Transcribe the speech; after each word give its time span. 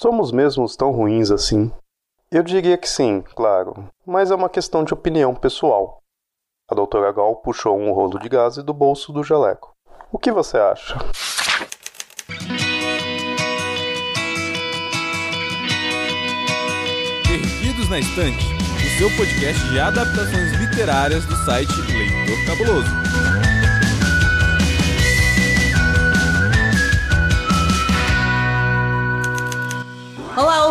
Somos 0.00 0.30
mesmos 0.30 0.76
tão 0.76 0.92
ruins 0.92 1.28
assim? 1.28 1.72
Eu 2.30 2.44
diria 2.44 2.78
que 2.78 2.88
sim, 2.88 3.20
claro, 3.34 3.88
mas 4.06 4.30
é 4.30 4.34
uma 4.36 4.48
questão 4.48 4.84
de 4.84 4.94
opinião 4.94 5.34
pessoal. 5.34 5.98
A 6.70 6.74
doutora 6.76 7.10
Gal 7.10 7.34
puxou 7.34 7.76
um 7.76 7.92
rolo 7.92 8.16
de 8.20 8.28
gaze 8.28 8.62
do 8.62 8.72
bolso 8.72 9.12
do 9.12 9.24
jaleco. 9.24 9.74
O 10.12 10.16
que 10.16 10.30
você 10.30 10.56
acha? 10.56 10.96
Perdidos 17.26 17.90
na 17.90 17.98
Estante, 17.98 18.46
o 18.76 18.98
seu 18.98 19.10
podcast 19.16 19.68
de 19.68 19.80
adaptações 19.80 20.52
literárias 20.60 21.26
do 21.26 21.34
site 21.44 21.72
Leitor 21.72 22.46
Cabuloso. 22.46 23.27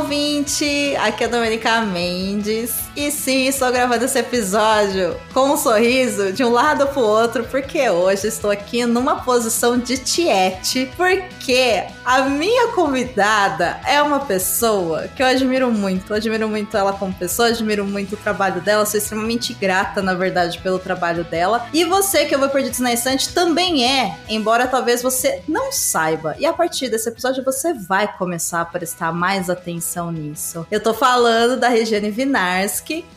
Ouvinte! 0.07 0.95
Aqui 1.01 1.25
é 1.25 1.27
a 1.27 1.29
Domenica 1.29 1.81
Mendes. 1.81 2.86
E 2.97 3.11
sim, 3.11 3.45
estou 3.45 3.71
gravando 3.71 4.05
esse 4.05 4.17
episódio 4.17 5.15
com 5.31 5.51
um 5.51 5.55
sorriso 5.55 6.33
de 6.33 6.43
um 6.43 6.49
lado 6.49 6.87
pro 6.87 7.01
outro, 7.01 7.43
porque 7.43 7.87
hoje 7.87 8.25
estou 8.25 8.49
aqui 8.49 8.87
numa 8.87 9.17
posição 9.17 9.77
de 9.77 9.99
tiete, 9.99 10.89
porque 10.97 11.83
a 12.03 12.23
minha 12.23 12.69
convidada 12.69 13.79
é 13.85 14.01
uma 14.01 14.21
pessoa 14.21 15.07
que 15.09 15.21
eu 15.21 15.27
admiro 15.27 15.69
muito. 15.71 16.11
Eu 16.11 16.15
admiro 16.15 16.49
muito 16.49 16.75
ela 16.75 16.91
como 16.91 17.13
pessoa, 17.13 17.49
admiro 17.49 17.85
muito 17.85 18.13
o 18.13 18.17
trabalho 18.17 18.61
dela, 18.61 18.83
sou 18.83 18.97
extremamente 18.97 19.53
grata, 19.53 20.01
na 20.01 20.15
verdade, 20.15 20.57
pelo 20.57 20.79
trabalho 20.79 21.23
dela. 21.23 21.67
E 21.71 21.83
você 21.83 22.25
que 22.25 22.33
eu 22.33 22.39
vou 22.39 22.49
perdido 22.49 22.81
na 22.81 22.93
estante 22.93 23.29
também 23.29 23.85
é, 23.85 24.17
embora 24.27 24.65
talvez 24.65 25.03
você 25.03 25.43
não 25.47 25.71
saiba. 25.71 26.35
E 26.39 26.47
a 26.47 26.53
partir 26.53 26.89
desse 26.89 27.09
episódio 27.09 27.43
você 27.43 27.75
vai 27.75 28.11
começar 28.17 28.61
a 28.61 28.65
prestar 28.65 29.13
mais 29.13 29.51
atenção 29.51 30.11
nisso. 30.11 30.65
Eu 30.71 30.81
tô 30.81 30.95
falando 30.95 31.59
da 31.59 31.67
Regiane 31.69 32.09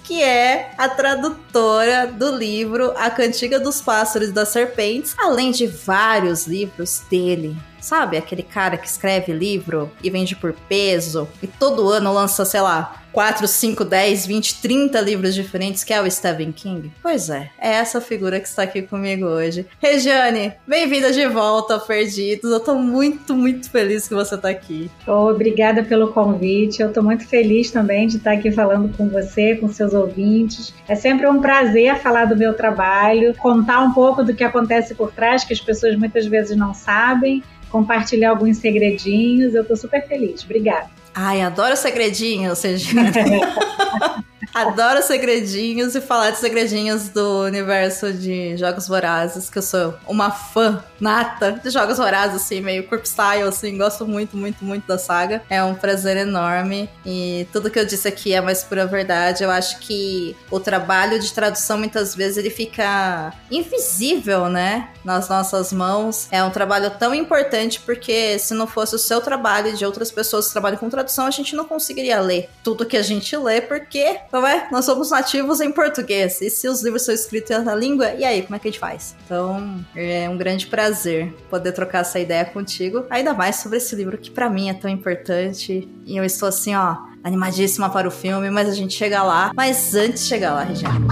Que 0.04 0.22
é 0.22 0.72
a 0.76 0.88
tradutora 0.88 2.06
do 2.06 2.36
livro 2.36 2.92
A 2.96 3.10
Cantiga 3.10 3.60
dos 3.60 3.80
Pássaros 3.80 4.28
e 4.28 4.32
das 4.32 4.48
Serpentes, 4.48 5.14
além 5.18 5.52
de 5.52 5.66
vários 5.66 6.46
livros 6.46 7.02
dele. 7.08 7.56
Sabe, 7.80 8.16
aquele 8.16 8.42
cara 8.42 8.76
que 8.76 8.86
escreve 8.86 9.32
livro 9.32 9.90
e 10.02 10.10
vende 10.10 10.36
por 10.36 10.52
peso 10.68 11.28
e 11.42 11.46
todo 11.46 11.88
ano 11.88 12.12
lança, 12.12 12.44
sei 12.44 12.60
lá, 12.60 13.00
4, 13.12 13.46
5, 13.46 13.84
10, 13.84 14.26
20, 14.26 14.60
30 14.60 15.00
livros 15.00 15.34
diferentes, 15.34 15.82
que 15.82 15.92
é 15.92 16.00
o 16.00 16.08
Stephen 16.10 16.52
King? 16.52 16.92
Pois 17.02 17.28
é, 17.28 17.50
é 17.58 17.70
essa 17.70 18.00
figura 18.00 18.38
que 18.38 18.46
está 18.46 18.62
aqui 18.62 18.82
comigo 18.82 19.26
hoje. 19.26 19.66
Regiane, 19.80 20.52
bem-vinda 20.66 21.10
de 21.12 21.26
volta 21.26 21.78
Perdidos. 21.78 22.50
Eu 22.50 22.60
tô 22.60 22.74
muito, 22.74 23.34
muito 23.34 23.68
feliz 23.68 24.06
que 24.06 24.14
você 24.14 24.36
tá 24.36 24.48
aqui. 24.48 24.90
Obrigada 25.06 25.82
pelo 25.82 26.12
convite. 26.12 26.82
Eu 26.82 26.92
tô 26.92 27.02
muito 27.02 27.26
feliz 27.26 27.70
também 27.70 28.06
de 28.06 28.18
estar 28.18 28.32
aqui 28.32 28.50
falando 28.52 28.94
com 28.96 29.08
você, 29.08 29.56
com 29.56 29.68
seus 29.68 29.92
ouvintes. 29.92 30.72
É 30.86 30.94
sempre 30.94 31.26
um 31.26 31.40
prazer 31.40 31.96
falar 31.96 32.26
do 32.26 32.36
meu 32.36 32.54
trabalho, 32.54 33.34
contar 33.36 33.80
um 33.80 33.92
pouco 33.92 34.22
do 34.22 34.34
que 34.34 34.44
acontece 34.44 34.94
por 34.94 35.10
trás, 35.10 35.42
que 35.42 35.52
as 35.52 35.60
pessoas 35.60 35.96
muitas 35.96 36.26
vezes 36.26 36.56
não 36.56 36.72
sabem 36.72 37.42
compartilhar 37.70 38.30
alguns 38.30 38.58
segredinhos. 38.58 39.54
Eu 39.54 39.64
tô 39.64 39.76
super 39.76 40.06
feliz. 40.06 40.42
Obrigada. 40.44 40.90
Ai, 41.14 41.40
adoro 41.40 41.76
segredinhos, 41.76 42.58
seja. 42.58 42.90
Adoro 44.52 45.00
segredinhos 45.02 45.94
e 45.94 46.00
falar 46.00 46.30
de 46.30 46.38
segredinhos 46.38 47.08
do 47.08 47.44
universo 47.44 48.12
de 48.12 48.56
Jogos 48.56 48.88
Vorazes, 48.88 49.48
que 49.48 49.58
eu 49.58 49.62
sou 49.62 49.94
uma 50.08 50.30
fã 50.30 50.82
nata 50.98 51.52
de 51.62 51.70
Jogos 51.70 51.98
Vorazes, 51.98 52.42
assim, 52.42 52.60
meio 52.60 52.86
corp 52.88 53.04
style, 53.04 53.44
assim, 53.44 53.78
gosto 53.78 54.06
muito, 54.06 54.36
muito, 54.36 54.64
muito 54.64 54.86
da 54.86 54.98
saga. 54.98 55.42
É 55.48 55.62
um 55.62 55.74
prazer 55.74 56.16
enorme 56.16 56.90
e 57.06 57.46
tudo 57.52 57.70
que 57.70 57.78
eu 57.78 57.86
disse 57.86 58.08
aqui 58.08 58.34
é 58.34 58.40
mais 58.40 58.64
pura 58.64 58.86
verdade. 58.86 59.44
Eu 59.44 59.50
acho 59.50 59.78
que 59.78 60.36
o 60.50 60.58
trabalho 60.58 61.20
de 61.20 61.32
tradução, 61.32 61.78
muitas 61.78 62.14
vezes, 62.14 62.36
ele 62.36 62.50
fica 62.50 63.32
invisível, 63.50 64.48
né, 64.48 64.88
nas 65.04 65.28
nossas 65.28 65.72
mãos. 65.72 66.26
É 66.30 66.42
um 66.42 66.50
trabalho 66.50 66.90
tão 66.98 67.14
importante 67.14 67.80
porque 67.80 68.36
se 68.38 68.52
não 68.52 68.66
fosse 68.66 68.96
o 68.96 68.98
seu 68.98 69.20
trabalho 69.20 69.68
e 69.68 69.76
de 69.76 69.86
outras 69.86 70.10
pessoas 70.10 70.46
que 70.46 70.52
trabalham 70.52 70.78
com 70.78 70.90
tradução, 70.90 71.26
a 71.26 71.30
gente 71.30 71.54
não 71.54 71.64
conseguiria 71.64 72.20
ler 72.20 72.50
tudo 72.64 72.84
que 72.84 72.96
a 72.96 73.02
gente 73.02 73.36
lê, 73.36 73.60
porque 73.60 74.18
não 74.40 74.48
é? 74.48 74.68
Nós 74.72 74.84
somos 74.84 75.10
nativos 75.10 75.60
em 75.60 75.70
português. 75.70 76.40
E 76.40 76.48
se 76.48 76.66
os 76.66 76.82
livros 76.82 77.02
são 77.02 77.14
escritos 77.14 77.50
em 77.50 77.54
outra 77.56 77.74
língua, 77.74 78.12
e 78.14 78.24
aí, 78.24 78.42
como 78.42 78.56
é 78.56 78.58
que 78.58 78.68
a 78.68 78.70
gente 78.70 78.80
faz? 78.80 79.14
Então, 79.24 79.84
é 79.94 80.28
um 80.28 80.36
grande 80.36 80.66
prazer 80.66 81.32
poder 81.50 81.72
trocar 81.72 82.00
essa 82.00 82.18
ideia 82.18 82.44
contigo, 82.44 83.04
ainda 83.10 83.34
mais 83.34 83.56
sobre 83.56 83.78
esse 83.78 83.94
livro 83.94 84.16
que 84.16 84.30
para 84.30 84.48
mim 84.48 84.70
é 84.70 84.74
tão 84.74 84.90
importante. 84.90 85.88
E 86.06 86.16
eu 86.16 86.24
estou 86.24 86.48
assim, 86.48 86.74
ó, 86.74 86.96
animadíssima 87.22 87.90
para 87.90 88.08
o 88.08 88.10
filme, 88.10 88.50
mas 88.50 88.68
a 88.68 88.72
gente 88.72 88.94
chega 88.94 89.22
lá. 89.22 89.52
Mas 89.54 89.94
antes 89.94 90.22
de 90.22 90.28
chegar 90.28 90.54
lá, 90.54 90.62
Regiane. 90.64 91.06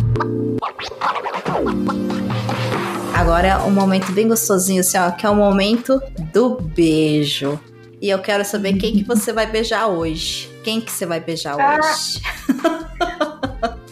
Agora 3.15 3.47
é 3.47 3.57
um 3.59 3.71
momento 3.71 4.11
bem 4.13 4.27
gostosinho, 4.27 4.81
assim, 4.81 4.97
ó, 4.97 5.11
que 5.11 5.27
é 5.27 5.31
o 5.31 5.35
momento 5.35 6.01
do 6.33 6.57
beijo. 6.61 7.61
E 8.01 8.09
eu 8.09 8.21
quero 8.21 8.45
saber 8.45 8.75
quem 8.75 8.95
que 8.95 9.03
você 9.03 9.33
vai 9.33 9.47
beijar 9.47 9.89
hoje. 9.89 10.49
Quem 10.63 10.81
que 10.81 10.91
você 10.91 11.05
vai 11.05 11.19
beijar 11.21 11.57
ah. 11.59 11.79
hoje? 11.79 12.23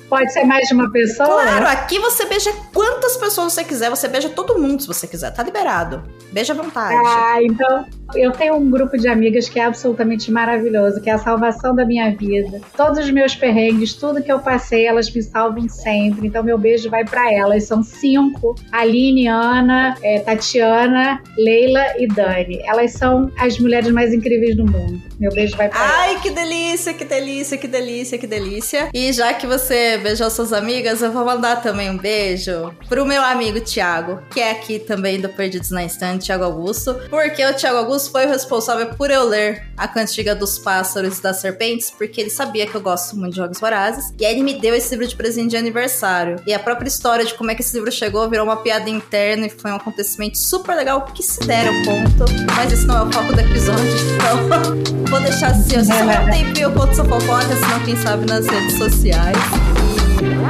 Pode 0.09 0.33
ser 0.33 0.45
mais 0.45 0.69
de 0.69 0.75
uma 0.75 0.91
pessoa? 0.91 1.43
Claro, 1.43 1.67
aqui 1.67 1.99
você 1.99 2.27
beija 2.27 2.53
quantas 2.73 3.17
pessoas 3.17 3.53
você 3.53 3.65
quiser, 3.65 3.91
você 3.91 4.07
beija 4.07 4.29
todo 4.29 4.59
mundo 4.59 4.81
se 4.81 4.87
você 4.87 5.07
quiser, 5.07 5.33
tá 5.33 5.43
liberado. 5.43 6.03
Beija 6.31 6.53
à 6.53 6.57
vontade. 6.57 6.95
Ah, 7.05 7.43
então 7.43 7.87
eu 8.15 8.31
tenho 8.33 8.55
um 8.55 8.71
grupo 8.71 8.97
de 8.97 9.09
amigas 9.09 9.49
que 9.49 9.59
é 9.59 9.65
absolutamente 9.65 10.31
maravilhoso, 10.31 11.01
que 11.01 11.11
é 11.11 11.15
a 11.15 11.19
salvação 11.19 11.75
da 11.75 11.85
minha 11.85 12.11
vida. 12.15 12.61
Todos 12.77 12.99
os 12.99 13.11
meus 13.11 13.35
perrengues, 13.35 13.95
tudo 13.95 14.23
que 14.23 14.31
eu 14.31 14.39
passei, 14.39 14.87
elas 14.87 15.11
me 15.11 15.23
salvam 15.23 15.69
sempre. 15.69 16.27
Então 16.29 16.43
meu 16.43 16.59
beijo 16.59 16.89
vai 16.89 17.05
para 17.05 17.33
elas. 17.33 17.65
São 17.65 17.83
cinco: 17.83 18.55
Aline, 18.71 19.27
Ana, 19.27 19.97
é, 20.03 20.21
Tatiana, 20.21 21.23
Leila 21.37 21.85
e 21.99 22.07
Dani. 22.07 22.61
Elas 22.65 22.93
são 22.93 23.31
as 23.39 23.59
mulheres 23.59 23.91
mais 23.91 24.13
incríveis 24.13 24.57
do 24.57 24.65
mundo. 24.65 25.03
Meu 25.19 25.33
beijo 25.33 25.57
vai 25.57 25.69
pra 25.69 25.79
Ai, 25.81 26.11
elas. 26.11 26.23
que 26.23 26.31
delícia, 26.31 26.95
que 26.95 27.05
delícia, 27.05 27.57
que 27.59 27.67
delícia, 27.69 28.19
que 28.19 28.27
delícia. 28.27 28.89
E 28.93 29.13
já 29.13 29.33
que 29.35 29.47
você 29.47 29.99
beijou 29.99 30.31
suas 30.31 30.53
amigas, 30.53 31.03
eu 31.03 31.11
vou 31.11 31.25
mandar 31.25 31.63
também 31.63 31.91
um 31.91 31.97
beijo 31.97 32.73
pro 32.89 33.05
meu 33.07 33.23
amigo 33.23 33.61
Thiago, 33.61 34.21
que 34.31 34.41
é 34.41 34.51
aqui 34.51 34.79
também 34.79 35.21
do 35.21 35.29
Perdidos 35.29 35.71
na 35.71 35.85
Estante, 35.85 36.27
Thiago 36.27 36.45
Augusto, 36.45 36.95
porque 37.09 37.45
o 37.45 37.55
Thiago 37.55 37.79
Augusto 37.79 37.96
foi 37.99 38.27
o 38.27 38.29
responsável 38.29 38.89
por 38.95 39.11
eu 39.11 39.25
ler 39.25 39.67
A 39.77 39.89
Cantiga 39.89 40.35
dos 40.35 40.59
Pássaros 40.59 41.19
e 41.19 41.23
das 41.23 41.39
Serpentes, 41.39 41.91
porque 41.91 42.21
ele 42.21 42.31
sabia 42.31 42.67
que 42.67 42.75
eu 42.75 42.81
gosto 42.81 43.17
muito 43.17 43.33
de 43.33 43.37
jogos 43.37 43.59
vorazes. 43.59 44.13
E 44.19 44.27
aí 44.27 44.35
ele 44.35 44.43
me 44.43 44.55
deu 44.61 44.75
esse 44.75 44.91
livro 44.91 45.07
de 45.07 45.17
presente 45.17 45.51
de 45.51 45.57
aniversário. 45.57 46.43
E 46.47 46.53
a 46.53 46.59
própria 46.59 46.89
história 46.89 47.25
de 47.25 47.35
como 47.35 47.51
é 47.51 47.55
que 47.55 47.63
esse 47.63 47.75
livro 47.75 47.91
chegou 47.91 48.29
virou 48.29 48.45
uma 48.45 48.57
piada 48.57 48.91
interna 48.91 49.47
e 49.47 49.51
foi 49.51 49.71
um 49.71 49.77
acontecimento 49.77 50.39
super 50.39 50.75
legal 50.75 51.03
que 51.03 51.23
se 51.23 51.41
deram 51.41 51.73
ponto. 51.85 52.25
Mas 52.55 52.73
esse 52.73 52.87
não 52.87 52.99
é 52.99 53.03
o 53.03 53.13
foco 53.13 53.33
do 53.33 53.41
episódio, 53.41 53.85
então 54.17 55.07
vou 55.09 55.21
deixar 55.21 55.53
assim. 55.53 55.85
Se 55.85 55.93
tiver 55.93 56.21
um 56.21 56.31
tempinho 56.31 56.67
eu 56.67 56.73
conto 56.73 56.91
essa 56.91 57.05
fofoca, 57.05 57.57
senão 57.57 57.85
quem 57.85 57.97
sabe 57.97 58.27
nas 58.27 58.47
redes 58.47 58.77
sociais. 58.77 59.76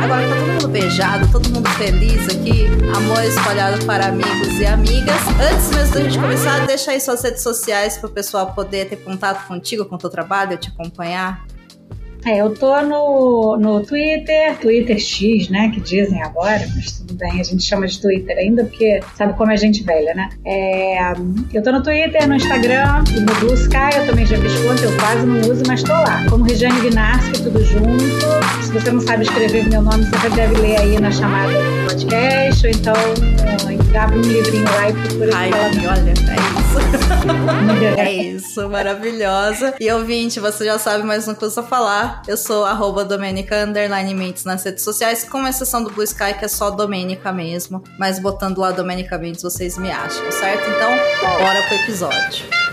Agora 0.03 0.29
tá 0.29 0.35
todo 0.37 0.53
mundo 0.53 0.69
beijado, 0.69 1.33
todo 1.33 1.49
mundo 1.51 1.69
feliz 1.71 2.29
aqui, 2.29 2.67
amor 2.97 3.25
espalhado 3.25 3.85
para 3.85 4.07
amigos 4.07 4.61
e 4.61 4.67
amigas. 4.67 5.21
Antes 5.53 5.71
mesmo 5.71 5.95
da 5.95 6.01
gente 6.03 6.19
começar, 6.19 6.67
deixa 6.67 6.93
aí 6.93 7.01
suas 7.01 7.23
redes 7.23 7.43
sociais 7.43 7.99
para 7.99 8.07
o 8.07 8.11
pessoal 8.11 8.53
poder 8.53 8.89
ter 8.89 8.97
contato 8.97 9.47
contigo, 9.47 9.85
com 9.85 9.97
o 9.97 9.99
teu 9.99 10.11
trabalho, 10.11 10.57
te 10.57 10.69
acompanhar. 10.69 11.45
É, 12.27 12.39
eu 12.39 12.53
tô 12.53 12.83
no, 12.83 13.57
no 13.57 13.85
Twitter, 13.85 14.59
Twitter 14.59 14.99
X, 14.99 15.49
né, 15.49 15.71
que 15.73 15.81
dizem 15.81 16.21
agora, 16.23 16.67
mas 16.75 16.99
tudo 16.99 17.15
bem, 17.15 17.41
a 17.41 17.45
gente 17.45 17.63
chama 17.63 17.87
de 17.87 18.01
Twitter 18.01 18.37
ainda, 18.37 18.65
porque 18.65 19.01
sabe 19.17 19.35
como 19.35 19.53
é 19.53 19.57
gente 19.57 19.85
velha, 19.85 20.13
né? 20.13 20.29
É, 20.45 21.13
eu 21.55 21.63
tô 21.63 21.71
no 21.71 21.83
Twitter, 21.83 22.27
no 22.27 22.35
Instagram 22.35 23.05
no 23.21 23.35
Blue 23.37 23.55
Sky, 23.55 23.97
eu 23.97 24.07
também 24.07 24.27
já 24.27 24.37
fiz 24.39 24.55
conta, 24.61 24.83
eu 24.83 24.97
quase 24.99 25.25
não 25.25 25.41
uso, 25.41 25.63
mas 25.69 25.83
tô 25.83 25.93
lá. 25.93 26.25
Como 26.29 26.45
Regiane 26.45 26.81
Vinarski, 26.81 27.43
tudo 27.43 27.65
junto. 27.65 28.03
Se 28.63 28.73
você 28.73 28.91
não 28.91 29.01
sabe 29.01 29.23
escrever 29.23 29.69
meu 29.69 29.83
nome, 29.83 30.05
você 30.05 30.29
deve 30.31 30.61
ler 30.61 30.81
aí 30.81 31.01
na 31.01 31.13
chamada 31.13 31.53
do 31.53 31.87
podcast, 31.89 32.67
ou 32.67 32.73
então 32.73 32.95
abre 33.97 34.19
um 34.19 34.23
livrinho 34.23 34.65
lá 34.65 34.91
e 34.91 34.93
procura. 34.93 35.31
Ai, 35.37 35.51
olha, 35.87 36.11
é 36.11 36.61
isso. 36.61 36.66
é 37.97 38.13
isso, 38.13 38.69
maravilhosa. 38.69 39.75
E 39.81 39.91
ouvinte, 39.91 40.41
você 40.41 40.65
já 40.65 40.79
sabe, 40.79 41.05
mas 41.05 41.27
não 41.27 41.35
custa 41.35 41.63
falar 41.63 42.23
eu 42.27 42.37
sou 42.37 42.65
arroba 42.65 43.05
Domenica 43.05 43.65
Underline 43.65 44.15
Mendes 44.15 44.45
nas 44.45 44.65
redes 44.65 44.85
sociais, 44.85 45.25
com 45.25 45.47
exceção 45.47 45.83
do 45.83 45.91
Blue 45.91 46.05
Sky, 46.05 46.35
que 46.39 46.45
é 46.45 46.49
só 46.49 46.71
Domenica 46.71 47.33
mesmo. 47.33 47.83
Mas 47.99 48.19
botando 48.19 48.59
lá 48.59 48.71
Domenica 48.73 49.19
Mendes, 49.19 49.43
vocês 49.43 49.79
me 49.79 49.91
acham, 49.91 50.31
certo? 50.33 50.69
Então, 50.71 50.91
bora 51.39 51.63
pro 51.63 51.77
episódio. 51.77 52.66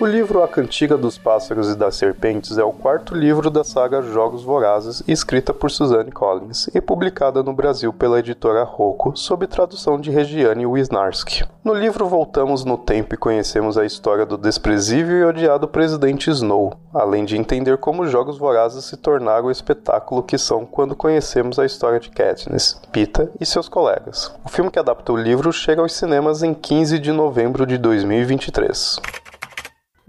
O 0.00 0.06
livro 0.06 0.44
A 0.44 0.46
Cantiga 0.46 0.96
dos 0.96 1.18
Pássaros 1.18 1.70
e 1.70 1.74
das 1.74 1.96
Serpentes 1.96 2.56
é 2.56 2.62
o 2.62 2.70
quarto 2.70 3.16
livro 3.16 3.50
da 3.50 3.64
saga 3.64 4.00
Jogos 4.00 4.44
Vorazes, 4.44 5.02
escrita 5.08 5.52
por 5.52 5.72
Suzanne 5.72 6.12
Collins 6.12 6.68
e 6.72 6.80
publicada 6.80 7.42
no 7.42 7.52
Brasil 7.52 7.92
pela 7.92 8.20
editora 8.20 8.62
Rocco, 8.62 9.16
sob 9.16 9.44
tradução 9.48 10.00
de 10.00 10.12
Regiane 10.12 10.64
Wisnarski. 10.64 11.44
No 11.64 11.74
livro 11.74 12.06
voltamos 12.06 12.64
no 12.64 12.78
tempo 12.78 13.12
e 13.12 13.18
conhecemos 13.18 13.76
a 13.76 13.84
história 13.84 14.24
do 14.24 14.38
desprezível 14.38 15.18
e 15.18 15.24
odiado 15.24 15.66
presidente 15.66 16.30
Snow, 16.30 16.74
além 16.94 17.24
de 17.24 17.36
entender 17.36 17.76
como 17.78 18.04
os 18.04 18.10
Jogos 18.12 18.38
Vorazes 18.38 18.84
se 18.84 18.96
tornaram 18.96 19.46
o 19.46 19.50
espetáculo 19.50 20.22
que 20.22 20.38
são 20.38 20.64
quando 20.64 20.94
conhecemos 20.94 21.58
a 21.58 21.66
história 21.66 21.98
de 21.98 22.08
Katniss, 22.08 22.80
Pita 22.92 23.32
e 23.40 23.44
seus 23.44 23.68
colegas. 23.68 24.32
O 24.44 24.48
filme 24.48 24.70
que 24.70 24.78
adapta 24.78 25.12
o 25.12 25.16
livro 25.16 25.52
chega 25.52 25.82
aos 25.82 25.92
cinemas 25.92 26.44
em 26.44 26.54
15 26.54 27.00
de 27.00 27.10
novembro 27.10 27.66
de 27.66 27.76
2023. 27.76 29.00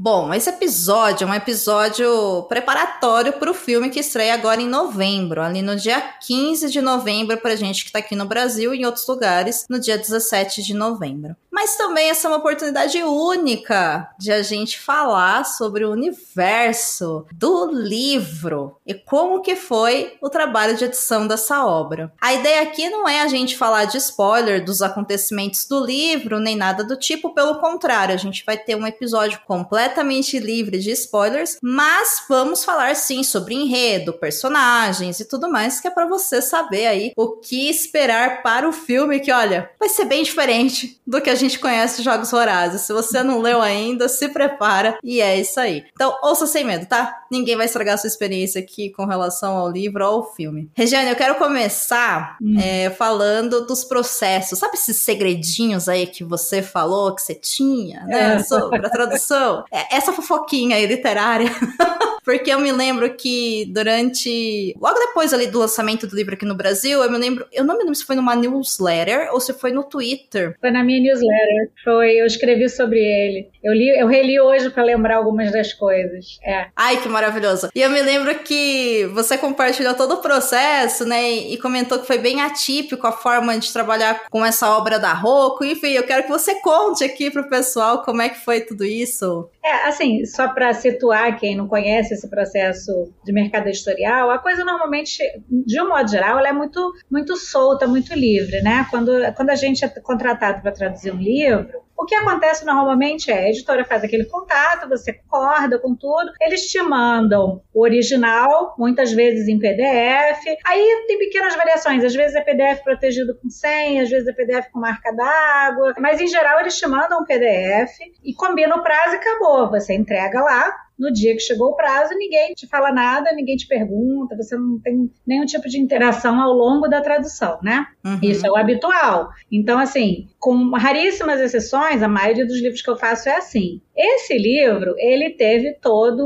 Bom, 0.02 0.34
esse 0.34 0.50
episódio 0.50 1.28
é 1.28 1.30
um 1.30 1.34
episódio 1.34 2.44
preparatório 2.44 3.34
para 3.34 3.52
o 3.52 3.54
filme 3.54 3.90
que 3.90 4.00
estreia 4.00 4.34
agora 4.34 4.62
em 4.62 4.66
novembro, 4.66 5.42
ali 5.42 5.62
no 5.62 5.76
dia 5.76 6.00
15 6.26 6.70
de 6.70 6.80
novembro, 6.80 7.38
para 7.38 7.54
gente 7.58 7.84
que 7.84 7.90
está 7.90 8.00
aqui 8.00 8.16
no 8.16 8.26
Brasil 8.26 8.74
e 8.74 8.78
em 8.78 8.86
outros 8.86 9.06
lugares, 9.06 9.66
no 9.70 9.78
dia 9.78 9.98
17 9.98 10.64
de 10.64 10.74
novembro. 10.74 11.36
Mas 11.52 11.76
também 11.76 12.10
essa 12.10 12.26
é 12.26 12.32
uma 12.32 12.38
oportunidade 12.38 13.04
única 13.04 14.10
de 14.18 14.32
a 14.32 14.42
gente 14.42 14.80
falar 14.80 15.44
sobre 15.44 15.84
o 15.84 15.92
universo 15.92 17.26
do 17.34 17.70
livro 17.70 18.78
e 18.88 18.94
como 18.94 19.42
que 19.42 19.58
foi 19.58 20.18
o 20.22 20.30
trabalho 20.30 20.78
de 20.78 20.86
edição 20.86 21.28
dessa 21.28 21.66
obra. 21.66 22.14
A 22.22 22.34
ideia 22.34 22.62
aqui 22.62 22.90
não 22.90 23.06
é 23.06 23.20
a 23.20 23.28
gente 23.28 23.58
falar 23.58 23.84
de 23.84 23.98
spoiler 23.98 24.64
dos 24.64 24.82
acontecimentos 24.82 25.66
do 25.66 25.84
livro, 25.84 26.40
nem 26.40 26.56
nada 26.56 26.86
do 26.86 26.96
tipo, 26.96 27.34
pelo 27.34 27.60
contrário, 27.60 28.16
a 28.16 28.18
gente 28.18 28.46
vai 28.46 28.58
ter 28.58 28.76
um 28.76 28.88
episódio 28.88 29.42
completamente 29.90 30.40
livre 30.40 30.78
de 30.78 30.92
spoilers, 30.92 31.58
mas 31.62 32.24
vamos 32.30 32.64
falar 32.64 32.96
sim 32.96 33.24
sobre 33.24 33.56
enredo, 33.56 34.14
personagens 34.14 35.20
e 35.20 35.26
tudo 35.26 35.50
mais, 35.50 35.80
que 35.80 35.88
é 35.88 35.92
para 35.92 36.06
você 36.06 36.42
saber 36.42 36.88
aí 36.88 37.12
o 37.16 37.38
que 37.38 37.70
esperar 37.70 38.44
para 38.44 38.68
o 38.68 38.72
filme, 38.72 39.20
que 39.20 39.32
olha, 39.32 39.70
vai 39.80 39.90
ser 39.90 40.06
bem 40.06 40.24
diferente 40.24 41.00
do 41.06 41.22
que 41.22 41.30
a 41.30 41.36
gente 41.36 41.58
conhece 41.58 42.04
Jogos 42.04 42.32
Vorazes. 42.32 42.82
Se 42.82 42.94
você 42.94 43.24
não 43.24 43.40
leu 43.40 43.62
ainda, 43.62 44.08
se 44.08 44.30
prepara 44.30 44.98
e 45.04 45.22
é 45.22 45.40
isso 45.40 45.60
aí. 45.60 45.84
Então, 45.94 46.16
ouça 46.22 46.46
sem 46.46 46.64
medo, 46.64 46.86
tá? 46.86 47.24
Ninguém 47.32 47.56
vai 47.56 47.66
estragar 47.66 47.98
sua 47.98 48.08
experiência 48.08 48.62
aqui 48.62 48.92
com 48.92 49.06
relação 49.06 49.58
ao 49.58 49.72
livro 49.72 50.06
ou 50.06 50.12
ao 50.12 50.36
filme. 50.36 50.70
Regiane, 50.76 51.10
eu 51.10 51.16
quero 51.16 51.36
começar 51.36 52.38
hum. 52.42 52.60
é, 52.60 52.90
falando 52.92 53.66
dos 53.66 53.84
processos. 53.84 54.60
Sabe 54.60 54.76
esses 54.76 54.98
segredinhos 54.98 55.90
aí 55.90 56.06
que 56.06 56.24
você 56.24 56.62
falou 56.62 57.14
que 57.16 57.22
você 57.22 57.34
tinha, 57.34 58.04
né? 58.06 58.36
É. 58.36 58.40
Sobre 58.44 58.86
a 58.86 58.90
tradução? 58.90 59.64
É, 59.72 59.79
essa 59.90 60.14
fofoquinha 60.14 60.76
aí 60.76 60.86
literária. 60.86 61.50
Porque 62.24 62.52
eu 62.52 62.60
me 62.60 62.72
lembro 62.72 63.14
que 63.16 63.66
durante. 63.74 64.76
Logo 64.80 65.00
depois 65.00 65.34
ali 65.34 65.48
do 65.48 65.60
lançamento 65.60 66.08
do 66.08 66.16
livro 66.16 66.34
aqui 66.34 66.46
no 66.46 66.56
Brasil, 66.56 67.04
eu 67.04 67.12
me 67.12 67.18
lembro. 67.18 67.46
Eu 67.52 67.64
não 67.64 67.76
me 67.76 67.82
lembro 67.82 67.96
se 67.96 68.06
foi 68.06 68.16
numa 68.16 68.36
newsletter 68.36 69.30
ou 69.34 69.40
se 69.40 69.54
foi 69.54 69.72
no 69.72 69.84
Twitter. 69.84 70.56
Foi 70.60 70.72
na 70.72 70.84
minha 70.84 71.00
newsletter. 71.00 71.72
Foi, 71.84 72.14
eu 72.14 72.26
escrevi 72.26 72.70
sobre 72.70 73.00
ele. 73.00 73.50
Eu 73.64 73.74
li, 73.74 73.90
eu 73.90 74.08
reli 74.08 74.40
hoje 74.40 74.70
para 74.70 74.84
lembrar 74.84 75.18
algumas 75.18 75.52
das 75.52 75.74
coisas. 75.74 76.38
É. 76.44 76.68
Ai, 76.76 77.02
que 77.02 77.10
maravilhoso. 77.10 77.70
E 77.76 77.82
eu 77.82 77.90
me 77.90 78.02
lembro 78.02 78.34
que 78.40 79.06
você 79.14 79.38
compartilhou 79.38 79.94
todo 79.94 80.16
o 80.16 80.22
processo, 80.22 81.06
né? 81.06 81.30
E 81.32 81.58
comentou 81.58 82.00
que 82.00 82.08
foi 82.08 82.18
bem 82.18 82.42
atípico 82.42 83.06
a 83.08 83.12
forma 83.12 83.58
de 83.58 83.72
trabalhar 83.72 84.26
com 84.30 84.46
essa 84.46 84.70
obra 84.78 85.00
da 85.00 85.14
Roku. 85.14 85.64
Enfim, 85.64 85.92
eu 85.92 86.04
quero 86.04 86.24
que 86.24 86.30
você 86.30 86.56
conte 86.62 87.04
aqui 87.04 87.32
pro 87.32 87.50
pessoal 87.50 88.04
como 88.04 88.22
é 88.22 88.30
que 88.30 88.44
foi 88.44 88.62
tudo 88.62 88.86
isso. 88.86 89.50
É, 89.64 89.88
assim, 89.88 90.26
só 90.26 90.48
para 90.48 90.74
situar 90.74 91.40
quem 91.40 91.56
não 91.56 91.68
conhece 91.68 92.19
esse 92.20 92.30
processo 92.30 92.92
de 93.26 93.32
mercado 93.32 93.68
editorial, 93.68 94.30
a 94.30 94.38
coisa 94.38 94.64
normalmente, 94.64 95.18
de 95.50 95.82
um 95.82 95.90
modo 95.90 96.10
geral, 96.10 96.40
ela 96.40 96.50
é 96.50 96.54
muito, 96.54 96.94
muito 97.10 97.36
solta, 97.36 97.88
muito 97.88 98.14
livre, 98.14 98.62
né? 98.62 98.86
Quando, 98.90 99.12
quando 99.36 99.50
a 99.50 99.56
gente 99.56 99.84
é 99.84 99.90
contratado 99.90 100.62
para 100.62 100.72
traduzir 100.72 101.14
um 101.14 101.18
livro, 101.18 101.82
o 102.00 102.06
que 102.06 102.16
acontece 102.16 102.66
normalmente 102.66 103.30
é 103.30 103.40
a 103.40 103.50
editora 103.50 103.84
faz 103.84 104.06
aquele 104.06 104.24
contato, 104.24 104.88
você 104.88 105.12
concorda 105.12 105.78
com 105.78 105.94
tudo, 105.94 106.32
eles 106.40 106.62
te 106.70 106.82
mandam 106.82 107.62
o 107.74 107.84
original, 107.84 108.74
muitas 108.78 109.12
vezes 109.12 109.50
em 109.50 109.60
PDF. 109.60 110.40
Aí 110.66 111.04
tem 111.08 111.20
pequenas 111.20 111.56
variações, 111.56 112.04
às 112.04 112.16
vezes 112.16 112.36
é 112.36 112.42
PDF 112.42 112.82
protegido 112.86 113.36
com 113.36 113.50
senha, 113.50 114.04
às 114.04 114.10
vezes 114.10 114.28
é 114.30 114.34
PDF 114.34 114.72
com 114.72 114.80
marca 114.80 115.12
d'água, 115.12 115.94
mas 116.00 116.22
em 116.22 116.28
geral 116.28 116.62
eles 116.62 116.78
te 116.78 116.88
mandam 116.88 117.22
um 117.22 117.26
PDF 117.26 118.00
e 118.24 118.34
combina 118.34 118.78
o 118.78 118.82
prazo 118.82 119.16
e 119.16 119.18
acabou. 119.18 119.70
Você 119.70 119.94
entrega 119.94 120.40
lá, 120.40 120.74
no 121.00 121.12
dia 121.12 121.34
que 121.34 121.40
chegou 121.40 121.70
o 121.70 121.76
prazo, 121.76 122.14
ninguém 122.16 122.54
te 122.54 122.68
fala 122.68 122.92
nada, 122.92 123.32
ninguém 123.32 123.56
te 123.56 123.66
pergunta, 123.66 124.36
você 124.36 124.58
não 124.58 124.78
tem 124.80 125.10
nenhum 125.26 125.46
tipo 125.46 125.70
de 125.70 125.80
interação 125.80 126.40
ao 126.42 126.52
longo 126.52 126.90
da 126.90 127.00
tradução, 127.00 127.58
né? 127.64 127.88
Uhum. 128.06 128.20
Isso 128.22 128.46
é 128.46 128.52
o 128.52 128.58
habitual. 128.58 129.30
Então, 129.50 129.80
assim, 129.80 130.28
com 130.40 130.72
raríssimas 130.72 131.42
exceções, 131.42 132.02
a 132.02 132.08
maioria 132.08 132.46
dos 132.46 132.62
livros 132.62 132.82
que 132.82 132.90
eu 132.90 132.98
faço 132.98 133.28
é 133.28 133.36
assim. 133.36 133.82
Esse 133.96 134.38
livro, 134.38 134.96
ele 134.98 135.32
teve 135.32 135.74
todo 135.74 136.26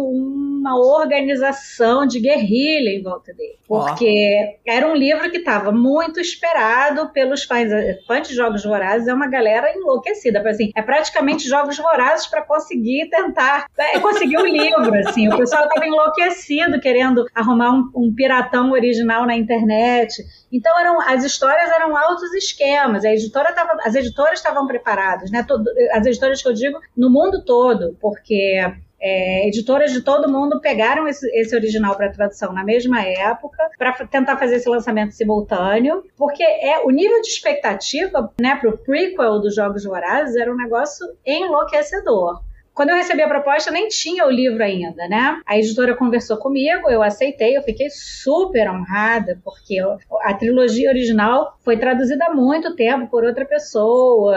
uma 0.64 0.78
organização 0.78 2.08
de 2.08 2.22
guerrilha 2.22 2.90
em 2.90 3.04
volta 3.04 3.34
dele. 3.34 3.60
Porque 3.68 4.56
oh. 4.66 4.72
era 4.72 4.88
um 4.88 4.96
livro 4.96 5.30
que 5.30 5.38
estava 5.38 5.74
muito 5.74 6.22
esperado 6.22 7.12
pelos 7.12 7.44
fãs. 7.44 7.70
Fãs 8.08 8.30
de 8.30 8.34
Jogos 8.34 8.64
Vorazes 8.64 9.10
é 9.10 9.14
uma 9.14 9.28
galera 9.28 9.76
enlouquecida. 9.76 10.42
Assim, 10.50 10.72
é 10.74 10.82
praticamente 10.82 11.50
Jogos 11.50 11.78
Vorazes 11.78 12.28
para 12.28 12.42
conseguir 12.44 13.10
tentar 13.10 13.66
é, 13.78 14.00
conseguir 14.00 14.38
o 14.38 14.44
um 14.44 14.48
livro. 14.48 14.96
Assim. 15.06 15.28
O 15.28 15.38
pessoal 15.38 15.64
estava 15.64 15.86
enlouquecido 15.86 16.80
querendo 16.80 17.26
arrumar 17.36 17.72
um, 17.72 17.92
um 17.94 18.16
piratão 18.16 18.72
original 18.72 19.26
na 19.26 19.36
internet. 19.36 20.24
Então 20.50 20.80
eram 20.80 21.02
as 21.02 21.26
histórias 21.26 21.70
eram 21.72 21.98
altos 21.98 22.34
esquemas. 22.34 23.04
A 23.04 23.12
editora 23.12 23.52
tava, 23.52 23.78
as 23.84 23.96
editoras 23.96 24.40
estavam 24.40 24.66
preparadas, 24.66 25.30
né? 25.30 25.44
Todo, 25.46 25.70
as 25.92 26.06
editoras 26.06 26.42
que 26.42 26.48
eu 26.48 26.54
digo 26.54 26.80
no 26.96 27.10
mundo 27.10 27.44
todo, 27.44 27.98
porque 28.00 28.62
é, 29.04 29.46
editoras 29.48 29.92
de 29.92 30.02
todo 30.02 30.32
mundo 30.32 30.62
pegaram 30.62 31.06
esse, 31.08 31.28
esse 31.38 31.54
original 31.54 31.96
para 31.98 32.10
tradução 32.10 32.54
na 32.54 32.64
mesma 32.64 33.02
época 33.02 33.70
para 33.78 33.92
tentar 34.08 34.38
fazer 34.38 34.56
esse 34.56 34.70
lançamento 34.70 35.12
simultâneo, 35.12 36.04
porque 36.18 36.42
é 36.42 36.80
o 36.86 36.90
nível 36.90 37.22
de 37.22 37.28
expectativa, 37.28 38.32
né, 38.40 38.56
para 38.56 38.70
o 38.70 38.78
prequel 38.78 39.42
dos 39.42 39.54
Jogos 39.54 39.84
Vorazes 39.84 40.38
era 40.38 40.52
um 40.52 40.56
negócio 40.56 41.06
enlouquecedor. 41.26 42.42
Quando 42.74 42.90
eu 42.90 42.96
recebi 42.96 43.22
a 43.22 43.28
proposta, 43.28 43.70
nem 43.70 43.88
tinha 43.88 44.26
o 44.26 44.32
livro 44.32 44.64
ainda, 44.64 45.08
né? 45.08 45.40
A 45.46 45.60
editora 45.60 45.96
conversou 45.96 46.38
comigo, 46.38 46.90
eu 46.90 47.04
aceitei, 47.04 47.56
eu 47.56 47.62
fiquei 47.62 47.88
super 47.92 48.68
honrada, 48.68 49.40
porque 49.44 49.78
a 50.24 50.34
trilogia 50.34 50.90
original 50.90 51.56
foi 51.64 51.78
traduzida 51.78 52.26
há 52.26 52.34
muito 52.34 52.76
tempo 52.76 53.08
por 53.12 53.24
outra 53.24 53.46
pessoa, 53.46 54.36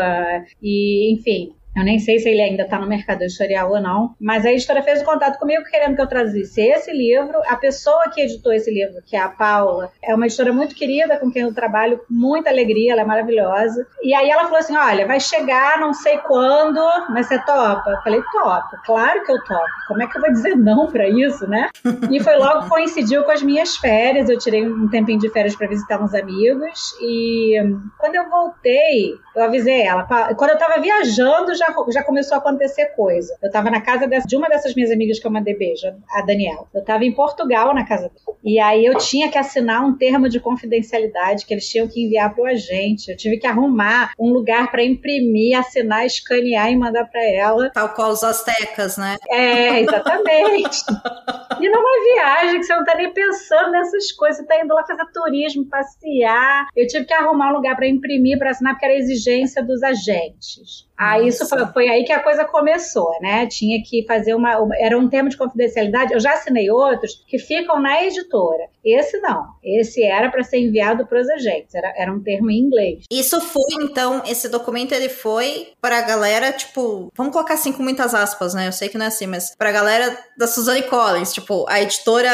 e, 0.62 1.14
enfim, 1.14 1.54
eu 1.76 1.84
nem 1.84 1.98
sei 1.98 2.18
se 2.18 2.28
ele 2.28 2.40
ainda 2.40 2.62
está 2.62 2.78
no 2.78 2.86
mercado 2.86 3.22
editorial 3.22 3.70
ou 3.70 3.80
não, 3.80 4.14
mas 4.18 4.46
a 4.46 4.52
editora 4.52 4.82
fez 4.82 5.02
o 5.02 5.04
contato 5.04 5.38
comigo 5.38 5.62
querendo 5.64 5.94
que 5.94 6.00
eu 6.00 6.06
traduzisse 6.06 6.60
esse 6.60 6.90
livro. 6.90 7.40
A 7.46 7.56
pessoa 7.56 8.10
que 8.12 8.22
editou 8.22 8.52
esse 8.52 8.72
livro, 8.72 9.02
que 9.04 9.14
é 9.14 9.20
a 9.20 9.28
Paula, 9.28 9.92
é 10.02 10.14
uma 10.14 10.26
editora 10.26 10.52
muito 10.52 10.74
querida 10.74 11.18
com 11.18 11.30
quem 11.30 11.42
eu 11.42 11.54
trabalho 11.54 11.98
com 11.98 12.14
muita 12.14 12.48
alegria, 12.48 12.92
ela 12.92 13.02
é 13.02 13.04
maravilhosa. 13.04 13.86
E 14.02 14.14
aí 14.14 14.30
ela 14.30 14.44
falou 14.44 14.58
assim: 14.58 14.76
olha, 14.76 15.06
vai 15.06 15.20
chegar 15.20 15.78
não 15.78 15.92
sei 15.92 16.18
quando, 16.18 16.80
mas 17.10 17.26
você 17.26 17.38
topa? 17.44 17.90
Eu 17.90 18.02
falei: 18.02 18.22
topo, 18.32 18.76
claro 18.84 19.22
que 19.24 19.32
eu 19.32 19.44
topo. 19.44 19.76
Como 19.88 20.02
é 20.02 20.06
que 20.06 20.16
eu 20.16 20.22
vou 20.22 20.32
dizer 20.32 20.56
não 20.56 20.90
para 20.90 21.08
isso, 21.08 21.46
né? 21.46 21.68
E 22.10 22.22
foi 22.22 22.36
logo 22.36 22.68
coincidiu 22.68 23.24
com 23.24 23.32
as 23.32 23.42
minhas 23.42 23.76
férias. 23.76 24.28
Eu 24.28 24.38
tirei 24.38 24.66
um 24.66 24.88
tempinho 24.88 25.18
de 25.18 25.28
férias 25.30 25.56
para 25.56 25.66
visitar 25.66 26.00
uns 26.00 26.14
amigos. 26.14 26.94
E 27.00 27.54
quando 27.98 28.14
eu 28.14 28.28
voltei, 28.30 29.14
eu 29.34 29.42
avisei 29.42 29.82
ela. 29.82 30.04
Quando 30.34 30.50
eu 30.50 30.58
tava 30.58 30.80
viajando, 30.80 31.54
já, 31.54 31.65
já 31.88 32.02
começou 32.02 32.36
a 32.36 32.38
acontecer 32.38 32.86
coisa. 32.96 33.36
Eu 33.42 33.50
tava 33.50 33.70
na 33.70 33.80
casa 33.80 34.06
dessa, 34.06 34.26
de 34.26 34.36
uma 34.36 34.48
dessas 34.48 34.74
minhas 34.74 34.90
amigas 34.90 35.18
que 35.18 35.26
eu 35.26 35.30
mandei 35.30 35.56
beijo, 35.56 35.86
a 36.10 36.22
Daniela. 36.22 36.66
Eu 36.74 36.84
tava 36.84 37.04
em 37.04 37.12
Portugal 37.12 37.74
na 37.74 37.86
casa 37.86 38.08
dela. 38.08 38.36
E 38.44 38.58
aí 38.60 38.84
eu 38.84 38.96
tinha 38.98 39.30
que 39.30 39.38
assinar 39.38 39.84
um 39.84 39.96
termo 39.96 40.28
de 40.28 40.38
confidencialidade 40.38 41.44
que 41.44 41.54
eles 41.54 41.68
tinham 41.68 41.88
que 41.88 42.04
enviar 42.04 42.34
pro 42.34 42.44
agente. 42.44 43.10
Eu 43.10 43.16
tive 43.16 43.38
que 43.38 43.46
arrumar 43.46 44.12
um 44.18 44.30
lugar 44.32 44.70
para 44.70 44.84
imprimir, 44.84 45.58
assinar, 45.58 46.06
escanear 46.06 46.70
e 46.70 46.76
mandar 46.76 47.04
para 47.06 47.24
ela. 47.24 47.70
Tal 47.70 47.88
qual 47.94 48.10
os 48.10 48.22
astecas, 48.22 48.96
né? 48.96 49.16
É, 49.28 49.80
exatamente. 49.80 50.78
e 51.60 51.68
numa 51.68 52.14
viagem 52.14 52.60
que 52.60 52.66
você 52.66 52.76
não 52.76 52.84
tá 52.84 52.94
nem 52.94 53.12
pensando 53.12 53.70
nessas 53.72 54.12
coisas, 54.12 54.38
você 54.38 54.46
tá 54.46 54.62
indo 54.62 54.74
lá 54.74 54.84
fazer 54.86 55.06
turismo, 55.12 55.66
passear. 55.66 56.66
Eu 56.76 56.86
tive 56.86 57.04
que 57.04 57.14
arrumar 57.14 57.50
um 57.50 57.54
lugar 57.54 57.76
para 57.76 57.88
imprimir, 57.88 58.38
para 58.38 58.50
assinar, 58.50 58.74
porque 58.74 58.86
era 58.86 58.94
exigência 58.94 59.62
dos 59.62 59.82
agentes. 59.82 60.86
Ah, 60.96 61.20
isso 61.20 61.46
foi 61.46 61.66
foi, 61.66 61.88
aí 61.88 62.04
que 62.04 62.12
a 62.12 62.22
coisa 62.22 62.44
começou, 62.44 63.10
né? 63.20 63.46
Tinha 63.46 63.82
que 63.82 64.04
fazer 64.06 64.34
uma, 64.34 64.58
uma, 64.58 64.76
Era 64.76 64.98
um 64.98 65.08
tema 65.08 65.28
de 65.28 65.36
confidencialidade. 65.36 66.12
Eu 66.12 66.20
já 66.20 66.32
assinei 66.32 66.70
outros 66.70 67.24
que 67.26 67.38
ficam 67.38 67.80
na 67.80 68.02
editora. 68.04 68.68
Esse 68.84 69.18
não. 69.18 69.46
Esse 69.62 70.02
era 70.02 70.30
para 70.30 70.42
ser 70.42 70.58
enviado 70.58 71.06
para 71.06 71.20
os 71.20 71.28
agentes. 71.28 71.74
Era, 71.74 71.92
era 71.96 72.12
um 72.12 72.22
termo 72.22 72.50
em 72.50 72.58
inglês. 72.58 73.04
Isso 73.10 73.40
foi, 73.40 73.82
então, 73.82 74.22
esse 74.26 74.48
documento 74.48 74.92
ele 74.92 75.08
foi 75.08 75.68
para 75.80 75.98
a 75.98 76.02
galera, 76.02 76.52
tipo, 76.52 77.10
vamos 77.14 77.32
colocar 77.32 77.54
assim 77.54 77.72
com 77.72 77.82
muitas 77.82 78.14
aspas, 78.14 78.54
né? 78.54 78.68
Eu 78.68 78.72
sei 78.72 78.88
que 78.88 78.96
não 78.96 79.04
é 79.04 79.08
assim, 79.08 79.26
mas 79.26 79.54
para 79.56 79.68
a 79.68 79.72
galera 79.72 80.16
da 80.38 80.46
Suzanne 80.46 80.82
Collins, 80.82 81.32
tipo, 81.32 81.66
a 81.68 81.80
editora 81.80 82.30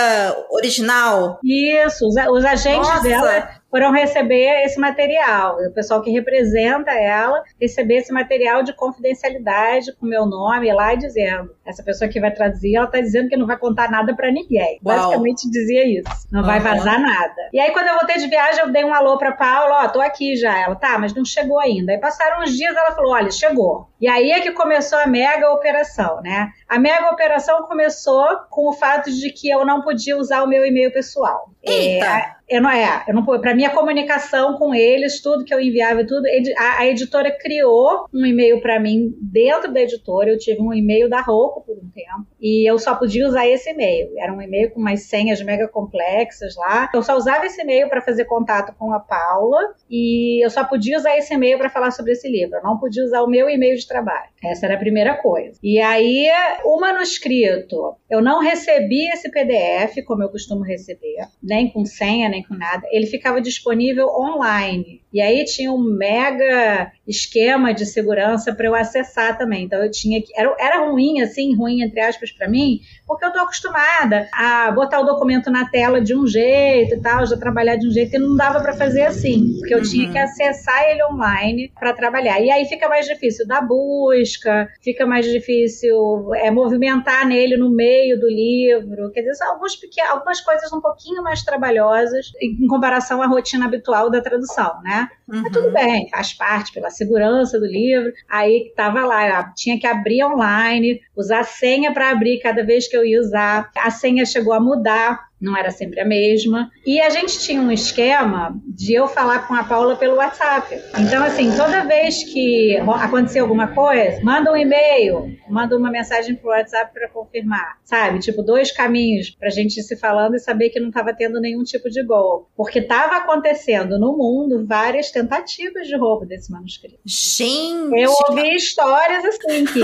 original. 0.50 1.40
Isso, 1.42 2.06
os, 2.06 2.14
os 2.30 2.44
agentes 2.44 2.88
Nossa. 2.88 3.02
dela 3.02 3.61
foram 3.72 3.90
receber 3.90 4.64
esse 4.66 4.78
material. 4.78 5.56
O 5.56 5.72
pessoal 5.72 6.02
que 6.02 6.10
representa 6.10 6.90
ela 6.92 7.42
receber 7.58 7.96
esse 7.96 8.12
material 8.12 8.62
de 8.62 8.74
confidencialidade 8.74 9.94
com 9.94 10.04
meu 10.04 10.26
nome 10.26 10.70
lá 10.70 10.94
dizendo: 10.94 11.50
essa 11.64 11.82
pessoa 11.82 12.08
que 12.10 12.20
vai 12.20 12.30
traduzir, 12.30 12.76
ela 12.76 12.84
está 12.84 13.00
dizendo 13.00 13.30
que 13.30 13.36
não 13.36 13.46
vai 13.46 13.56
contar 13.56 13.90
nada 13.90 14.14
para 14.14 14.30
ninguém. 14.30 14.78
Uau. 14.84 14.98
Basicamente 14.98 15.50
dizia 15.50 15.86
isso. 15.86 16.28
Não 16.30 16.40
uhum. 16.40 16.46
vai 16.46 16.60
vazar 16.60 17.00
nada. 17.00 17.48
E 17.50 17.58
aí, 17.58 17.72
quando 17.72 17.88
eu 17.88 17.94
voltei 17.94 18.18
de 18.18 18.26
viagem, 18.26 18.60
eu 18.60 18.70
dei 18.70 18.84
um 18.84 18.92
alô 18.92 19.16
para 19.16 19.32
Paula: 19.32 19.84
ó, 19.84 19.88
tô 19.88 20.02
aqui 20.02 20.36
já. 20.36 20.60
Ela, 20.60 20.76
tá, 20.76 20.98
mas 20.98 21.14
não 21.14 21.24
chegou 21.24 21.58
ainda. 21.58 21.92
Aí 21.92 21.98
passaram 21.98 22.42
uns 22.42 22.54
dias, 22.54 22.76
ela 22.76 22.92
falou: 22.92 23.12
olha, 23.12 23.30
chegou. 23.30 23.88
E 23.98 24.06
aí 24.06 24.32
é 24.32 24.40
que 24.40 24.52
começou 24.52 24.98
a 24.98 25.06
mega 25.06 25.50
operação, 25.50 26.20
né? 26.20 26.50
A 26.68 26.78
mega 26.78 27.10
operação 27.10 27.62
começou 27.62 28.26
com 28.50 28.68
o 28.68 28.72
fato 28.74 29.10
de 29.10 29.30
que 29.30 29.48
eu 29.48 29.64
não 29.64 29.80
podia 29.80 30.18
usar 30.18 30.42
o 30.42 30.48
meu 30.48 30.62
e-mail 30.66 30.92
pessoal. 30.92 31.48
Eita. 31.62 32.06
É, 32.06 32.56
eu 32.56 32.60
não 32.60 32.70
é, 32.70 33.04
eu 33.08 33.14
não 33.14 33.24
para 33.24 33.54
minha 33.54 33.70
comunicação 33.70 34.58
com 34.58 34.74
eles, 34.74 35.22
tudo 35.22 35.44
que 35.44 35.54
eu 35.54 35.60
enviava, 35.60 36.04
tudo, 36.04 36.24
a, 36.58 36.80
a 36.80 36.86
editora 36.86 37.30
criou 37.30 38.06
um 38.12 38.26
e-mail 38.26 38.60
para 38.60 38.80
mim 38.80 39.14
dentro 39.20 39.72
da 39.72 39.80
editora. 39.80 40.30
Eu 40.30 40.38
tive 40.38 40.60
um 40.60 40.74
e-mail 40.74 41.08
da 41.08 41.20
Roku 41.20 41.62
por 41.62 41.76
um 41.76 41.88
tempo 41.90 42.31
e 42.42 42.68
eu 42.68 42.76
só 42.76 42.96
podia 42.96 43.26
usar 43.26 43.46
esse 43.46 43.70
e-mail. 43.70 44.10
Era 44.18 44.32
um 44.32 44.42
e-mail 44.42 44.72
com 44.72 44.80
umas 44.80 45.04
senhas 45.04 45.40
mega 45.40 45.68
complexas 45.68 46.56
lá. 46.56 46.90
Eu 46.92 47.02
só 47.02 47.16
usava 47.16 47.46
esse 47.46 47.62
e-mail 47.62 47.88
para 47.88 48.02
fazer 48.02 48.24
contato 48.24 48.74
com 48.76 48.92
a 48.92 48.98
Paula 48.98 49.60
e 49.88 50.44
eu 50.44 50.50
só 50.50 50.64
podia 50.64 50.98
usar 50.98 51.16
esse 51.16 51.32
e-mail 51.32 51.56
para 51.56 51.70
falar 51.70 51.92
sobre 51.92 52.12
esse 52.12 52.28
livro. 52.28 52.56
Eu 52.56 52.62
não 52.64 52.78
podia 52.78 53.04
usar 53.04 53.22
o 53.22 53.28
meu 53.28 53.48
e-mail 53.48 53.76
de 53.76 53.86
trabalho. 53.86 54.28
Essa 54.42 54.66
era 54.66 54.74
a 54.74 54.78
primeira 54.78 55.14
coisa. 55.14 55.56
E 55.62 55.78
aí, 55.78 56.28
o 56.64 56.80
manuscrito, 56.80 57.94
eu 58.10 58.20
não 58.20 58.40
recebi 58.40 59.08
esse 59.12 59.30
PDF 59.30 60.04
como 60.04 60.24
eu 60.24 60.28
costumo 60.28 60.64
receber, 60.64 61.28
nem 61.40 61.70
com 61.70 61.84
senha, 61.84 62.28
nem 62.28 62.42
com 62.42 62.54
nada. 62.54 62.82
Ele 62.90 63.06
ficava 63.06 63.40
disponível 63.40 64.08
online. 64.08 65.00
E 65.12 65.20
aí 65.20 65.44
tinha 65.44 65.70
um 65.70 65.78
mega 65.78 66.90
esquema 67.06 67.72
de 67.72 67.86
segurança 67.86 68.54
para 68.54 68.66
eu 68.66 68.74
acessar 68.74 69.38
também. 69.38 69.64
Então 69.64 69.82
eu 69.82 69.90
tinha 69.90 70.20
que. 70.20 70.32
Era, 70.34 70.56
era 70.58 70.88
ruim, 70.88 71.20
assim, 71.20 71.54
ruim 71.54 71.82
entre 71.82 72.00
aspas 72.00 72.31
para 72.36 72.48
mim, 72.48 72.80
porque 73.06 73.24
eu 73.24 73.32
tô 73.32 73.40
acostumada 73.40 74.28
a 74.32 74.70
botar 74.72 75.00
o 75.00 75.04
documento 75.04 75.50
na 75.50 75.68
tela 75.68 76.00
de 76.00 76.14
um 76.14 76.26
jeito 76.26 76.94
e 76.94 77.00
tal, 77.00 77.26
já 77.26 77.36
trabalhar 77.36 77.76
de 77.76 77.86
um 77.86 77.90
jeito, 77.90 78.16
e 78.16 78.18
não 78.18 78.36
dava 78.36 78.60
para 78.60 78.72
fazer 78.72 79.02
assim, 79.02 79.56
porque 79.58 79.74
eu 79.74 79.78
uhum. 79.78 79.84
tinha 79.84 80.10
que 80.10 80.18
acessar 80.18 80.82
ele 80.90 81.04
online 81.04 81.72
para 81.78 81.92
trabalhar. 81.92 82.40
E 82.40 82.50
aí 82.50 82.64
fica 82.66 82.88
mais 82.88 83.06
difícil 83.06 83.46
da 83.46 83.60
busca, 83.60 84.68
fica 84.82 85.06
mais 85.06 85.26
difícil 85.26 86.34
é, 86.34 86.50
movimentar 86.50 87.26
nele 87.26 87.56
no 87.56 87.70
meio 87.70 88.18
do 88.18 88.26
livro. 88.26 89.10
Quer 89.12 89.22
dizer, 89.22 89.44
alguns 89.44 89.76
pequenos, 89.76 90.10
algumas 90.10 90.40
coisas 90.40 90.72
um 90.72 90.80
pouquinho 90.80 91.22
mais 91.22 91.42
trabalhosas 91.42 92.32
em 92.40 92.66
comparação 92.66 93.22
à 93.22 93.26
rotina 93.26 93.66
habitual 93.66 94.10
da 94.10 94.20
tradução, 94.20 94.80
né? 94.82 95.08
Uhum. 95.28 95.42
Mas 95.42 95.52
tudo 95.52 95.72
bem, 95.72 96.08
faz 96.10 96.32
parte 96.32 96.72
pela 96.72 96.90
segurança 96.90 97.58
do 97.58 97.66
livro. 97.66 98.12
Aí 98.28 98.68
estava 98.68 99.04
lá, 99.04 99.52
tinha 99.54 99.78
que 99.78 99.86
abrir 99.86 100.24
online, 100.24 101.00
usar 101.16 101.44
senha 101.44 101.92
para 101.92 102.10
abrir 102.10 102.21
cada 102.40 102.64
vez 102.64 102.88
que 102.88 102.96
eu 102.96 103.04
ia 103.04 103.20
usar. 103.20 103.70
A 103.76 103.90
senha 103.90 104.24
chegou 104.24 104.52
a 104.52 104.60
mudar 104.60 105.31
não 105.42 105.56
era 105.56 105.70
sempre 105.70 106.00
a 106.00 106.04
mesma. 106.04 106.70
E 106.86 107.00
a 107.00 107.10
gente 107.10 107.38
tinha 107.40 107.60
um 107.60 107.72
esquema 107.72 108.54
de 108.64 108.94
eu 108.94 109.08
falar 109.08 109.48
com 109.48 109.54
a 109.54 109.64
Paula 109.64 109.96
pelo 109.96 110.16
WhatsApp. 110.16 110.80
Então, 110.98 111.22
assim, 111.24 111.54
toda 111.56 111.84
vez 111.84 112.22
que 112.22 112.76
acontecer 112.76 113.40
alguma 113.40 113.68
coisa, 113.68 114.20
manda 114.22 114.52
um 114.52 114.56
e-mail, 114.56 115.36
manda 115.50 115.76
uma 115.76 115.90
mensagem 115.90 116.36
pro 116.36 116.50
WhatsApp 116.50 116.92
para 116.94 117.08
confirmar, 117.08 117.78
sabe? 117.84 118.20
Tipo, 118.20 118.42
dois 118.42 118.70
caminhos 118.70 119.30
pra 119.30 119.50
gente 119.50 119.78
ir 119.78 119.82
se 119.82 119.96
falando 119.96 120.36
e 120.36 120.38
saber 120.38 120.70
que 120.70 120.78
não 120.78 120.88
estava 120.88 121.12
tendo 121.12 121.40
nenhum 121.40 121.64
tipo 121.64 121.90
de 121.90 122.02
gol. 122.04 122.48
Porque 122.56 122.78
estava 122.78 123.16
acontecendo 123.16 123.98
no 123.98 124.16
mundo 124.16 124.64
várias 124.64 125.10
tentativas 125.10 125.88
de 125.88 125.96
roubo 125.96 126.24
desse 126.24 126.52
manuscrito. 126.52 126.98
Gente! 127.04 128.00
Eu 128.00 128.12
ouvi 128.28 128.54
histórias 128.54 129.24
assim 129.24 129.64
que, 129.64 129.80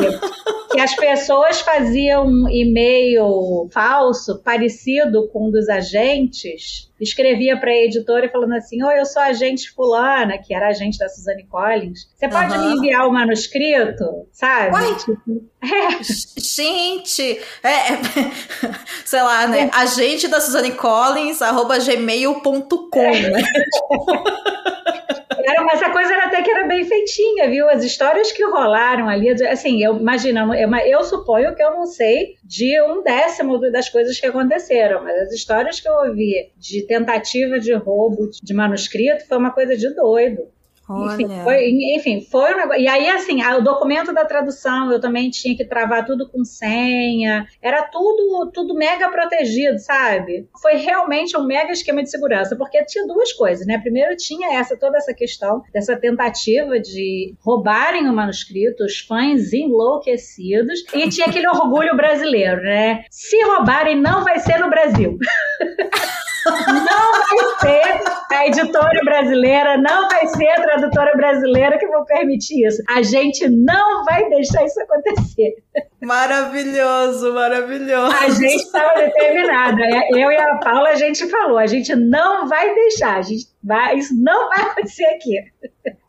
que 0.72 0.80
as 0.80 0.94
pessoas 0.94 1.60
faziam 1.60 2.26
um 2.26 2.48
e-mail 2.48 3.68
falso 3.72 4.40
parecido 4.42 5.28
com 5.28 5.47
um 5.48 5.50
dos 5.50 5.68
agentes 5.68 6.88
escrevia 7.00 7.58
para 7.58 7.70
a 7.70 7.84
editora 7.84 8.28
falando 8.28 8.54
assim: 8.54 8.82
Oi, 8.82 9.00
eu 9.00 9.06
sou 9.06 9.22
agente 9.22 9.70
Fulana, 9.72 10.38
que 10.38 10.54
era 10.54 10.68
agente 10.68 10.98
da 10.98 11.08
Suzanne 11.08 11.44
Collins. 11.46 12.08
Você 12.14 12.28
pode 12.28 12.52
uhum. 12.52 12.68
me 12.68 12.76
enviar 12.76 13.08
o 13.08 13.12
manuscrito? 13.12 14.04
Sabe? 14.32 14.74
Uai, 14.74 14.96
tipo, 14.96 15.50
é. 15.64 16.40
Gente, 16.40 17.40
é, 17.62 17.92
é, 17.92 17.98
sei 19.04 19.22
lá, 19.22 19.46
né? 19.46 19.62
É. 19.62 19.70
Agente 19.72 20.28
da 20.28 20.40
Suzanne 20.40 20.72
Collins, 20.72 21.40
arroba 21.40 21.78
gmail.com, 21.78 23.12
né? 23.12 23.42
Era, 25.48 25.62
mas 25.64 25.82
a 25.82 25.90
coisa 25.90 26.12
era 26.12 26.26
até 26.26 26.42
que 26.42 26.50
era 26.50 26.66
bem 26.66 26.84
feitinha, 26.84 27.48
viu? 27.48 27.68
As 27.68 27.82
histórias 27.82 28.30
que 28.32 28.44
rolaram 28.44 29.08
ali, 29.08 29.30
assim, 29.44 29.82
eu 29.82 29.96
imagino, 29.96 30.54
eu, 30.54 30.70
eu 30.86 31.02
suponho 31.04 31.54
que 31.54 31.62
eu 31.62 31.72
não 31.72 31.86
sei 31.86 32.34
de 32.44 32.80
um 32.82 33.02
décimo 33.02 33.58
das 33.70 33.88
coisas 33.88 34.18
que 34.20 34.26
aconteceram, 34.26 35.02
mas 35.02 35.16
as 35.22 35.32
histórias 35.32 35.80
que 35.80 35.88
eu 35.88 35.94
ouvi 35.94 36.50
de 36.56 36.86
tentativa 36.86 37.58
de 37.58 37.72
roubo 37.74 38.28
de 38.42 38.54
manuscrito 38.54 39.26
foi 39.26 39.38
uma 39.38 39.50
coisa 39.50 39.76
de 39.76 39.94
doido. 39.94 40.42
Enfim, 40.90 41.28
foi, 41.44 41.70
enfim, 41.96 42.20
foi 42.30 42.54
um 42.54 42.56
negócio. 42.56 42.80
E 42.80 42.88
aí, 42.88 43.08
assim, 43.08 43.44
o 43.44 43.60
documento 43.60 44.12
da 44.12 44.24
tradução 44.24 44.90
eu 44.90 45.00
também 45.00 45.28
tinha 45.28 45.56
que 45.56 45.64
travar 45.64 46.06
tudo 46.06 46.28
com 46.28 46.44
senha. 46.44 47.46
Era 47.60 47.82
tudo, 47.82 48.50
tudo 48.52 48.74
mega 48.74 49.10
protegido, 49.10 49.78
sabe? 49.78 50.48
Foi 50.62 50.76
realmente 50.76 51.36
um 51.36 51.44
mega 51.44 51.72
esquema 51.72 52.02
de 52.02 52.10
segurança, 52.10 52.56
porque 52.56 52.84
tinha 52.84 53.06
duas 53.06 53.32
coisas, 53.32 53.66
né? 53.66 53.78
Primeiro 53.78 54.16
tinha 54.16 54.58
essa 54.58 54.76
toda 54.76 54.96
essa 54.96 55.12
questão 55.12 55.62
dessa 55.72 55.96
tentativa 55.96 56.80
de 56.80 57.34
roubarem 57.40 58.08
o 58.08 58.12
manuscrito, 58.14 58.84
os 58.84 59.00
fãs 59.00 59.52
enlouquecidos, 59.52 60.84
e 60.94 61.08
tinha 61.08 61.26
aquele 61.26 61.48
orgulho 61.48 61.94
brasileiro, 61.96 62.62
né? 62.62 63.04
Se 63.10 63.38
roubarem, 63.44 64.00
não 64.00 64.24
vai 64.24 64.38
ser 64.38 64.58
no 64.58 64.70
Brasil. 64.70 65.18
não 66.50 67.12
vai 67.12 67.60
ser 67.60 68.36
a 68.36 68.46
editora 68.46 69.00
brasileira, 69.04 69.76
não 69.76 70.08
vai 70.08 70.26
ser 70.28 70.48
a 70.48 70.62
tradutora 70.62 71.16
brasileira 71.16 71.78
que 71.78 71.86
vão 71.86 72.04
permitir 72.04 72.66
isso. 72.66 72.82
A 72.88 73.02
gente 73.02 73.48
não 73.48 74.04
vai 74.04 74.28
deixar 74.28 74.64
isso 74.64 74.80
acontecer. 74.80 75.54
Maravilhoso, 76.00 77.32
maravilhoso. 77.34 78.16
A 78.16 78.28
gente 78.30 78.62
estava 78.62 78.94
determinada. 78.94 79.82
Eu 80.10 80.30
e 80.30 80.36
a 80.36 80.56
Paula, 80.56 80.90
a 80.90 80.94
gente 80.94 81.28
falou, 81.28 81.58
a 81.58 81.66
gente 81.66 81.94
não 81.96 82.46
vai 82.46 82.74
deixar, 82.74 83.16
a 83.16 83.22
gente 83.22 83.46
vai, 83.62 83.96
isso 83.96 84.14
não 84.16 84.48
vai 84.48 84.62
acontecer 84.62 85.06
aqui. 85.06 85.36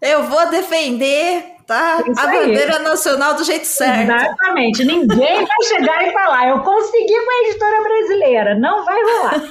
Eu 0.01 0.23
vou 0.23 0.49
defender 0.49 1.59
tá? 1.69 2.03
Isso 2.05 2.19
a 2.19 2.25
bandeira 2.25 2.77
aí. 2.77 2.83
nacional 2.83 3.35
do 3.35 3.43
jeito 3.43 3.65
certo. 3.65 4.11
Exatamente. 4.11 4.83
Ninguém 4.83 5.45
vai 5.45 5.67
chegar 5.67 6.07
e 6.07 6.11
falar, 6.11 6.49
eu 6.49 6.59
consegui 6.61 7.13
com 7.13 7.29
a 7.29 7.47
editora 7.47 7.83
brasileira. 7.83 8.55
Não 8.59 8.83
vai 8.83 9.01
rolar. 9.03 9.43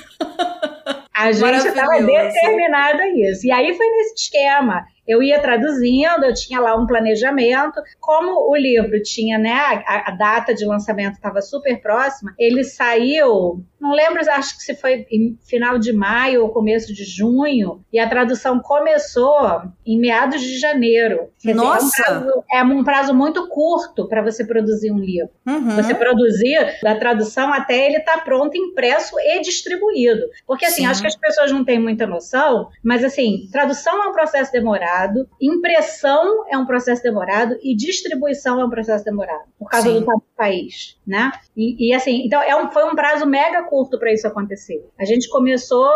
A 1.15 1.33
gente 1.33 1.69
estava 1.69 2.01
determinada 2.01 3.03
a 3.03 3.09
isso. 3.09 3.47
E 3.47 3.53
aí 3.53 3.77
foi 3.77 3.87
nesse 3.87 4.15
esquema. 4.15 4.85
Eu 5.09 5.23
ia 5.23 5.41
traduzindo, 5.41 6.25
eu 6.25 6.35
tinha 6.35 6.61
lá 6.61 6.77
um 6.77 6.87
planejamento. 6.87 7.81
Como 7.99 8.51
o 8.51 8.55
livro 8.55 9.03
tinha, 9.03 9.39
né, 9.39 9.83
a, 9.87 10.11
a 10.11 10.11
data 10.11 10.55
de 10.55 10.67
lançamento 10.67 11.15
estava 11.15 11.41
super 11.41 11.81
próxima, 11.81 12.35
ele 12.39 12.63
saiu, 12.63 13.65
não 13.81 13.93
lembro, 13.93 14.21
acho 14.31 14.57
que 14.57 14.63
se 14.63 14.75
foi 14.75 15.07
final 15.49 15.79
de 15.79 15.93
maio 15.93 16.43
ou 16.43 16.51
começo 16.51 16.93
de 16.93 17.05
junho, 17.05 17.83
e 17.93 17.99
a 17.99 18.09
tradução 18.09 18.61
começou 18.61 19.63
em 19.87 19.99
meados 19.99 20.43
de 20.43 20.59
janeiro. 20.59 21.31
Nossa! 21.45 22.03
é, 22.03 22.13
um 22.13 22.21
prazo, 22.21 22.45
é 22.53 22.63
um 22.63 22.85
prazo 22.85 23.15
muito 23.15 23.49
curto 23.49 24.09
para 24.09 24.23
você 24.23 24.45
produzir 24.45 24.91
um 24.91 24.99
livro. 24.99 25.31
Uhum. 25.47 25.77
Você 25.77 25.95
produzir 25.95 26.79
da 26.83 26.97
tradução 26.97 27.53
até 27.53 27.87
ele 27.87 27.99
estar 27.99 28.19
tá 28.19 28.21
pronto, 28.21 28.57
impresso 28.57 29.19
e 29.19 29.41
distribuído. 29.41 30.23
Porque 30.47 30.67
assim, 30.67 30.83
Sim. 30.83 30.87
acho 30.87 31.01
que 31.01 31.09
as 31.09 31.17
pessoas 31.17 31.51
não 31.51 31.65
têm 31.65 31.79
muita 31.79 32.07
noção, 32.07 32.69
mas 32.85 33.03
assim, 33.03 33.49
tradução 33.51 34.03
é 34.05 34.09
um 34.09 34.13
processo 34.13 34.53
demorado 34.53 34.98
demorado, 34.99 35.29
impressão 35.41 36.45
é 36.49 36.59
um 36.59 36.67
processo 36.67 37.03
demorado 37.03 37.57
e 37.63 37.77
distribuição 37.77 38.61
é 38.61 38.65
um 38.65 38.71
processo 38.71 39.05
demorado, 39.05 39.45
por 39.59 39.69
causa 39.69 39.89
Sim. 39.89 40.01
do 40.01 40.23
país, 40.37 40.97
né? 41.07 41.33
E, 41.57 41.89
e 41.89 41.95
assim, 41.95 42.23
então 42.25 42.41
é 42.43 42.55
um, 42.57 42.71
foi 42.71 42.85
um 42.85 42.95
prazo 42.95 43.27
mega 43.27 43.63
curto 43.65 43.99
para 43.99 44.13
isso 44.13 44.27
acontecer. 44.27 44.85
A 44.99 45.05
gente 45.05 45.29
começou, 45.29 45.89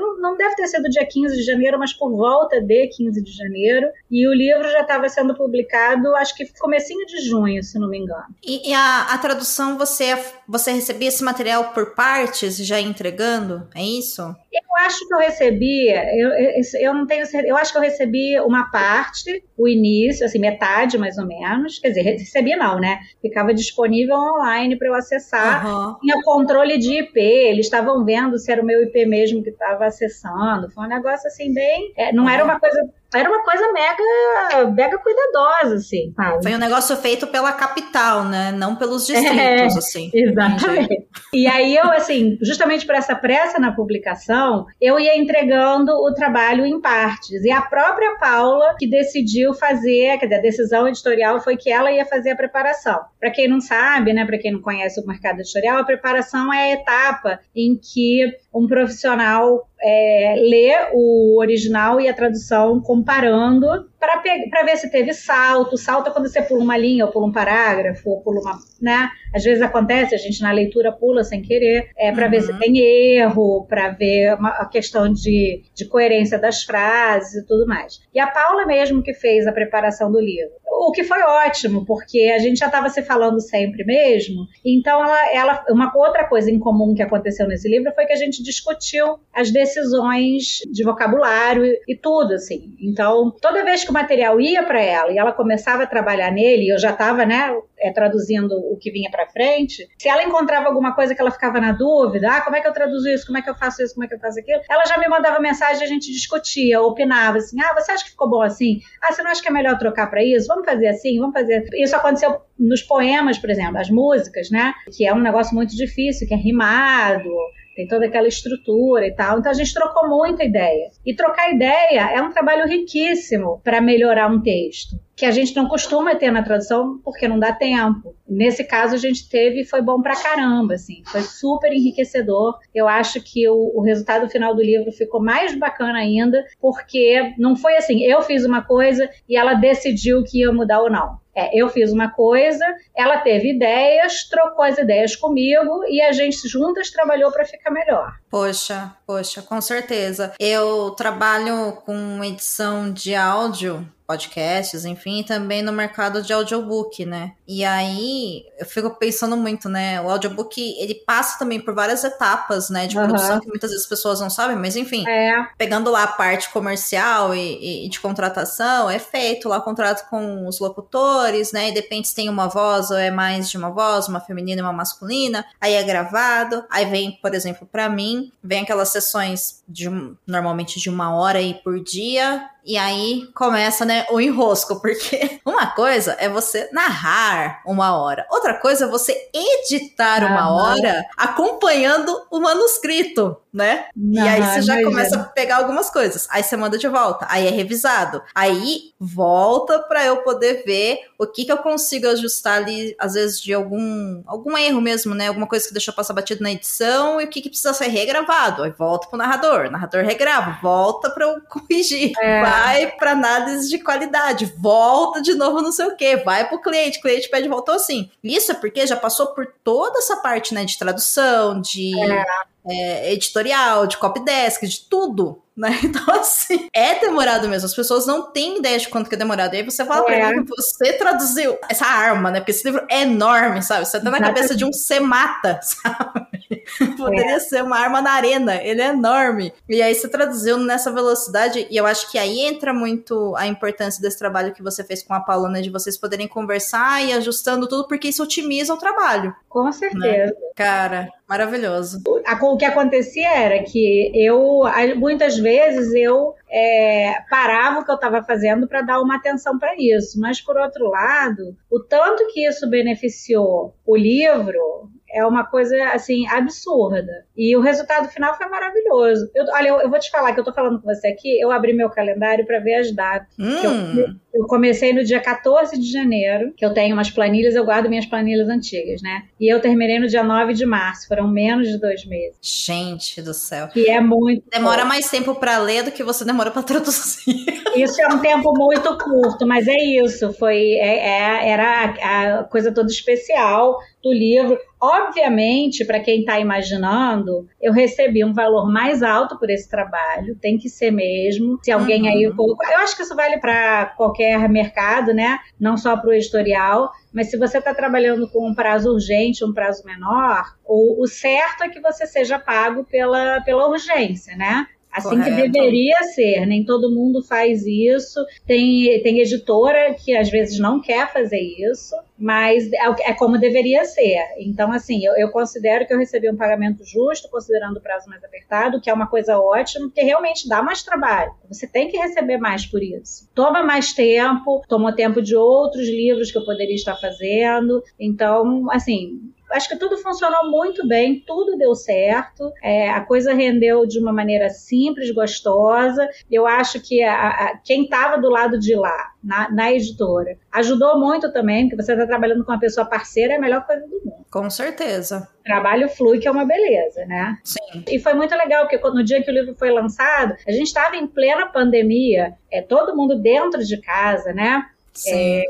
não, 0.00 0.20
não 0.20 0.36
deve 0.36 0.54
ter 0.54 0.66
sido 0.68 0.88
dia 0.88 1.06
15 1.06 1.36
de 1.36 1.42
janeiro, 1.42 1.78
mas 1.78 1.92
por 1.92 2.10
volta 2.10 2.60
de 2.60 2.88
15 2.88 3.22
de 3.22 3.32
janeiro, 3.32 3.88
e 4.10 4.28
o 4.28 4.34
livro 4.34 4.70
já 4.70 4.80
estava 4.80 5.08
sendo 5.08 5.34
publicado, 5.34 6.14
acho 6.16 6.34
que 6.36 6.46
comecinho 6.58 7.06
de 7.06 7.20
junho, 7.26 7.62
se 7.62 7.78
não 7.78 7.88
me 7.88 7.98
engano. 7.98 8.26
E, 8.44 8.70
e 8.70 8.74
a, 8.74 9.14
a, 9.14 9.18
tradução, 9.18 9.78
você, 9.78 10.18
você 10.46 10.72
recebia 10.72 11.08
esse 11.08 11.24
material 11.24 11.72
por 11.72 11.94
partes, 11.94 12.56
já 12.58 12.80
entregando? 12.80 13.68
É 13.74 13.82
isso? 13.82 14.22
Eu 14.22 14.84
acho 14.84 15.06
que 15.06 15.14
eu 15.14 15.18
recebi, 15.18 15.88
eu, 15.88 16.28
eu, 16.30 16.62
eu 16.80 16.94
não 16.94 17.06
tenho 17.06 17.26
certeza, 17.26 17.52
eu 17.52 17.56
acho 17.56 17.72
que 17.72 17.78
eu 17.78 17.82
recebi 17.82 18.38
uma 18.46 18.70
parte, 18.70 19.42
o 19.56 19.68
início, 19.68 20.24
assim, 20.24 20.38
metade 20.38 20.96
mais 20.96 21.18
ou 21.18 21.26
menos. 21.26 21.78
Quer 21.78 21.88
dizer, 21.88 22.02
recebi 22.02 22.56
não, 22.56 22.78
né? 22.78 23.00
Ficava 23.20 23.52
disponível 23.52 24.16
online 24.16 24.76
para 24.76 24.88
eu 24.88 24.94
acessar. 24.94 25.66
Uhum. 25.66 25.98
Tinha 26.00 26.22
controle 26.22 26.78
de 26.78 27.00
IP, 27.00 27.18
eles 27.18 27.66
estavam 27.66 28.04
vendo 28.04 28.38
se 28.38 28.50
era 28.50 28.62
o 28.62 28.64
meu 28.64 28.82
IP 28.82 29.06
mesmo 29.06 29.42
que 29.42 29.50
estava 29.50 29.86
acessando. 29.86 30.70
Foi 30.70 30.84
um 30.84 30.88
negócio 30.88 31.26
assim, 31.26 31.52
bem. 31.52 31.92
É, 31.96 32.12
não 32.12 32.24
uhum. 32.24 32.30
era 32.30 32.44
uma 32.44 32.60
coisa 32.60 32.80
era 33.16 33.28
uma 33.28 33.42
coisa 33.42 33.72
mega, 33.72 34.70
mega 34.70 34.98
cuidadosa, 34.98 35.76
assim. 35.76 36.12
Sabe? 36.14 36.42
Foi 36.42 36.54
um 36.54 36.58
negócio 36.58 36.96
feito 36.96 37.26
pela 37.26 37.52
capital, 37.52 38.24
né? 38.24 38.52
Não 38.52 38.76
pelos 38.76 39.06
distritos, 39.06 39.38
é, 39.38 39.64
assim. 39.64 40.10
Exatamente. 40.12 41.06
E 41.32 41.46
aí 41.46 41.76
eu, 41.76 41.90
assim, 41.92 42.38
justamente 42.42 42.86
por 42.86 42.94
essa 42.94 43.14
pressa 43.14 43.58
na 43.58 43.72
publicação, 43.72 44.66
eu 44.80 44.98
ia 44.98 45.16
entregando 45.18 45.92
o 45.92 46.12
trabalho 46.14 46.64
em 46.64 46.80
partes. 46.80 47.44
E 47.44 47.50
a 47.50 47.62
própria 47.62 48.16
Paula 48.18 48.74
que 48.78 48.88
decidiu 48.88 49.54
fazer, 49.54 50.18
quer 50.18 50.26
dizer, 50.26 50.38
a 50.38 50.42
decisão 50.42 50.88
editorial 50.88 51.40
foi 51.40 51.56
que 51.56 51.70
ela 51.70 51.90
ia 51.90 52.04
fazer 52.04 52.30
a 52.30 52.36
preparação. 52.36 52.98
Para 53.18 53.30
quem 53.30 53.48
não 53.48 53.60
sabe, 53.60 54.12
né, 54.12 54.24
para 54.24 54.38
quem 54.38 54.52
não 54.52 54.60
conhece 54.60 55.00
o 55.00 55.06
mercado 55.06 55.40
editorial, 55.40 55.78
a 55.78 55.84
preparação 55.84 56.52
é 56.52 56.72
a 56.72 56.74
etapa 56.74 57.40
em 57.54 57.76
que 57.76 58.32
um 58.56 58.66
profissional 58.66 59.68
é, 59.80 60.34
lê 60.38 60.90
o 60.94 61.38
original 61.38 62.00
e 62.00 62.08
a 62.08 62.14
tradução 62.14 62.80
comparando 62.80 63.86
para 63.98 64.62
ver 64.64 64.76
se 64.76 64.90
teve 64.90 65.12
salto. 65.12 65.76
Salto 65.76 66.08
é 66.08 66.12
quando 66.12 66.28
você 66.28 66.42
pula 66.42 66.62
uma 66.62 66.76
linha, 66.76 67.06
ou 67.06 67.12
pula 67.12 67.26
um 67.26 67.32
parágrafo, 67.32 68.10
ou 68.10 68.20
pula 68.20 68.40
uma. 68.40 68.58
Né? 68.80 69.08
Às 69.34 69.44
vezes 69.44 69.62
acontece, 69.62 70.14
a 70.14 70.18
gente 70.18 70.40
na 70.42 70.52
leitura 70.52 70.92
pula 70.92 71.24
sem 71.24 71.42
querer, 71.42 71.90
é 71.96 72.12
para 72.12 72.26
uhum. 72.26 72.30
ver 72.30 72.40
se 72.42 72.52
uhum. 72.52 72.58
tem 72.58 72.78
erro, 72.78 73.66
para 73.68 73.90
ver 73.90 74.34
uma, 74.34 74.50
a 74.50 74.66
questão 74.66 75.12
de, 75.12 75.62
de 75.74 75.86
coerência 75.86 76.38
das 76.38 76.62
frases 76.62 77.42
e 77.42 77.46
tudo 77.46 77.66
mais. 77.66 78.00
E 78.14 78.20
a 78.20 78.26
Paula 78.26 78.66
mesmo 78.66 79.02
que 79.02 79.14
fez 79.14 79.46
a 79.46 79.52
preparação 79.52 80.10
do 80.10 80.20
livro. 80.20 80.52
O 80.66 80.92
que 80.92 81.04
foi 81.04 81.22
ótimo, 81.22 81.86
porque 81.86 82.32
a 82.34 82.38
gente 82.38 82.58
já 82.58 82.66
estava 82.66 82.88
se 82.90 83.02
falando 83.02 83.40
sempre 83.40 83.84
mesmo. 83.84 84.46
Então, 84.64 85.02
ela, 85.02 85.32
ela, 85.32 85.64
uma 85.70 85.90
outra 85.96 86.24
coisa 86.24 86.50
em 86.50 86.58
comum 86.58 86.94
que 86.94 87.02
aconteceu 87.02 87.48
nesse 87.48 87.68
livro 87.68 87.92
foi 87.94 88.04
que 88.04 88.12
a 88.12 88.16
gente 88.16 88.42
discutiu 88.42 89.18
as 89.32 89.50
decisões 89.50 90.60
de 90.70 90.84
vocabulário 90.84 91.64
e, 91.64 91.80
e 91.88 91.96
tudo, 91.96 92.34
assim. 92.34 92.74
Então, 92.80 93.34
toda 93.40 93.64
vez 93.64 93.85
que 93.86 93.90
o 93.90 93.94
material 93.94 94.40
ia 94.40 94.62
para 94.62 94.80
ela 94.80 95.10
e 95.12 95.18
ela 95.18 95.32
começava 95.32 95.84
a 95.84 95.86
trabalhar 95.86 96.30
nele, 96.30 96.68
eu 96.68 96.78
já 96.78 96.90
estava, 96.90 97.24
né, 97.24 97.56
é, 97.78 97.92
traduzindo 97.92 98.52
o 98.52 98.76
que 98.76 98.90
vinha 98.90 99.10
para 99.10 99.26
frente, 99.28 99.88
se 99.98 100.08
ela 100.08 100.22
encontrava 100.22 100.66
alguma 100.66 100.94
coisa 100.94 101.14
que 101.14 101.20
ela 101.20 101.30
ficava 101.30 101.60
na 101.60 101.72
dúvida, 101.72 102.30
ah, 102.30 102.40
como 102.40 102.56
é 102.56 102.60
que 102.60 102.68
eu 102.68 102.72
traduzo 102.72 103.08
isso, 103.08 103.26
como 103.26 103.38
é 103.38 103.42
que 103.42 103.48
eu 103.48 103.54
faço 103.54 103.82
isso, 103.82 103.94
como 103.94 104.04
é 104.04 104.08
que 104.08 104.14
eu 104.14 104.18
faço 104.18 104.38
aquilo, 104.38 104.60
ela 104.68 104.84
já 104.84 104.98
me 104.98 105.08
mandava 105.08 105.40
mensagem, 105.40 105.82
a 105.82 105.88
gente 105.88 106.12
discutia, 106.12 106.80
opinava 106.82 107.38
assim, 107.38 107.56
ah, 107.62 107.74
você 107.74 107.92
acha 107.92 108.04
que 108.04 108.10
ficou 108.10 108.28
bom 108.28 108.42
assim? 108.42 108.80
Ah, 109.02 109.12
você 109.12 109.22
não 109.22 109.30
acha 109.30 109.42
que 109.42 109.48
é 109.48 109.52
melhor 109.52 109.78
trocar 109.78 110.10
para 110.10 110.24
isso? 110.24 110.46
Vamos 110.48 110.64
fazer 110.64 110.88
assim, 110.88 111.18
vamos 111.18 111.34
fazer. 111.34 111.64
Isso 111.74 111.94
aconteceu 111.94 112.40
nos 112.58 112.82
poemas, 112.82 113.38
por 113.38 113.50
exemplo, 113.50 113.78
as 113.78 113.90
músicas, 113.90 114.50
né? 114.50 114.72
Que 114.96 115.06
é 115.06 115.14
um 115.14 115.20
negócio 115.20 115.54
muito 115.54 115.76
difícil, 115.76 116.26
que 116.26 116.34
é 116.34 116.36
rimado, 116.36 117.30
tem 117.76 117.86
toda 117.86 118.06
aquela 118.06 118.26
estrutura 118.26 119.06
e 119.06 119.14
tal. 119.14 119.38
Então 119.38 119.52
a 119.52 119.54
gente 119.54 119.74
trocou 119.74 120.08
muita 120.08 120.42
ideia. 120.42 120.90
E 121.04 121.14
trocar 121.14 121.52
ideia 121.52 122.10
é 122.12 122.22
um 122.22 122.32
trabalho 122.32 122.66
riquíssimo 122.66 123.60
para 123.62 123.82
melhorar 123.82 124.32
um 124.32 124.40
texto, 124.40 124.98
que 125.14 125.26
a 125.26 125.30
gente 125.30 125.54
não 125.54 125.68
costuma 125.68 126.14
ter 126.14 126.30
na 126.30 126.42
tradução 126.42 126.98
porque 127.04 127.28
não 127.28 127.38
dá 127.38 127.52
tempo. 127.52 128.16
Nesse 128.26 128.64
caso 128.64 128.94
a 128.94 128.98
gente 128.98 129.28
teve 129.28 129.60
e 129.60 129.64
foi 129.64 129.82
bom 129.82 130.00
pra 130.00 130.16
caramba, 130.16 130.74
assim. 130.74 131.02
Foi 131.06 131.20
super 131.20 131.70
enriquecedor. 131.70 132.58
Eu 132.74 132.88
acho 132.88 133.20
que 133.20 133.46
o, 133.46 133.72
o 133.74 133.82
resultado 133.82 134.26
final 134.28 134.54
do 134.54 134.62
livro 134.62 134.90
ficou 134.90 135.22
mais 135.22 135.54
bacana 135.54 135.98
ainda, 135.98 136.42
porque 136.58 137.34
não 137.38 137.54
foi 137.54 137.76
assim, 137.76 138.02
eu 138.02 138.22
fiz 138.22 138.44
uma 138.44 138.62
coisa 138.62 139.08
e 139.28 139.36
ela 139.36 139.52
decidiu 139.52 140.24
que 140.24 140.40
ia 140.40 140.50
mudar 140.50 140.80
ou 140.80 140.90
não. 140.90 141.18
É, 141.36 141.50
eu 141.52 141.68
fiz 141.68 141.92
uma 141.92 142.10
coisa, 142.10 142.64
ela 142.96 143.18
teve 143.18 143.52
ideias, 143.54 144.24
trocou 144.28 144.64
as 144.64 144.78
ideias 144.78 145.14
comigo 145.14 145.84
e 145.86 146.00
a 146.00 146.10
gente 146.10 146.48
juntas 146.48 146.90
trabalhou 146.90 147.30
para 147.30 147.44
ficar 147.44 147.70
melhor. 147.70 148.14
Poxa, 148.30 148.96
poxa, 149.06 149.42
com 149.42 149.60
certeza. 149.60 150.32
Eu 150.40 150.92
trabalho 150.92 151.72
com 151.84 152.24
edição 152.24 152.90
de 152.90 153.14
áudio 153.14 153.86
podcasts, 154.06 154.84
enfim, 154.84 155.22
também 155.22 155.62
no 155.62 155.72
mercado 155.72 156.22
de 156.22 156.32
audiobook, 156.32 157.04
né? 157.04 157.32
E 157.46 157.64
aí 157.64 158.44
eu 158.58 158.66
fico 158.66 158.90
pensando 158.90 159.36
muito, 159.36 159.68
né? 159.68 160.00
O 160.00 160.10
audiobook 160.10 160.60
ele 160.78 160.94
passa 160.94 161.38
também 161.38 161.60
por 161.60 161.74
várias 161.74 162.02
etapas, 162.02 162.68
né, 162.70 162.86
de 162.86 162.96
produção 162.96 163.34
uhum. 163.34 163.40
que 163.40 163.48
muitas 163.48 163.70
vezes 163.70 163.84
as 163.84 163.88
pessoas 163.88 164.20
não 164.20 164.28
sabem, 164.28 164.56
mas 164.56 164.74
enfim, 164.74 165.06
é. 165.06 165.46
pegando 165.56 165.90
lá 165.90 166.04
a 166.04 166.08
parte 166.08 166.50
comercial 166.50 167.34
e, 167.34 167.86
e, 167.86 167.88
de 167.88 168.00
contratação, 168.00 168.90
é 168.90 168.98
feito 168.98 169.48
lá 169.48 169.58
o 169.58 169.62
contrato 169.62 170.08
com 170.08 170.46
os 170.46 170.58
locutores, 170.58 171.52
né? 171.52 171.68
E 171.68 171.74
depende 171.74 172.08
se 172.08 172.14
tem 172.14 172.28
uma 172.28 172.48
voz 172.48 172.90
ou 172.90 172.96
é 172.96 173.10
mais 173.10 173.48
de 173.48 173.56
uma 173.56 173.70
voz, 173.70 174.08
uma 174.08 174.20
feminina 174.20 174.60
e 174.60 174.64
uma 174.64 174.72
masculina. 174.72 175.44
Aí 175.60 175.74
é 175.74 175.82
gravado, 175.82 176.64
aí 176.70 176.84
vem, 176.86 177.18
por 177.22 177.34
exemplo, 177.34 177.68
para 177.70 177.88
mim, 177.88 178.32
vem 178.42 178.62
aquelas 178.62 178.88
sessões 178.88 179.62
de 179.68 179.88
normalmente 180.26 180.80
de 180.80 180.90
uma 180.90 181.14
hora 181.14 181.38
aí 181.38 181.54
por 181.54 181.80
dia 181.82 182.48
e 182.66 182.76
aí 182.76 183.28
começa, 183.32 183.84
né, 183.84 184.04
o 184.10 184.20
enrosco, 184.20 184.76
porque 184.82 185.40
uma 185.44 185.68
coisa 185.68 186.16
é 186.18 186.28
você 186.28 186.68
narrar 186.72 187.35
uma 187.64 187.96
hora, 187.96 188.26
outra 188.30 188.54
coisa 188.54 188.84
é 188.84 188.88
você 188.88 189.30
editar 189.32 190.22
ah, 190.22 190.26
uma 190.26 190.50
hora 190.50 191.04
acompanhando 191.16 192.26
o 192.30 192.40
manuscrito, 192.40 193.36
né? 193.56 193.86
Não, 193.96 194.22
e 194.22 194.28
aí 194.28 194.42
você 194.42 194.62
já 194.62 194.82
começa 194.82 195.16
a 195.16 195.24
pegar 195.24 195.56
algumas 195.56 195.88
coisas, 195.88 196.28
aí 196.30 196.42
você 196.42 196.56
manda 196.58 196.76
de 196.76 196.86
volta, 196.86 197.26
aí 197.30 197.46
é 197.46 197.50
revisado, 197.50 198.22
aí 198.34 198.90
volta 199.00 199.78
para 199.78 200.04
eu 200.04 200.18
poder 200.18 200.62
ver 200.66 200.98
o 201.18 201.26
que 201.26 201.46
que 201.46 201.52
eu 201.52 201.56
consigo 201.56 202.06
ajustar 202.08 202.58
ali, 202.58 202.94
às 202.98 203.14
vezes 203.14 203.40
de 203.40 203.54
algum 203.54 204.22
algum 204.26 204.58
erro 204.58 204.80
mesmo, 204.80 205.14
né? 205.14 205.28
Alguma 205.28 205.46
coisa 205.46 205.66
que 205.66 205.72
deixou 205.72 205.94
passar 205.94 206.12
batido 206.12 206.42
na 206.42 206.52
edição 206.52 207.18
e 207.18 207.24
o 207.24 207.28
que 207.28 207.40
que 207.40 207.48
precisa 207.48 207.72
ser 207.72 207.88
regravado. 207.88 208.62
Aí 208.62 208.70
volta 208.70 209.08
pro 209.08 209.16
narrador, 209.16 209.66
o 209.66 209.70
narrador 209.70 210.04
regrava, 210.04 210.58
volta 210.60 211.08
para 211.08 211.24
eu 211.24 211.40
corrigir. 211.48 212.12
É 212.20 212.42
vai 212.42 212.90
para 212.92 213.12
análise 213.12 213.70
de 213.70 213.78
qualidade, 213.78 214.52
volta 214.58 215.22
de 215.22 215.32
novo 215.32 215.62
não 215.62 215.72
sei 215.72 215.86
o 215.86 215.96
que, 215.96 216.18
vai 216.18 216.46
para 216.46 216.58
o 216.58 216.60
cliente, 216.60 216.98
o 216.98 217.02
cliente 217.02 217.30
pede 217.30 217.48
voltou 217.48 217.74
assim. 217.74 218.10
Isso 218.22 218.52
é 218.52 218.54
porque 218.54 218.86
já 218.86 218.96
passou 218.96 219.28
por 219.28 219.46
toda 219.64 219.98
essa 219.98 220.18
parte 220.18 220.52
né, 220.52 220.64
de 220.66 220.78
tradução, 220.78 221.58
de 221.58 221.98
é. 221.98 222.24
É, 222.68 223.12
editorial, 223.12 223.86
de 223.86 223.96
copy 223.96 224.24
desk, 224.24 224.62
de 224.62 224.80
tudo 224.80 225.45
né? 225.56 225.70
Então, 225.86 226.14
assim, 226.14 226.68
é 226.72 226.98
demorado 226.98 227.48
mesmo. 227.48 227.66
As 227.66 227.74
pessoas 227.74 228.06
não 228.06 228.30
têm 228.30 228.58
ideia 228.58 228.78
de 228.78 228.88
quanto 228.88 229.08
que 229.08 229.14
é 229.14 229.18
demorado. 229.18 229.54
E 229.54 229.58
aí 229.58 229.62
você 229.62 229.84
fala 229.84 230.00
é. 230.12 230.18
pra 230.18 230.30
mim 230.30 230.44
que 230.44 230.50
você 230.50 230.92
traduziu 230.94 231.56
essa 231.68 231.86
arma, 231.86 232.30
né? 232.30 232.40
Porque 232.40 232.50
esse 232.50 232.64
livro 232.64 232.84
é 232.90 233.02
enorme, 233.02 233.62
sabe? 233.62 233.86
Você 233.86 234.00
tá 234.00 234.10
na 234.10 234.20
cabeça 234.20 234.54
de 234.54 234.64
um 234.64 234.72
você 234.72 235.00
mata, 235.00 235.60
sabe? 235.62 236.64
Poderia 236.96 237.36
é. 237.36 237.38
ser 237.38 237.62
uma 237.62 237.78
arma 237.78 238.02
na 238.02 238.12
arena. 238.12 238.56
Ele 238.56 238.82
é 238.82 238.88
enorme. 238.88 239.52
E 239.68 239.80
aí 239.80 239.94
você 239.94 240.08
traduziu 240.08 240.58
nessa 240.58 240.90
velocidade. 240.90 241.66
E 241.70 241.76
eu 241.76 241.86
acho 241.86 242.10
que 242.10 242.18
aí 242.18 242.40
entra 242.40 242.74
muito 242.74 243.34
a 243.36 243.46
importância 243.46 244.02
desse 244.02 244.18
trabalho 244.18 244.52
que 244.52 244.62
você 244.62 244.84
fez 244.84 245.02
com 245.02 245.14
a 245.14 245.20
Paula, 245.20 245.48
né? 245.48 245.62
De 245.62 245.70
vocês 245.70 245.96
poderem 245.96 246.28
conversar 246.28 247.02
e 247.04 247.12
ajustando 247.12 247.68
tudo, 247.68 247.86
porque 247.86 248.08
isso 248.08 248.22
otimiza 248.22 248.74
o 248.74 248.78
trabalho. 248.78 249.34
Com 249.48 249.70
certeza. 249.72 250.26
Né? 250.26 250.32
Cara, 250.54 251.08
Maravilhoso. 251.28 252.02
O 252.06 252.56
que 252.56 252.64
acontecia 252.64 253.28
era 253.28 253.62
que 253.64 254.12
eu, 254.14 254.62
muitas 254.96 255.36
vezes, 255.36 255.45
eu 255.94 256.34
é, 256.50 257.14
parava 257.28 257.80
o 257.80 257.84
que 257.84 257.90
eu 257.90 257.96
estava 257.96 258.22
fazendo 258.22 258.66
para 258.68 258.82
dar 258.82 259.00
uma 259.00 259.16
atenção 259.16 259.58
para 259.58 259.74
isso. 259.78 260.20
Mas, 260.20 260.40
por 260.40 260.56
outro 260.56 260.88
lado, 260.88 261.56
o 261.70 261.80
tanto 261.80 262.26
que 262.28 262.46
isso 262.46 262.68
beneficiou 262.68 263.74
o 263.84 263.96
livro 263.96 264.90
é 265.16 265.26
uma 265.26 265.44
coisa, 265.44 265.74
assim, 265.92 266.26
absurda. 266.28 267.24
E 267.36 267.56
o 267.56 267.60
resultado 267.60 268.08
final 268.08 268.36
foi 268.36 268.46
maravilhoso. 268.48 269.30
Eu, 269.34 269.44
olha, 269.52 269.68
eu, 269.68 269.80
eu, 269.80 269.90
vou 269.90 269.98
te 269.98 270.10
falar 270.10 270.34
que 270.34 270.40
eu 270.40 270.44
tô 270.44 270.52
falando 270.52 270.80
com 270.80 270.94
você 270.94 271.08
aqui, 271.08 271.40
eu 271.40 271.50
abri 271.50 271.72
meu 271.72 271.88
calendário 271.88 272.46
para 272.46 272.58
ver 272.60 272.74
as 272.74 272.92
datas. 272.92 273.28
Hum. 273.38 273.96
Eu, 273.96 274.06
eu, 274.34 274.46
comecei 274.46 274.92
no 274.92 275.02
dia 275.02 275.20
14 275.20 275.78
de 275.78 275.90
janeiro, 275.90 276.52
que 276.56 276.64
eu 276.64 276.74
tenho 276.74 276.94
umas 276.94 277.10
planilhas, 277.10 277.54
eu 277.54 277.64
guardo 277.64 277.88
minhas 277.88 278.06
planilhas 278.06 278.48
antigas, 278.48 279.00
né? 279.00 279.22
E 279.40 279.52
eu 279.52 279.60
terminei 279.60 279.98
no 279.98 280.06
dia 280.06 280.22
9 280.22 280.52
de 280.52 280.66
março, 280.66 281.08
foram 281.08 281.26
menos 281.26 281.68
de 281.68 281.78
dois 281.78 282.04
meses. 282.04 282.36
Gente 282.42 283.22
do 283.22 283.32
céu. 283.32 283.68
Que 283.68 283.88
é 283.88 284.00
muito. 284.00 284.44
Demora 284.50 284.82
pouco. 284.82 284.88
mais 284.88 285.08
tempo 285.08 285.34
para 285.34 285.58
ler 285.58 285.84
do 285.84 285.90
que 285.90 286.04
você 286.04 286.24
demora 286.24 286.50
para 286.50 286.62
traduzir. 286.62 287.46
Isso 287.74 288.00
é 288.00 288.08
um 288.08 288.20
tempo 288.20 288.52
muito 288.56 288.96
curto, 288.98 289.46
mas 289.46 289.68
é 289.68 289.76
isso. 289.76 290.32
Foi, 290.32 290.74
é, 290.74 291.08
é, 291.08 291.48
era 291.50 291.94
a, 292.02 292.38
a 292.40 292.44
coisa 292.44 292.72
toda 292.72 292.90
especial 292.90 293.76
do 294.06 294.12
livro. 294.12 294.58
Obviamente, 294.80 295.84
para 295.84 296.00
quem 296.00 296.20
está 296.20 296.38
imaginando, 296.38 297.48
eu 297.60 297.72
recebi 297.72 298.24
um 298.24 298.32
valor 298.32 298.70
mais 298.70 299.02
alto 299.02 299.38
por 299.38 299.50
esse 299.50 299.68
trabalho, 299.68 300.36
tem 300.40 300.58
que 300.58 300.68
ser 300.68 300.90
mesmo. 300.90 301.58
Se 301.62 301.72
alguém 301.72 302.02
uhum. 302.02 302.08
aí. 302.08 302.22
Eu 302.22 302.78
acho 302.78 302.96
que 302.96 303.02
isso 303.02 303.16
vale 303.16 303.38
para 303.38 303.86
qualquer 303.96 304.48
mercado, 304.48 305.12
né? 305.12 305.38
Não 305.58 305.76
só 305.76 305.96
para 305.96 306.10
o 306.10 306.12
editorial. 306.12 306.90
Mas 307.12 307.30
se 307.30 307.38
você 307.38 307.58
está 307.58 307.74
trabalhando 307.74 308.28
com 308.28 308.46
um 308.46 308.54
prazo 308.54 308.92
urgente, 308.92 309.44
um 309.44 309.52
prazo 309.52 309.84
menor, 309.86 310.44
o, 310.64 311.02
o 311.02 311.06
certo 311.06 311.64
é 311.64 311.68
que 311.68 311.80
você 311.80 312.06
seja 312.06 312.38
pago 312.38 312.84
pela, 312.84 313.40
pela 313.40 313.68
urgência, 313.68 314.36
né? 314.36 314.66
Assim 314.96 315.10
Correto. 315.10 315.42
que 315.42 315.48
deveria 315.48 316.02
ser, 316.14 316.46
nem 316.46 316.64
todo 316.64 316.90
mundo 316.90 317.22
faz 317.22 317.66
isso. 317.66 318.18
Tem, 318.46 319.02
tem 319.02 319.20
editora 319.20 319.92
que 319.92 320.16
às 320.16 320.30
vezes 320.30 320.58
não 320.58 320.80
quer 320.80 321.12
fazer 321.12 321.38
isso, 321.38 321.94
mas 322.18 322.72
é, 322.72 323.10
é 323.10 323.12
como 323.12 323.38
deveria 323.38 323.84
ser. 323.84 324.18
Então, 324.38 324.72
assim, 324.72 325.04
eu, 325.04 325.14
eu, 325.16 325.30
considero 325.30 325.86
que 325.86 325.92
eu 325.92 325.98
recebi 325.98 326.30
um 326.30 326.36
pagamento 326.36 326.82
justo, 326.82 327.28
considerando 327.30 327.76
o 327.76 327.80
prazo 327.82 328.08
mais 328.08 328.24
apertado, 328.24 328.80
que 328.80 328.88
é 328.88 328.94
uma 328.94 329.06
coisa 329.06 329.38
ótima, 329.38 329.86
porque 329.86 330.02
realmente 330.02 330.48
dá 330.48 330.62
mais 330.62 330.82
trabalho. 330.82 331.32
Você 331.48 331.66
tem 331.66 331.88
que 331.88 331.98
receber 331.98 332.38
mais 332.38 332.64
por 332.64 332.82
isso. 332.82 333.28
Toma 333.34 333.62
mais 333.62 333.92
tempo, 333.92 334.62
tomou 334.66 334.94
tempo 334.94 335.20
de 335.20 335.36
outros 335.36 335.86
livros 335.86 336.32
que 336.32 336.38
eu 336.38 336.44
poderia 336.44 336.74
estar 336.74 336.96
fazendo. 336.96 337.82
Então, 338.00 338.66
assim, 338.70 339.20
acho 339.52 339.68
que 339.68 339.76
tudo 339.76 339.98
funcionou 339.98 340.50
muito 340.50 340.86
bem, 340.86 341.22
tudo 341.26 341.56
deu 341.56 341.74
certo, 341.74 342.52
é, 342.62 342.90
a 342.90 343.00
coisa 343.00 343.32
rendeu 343.32 343.86
de 343.86 343.98
uma 343.98 344.12
maneira 344.12 344.48
simples, 344.48 345.12
gostosa. 345.12 346.08
Eu 346.30 346.46
acho 346.46 346.80
que 346.80 347.02
a, 347.02 347.28
a, 347.28 347.58
quem 347.64 347.84
estava 347.84 348.20
do 348.20 348.28
lado 348.28 348.58
de 348.58 348.74
lá, 348.74 349.12
na, 349.22 349.50
na, 349.50 349.72
editora, 349.72 350.36
ajudou 350.52 350.98
muito 350.98 351.32
também, 351.32 351.68
porque 351.68 351.82
você 351.82 351.92
está 351.92 352.06
trabalhando 352.06 352.44
com 352.44 352.52
uma 352.52 352.60
pessoa 352.60 352.86
parceira, 352.86 353.34
é 353.34 353.36
a 353.36 353.40
melhor 353.40 353.66
coisa 353.66 353.86
do 353.86 354.00
mundo. 354.04 354.24
Com 354.30 354.50
certeza. 354.50 355.28
trabalho 355.44 355.88
flui, 355.88 356.18
que 356.18 356.28
é 356.28 356.30
uma 356.30 356.44
beleza, 356.44 357.04
né? 357.06 357.38
Sim. 357.44 357.84
E 357.88 357.98
foi 357.98 358.14
muito 358.14 358.34
legal, 358.34 358.66
porque 358.66 358.78
no 358.88 359.04
dia 359.04 359.22
que 359.22 359.30
o 359.30 359.34
livro 359.34 359.54
foi 359.54 359.70
lançado, 359.70 360.34
a 360.46 360.52
gente 360.52 360.66
estava 360.66 360.96
em 360.96 361.06
plena 361.06 361.46
pandemia, 361.46 362.34
é, 362.50 362.62
todo 362.62 362.96
mundo 362.96 363.20
dentro 363.20 363.64
de 363.64 363.80
casa, 363.80 364.32
né? 364.32 364.66
Sim. 364.92 365.12
É, 365.12 365.44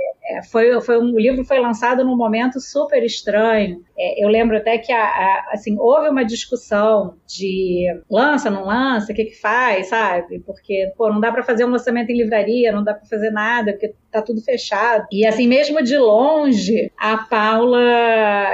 foi, 0.51 0.81
foi 0.81 0.99
um, 0.99 1.15
o 1.15 1.19
livro 1.19 1.45
foi 1.45 1.59
lançado 1.59 2.05
num 2.05 2.17
momento 2.17 2.61
super 2.61 3.03
estranho. 3.03 3.83
É, 3.99 4.25
eu 4.25 4.29
lembro 4.29 4.57
até 4.57 4.79
que 4.79 4.93
a, 4.93 5.03
a, 5.03 5.51
assim, 5.53 5.77
houve 5.79 6.09
uma 6.09 6.25
discussão 6.25 7.15
de 7.27 7.87
lança, 8.11 8.51
não 8.51 8.65
lança, 8.65 9.13
o 9.13 9.15
que, 9.15 9.25
que 9.25 9.41
faz, 9.41 9.89
sabe? 9.89 10.41
Porque 10.41 10.93
pô, 10.97 11.09
não 11.11 11.21
dá 11.21 11.33
para 11.33 11.43
fazer 11.43 11.65
um 11.65 11.71
lançamento 11.71 12.11
em 12.11 12.17
livraria, 12.17 12.73
não 12.73 12.85
dá 12.85 12.95
para 12.95 13.07
fazer 13.07 13.31
nada, 13.31 13.73
porque 13.73 13.95
tá 14.11 14.23
tudo 14.23 14.43
fechado. 14.43 15.07
E 15.13 15.27
assim, 15.27 15.47
mesmo 15.47 15.83
de 15.83 15.97
longe, 15.97 16.91
a 16.99 17.19
Paula 17.19 17.81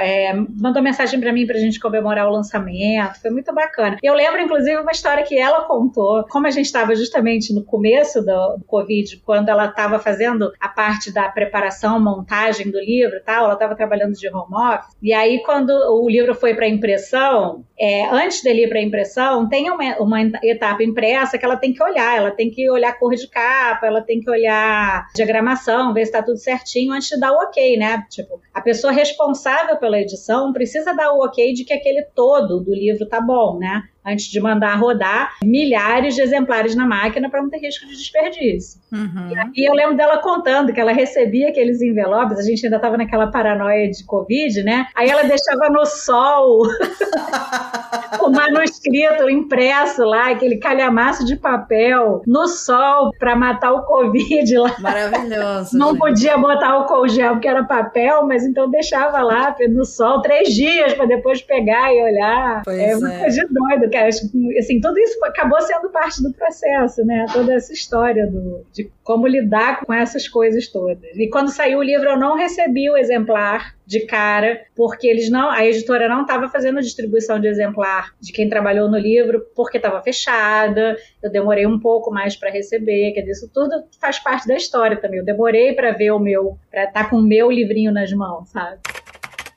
é, 0.01 0.33
mandou 0.33 0.81
mensagem 0.81 1.19
para 1.19 1.33
mim 1.33 1.45
pra 1.45 1.57
gente 1.57 1.79
comemorar 1.79 2.27
o 2.27 2.31
lançamento. 2.31 3.21
Foi 3.21 3.31
muito 3.31 3.53
bacana. 3.53 3.97
Eu 4.01 4.13
lembro, 4.13 4.41
inclusive, 4.41 4.77
uma 4.77 4.91
história 4.91 5.23
que 5.23 5.37
ela 5.37 5.65
contou, 5.65 6.25
como 6.29 6.47
a 6.47 6.51
gente 6.51 6.65
estava 6.65 6.95
justamente 6.95 7.53
no 7.53 7.63
começo 7.63 8.21
do, 8.21 8.57
do 8.57 8.65
Covid, 8.65 9.21
quando 9.25 9.49
ela 9.49 9.65
estava 9.65 9.99
fazendo 9.99 10.51
a 10.59 10.67
parte 10.67 11.11
da 11.11 11.29
preparação, 11.29 11.62
montagem 11.99 12.71
do 12.71 12.79
livro 12.79 13.17
e 13.17 13.21
tal, 13.21 13.45
ela 13.45 13.53
estava 13.53 13.75
trabalhando 13.75 14.13
de 14.13 14.27
home 14.27 14.55
office. 14.55 14.95
E 15.01 15.13
aí, 15.13 15.41
quando 15.43 15.69
o 15.69 16.09
livro 16.09 16.33
foi 16.33 16.55
para 16.55 16.67
impressão, 16.67 17.63
é, 17.79 18.05
antes 18.09 18.41
dele 18.43 18.65
ir 18.65 18.69
para 18.69 18.81
impressão, 18.81 19.47
tem 19.47 19.69
uma, 19.69 19.97
uma 19.99 20.21
etapa 20.43 20.83
impressa 20.83 21.37
que 21.37 21.45
ela 21.45 21.57
tem 21.57 21.73
que 21.73 21.83
olhar. 21.83 22.17
Ela 22.17 22.31
tem 22.31 22.49
que 22.49 22.69
olhar 22.69 22.97
cor 22.97 23.13
de 23.15 23.27
capa, 23.27 23.87
ela 23.87 24.01
tem 24.01 24.19
que 24.19 24.29
olhar 24.29 25.07
diagramação, 25.15 25.93
ver 25.93 26.05
se 26.05 26.11
está 26.11 26.23
tudo 26.23 26.37
certinho 26.37 26.93
antes 26.93 27.09
de 27.09 27.19
dar 27.19 27.31
o 27.31 27.43
ok, 27.43 27.77
né? 27.77 28.03
Tipo, 28.09 28.41
a 28.53 28.61
pessoa 28.61 28.91
responsável 28.91 29.77
pela 29.77 29.99
edição 29.99 30.53
precisa 30.53 30.93
dar 30.93 31.11
o 31.13 31.23
ok 31.23 31.53
de 31.53 31.63
que 31.63 31.73
aquele 31.73 32.03
todo 32.15 32.59
do 32.59 32.73
livro 32.73 33.07
tá 33.07 33.19
bom, 33.21 33.57
né? 33.57 33.83
Antes 34.05 34.25
de 34.25 34.39
mandar 34.39 34.75
rodar 34.75 35.33
milhares 35.43 36.15
de 36.15 36.21
exemplares 36.21 36.75
na 36.75 36.85
máquina 36.85 37.29
para 37.29 37.41
não 37.41 37.49
ter 37.49 37.59
risco 37.59 37.85
de 37.87 37.95
desperdício. 37.95 38.81
Uhum. 38.91 39.51
E 39.55 39.67
eu 39.67 39.73
lembro 39.73 39.95
dela 39.95 40.17
contando 40.17 40.73
que 40.73 40.79
ela 40.79 40.91
recebia 40.91 41.49
aqueles 41.49 41.81
envelopes, 41.81 42.37
a 42.37 42.43
gente 42.43 42.65
ainda 42.65 42.77
estava 42.77 42.97
naquela 42.97 43.27
paranoia 43.27 43.89
de 43.89 44.03
Covid, 44.05 44.63
né? 44.63 44.87
Aí 44.95 45.09
ela 45.09 45.23
deixava 45.23 45.69
no 45.69 45.85
sol 45.85 46.63
o 48.21 48.29
manuscrito 48.29 49.29
impresso 49.29 50.03
lá, 50.03 50.31
aquele 50.31 50.57
calhamaço 50.57 51.25
de 51.25 51.35
papel 51.35 52.21
no 52.25 52.47
sol 52.47 53.11
para 53.17 53.35
matar 53.35 53.73
o 53.73 53.83
Covid 53.83 54.57
lá. 54.57 54.75
Maravilhoso. 54.79 55.77
Não 55.77 55.89
gente. 55.89 55.99
podia 55.99 56.37
botar 56.37 56.85
o 56.93 57.07
gel 57.07 57.33
porque 57.33 57.47
era 57.47 57.63
papel, 57.63 58.25
mas 58.27 58.45
então 58.45 58.69
deixava 58.69 59.21
lá 59.21 59.55
no 59.69 59.85
sol 59.85 60.21
três 60.21 60.53
dias 60.53 60.93
para 60.93 61.05
depois 61.05 61.41
pegar 61.41 61.93
e 61.93 62.01
olhar. 62.01 62.61
Pois 62.63 62.77
é 62.77 62.95
uma 62.95 63.13
é. 63.13 63.19
coisa 63.19 63.47
doida 63.49 63.89
assim, 63.97 64.79
tudo 64.79 64.99
isso 64.99 65.23
acabou 65.25 65.61
sendo 65.61 65.89
parte 65.89 66.21
do 66.21 66.33
processo, 66.33 67.05
né? 67.05 67.25
Toda 67.31 67.53
essa 67.53 67.73
história 67.73 68.27
do, 68.27 68.65
de 68.71 68.91
como 69.03 69.27
lidar 69.27 69.81
com 69.81 69.93
essas 69.93 70.27
coisas 70.27 70.67
todas. 70.67 71.15
E 71.15 71.29
quando 71.29 71.49
saiu 71.49 71.79
o 71.79 71.83
livro, 71.83 72.09
eu 72.09 72.17
não 72.17 72.35
recebi 72.35 72.89
o 72.89 72.97
exemplar 72.97 73.75
de 73.85 74.05
cara, 74.05 74.61
porque 74.75 75.07
eles 75.07 75.29
não, 75.29 75.49
a 75.49 75.65
editora 75.65 76.07
não 76.07 76.21
estava 76.21 76.47
fazendo 76.49 76.81
distribuição 76.81 77.39
de 77.39 77.47
exemplar 77.47 78.13
de 78.19 78.31
quem 78.31 78.49
trabalhou 78.49 78.89
no 78.89 78.97
livro, 78.97 79.45
porque 79.55 79.77
estava 79.77 80.01
fechada. 80.01 80.97
Eu 81.21 81.31
demorei 81.31 81.65
um 81.65 81.79
pouco 81.79 82.11
mais 82.11 82.35
para 82.35 82.49
receber, 82.49 83.11
quer 83.11 83.21
dizer, 83.21 83.33
isso 83.33 83.51
tudo 83.53 83.83
faz 83.99 84.19
parte 84.19 84.47
da 84.47 84.55
história 84.55 84.97
também. 84.97 85.19
Eu 85.19 85.25
demorei 85.25 85.73
para 85.73 85.91
ver 85.91 86.11
o 86.11 86.19
meu, 86.19 86.57
para 86.71 86.85
estar 86.85 87.03
tá 87.03 87.09
com 87.09 87.17
o 87.17 87.21
meu 87.21 87.51
livrinho 87.51 87.91
nas 87.91 88.11
mãos, 88.13 88.49
sabe? 88.49 88.79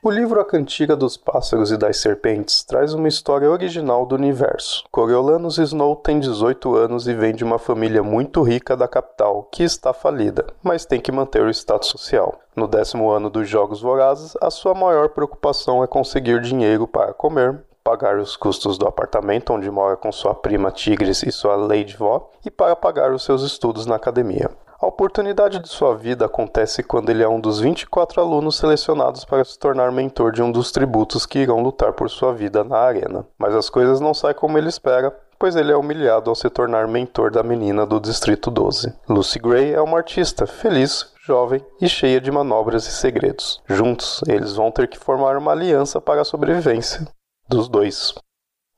O 0.07 0.11
livro 0.13 0.41
A 0.41 0.45
Cantiga 0.45 0.95
dos 0.95 1.17
Pássaros 1.17 1.73
e 1.73 1.77
das 1.77 1.97
Serpentes 1.97 2.63
traz 2.63 2.95
uma 2.95 3.09
história 3.09 3.51
original 3.51 4.07
do 4.07 4.15
universo. 4.15 4.85
Coriolanus 4.93 5.59
Snow 5.59 5.97
tem 5.97 6.21
18 6.21 6.77
anos 6.77 7.09
e 7.09 7.13
vem 7.13 7.35
de 7.35 7.43
uma 7.43 7.59
família 7.59 8.05
muito 8.05 8.41
rica 8.41 8.77
da 8.77 8.87
capital, 8.87 9.49
que 9.51 9.65
está 9.65 9.93
falida, 9.93 10.47
mas 10.63 10.87
tem 10.87 11.01
que 11.01 11.11
manter 11.11 11.43
o 11.43 11.51
status 11.51 11.89
social. 11.89 12.39
No 12.55 12.69
décimo 12.69 13.11
ano 13.11 13.29
dos 13.29 13.49
Jogos 13.49 13.81
Vorazes, 13.81 14.37
a 14.41 14.49
sua 14.49 14.75
maior 14.75 15.09
preocupação 15.09 15.83
é 15.83 15.89
conseguir 15.89 16.41
dinheiro 16.41 16.87
para 16.87 17.13
comer, 17.13 17.65
pagar 17.83 18.17
os 18.17 18.37
custos 18.37 18.79
do 18.79 18.87
apartamento 18.87 19.53
onde 19.53 19.69
mora 19.69 19.97
com 19.97 20.13
sua 20.13 20.37
prima 20.37 20.71
Tigres 20.71 21.25
e 21.25 21.33
sua 21.33 21.57
Lady 21.57 21.97
Vó 21.97 22.31
e 22.45 22.51
para 22.51 22.77
pagar 22.77 23.11
os 23.11 23.25
seus 23.25 23.43
estudos 23.43 23.87
na 23.87 23.97
academia. 23.97 24.53
A 24.87 24.89
oportunidade 24.89 25.59
de 25.59 25.69
sua 25.69 25.97
vida 25.97 26.27
acontece 26.27 26.81
quando 26.81 27.11
ele 27.11 27.21
é 27.21 27.29
um 27.29 27.41
dos 27.41 27.59
24 27.59 28.21
alunos 28.21 28.57
selecionados 28.57 29.25
para 29.25 29.45
se 29.45 29.59
tornar 29.59 29.91
mentor 29.91 30.31
de 30.31 30.41
um 30.41 30.53
dos 30.53 30.71
tributos 30.71 31.27
que 31.27 31.41
irão 31.41 31.61
lutar 31.61 31.93
por 31.93 32.09
sua 32.09 32.33
vida 32.33 32.63
na 32.63 32.79
arena. 32.79 33.27
Mas 33.37 33.53
as 33.57 33.69
coisas 33.69 33.99
não 34.01 34.15
saem 34.15 34.37
como 34.37 34.57
ele 34.57 34.69
espera, 34.69 35.13
pois 35.41 35.57
ele 35.57 35.73
é 35.73 35.77
humilhado 35.77 36.31
ao 36.31 36.37
se 36.37 36.49
tornar 36.49 36.87
mentor 36.87 37.33
da 37.33 37.43
menina 37.43 37.85
do 37.85 37.99
Distrito 37.99 38.49
12. 38.49 38.95
Lucy 39.09 39.41
Gray 39.41 39.75
é 39.75 39.81
uma 39.81 39.99
artista 39.99 40.47
feliz, 40.47 41.13
jovem 41.27 41.61
e 41.81 41.89
cheia 41.89 42.21
de 42.21 42.31
manobras 42.31 42.87
e 42.87 42.93
segredos. 42.93 43.61
Juntos, 43.67 44.21
eles 44.29 44.55
vão 44.55 44.71
ter 44.71 44.87
que 44.87 45.01
formar 45.01 45.37
uma 45.37 45.51
aliança 45.51 46.01
para 46.01 46.21
a 46.21 46.25
sobrevivência 46.25 47.09
dos 47.49 47.69
dois. 47.69 48.15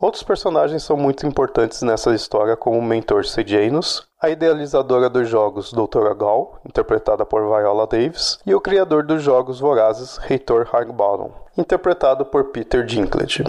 Outros 0.00 0.22
personagens 0.22 0.84
são 0.84 0.96
muito 0.96 1.26
importantes 1.26 1.82
nessa 1.82 2.14
história, 2.14 2.56
como 2.56 2.78
o 2.78 2.82
mentor 2.82 3.24
Sejanus, 3.24 4.06
a 4.22 4.30
idealizadora 4.30 5.10
dos 5.10 5.28
jogos 5.28 5.72
Doutora 5.72 6.14
Gall, 6.14 6.56
interpretada 6.64 7.26
por 7.26 7.42
Viola 7.42 7.84
Davis, 7.84 8.38
e 8.46 8.54
o 8.54 8.60
criador 8.60 9.04
dos 9.04 9.24
jogos 9.24 9.58
Vorazes, 9.58 10.16
Reitor 10.18 10.68
Hargbottom, 10.72 11.32
interpretado 11.56 12.24
por 12.24 12.44
Peter 12.52 12.86
Dinklage. 12.86 13.42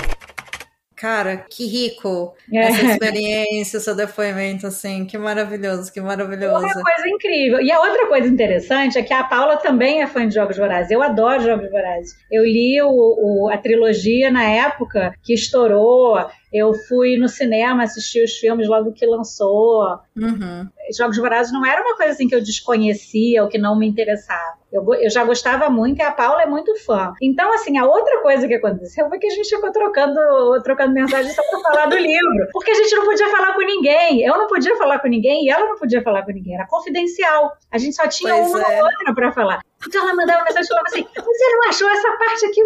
Cara, 0.99 1.37
que 1.49 1.65
rico 1.65 2.35
é. 2.51 2.57
essa 2.57 2.85
experiência, 2.87 3.79
seu 3.79 3.95
depoimento, 3.95 4.67
assim, 4.67 5.05
que 5.05 5.17
maravilhoso, 5.17 5.93
que 5.93 6.01
maravilhoso. 6.01 6.65
Uma 6.65 6.73
coisa 6.73 7.07
incrível. 7.07 7.61
E 7.61 7.71
a 7.71 7.79
outra 7.79 8.05
coisa 8.07 8.27
interessante 8.27 8.97
é 8.97 9.01
que 9.01 9.13
a 9.13 9.23
Paula 9.23 9.55
também 9.55 10.01
é 10.01 10.07
fã 10.07 10.27
de 10.27 10.35
Jogos 10.35 10.57
Vorazes. 10.57 10.91
Eu 10.91 11.01
adoro 11.01 11.41
Jogos 11.41 11.71
Vorazes. 11.71 12.11
Eu 12.29 12.43
li 12.43 12.81
o, 12.81 12.89
o, 12.89 13.49
a 13.49 13.57
trilogia 13.57 14.29
na 14.29 14.43
época 14.43 15.13
que 15.23 15.33
estourou. 15.33 16.19
Eu 16.51 16.73
fui 16.89 17.15
no 17.15 17.29
cinema 17.29 17.83
assistir 17.83 18.21
os 18.21 18.33
filmes 18.33 18.67
logo 18.67 18.91
que 18.91 19.05
lançou. 19.05 19.99
Uhum. 20.17 20.67
Jogos 20.97 21.15
Vorazes 21.17 21.53
não 21.53 21.65
era 21.65 21.81
uma 21.81 21.95
coisa 21.95 22.11
assim 22.11 22.27
que 22.27 22.35
eu 22.35 22.43
desconhecia 22.43 23.41
ou 23.41 23.47
que 23.47 23.57
não 23.57 23.79
me 23.79 23.87
interessava. 23.87 24.58
Eu, 24.71 24.85
eu, 24.93 25.09
já 25.09 25.23
gostava 25.23 25.69
muito 25.69 25.99
e 25.99 26.01
a 26.03 26.11
Paula 26.11 26.43
é 26.43 26.45
muito 26.45 26.75
fã. 26.85 27.11
Então, 27.21 27.51
assim, 27.53 27.77
a 27.77 27.85
outra 27.85 28.21
coisa 28.21 28.47
que 28.47 28.53
aconteceu 28.53 29.09
foi 29.09 29.17
que 29.17 29.27
a 29.27 29.31
gente 29.31 29.49
ficou 29.49 29.71
trocando, 29.71 30.19
trocando 30.63 30.93
mensagem 30.93 31.31
só 31.31 31.41
pra 31.49 31.59
falar 31.59 31.85
do 31.87 31.97
livro. 31.97 32.47
Porque 32.51 32.71
a 32.71 32.75
gente 32.75 32.95
não 32.95 33.05
podia 33.05 33.29
falar 33.29 33.53
com 33.53 33.61
ninguém. 33.61 34.23
Eu 34.23 34.37
não 34.37 34.47
podia 34.47 34.77
falar 34.77 34.99
com 34.99 35.07
ninguém 35.07 35.45
e 35.45 35.49
ela 35.49 35.65
não 35.65 35.77
podia 35.77 36.03
falar 36.03 36.23
com 36.23 36.31
ninguém. 36.31 36.53
Era 36.53 36.67
confidencial. 36.67 37.51
A 37.71 37.77
gente 37.77 37.95
só 37.95 38.07
tinha 38.07 38.33
pois 38.35 38.49
uma 38.49 38.61
é. 38.61 38.83
outra 38.83 39.13
pra 39.15 39.31
falar. 39.31 39.61
Então 39.87 40.01
ela 40.03 40.15
mandava 40.15 40.43
mensagem 40.43 40.65
e 40.65 40.67
falava 40.67 40.87
assim: 40.87 41.07
Você 41.15 41.49
não 41.49 41.69
achou 41.69 41.89
essa 41.89 42.11
parte 42.17 42.45
aqui 42.45 42.61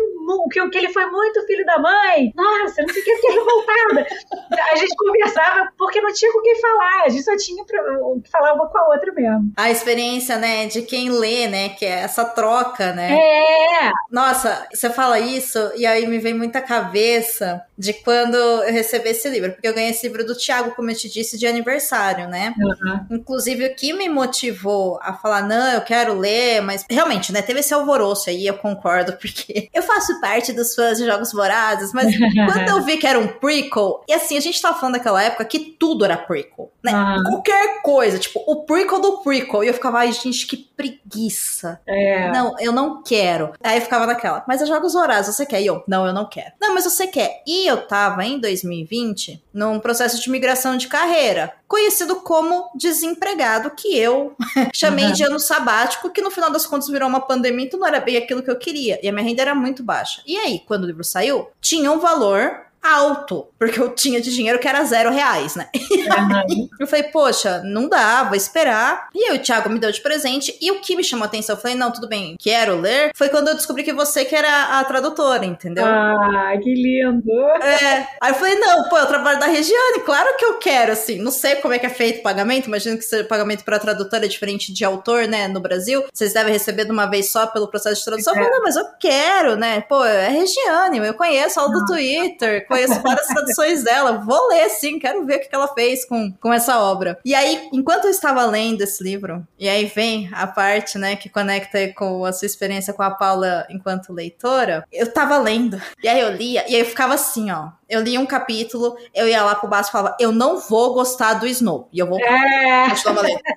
que, 0.53 0.69
que 0.69 0.77
ele 0.77 0.93
foi 0.93 1.05
muito 1.07 1.45
filho 1.45 1.65
da 1.65 1.79
mãe? 1.79 2.31
Nossa, 2.35 2.81
não 2.81 2.89
sei 2.89 3.01
o 3.01 3.05
que, 3.05 3.15
fiquei 3.15 3.31
revoltada. 3.31 4.07
A 4.71 4.75
gente 4.75 4.95
conversava 4.95 5.69
porque 5.77 5.99
não 5.99 6.13
tinha 6.13 6.31
com 6.31 6.41
quem 6.41 6.59
falar, 6.59 7.03
a 7.05 7.09
gente 7.09 7.23
só 7.23 7.35
tinha 7.35 7.63
o 7.63 8.21
que 8.21 8.29
falar 8.29 8.53
uma 8.53 8.67
com 8.67 8.77
a 8.77 8.87
outra 8.89 9.11
mesmo. 9.13 9.51
A 9.57 9.69
experiência, 9.69 10.37
né, 10.37 10.65
de 10.67 10.81
quem 10.81 11.09
lê, 11.09 11.47
né, 11.47 11.69
que 11.69 11.85
é 11.85 11.99
essa 11.99 12.25
troca, 12.25 12.93
né? 12.93 13.13
É! 13.13 13.91
Nossa, 14.11 14.67
você 14.73 14.89
fala 14.89 15.19
isso 15.19 15.59
e 15.75 15.85
aí 15.85 16.07
me 16.07 16.17
vem 16.19 16.33
muita 16.33 16.61
cabeça 16.61 17.63
de 17.77 17.93
quando 17.93 18.35
eu 18.35 18.71
recebi 18.71 19.09
esse 19.09 19.27
livro, 19.29 19.51
porque 19.51 19.67
eu 19.67 19.73
ganhei 19.73 19.91
esse 19.91 20.07
livro 20.07 20.25
do 20.25 20.35
Tiago, 20.35 20.75
como 20.75 20.89
eu 20.89 20.95
te 20.95 21.09
disse, 21.09 21.37
de 21.37 21.45
aniversário, 21.45 22.27
né? 22.27 22.53
Uhum. 22.57 23.17
Inclusive, 23.17 23.65
o 23.65 23.75
que 23.75 23.93
me 23.93 24.07
motivou 24.07 24.99
a 25.01 25.13
falar, 25.13 25.41
não, 25.43 25.71
eu 25.73 25.81
quero 25.81 26.13
ler, 26.13 26.61
mas 26.61 26.85
realmente, 26.89 27.02
né, 27.31 27.41
teve 27.41 27.59
esse 27.59 27.73
alvoroço 27.73 28.29
aí, 28.29 28.45
eu 28.47 28.57
concordo, 28.57 29.13
porque 29.21 29.69
eu 29.73 29.83
faço 29.83 30.19
parte 30.19 30.51
dos 30.53 30.75
fãs 30.75 30.97
de 30.97 31.05
Jogos 31.05 31.31
Vorazes, 31.31 31.91
mas 31.93 32.13
quando 32.17 32.69
eu 32.69 32.81
vi 32.81 32.97
que 32.97 33.07
era 33.07 33.19
um 33.19 33.27
prequel, 33.27 34.03
e 34.07 34.13
assim, 34.13 34.37
a 34.37 34.41
gente 34.41 34.61
tava 34.61 34.79
falando 34.79 34.95
daquela 34.95 35.21
época 35.23 35.45
que 35.45 35.59
tudo 35.59 36.05
era 36.05 36.17
prequel, 36.17 36.71
né? 36.83 36.93
Uhum. 36.93 37.23
Qualquer 37.23 37.81
coisa, 37.81 38.19
tipo, 38.19 38.43
o 38.47 38.63
prequel 38.65 39.01
do 39.01 39.17
prequel, 39.19 39.63
e 39.63 39.67
eu 39.67 39.73
ficava, 39.73 39.99
ai, 39.99 40.11
gente, 40.11 40.45
que 40.47 40.57
preguiça. 40.57 41.79
É. 41.87 42.31
Não, 42.31 42.55
eu 42.59 42.71
não 42.71 43.01
quero. 43.01 43.53
Aí 43.63 43.77
eu 43.77 43.81
ficava 43.81 44.05
naquela, 44.05 44.43
mas 44.47 44.61
é 44.61 44.65
Jogos 44.65 44.93
Vorazes, 44.93 45.35
você 45.35 45.45
quer? 45.45 45.61
E 45.61 45.67
eu, 45.67 45.83
não, 45.87 46.05
eu 46.05 46.13
não 46.13 46.25
quero. 46.25 46.51
Não, 46.59 46.73
mas 46.73 46.83
você 46.83 47.07
quer. 47.07 47.41
E 47.45 47.67
eu 47.67 47.87
tava, 47.87 48.23
em 48.25 48.39
2020, 48.39 49.43
num 49.53 49.79
processo 49.79 50.21
de 50.21 50.29
migração 50.29 50.75
de 50.77 50.87
carreira, 50.87 51.53
conhecido 51.67 52.17
como 52.17 52.69
desempregado, 52.75 53.71
que 53.71 53.97
eu 53.97 54.35
chamei 54.73 55.05
uhum. 55.05 55.11
de 55.11 55.23
ano 55.23 55.39
sabático, 55.39 56.09
que 56.09 56.21
no 56.21 56.31
final 56.31 56.51
das 56.51 56.65
contas 56.65 56.89
virou 56.93 57.09
uma 57.09 57.19
pandemia, 57.19 57.65
então 57.65 57.79
não 57.79 57.87
era 57.87 57.99
bem 57.99 58.17
aquilo 58.17 58.41
que 58.41 58.49
eu 58.49 58.57
queria. 58.57 58.99
E 59.03 59.09
a 59.09 59.11
minha 59.11 59.23
renda 59.25 59.41
era 59.41 59.55
muito 59.55 59.83
baixa. 59.83 60.21
E 60.25 60.37
aí, 60.37 60.61
quando 60.65 60.83
o 60.83 60.87
livro 60.87 61.03
saiu, 61.03 61.49
tinha 61.59 61.91
um 61.91 61.99
valor 61.99 62.65
alto, 62.83 63.47
porque 63.57 63.79
eu 63.79 63.95
tinha 63.95 64.19
de 64.19 64.35
dinheiro 64.35 64.59
que 64.59 64.67
era 64.67 64.83
zero 64.83 65.09
reais, 65.09 65.55
né? 65.55 65.69
Uhum. 65.73 66.69
eu 66.79 66.85
falei, 66.85 67.03
poxa, 67.03 67.61
não 67.63 67.87
dá, 67.87 68.23
vou 68.23 68.35
esperar. 68.35 69.07
E 69.15 69.23
aí 69.23 69.37
o 69.37 69.41
Thiago 69.41 69.69
me 69.69 69.79
deu 69.79 69.91
de 69.91 70.01
presente, 70.01 70.55
e 70.61 70.69
o 70.71 70.81
que 70.81 70.95
me 70.95 71.03
chamou 71.03 71.23
a 71.23 71.27
atenção, 71.27 71.55
eu 71.55 71.61
falei, 71.61 71.77
não, 71.77 71.91
tudo 71.91 72.07
bem, 72.07 72.35
quero 72.37 72.79
ler, 72.79 73.11
foi 73.15 73.29
quando 73.29 73.47
eu 73.47 73.55
descobri 73.55 73.83
que 73.83 73.93
você 73.93 74.25
que 74.25 74.35
era 74.35 74.79
a 74.79 74.83
tradutora, 74.83 75.45
entendeu? 75.45 75.85
Ah, 75.85 76.53
que 76.61 76.73
lindo! 76.73 77.31
É, 77.61 78.07
aí 78.19 78.31
eu 78.31 78.35
falei, 78.35 78.55
não, 78.55 78.89
pô, 78.89 78.97
eu 78.97 79.05
trabalho 79.05 79.39
da 79.39 79.45
Regiane, 79.45 80.01
claro 80.05 80.35
que 80.37 80.43
eu 80.43 80.57
quero, 80.57 80.91
assim, 80.91 81.19
não 81.19 81.31
sei 81.31 81.55
como 81.55 81.73
é 81.73 81.79
que 81.79 81.85
é 81.85 81.89
feito 81.89 82.19
o 82.19 82.23
pagamento, 82.23 82.67
imagino 82.67 82.97
que 82.97 83.03
seja 83.03 83.23
pagamento 83.23 83.63
para 83.63 83.79
tradutora 83.79 84.25
é 84.25 84.27
diferente 84.27 84.73
de 84.73 84.83
autor, 84.83 85.25
né, 85.27 85.47
no 85.47 85.61
Brasil, 85.61 86.03
vocês 86.11 86.33
devem 86.33 86.51
receber 86.51 86.83
de 86.83 86.91
uma 86.91 87.05
vez 87.05 87.31
só 87.31 87.47
pelo 87.47 87.69
processo 87.69 87.99
de 87.99 88.05
tradução, 88.05 88.33
é. 88.33 88.39
eu 88.39 88.43
falei, 88.43 88.57
não, 88.57 88.63
mas 88.63 88.75
eu 88.75 88.85
quero, 88.99 89.55
né, 89.55 89.81
pô, 89.81 90.03
é 90.03 90.27
Regiane, 90.27 90.97
eu 90.97 91.13
conheço 91.13 91.59
ela 91.59 91.69
do 91.69 91.85
Twitter, 91.85 92.65
conheço 92.73 93.01
várias 93.01 93.27
traduções 93.27 93.83
dela. 93.83 94.23
Vou 94.25 94.49
ler, 94.49 94.69
sim, 94.69 94.99
quero 94.99 95.25
ver 95.25 95.37
o 95.37 95.39
que 95.39 95.49
ela 95.51 95.67
fez 95.67 96.05
com, 96.05 96.31
com 96.33 96.51
essa 96.51 96.79
obra. 96.79 97.19
E 97.23 97.35
aí, 97.35 97.69
enquanto 97.71 98.05
eu 98.05 98.11
estava 98.11 98.45
lendo 98.45 98.81
esse 98.81 99.03
livro, 99.03 99.45
e 99.59 99.69
aí 99.69 99.85
vem 99.85 100.29
a 100.33 100.47
parte, 100.47 100.97
né, 100.97 101.15
que 101.15 101.29
conecta 101.29 101.93
com 101.93 102.25
a 102.25 102.33
sua 102.33 102.45
experiência 102.45 102.93
com 102.93 103.03
a 103.03 103.11
Paula 103.11 103.65
enquanto 103.69 104.13
leitora, 104.13 104.83
eu 104.91 105.11
tava 105.11 105.37
lendo. 105.37 105.81
E 106.01 106.07
aí 106.07 106.19
eu 106.19 106.31
lia, 106.31 106.63
e 106.67 106.75
aí 106.75 106.81
eu 106.81 106.85
ficava 106.85 107.13
assim, 107.13 107.51
ó. 107.51 107.69
Eu 107.89 108.01
li 108.01 108.17
um 108.17 108.25
capítulo, 108.25 108.97
eu 109.13 109.27
ia 109.27 109.43
lá 109.43 109.55
pro 109.55 109.67
baixo 109.67 109.89
e 109.89 109.91
falava, 109.91 110.17
eu 110.19 110.31
não 110.31 110.57
vou 110.57 110.93
gostar 110.93 111.35
do 111.35 111.47
Snow. 111.47 111.87
E 111.91 111.99
eu 111.99 112.07
vou. 112.07 112.19
É. 112.19 112.87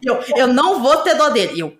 Eu, 0.03 0.21
eu 0.37 0.47
não 0.47 0.81
vou 0.83 0.97
ter 0.99 1.15
dó 1.15 1.29
dele. 1.29 1.55
E 1.57 1.61
eu. 1.61 1.73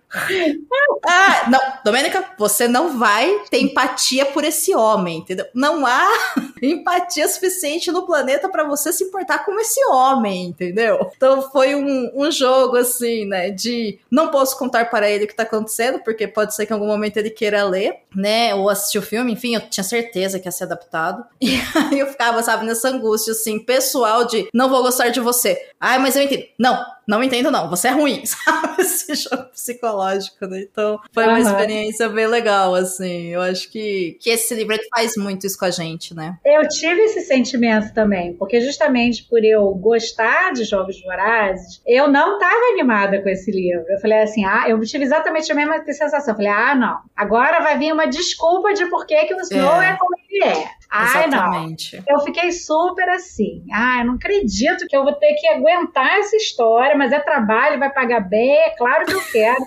Ah, 1.05 1.49
não, 1.49 1.59
Domênica, 1.83 2.23
você 2.37 2.67
não 2.67 2.97
vai 2.97 3.29
ter 3.49 3.61
empatia 3.61 4.25
por 4.25 4.43
esse 4.43 4.73
homem, 4.73 5.19
entendeu? 5.19 5.45
Não 5.53 5.85
há 5.85 6.07
empatia 6.61 7.27
suficiente 7.27 7.91
no 7.91 8.05
planeta 8.05 8.49
para 8.49 8.63
você 8.63 8.91
se 8.91 9.03
importar 9.03 9.45
com 9.45 9.59
esse 9.59 9.83
homem, 9.85 10.45
entendeu? 10.45 11.11
Então 11.15 11.41
foi 11.51 11.75
um, 11.75 12.11
um 12.15 12.31
jogo 12.31 12.77
assim, 12.77 13.25
né? 13.25 13.49
De 13.49 13.99
não 14.09 14.29
posso 14.29 14.57
contar 14.57 14.89
para 14.89 15.09
ele 15.09 15.25
o 15.25 15.27
que 15.27 15.35
tá 15.35 15.43
acontecendo, 15.43 15.99
porque 15.99 16.27
pode 16.27 16.55
ser 16.55 16.65
que 16.65 16.73
em 16.73 16.75
algum 16.75 16.87
momento 16.87 17.17
ele 17.17 17.29
queira 17.29 17.63
ler, 17.63 18.01
né? 18.15 18.55
Ou 18.55 18.69
assistir 18.69 18.97
o 18.97 19.01
filme, 19.01 19.33
enfim, 19.33 19.55
eu 19.55 19.61
tinha 19.69 19.83
certeza 19.83 20.39
que 20.39 20.47
ia 20.47 20.51
ser 20.51 20.63
adaptado. 20.65 21.25
E 21.47 21.61
aí 21.91 21.99
eu 21.99 22.07
ficava, 22.07 22.36
sabe, 22.43 22.65
nessa 22.65 22.89
angústia, 22.89 23.31
assim, 23.31 23.59
pessoal 23.59 24.25
de 24.25 24.47
não 24.53 24.69
vou 24.69 24.83
gostar 24.83 25.09
de 25.09 25.19
você. 25.19 25.57
Ai, 25.79 25.99
mas 25.99 26.15
eu 26.15 26.23
entendo. 26.23 26.45
Não, 26.59 26.83
não 27.07 27.23
entendo, 27.23 27.49
não, 27.49 27.69
você 27.69 27.87
é 27.87 27.91
ruim, 27.91 28.23
sabe? 28.25 28.81
Esse 28.81 29.15
jogo 29.15 29.45
psicológico, 29.45 30.45
né? 30.45 30.61
Então, 30.61 30.99
foi 31.13 31.25
uma 31.25 31.39
experiência 31.39 32.09
bem 32.09 32.27
legal, 32.27 32.75
assim. 32.75 33.27
Eu 33.27 33.41
acho 33.41 33.71
que, 33.71 34.17
que 34.21 34.29
esse 34.29 34.53
livro 34.53 34.77
faz 34.93 35.13
muito 35.17 35.47
isso 35.47 35.57
com 35.57 35.65
a 35.65 35.71
gente, 35.71 36.13
né? 36.13 36.37
Eu 36.45 36.67
tive 36.67 37.01
esse 37.01 37.21
sentimento 37.21 37.93
também, 37.93 38.33
porque 38.33 38.61
justamente 38.61 39.23
por 39.23 39.43
eu 39.43 39.69
gostar 39.75 40.53
de 40.53 40.63
jogos 40.63 41.01
vorazes, 41.01 41.81
eu 41.85 42.07
não 42.07 42.33
estava 42.33 42.73
animada 42.73 43.21
com 43.21 43.29
esse 43.29 43.51
livro. 43.51 43.85
Eu 43.89 43.99
falei 43.99 44.19
assim, 44.19 44.45
ah, 44.45 44.65
eu 44.67 44.79
tive 44.81 45.03
exatamente 45.03 45.51
a 45.51 45.55
mesma 45.55 45.83
sensação. 45.85 46.33
Eu 46.33 46.35
falei, 46.35 46.51
ah, 46.51 46.75
não, 46.75 46.99
agora 47.15 47.61
vai 47.61 47.77
vir 47.77 47.93
uma 47.93 48.07
desculpa 48.07 48.73
de 48.73 48.85
por 48.87 49.05
que, 49.05 49.25
que 49.25 49.33
o 49.33 49.39
Snow 49.41 49.81
é, 49.81 49.91
é 49.91 49.97
como 49.97 50.15
ele 50.29 50.43
é. 50.43 50.69
Ai, 50.89 51.27
Exatamente. 51.27 51.97
não. 51.97 52.03
Eu 52.07 52.19
fiquei 52.21 52.51
super 52.51 53.07
assim. 53.09 53.63
Ah, 53.73 53.99
eu 53.99 54.05
não 54.05 54.13
acredito 54.15 54.87
que 54.87 54.95
eu 54.95 55.03
vou 55.03 55.13
ter 55.13 55.33
que 55.33 55.47
aguentar 55.47 56.19
essa 56.19 56.35
história, 56.35 56.96
mas 56.97 57.11
é 57.11 57.19
trabalho, 57.19 57.79
vai 57.79 57.91
pagar 57.91 58.21
bem, 58.21 58.57
é 58.57 58.69
claro 58.71 59.05
que 59.05 59.13
eu 59.13 59.21
quero. 59.31 59.65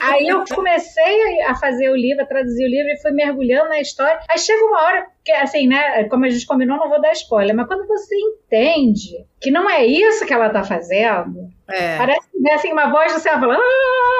Aí 0.00 0.26
eu 0.26 0.44
comecei 0.44 1.42
a 1.42 1.54
fazer 1.54 1.90
o 1.90 1.96
livro, 1.96 2.22
a 2.22 2.26
traduzir 2.26 2.64
o 2.64 2.68
livro 2.68 2.90
e 2.90 3.00
fui 3.00 3.10
mergulhando 3.10 3.68
na 3.68 3.80
história. 3.80 4.20
Aí 4.28 4.38
chega 4.38 4.64
uma 4.64 4.82
hora 4.82 5.06
que, 5.24 5.32
assim, 5.32 5.66
né, 5.66 6.04
como 6.04 6.24
a 6.24 6.30
gente 6.30 6.46
combinou, 6.46 6.78
não 6.78 6.88
vou 6.88 7.00
dar 7.00 7.12
spoiler, 7.12 7.54
mas 7.54 7.66
quando 7.66 7.86
você 7.86 8.14
entende 8.16 9.26
que 9.40 9.50
não 9.50 9.68
é 9.68 9.84
isso 9.84 10.24
que 10.24 10.32
ela 10.32 10.50
tá 10.50 10.64
fazendo, 10.64 11.50
é. 11.68 11.98
Parece 11.98 12.27
que 12.42 12.52
assim, 12.52 12.72
uma 12.72 12.90
voz 12.90 13.12
do 13.12 13.20
céu 13.20 13.38
falando. 13.38 13.60
Ah! 13.60 14.18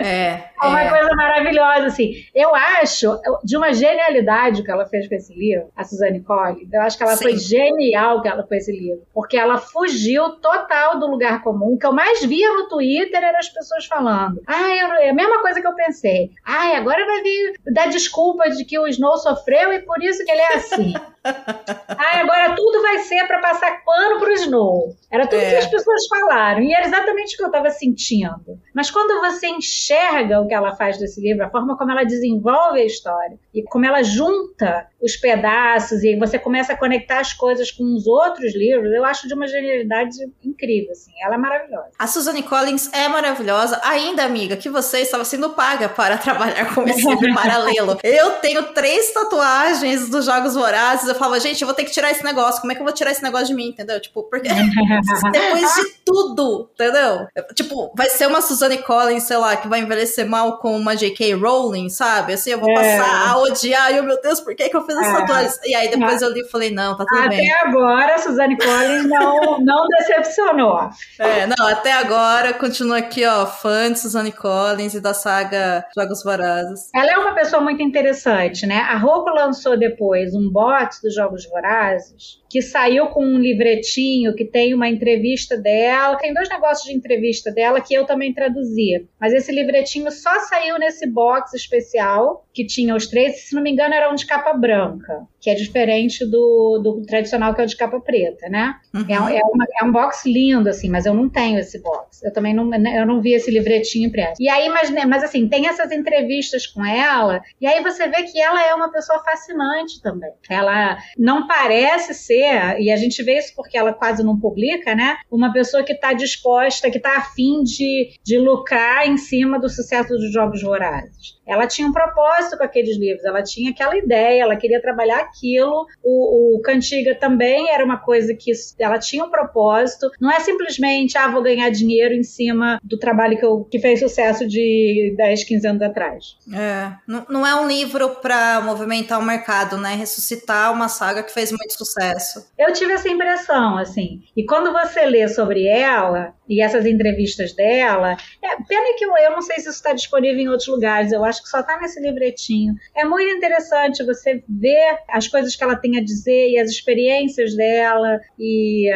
É, 0.00 0.50
é 0.62 0.66
uma 0.66 0.82
é. 0.82 0.88
coisa 0.88 1.14
maravilhosa, 1.14 1.86
assim. 1.86 2.12
Eu 2.34 2.54
acho 2.54 3.18
de 3.44 3.56
uma 3.56 3.72
genialidade 3.72 4.62
que 4.62 4.70
ela 4.70 4.86
fez 4.86 5.08
com 5.08 5.14
esse 5.14 5.32
livro, 5.34 5.70
a 5.76 5.84
Suzanne 5.84 6.20
Collins. 6.20 6.72
Eu 6.72 6.82
acho 6.82 6.96
que 6.96 7.02
ela 7.02 7.16
Sim. 7.16 7.24
foi 7.24 7.36
genial 7.38 8.20
que 8.20 8.28
ela 8.28 8.42
com 8.42 8.54
esse 8.54 8.72
livro. 8.72 9.02
Porque 9.12 9.36
ela 9.36 9.58
fugiu 9.58 10.30
total 10.40 10.98
do 10.98 11.06
lugar 11.06 11.42
comum. 11.42 11.74
O 11.74 11.78
que 11.78 11.86
eu 11.86 11.92
mais 11.92 12.24
via 12.24 12.52
no 12.52 12.68
Twitter 12.68 13.22
eram 13.22 13.38
as 13.38 13.48
pessoas 13.48 13.86
falando. 13.86 14.40
Ah, 14.46 15.00
é 15.00 15.10
a 15.10 15.14
mesma 15.14 15.40
coisa 15.40 15.60
que 15.60 15.66
eu 15.66 15.74
pensei. 15.74 16.30
Ah, 16.44 16.76
agora 16.76 17.04
vai 17.06 17.22
vir 17.22 17.54
dar 17.72 17.88
desculpa 17.88 18.50
de 18.50 18.64
que 18.64 18.78
o 18.78 18.86
Snow 18.86 19.16
sofreu 19.16 19.72
e 19.72 19.80
por 19.80 20.02
isso 20.02 20.24
que 20.24 20.30
ele 20.30 20.40
é 20.40 20.54
assim. 20.54 20.94
ah, 21.24 22.20
agora 22.20 22.54
tudo 22.54 22.82
vai 22.82 22.98
ser 22.98 23.26
para 23.26 23.40
passar 23.40 23.82
pano 23.84 24.18
pro 24.18 24.32
Snow. 24.32 24.94
Era 25.10 25.26
tudo 25.26 25.40
é. 25.40 25.50
que 25.50 25.56
as 25.56 25.66
pessoas 25.66 26.06
falaram. 26.08 26.60
E 26.60 26.74
era 26.74 26.86
exatamente 26.86 27.34
o 27.34 27.36
que 27.38 27.44
eu 27.44 27.48
estava 27.48 27.70
sentindo. 27.70 28.58
Mas 28.74 28.90
quando 28.90 29.20
você 29.20 29.46
enxerga 29.46 30.40
o 30.40 30.46
que 30.46 30.54
ela 30.54 30.74
faz 30.74 30.98
desse 30.98 31.20
livro, 31.20 31.44
a 31.44 31.50
forma 31.50 31.78
como 31.78 31.90
ela 31.90 32.04
desenvolve 32.04 32.80
a 32.80 32.84
história 32.84 33.38
e 33.54 33.62
como 33.62 33.86
ela 33.86 34.02
junta 34.02 34.86
os 35.00 35.16
pedaços 35.16 36.02
e 36.02 36.16
você 36.16 36.38
começa 36.38 36.72
a 36.72 36.76
conectar 36.76 37.20
as 37.20 37.32
coisas 37.32 37.70
com 37.70 37.84
os 37.94 38.06
outros 38.06 38.54
livros, 38.54 38.92
eu 38.92 39.04
acho 39.04 39.28
de 39.28 39.34
uma 39.34 39.46
genialidade 39.46 40.16
incrível, 40.44 40.92
assim. 40.92 41.12
Ela 41.22 41.36
é 41.36 41.38
maravilhosa. 41.38 41.90
A 41.98 42.06
Suzanne 42.06 42.42
Collins 42.42 42.92
é 42.92 43.08
maravilhosa. 43.08 43.80
Ainda, 43.84 44.24
amiga, 44.24 44.56
que 44.56 44.68
você 44.68 45.00
estava 45.00 45.24
sendo 45.24 45.50
paga 45.50 45.88
para 45.88 46.16
trabalhar 46.18 46.74
com 46.74 46.82
esse 46.88 47.06
livro 47.06 47.34
paralelo. 47.34 47.98
Eu 48.02 48.32
tenho 48.32 48.62
três 48.74 49.12
tatuagens 49.12 50.08
dos 50.08 50.26
Jogos 50.26 50.54
Vorazes. 50.54 51.13
Eu 51.14 51.18
falava, 51.18 51.38
gente, 51.38 51.62
eu 51.62 51.66
vou 51.66 51.74
ter 51.74 51.84
que 51.84 51.92
tirar 51.92 52.10
esse 52.10 52.24
negócio. 52.24 52.60
Como 52.60 52.72
é 52.72 52.74
que 52.74 52.80
eu 52.80 52.84
vou 52.84 52.92
tirar 52.92 53.12
esse 53.12 53.22
negócio 53.22 53.46
de 53.46 53.54
mim, 53.54 53.68
entendeu? 53.68 54.00
Tipo, 54.00 54.24
porque 54.24 54.48
depois 55.32 55.74
de 55.74 55.94
tudo, 56.04 56.68
entendeu? 56.74 57.26
Tipo, 57.54 57.92
vai 57.96 58.08
ser 58.10 58.26
uma 58.26 58.40
Suzanne 58.40 58.78
Collins, 58.78 59.22
sei 59.22 59.36
lá, 59.36 59.56
que 59.56 59.68
vai 59.68 59.80
envelhecer 59.80 60.28
mal 60.28 60.58
com 60.58 60.76
uma 60.76 60.96
J.K. 60.96 61.34
Rowling, 61.34 61.88
sabe? 61.88 62.34
Assim, 62.34 62.50
eu 62.50 62.60
vou 62.60 62.70
é. 62.70 62.74
passar 62.74 63.30
a 63.30 63.38
odiar. 63.38 63.94
E, 63.94 64.00
oh, 64.00 64.02
meu 64.02 64.20
Deus, 64.20 64.40
por 64.40 64.54
que, 64.54 64.68
que 64.68 64.76
eu 64.76 64.84
fiz 64.84 64.96
essa 64.96 65.24
é. 65.64 65.70
E 65.70 65.74
aí 65.74 65.88
depois 65.88 66.20
eu 66.20 66.30
li 66.30 66.40
e 66.40 66.50
falei, 66.50 66.70
não, 66.70 66.96
tá 66.96 67.04
tudo 67.06 67.20
até 67.20 67.28
bem. 67.28 67.50
Até 67.50 67.68
agora, 67.68 68.14
a 68.14 68.18
Suzanne 68.18 68.56
Collins 68.56 69.08
não, 69.08 69.60
não 69.62 69.86
decepcionou. 69.88 70.90
É, 71.18 71.46
não, 71.46 71.68
até 71.68 71.92
agora 71.92 72.52
continua 72.54 72.98
aqui, 72.98 73.24
ó, 73.24 73.46
fã 73.46 73.92
de 73.92 73.98
Suzanne 74.00 74.32
Collins 74.32 74.94
e 74.94 75.00
da 75.00 75.14
saga 75.14 75.84
Jogos 75.96 76.22
Vorazes. 76.24 76.90
Ela 76.94 77.12
é 77.12 77.18
uma 77.18 77.34
pessoa 77.34 77.62
muito 77.62 77.82
interessante, 77.82 78.66
né? 78.66 78.78
A 78.78 78.96
Roku 78.96 79.30
lançou 79.30 79.78
depois 79.78 80.34
um 80.34 80.50
bot 80.50 81.00
dos 81.04 81.14
Jogos 81.14 81.46
Vorazes, 81.46 82.42
que 82.54 82.62
saiu 82.62 83.08
com 83.08 83.26
um 83.26 83.36
livretinho 83.36 84.32
que 84.32 84.44
tem 84.44 84.74
uma 84.74 84.88
entrevista 84.88 85.56
dela. 85.56 86.14
Tem 86.14 86.32
dois 86.32 86.48
negócios 86.48 86.88
de 86.88 86.96
entrevista 86.96 87.50
dela 87.50 87.80
que 87.80 87.92
eu 87.92 88.06
também 88.06 88.32
traduzi. 88.32 89.08
Mas 89.20 89.32
esse 89.32 89.50
livretinho 89.50 90.08
só 90.12 90.38
saiu 90.38 90.78
nesse 90.78 91.04
box 91.04 91.52
especial, 91.52 92.46
que 92.54 92.64
tinha 92.64 92.94
os 92.94 93.08
três, 93.08 93.48
se 93.48 93.56
não 93.56 93.60
me 93.60 93.72
engano, 93.72 93.92
era 93.92 94.08
um 94.08 94.14
de 94.14 94.24
capa 94.24 94.52
branca, 94.52 95.26
que 95.40 95.50
é 95.50 95.54
diferente 95.56 96.24
do, 96.24 96.78
do 96.78 97.02
tradicional, 97.02 97.52
que 97.56 97.60
é 97.60 97.64
o 97.64 97.66
de 97.66 97.76
capa 97.76 97.98
preta, 97.98 98.48
né? 98.48 98.76
Uhum. 98.94 99.04
É, 99.08 99.38
é, 99.38 99.42
uma, 99.42 99.66
é, 99.80 99.84
um 99.84 99.90
box 99.90 100.24
lindo, 100.24 100.68
assim, 100.68 100.88
mas 100.88 101.06
eu 101.06 101.12
não 101.12 101.28
tenho 101.28 101.58
esse 101.58 101.82
box. 101.82 102.24
Eu 102.24 102.32
também 102.32 102.54
não, 102.54 102.72
eu 102.72 103.04
não 103.04 103.20
vi 103.20 103.32
esse 103.32 103.50
livretinho 103.50 104.06
impresso. 104.06 104.40
E 104.40 104.48
aí, 104.48 104.68
mas, 104.68 104.90
né, 104.90 105.04
mas 105.04 105.24
assim, 105.24 105.48
tem 105.48 105.66
essas 105.66 105.90
entrevistas 105.90 106.68
com 106.68 106.86
ela, 106.86 107.42
e 107.60 107.66
aí 107.66 107.82
você 107.82 108.06
vê 108.06 108.22
que 108.22 108.40
ela 108.40 108.64
é 108.64 108.72
uma 108.72 108.92
pessoa 108.92 109.18
fascinante 109.24 110.00
também. 110.00 110.30
Ela 110.48 110.98
não 111.18 111.48
parece 111.48 112.14
ser, 112.14 112.43
e 112.80 112.90
a 112.90 112.96
gente 112.96 113.22
vê 113.22 113.38
isso 113.38 113.52
porque 113.54 113.76
ela 113.76 113.92
quase 113.92 114.22
não 114.22 114.38
publica, 114.38 114.94
né? 114.94 115.16
Uma 115.30 115.52
pessoa 115.52 115.82
que 115.82 115.92
está 115.92 116.12
disposta, 116.12 116.90
que 116.90 116.98
está 116.98 117.16
afim 117.16 117.62
de, 117.62 118.12
de 118.22 118.38
lucrar 118.38 119.06
em 119.06 119.16
cima 119.16 119.58
do 119.58 119.68
sucesso 119.68 120.10
dos 120.10 120.32
Jogos 120.32 120.62
Vorazes. 120.62 121.34
Ela 121.46 121.66
tinha 121.66 121.86
um 121.86 121.92
propósito 121.92 122.56
com 122.56 122.64
aqueles 122.64 122.96
livros, 122.98 123.24
ela 123.24 123.42
tinha 123.42 123.70
aquela 123.70 123.96
ideia, 123.96 124.42
ela 124.42 124.56
queria 124.56 124.80
trabalhar 124.80 125.20
aquilo. 125.20 125.86
O, 126.02 126.56
o 126.56 126.62
Cantiga 126.62 127.14
também 127.14 127.68
era 127.70 127.84
uma 127.84 127.98
coisa 127.98 128.34
que 128.34 128.50
ela 128.78 128.98
tinha 128.98 129.24
um 129.24 129.30
propósito. 129.30 130.10
Não 130.20 130.30
é 130.30 130.40
simplesmente, 130.40 131.18
ah, 131.18 131.28
vou 131.28 131.42
ganhar 131.42 131.68
dinheiro 131.70 132.14
em 132.14 132.22
cima 132.22 132.80
do 132.82 132.98
trabalho 132.98 133.38
que, 133.38 133.44
eu, 133.44 133.64
que 133.70 133.78
fez 133.78 134.00
sucesso 134.00 134.46
de 134.46 135.14
10, 135.16 135.44
15 135.44 135.66
anos 135.66 135.82
atrás. 135.82 136.36
É, 136.52 136.92
não, 137.06 137.26
não 137.28 137.46
é 137.46 137.54
um 137.54 137.68
livro 137.68 138.10
para 138.16 138.60
movimentar 138.62 139.20
o 139.20 139.24
mercado, 139.24 139.76
né? 139.76 139.94
Ressuscitar 139.94 140.72
uma 140.72 140.88
saga 140.88 141.22
que 141.22 141.32
fez 141.32 141.50
muito 141.50 141.74
sucesso. 141.76 142.33
Eu 142.58 142.72
tive 142.72 142.92
essa 142.92 143.08
impressão, 143.08 143.76
assim. 143.76 144.22
E 144.36 144.44
quando 144.44 144.72
você 144.72 145.04
lê 145.06 145.28
sobre 145.28 145.66
ela 145.66 146.34
e 146.48 146.60
essas 146.60 146.84
entrevistas 146.86 147.52
dela, 147.54 148.16
é, 148.42 148.56
pena 148.68 148.96
que 148.96 149.04
eu, 149.04 149.16
eu 149.16 149.30
não 149.30 149.40
sei 149.40 149.56
se 149.56 149.62
isso 149.62 149.70
está 149.70 149.92
disponível 149.92 150.40
em 150.40 150.48
outros 150.48 150.68
lugares, 150.68 151.12
eu 151.12 151.24
acho 151.24 151.42
que 151.42 151.48
só 151.48 151.60
está 151.60 151.78
nesse 151.80 152.00
livretinho. 152.00 152.74
É 152.94 153.04
muito 153.04 153.30
interessante 153.30 154.04
você 154.04 154.42
ver 154.48 154.98
as 155.08 155.26
coisas 155.28 155.56
que 155.56 155.64
ela 155.64 155.76
tem 155.76 155.96
a 155.98 156.04
dizer 156.04 156.50
e 156.50 156.58
as 156.58 156.70
experiências 156.70 157.54
dela 157.56 158.20
e, 158.38 158.90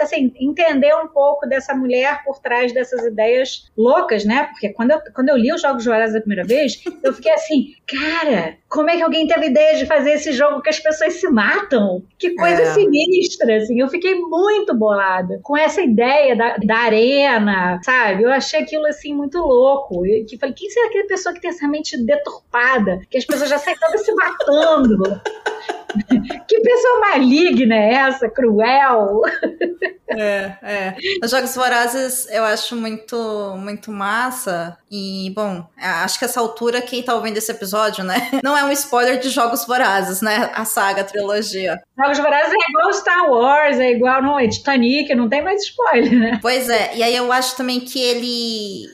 assim, 0.00 0.32
entender 0.40 0.94
um 0.94 1.08
pouco 1.08 1.46
dessa 1.46 1.74
mulher 1.74 2.22
por 2.24 2.40
trás 2.40 2.72
dessas 2.72 3.04
ideias 3.04 3.70
loucas, 3.76 4.24
né? 4.24 4.48
Porque 4.50 4.70
quando 4.70 4.92
eu, 4.92 5.00
quando 5.14 5.28
eu 5.28 5.36
li 5.36 5.52
os 5.52 5.62
Jogos 5.62 5.84
Vorazes 5.84 6.16
a 6.16 6.20
primeira 6.20 6.44
vez, 6.44 6.82
eu 7.02 7.12
fiquei 7.12 7.32
assim, 7.32 7.74
cara, 7.86 8.56
como 8.68 8.90
é 8.90 8.96
que 8.96 9.02
alguém 9.02 9.26
teve 9.26 9.46
ideia 9.46 9.76
de 9.76 9.86
fazer 9.86 10.12
esse 10.12 10.32
jogo 10.32 10.60
que 10.60 10.70
as 10.70 10.80
pessoas 10.80 11.14
se 11.14 11.28
matam? 11.28 12.02
Que 12.18 12.34
coisa 12.34 12.62
é. 12.62 12.74
sinistra, 12.74 13.56
assim. 13.56 13.80
Eu 13.80 13.88
fiquei 13.88 14.14
muito 14.14 14.74
bolada 14.74 15.40
com 15.42 15.56
essa 15.56 15.80
ideia 15.80 16.36
da, 16.36 16.56
da 16.56 16.87
arena, 16.88 17.80
sabe? 17.84 18.22
Eu 18.24 18.32
achei 18.32 18.60
aquilo, 18.60 18.86
assim, 18.86 19.14
muito 19.14 19.38
louco. 19.38 20.04
E 20.06 20.24
que 20.24 20.36
falei, 20.38 20.54
quem 20.54 20.68
será 20.68 20.88
aquela 20.88 21.06
pessoa 21.06 21.34
que 21.34 21.40
tem 21.40 21.50
essa 21.50 21.68
mente 21.68 21.96
deturpada? 21.96 23.00
Que 23.10 23.18
as 23.18 23.24
pessoas 23.24 23.50
já 23.50 23.58
saem 23.58 23.76
todas 23.78 24.04
se 24.04 24.12
matando. 24.12 25.20
Que 26.46 26.60
pessoa 26.60 27.00
maligna 27.00 27.74
é 27.74 27.94
essa? 27.94 28.28
Cruel? 28.28 29.22
É, 30.08 30.54
é. 30.62 30.96
Os 31.22 31.30
Jogos 31.30 31.54
Vorazes 31.54 32.26
eu 32.30 32.44
acho 32.44 32.74
muito, 32.76 33.54
muito 33.58 33.90
massa. 33.90 34.76
E, 34.90 35.30
bom, 35.34 35.66
acho 35.76 36.18
que 36.18 36.24
essa 36.24 36.40
altura, 36.40 36.80
quem 36.80 37.02
tá 37.02 37.14
ouvindo 37.14 37.36
esse 37.36 37.50
episódio, 37.52 38.02
né? 38.04 38.30
Não 38.42 38.56
é 38.56 38.64
um 38.64 38.72
spoiler 38.72 39.18
de 39.18 39.28
Jogos 39.28 39.64
Vorazes, 39.66 40.20
né? 40.22 40.50
A 40.54 40.64
saga, 40.64 41.02
a 41.02 41.04
trilogia. 41.04 41.80
Jogos 41.98 42.18
Vorazes 42.18 42.52
é 42.52 42.70
igual 42.70 42.92
Star 42.92 43.30
Wars, 43.30 43.78
é 43.78 43.90
igual 43.92 44.22
não, 44.22 44.38
é 44.38 44.48
Titanic, 44.48 45.14
não 45.14 45.28
tem 45.28 45.42
mais 45.42 45.62
spoiler, 45.62 46.18
né? 46.18 46.38
Pois 46.40 46.68
é, 46.68 46.96
e 46.96 47.02
aí 47.02 47.14
eu 47.14 47.30
acho 47.32 47.56
também 47.56 47.80
que 47.80 48.00
ele. 48.00 48.86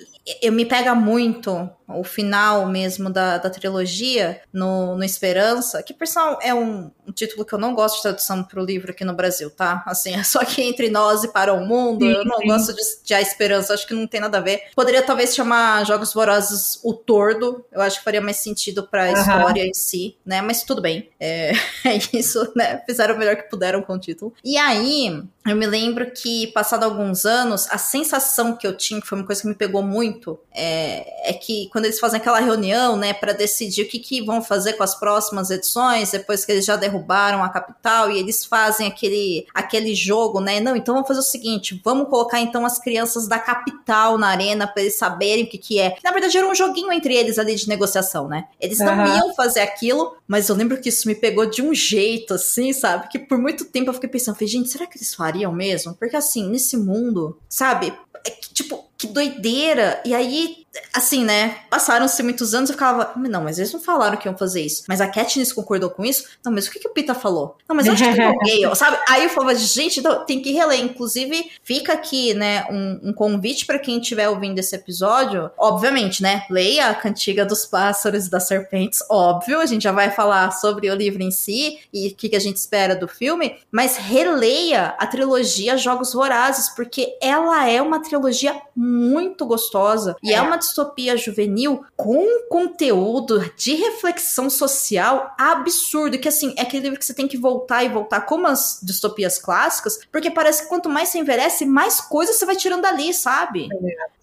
Eu 0.43 0.53
me 0.53 0.65
pega 0.65 0.95
muito 0.95 1.69
o 1.89 2.03
final 2.03 2.67
mesmo 2.67 3.11
da, 3.11 3.39
da 3.39 3.51
trilogia 3.51 4.41
no, 4.53 4.97
no 4.97 5.05
Esperança, 5.05 5.83
que 5.83 5.93
por 5.93 6.07
sinal 6.07 6.39
é 6.43 6.55
um, 6.55 6.91
um, 7.07 7.13
título 7.13 7.45
que 7.45 7.53
eu 7.53 7.59
não 7.59 7.75
gosto 7.75 7.97
de 7.97 8.03
tradução 8.03 8.43
para 8.43 8.61
o 8.61 8.65
livro 8.65 8.91
aqui 8.91 9.05
no 9.05 9.15
Brasil, 9.15 9.51
tá? 9.51 9.83
Assim, 9.87 10.15
é 10.15 10.23
só 10.25 10.45
que 10.45 10.63
entre 10.63 10.89
nós 10.89 11.25
e 11.25 11.29
para 11.29 11.53
o 11.53 11.65
mundo, 11.65 12.05
sim, 12.05 12.13
eu 12.13 12.25
não 12.25 12.39
sim. 12.39 12.47
gosto 12.47 12.75
de, 12.75 12.83
de 13.05 13.15
A 13.15 13.21
Esperança, 13.21 13.75
acho 13.75 13.87
que 13.87 13.95
não 13.95 14.07
tem 14.07 14.21
nada 14.21 14.39
a 14.39 14.41
ver. 14.41 14.63
Poderia 14.75 15.03
talvez 15.03 15.35
chamar 15.35 15.85
Jogos 15.85 16.13
Vorazes 16.15 16.81
O 16.83 16.95
Tordo, 16.95 17.65
eu 17.71 17.81
acho 17.81 17.99
que 17.99 18.05
faria 18.05 18.21
mais 18.21 18.39
sentido 18.39 18.87
para 18.87 19.07
a 19.07 19.13
uhum. 19.13 19.21
história 19.21 19.67
em 19.67 19.75
si, 19.75 20.17
né? 20.25 20.41
Mas 20.41 20.63
tudo 20.63 20.81
bem, 20.81 21.11
é, 21.21 21.53
é 21.85 21.99
isso, 22.13 22.51
né? 22.57 22.83
Fizeram 22.87 23.15
o 23.15 23.19
melhor 23.19 23.37
que 23.37 23.51
puderam 23.51 23.83
com 23.83 23.95
o 23.95 23.99
título. 23.99 24.33
E 24.43 24.57
aí, 24.57 25.23
eu 25.47 25.57
me 25.57 25.67
lembro 25.67 26.11
que, 26.11 26.47
passado 26.49 26.85
alguns 26.85 27.27
anos, 27.27 27.69
a 27.71 27.77
sensação 27.77 28.57
que 28.57 28.67
eu 28.67 28.75
tinha, 28.77 29.01
que 29.01 29.07
foi 29.07 29.19
uma 29.19 29.27
coisa 29.27 29.43
que 29.43 29.49
me 29.49 29.55
pegou 29.55 29.83
muito, 29.83 30.39
é, 30.53 31.31
é 31.31 31.33
que 31.35 31.69
quando 31.75 31.87
eles 31.87 31.99
fazem 31.99 32.21
aquela 32.21 32.39
reunião, 32.39 32.97
né, 32.97 33.13
para 33.13 33.33
decidir 33.33 33.83
o 33.83 33.89
que, 33.89 33.99
que 33.99 34.23
vão 34.23 34.41
fazer 34.41 34.75
com 34.75 34.85
as 34.85 34.95
próximas 34.95 35.51
edições, 35.51 36.13
depois 36.13 36.45
que 36.45 36.53
eles 36.53 36.65
já 36.65 36.77
derrubaram 36.77 37.43
a 37.43 37.49
capital 37.49 38.13
e 38.13 38.17
eles 38.17 38.45
fazem 38.45 38.87
aquele, 38.87 39.45
aquele 39.53 39.93
jogo, 39.93 40.41
né? 40.41 40.61
Não, 40.61 40.77
então 40.77 40.95
vamos 40.95 41.09
fazer 41.09 41.19
o 41.19 41.25
seguinte: 41.25 41.81
vamos 41.85 42.09
colocar 42.09 42.41
então 42.41 42.65
as 42.65 42.79
crianças 42.79 43.27
da 43.27 43.41
capital 43.41 44.17
na 44.17 44.29
arena 44.29 44.69
para 44.69 44.83
eles 44.83 44.95
saberem 44.95 45.47
o 45.47 45.49
que, 45.49 45.59
que 45.59 45.81
é. 45.81 45.97
Na 46.05 46.13
verdade, 46.13 46.39
era 46.39 46.47
um 46.47 46.55
joguinho 46.55 46.93
entre 46.93 47.13
eles 47.13 47.41
ali 47.41 47.57
de 47.57 47.69
negociação, 47.69 48.29
né? 48.29 48.45
Eles 48.61 48.79
não 48.79 48.97
uhum. 48.97 49.17
iam 49.17 49.35
fazer 49.35 49.59
aquilo, 49.59 50.17
mas 50.29 50.49
eu 50.49 50.55
lembro 50.55 50.81
que 50.81 50.91
isso 50.91 51.09
me 51.09 51.15
pegou 51.17 51.45
de 51.45 51.61
um 51.61 51.75
jeito, 51.75 52.35
assim, 52.35 52.73
sabe? 52.73 53.09
Que 53.09 53.19
por 53.19 53.37
muito 53.37 53.65
tempo 53.65 53.91
eu 53.91 53.95
fiquei 53.95 54.09
pensando, 54.09 54.37
falei, 54.37 54.47
gente, 54.47 54.71
será 54.71 54.87
que 54.87 54.97
eles 54.97 55.13
fariam 55.13 55.53
mesmo? 55.53 55.93
Porque 55.95 56.17
assim, 56.17 56.49
nesse 56.49 56.77
mundo, 56.77 57.37
sabe? 57.49 57.93
É 58.25 58.31
que, 58.31 58.55
tipo, 58.55 58.85
que 58.97 59.09
doideira. 59.09 60.01
E 60.05 60.15
aí, 60.15 60.64
assim, 60.93 61.25
né? 61.25 61.59
Passaram-se 61.71 62.23
muitos 62.23 62.55
anos 62.55 62.71
e 62.71 62.73
eu 62.73 62.75
ficava, 62.75 63.13
não, 63.17 63.43
mas 63.43 63.59
eles 63.59 63.73
não 63.73 63.81
falaram 63.81 64.17
que 64.17 64.29
iam 64.29 64.37
fazer 64.37 64.63
isso. 64.63 64.85
Mas 64.89 65.01
a 65.01 65.07
Katniss 65.07 65.53
concordou 65.53 65.91
com 65.91 66.05
isso? 66.05 66.25
Não, 66.45 66.53
mas 66.53 66.67
o 66.67 66.71
que, 66.71 66.79
que 66.79 66.89
o 66.89 66.93
Pita 66.93 67.15
falou? 67.15 67.57
Não, 67.69 67.77
mas 67.77 67.87
eu 67.87 67.93
acho 67.93 68.03
que 68.03 68.21
é 68.21 68.33
gay, 68.45 68.63
sabe? 68.77 68.99
Aí 69.09 69.25
eu 69.25 69.31
falava, 69.31 69.55
gente, 69.55 70.01
então, 70.01 70.25
tem 70.25 70.41
que 70.41 70.53
reler. 70.53 70.81
Inclusive, 70.81 71.51
fica 71.63 71.93
aqui, 71.93 72.35
né, 72.35 72.67
um, 72.71 73.11
um 73.11 73.13
convite 73.13 73.67
para 73.67 73.79
quem 73.79 73.99
estiver 73.99 74.29
ouvindo 74.29 74.59
esse 74.59 74.75
episódio. 74.75 75.51
Obviamente, 75.59 76.23
né? 76.23 76.45
Leia 76.51 76.89
a 76.89 76.95
Cantiga 76.95 77.45
dos 77.45 77.65
Pássaros 77.67 78.27
e 78.27 78.31
das 78.31 78.47
Serpentes, 78.47 79.01
óbvio. 79.11 79.61
A 79.61 79.67
gente 79.67 79.83
já 79.83 79.93
vai 79.93 80.11
falar 80.11 80.51
sobre 80.53 80.91
o 80.91 80.95
livro 80.95 81.23
em 81.23 81.31
si 81.31 81.79
e 81.93 82.09
o 82.09 82.15
que, 82.15 82.29
que 82.29 82.37
a 82.37 82.41
gente 82.41 82.57
espera 82.57 82.95
do 82.95 83.09
filme. 83.09 83.57
Mas 83.71 83.97
releia 83.97 84.95
a 84.99 85.07
trilogia 85.07 85.77
Jogos 85.77 86.13
Vorazes, 86.13 86.69
porque 86.71 87.17
ela 87.21 87.69
é 87.69 87.81
uma 87.81 88.01
trilogia 88.01 88.61
muito 88.75 89.47
gostosa. 89.47 90.17
E 90.23 90.33
é, 90.33 90.37
é 90.37 90.43
uma 90.43 90.59
distopia 90.67 91.17
juvenil 91.17 91.85
com 91.97 92.49
conteúdo 92.49 93.51
de 93.57 93.75
reflexão 93.75 94.49
social 94.49 95.35
absurdo. 95.39 96.19
Que 96.19 96.29
assim, 96.29 96.55
é 96.57 96.63
aquele 96.63 96.85
livro 96.85 96.99
que 96.99 97.05
você 97.05 97.15
tem 97.15 97.29
que 97.29 97.37
voltar 97.37 97.85
e 97.85 97.89
voltar 97.89 98.23
como 98.23 98.47
as 98.47 98.81
distopias 98.83 99.39
clássicas, 99.39 99.99
porque 100.11 100.31
parece 100.31 100.63
que 100.63 100.69
quanto 100.69 100.89
mais 100.89 101.09
você 101.09 101.19
envelhece, 101.19 101.65
mais 101.65 102.01
coisas 102.01 102.37
você 102.37 102.47
vai 102.47 102.57
tirando 102.57 102.83
dali, 102.83 103.13
sabe? 103.13 103.69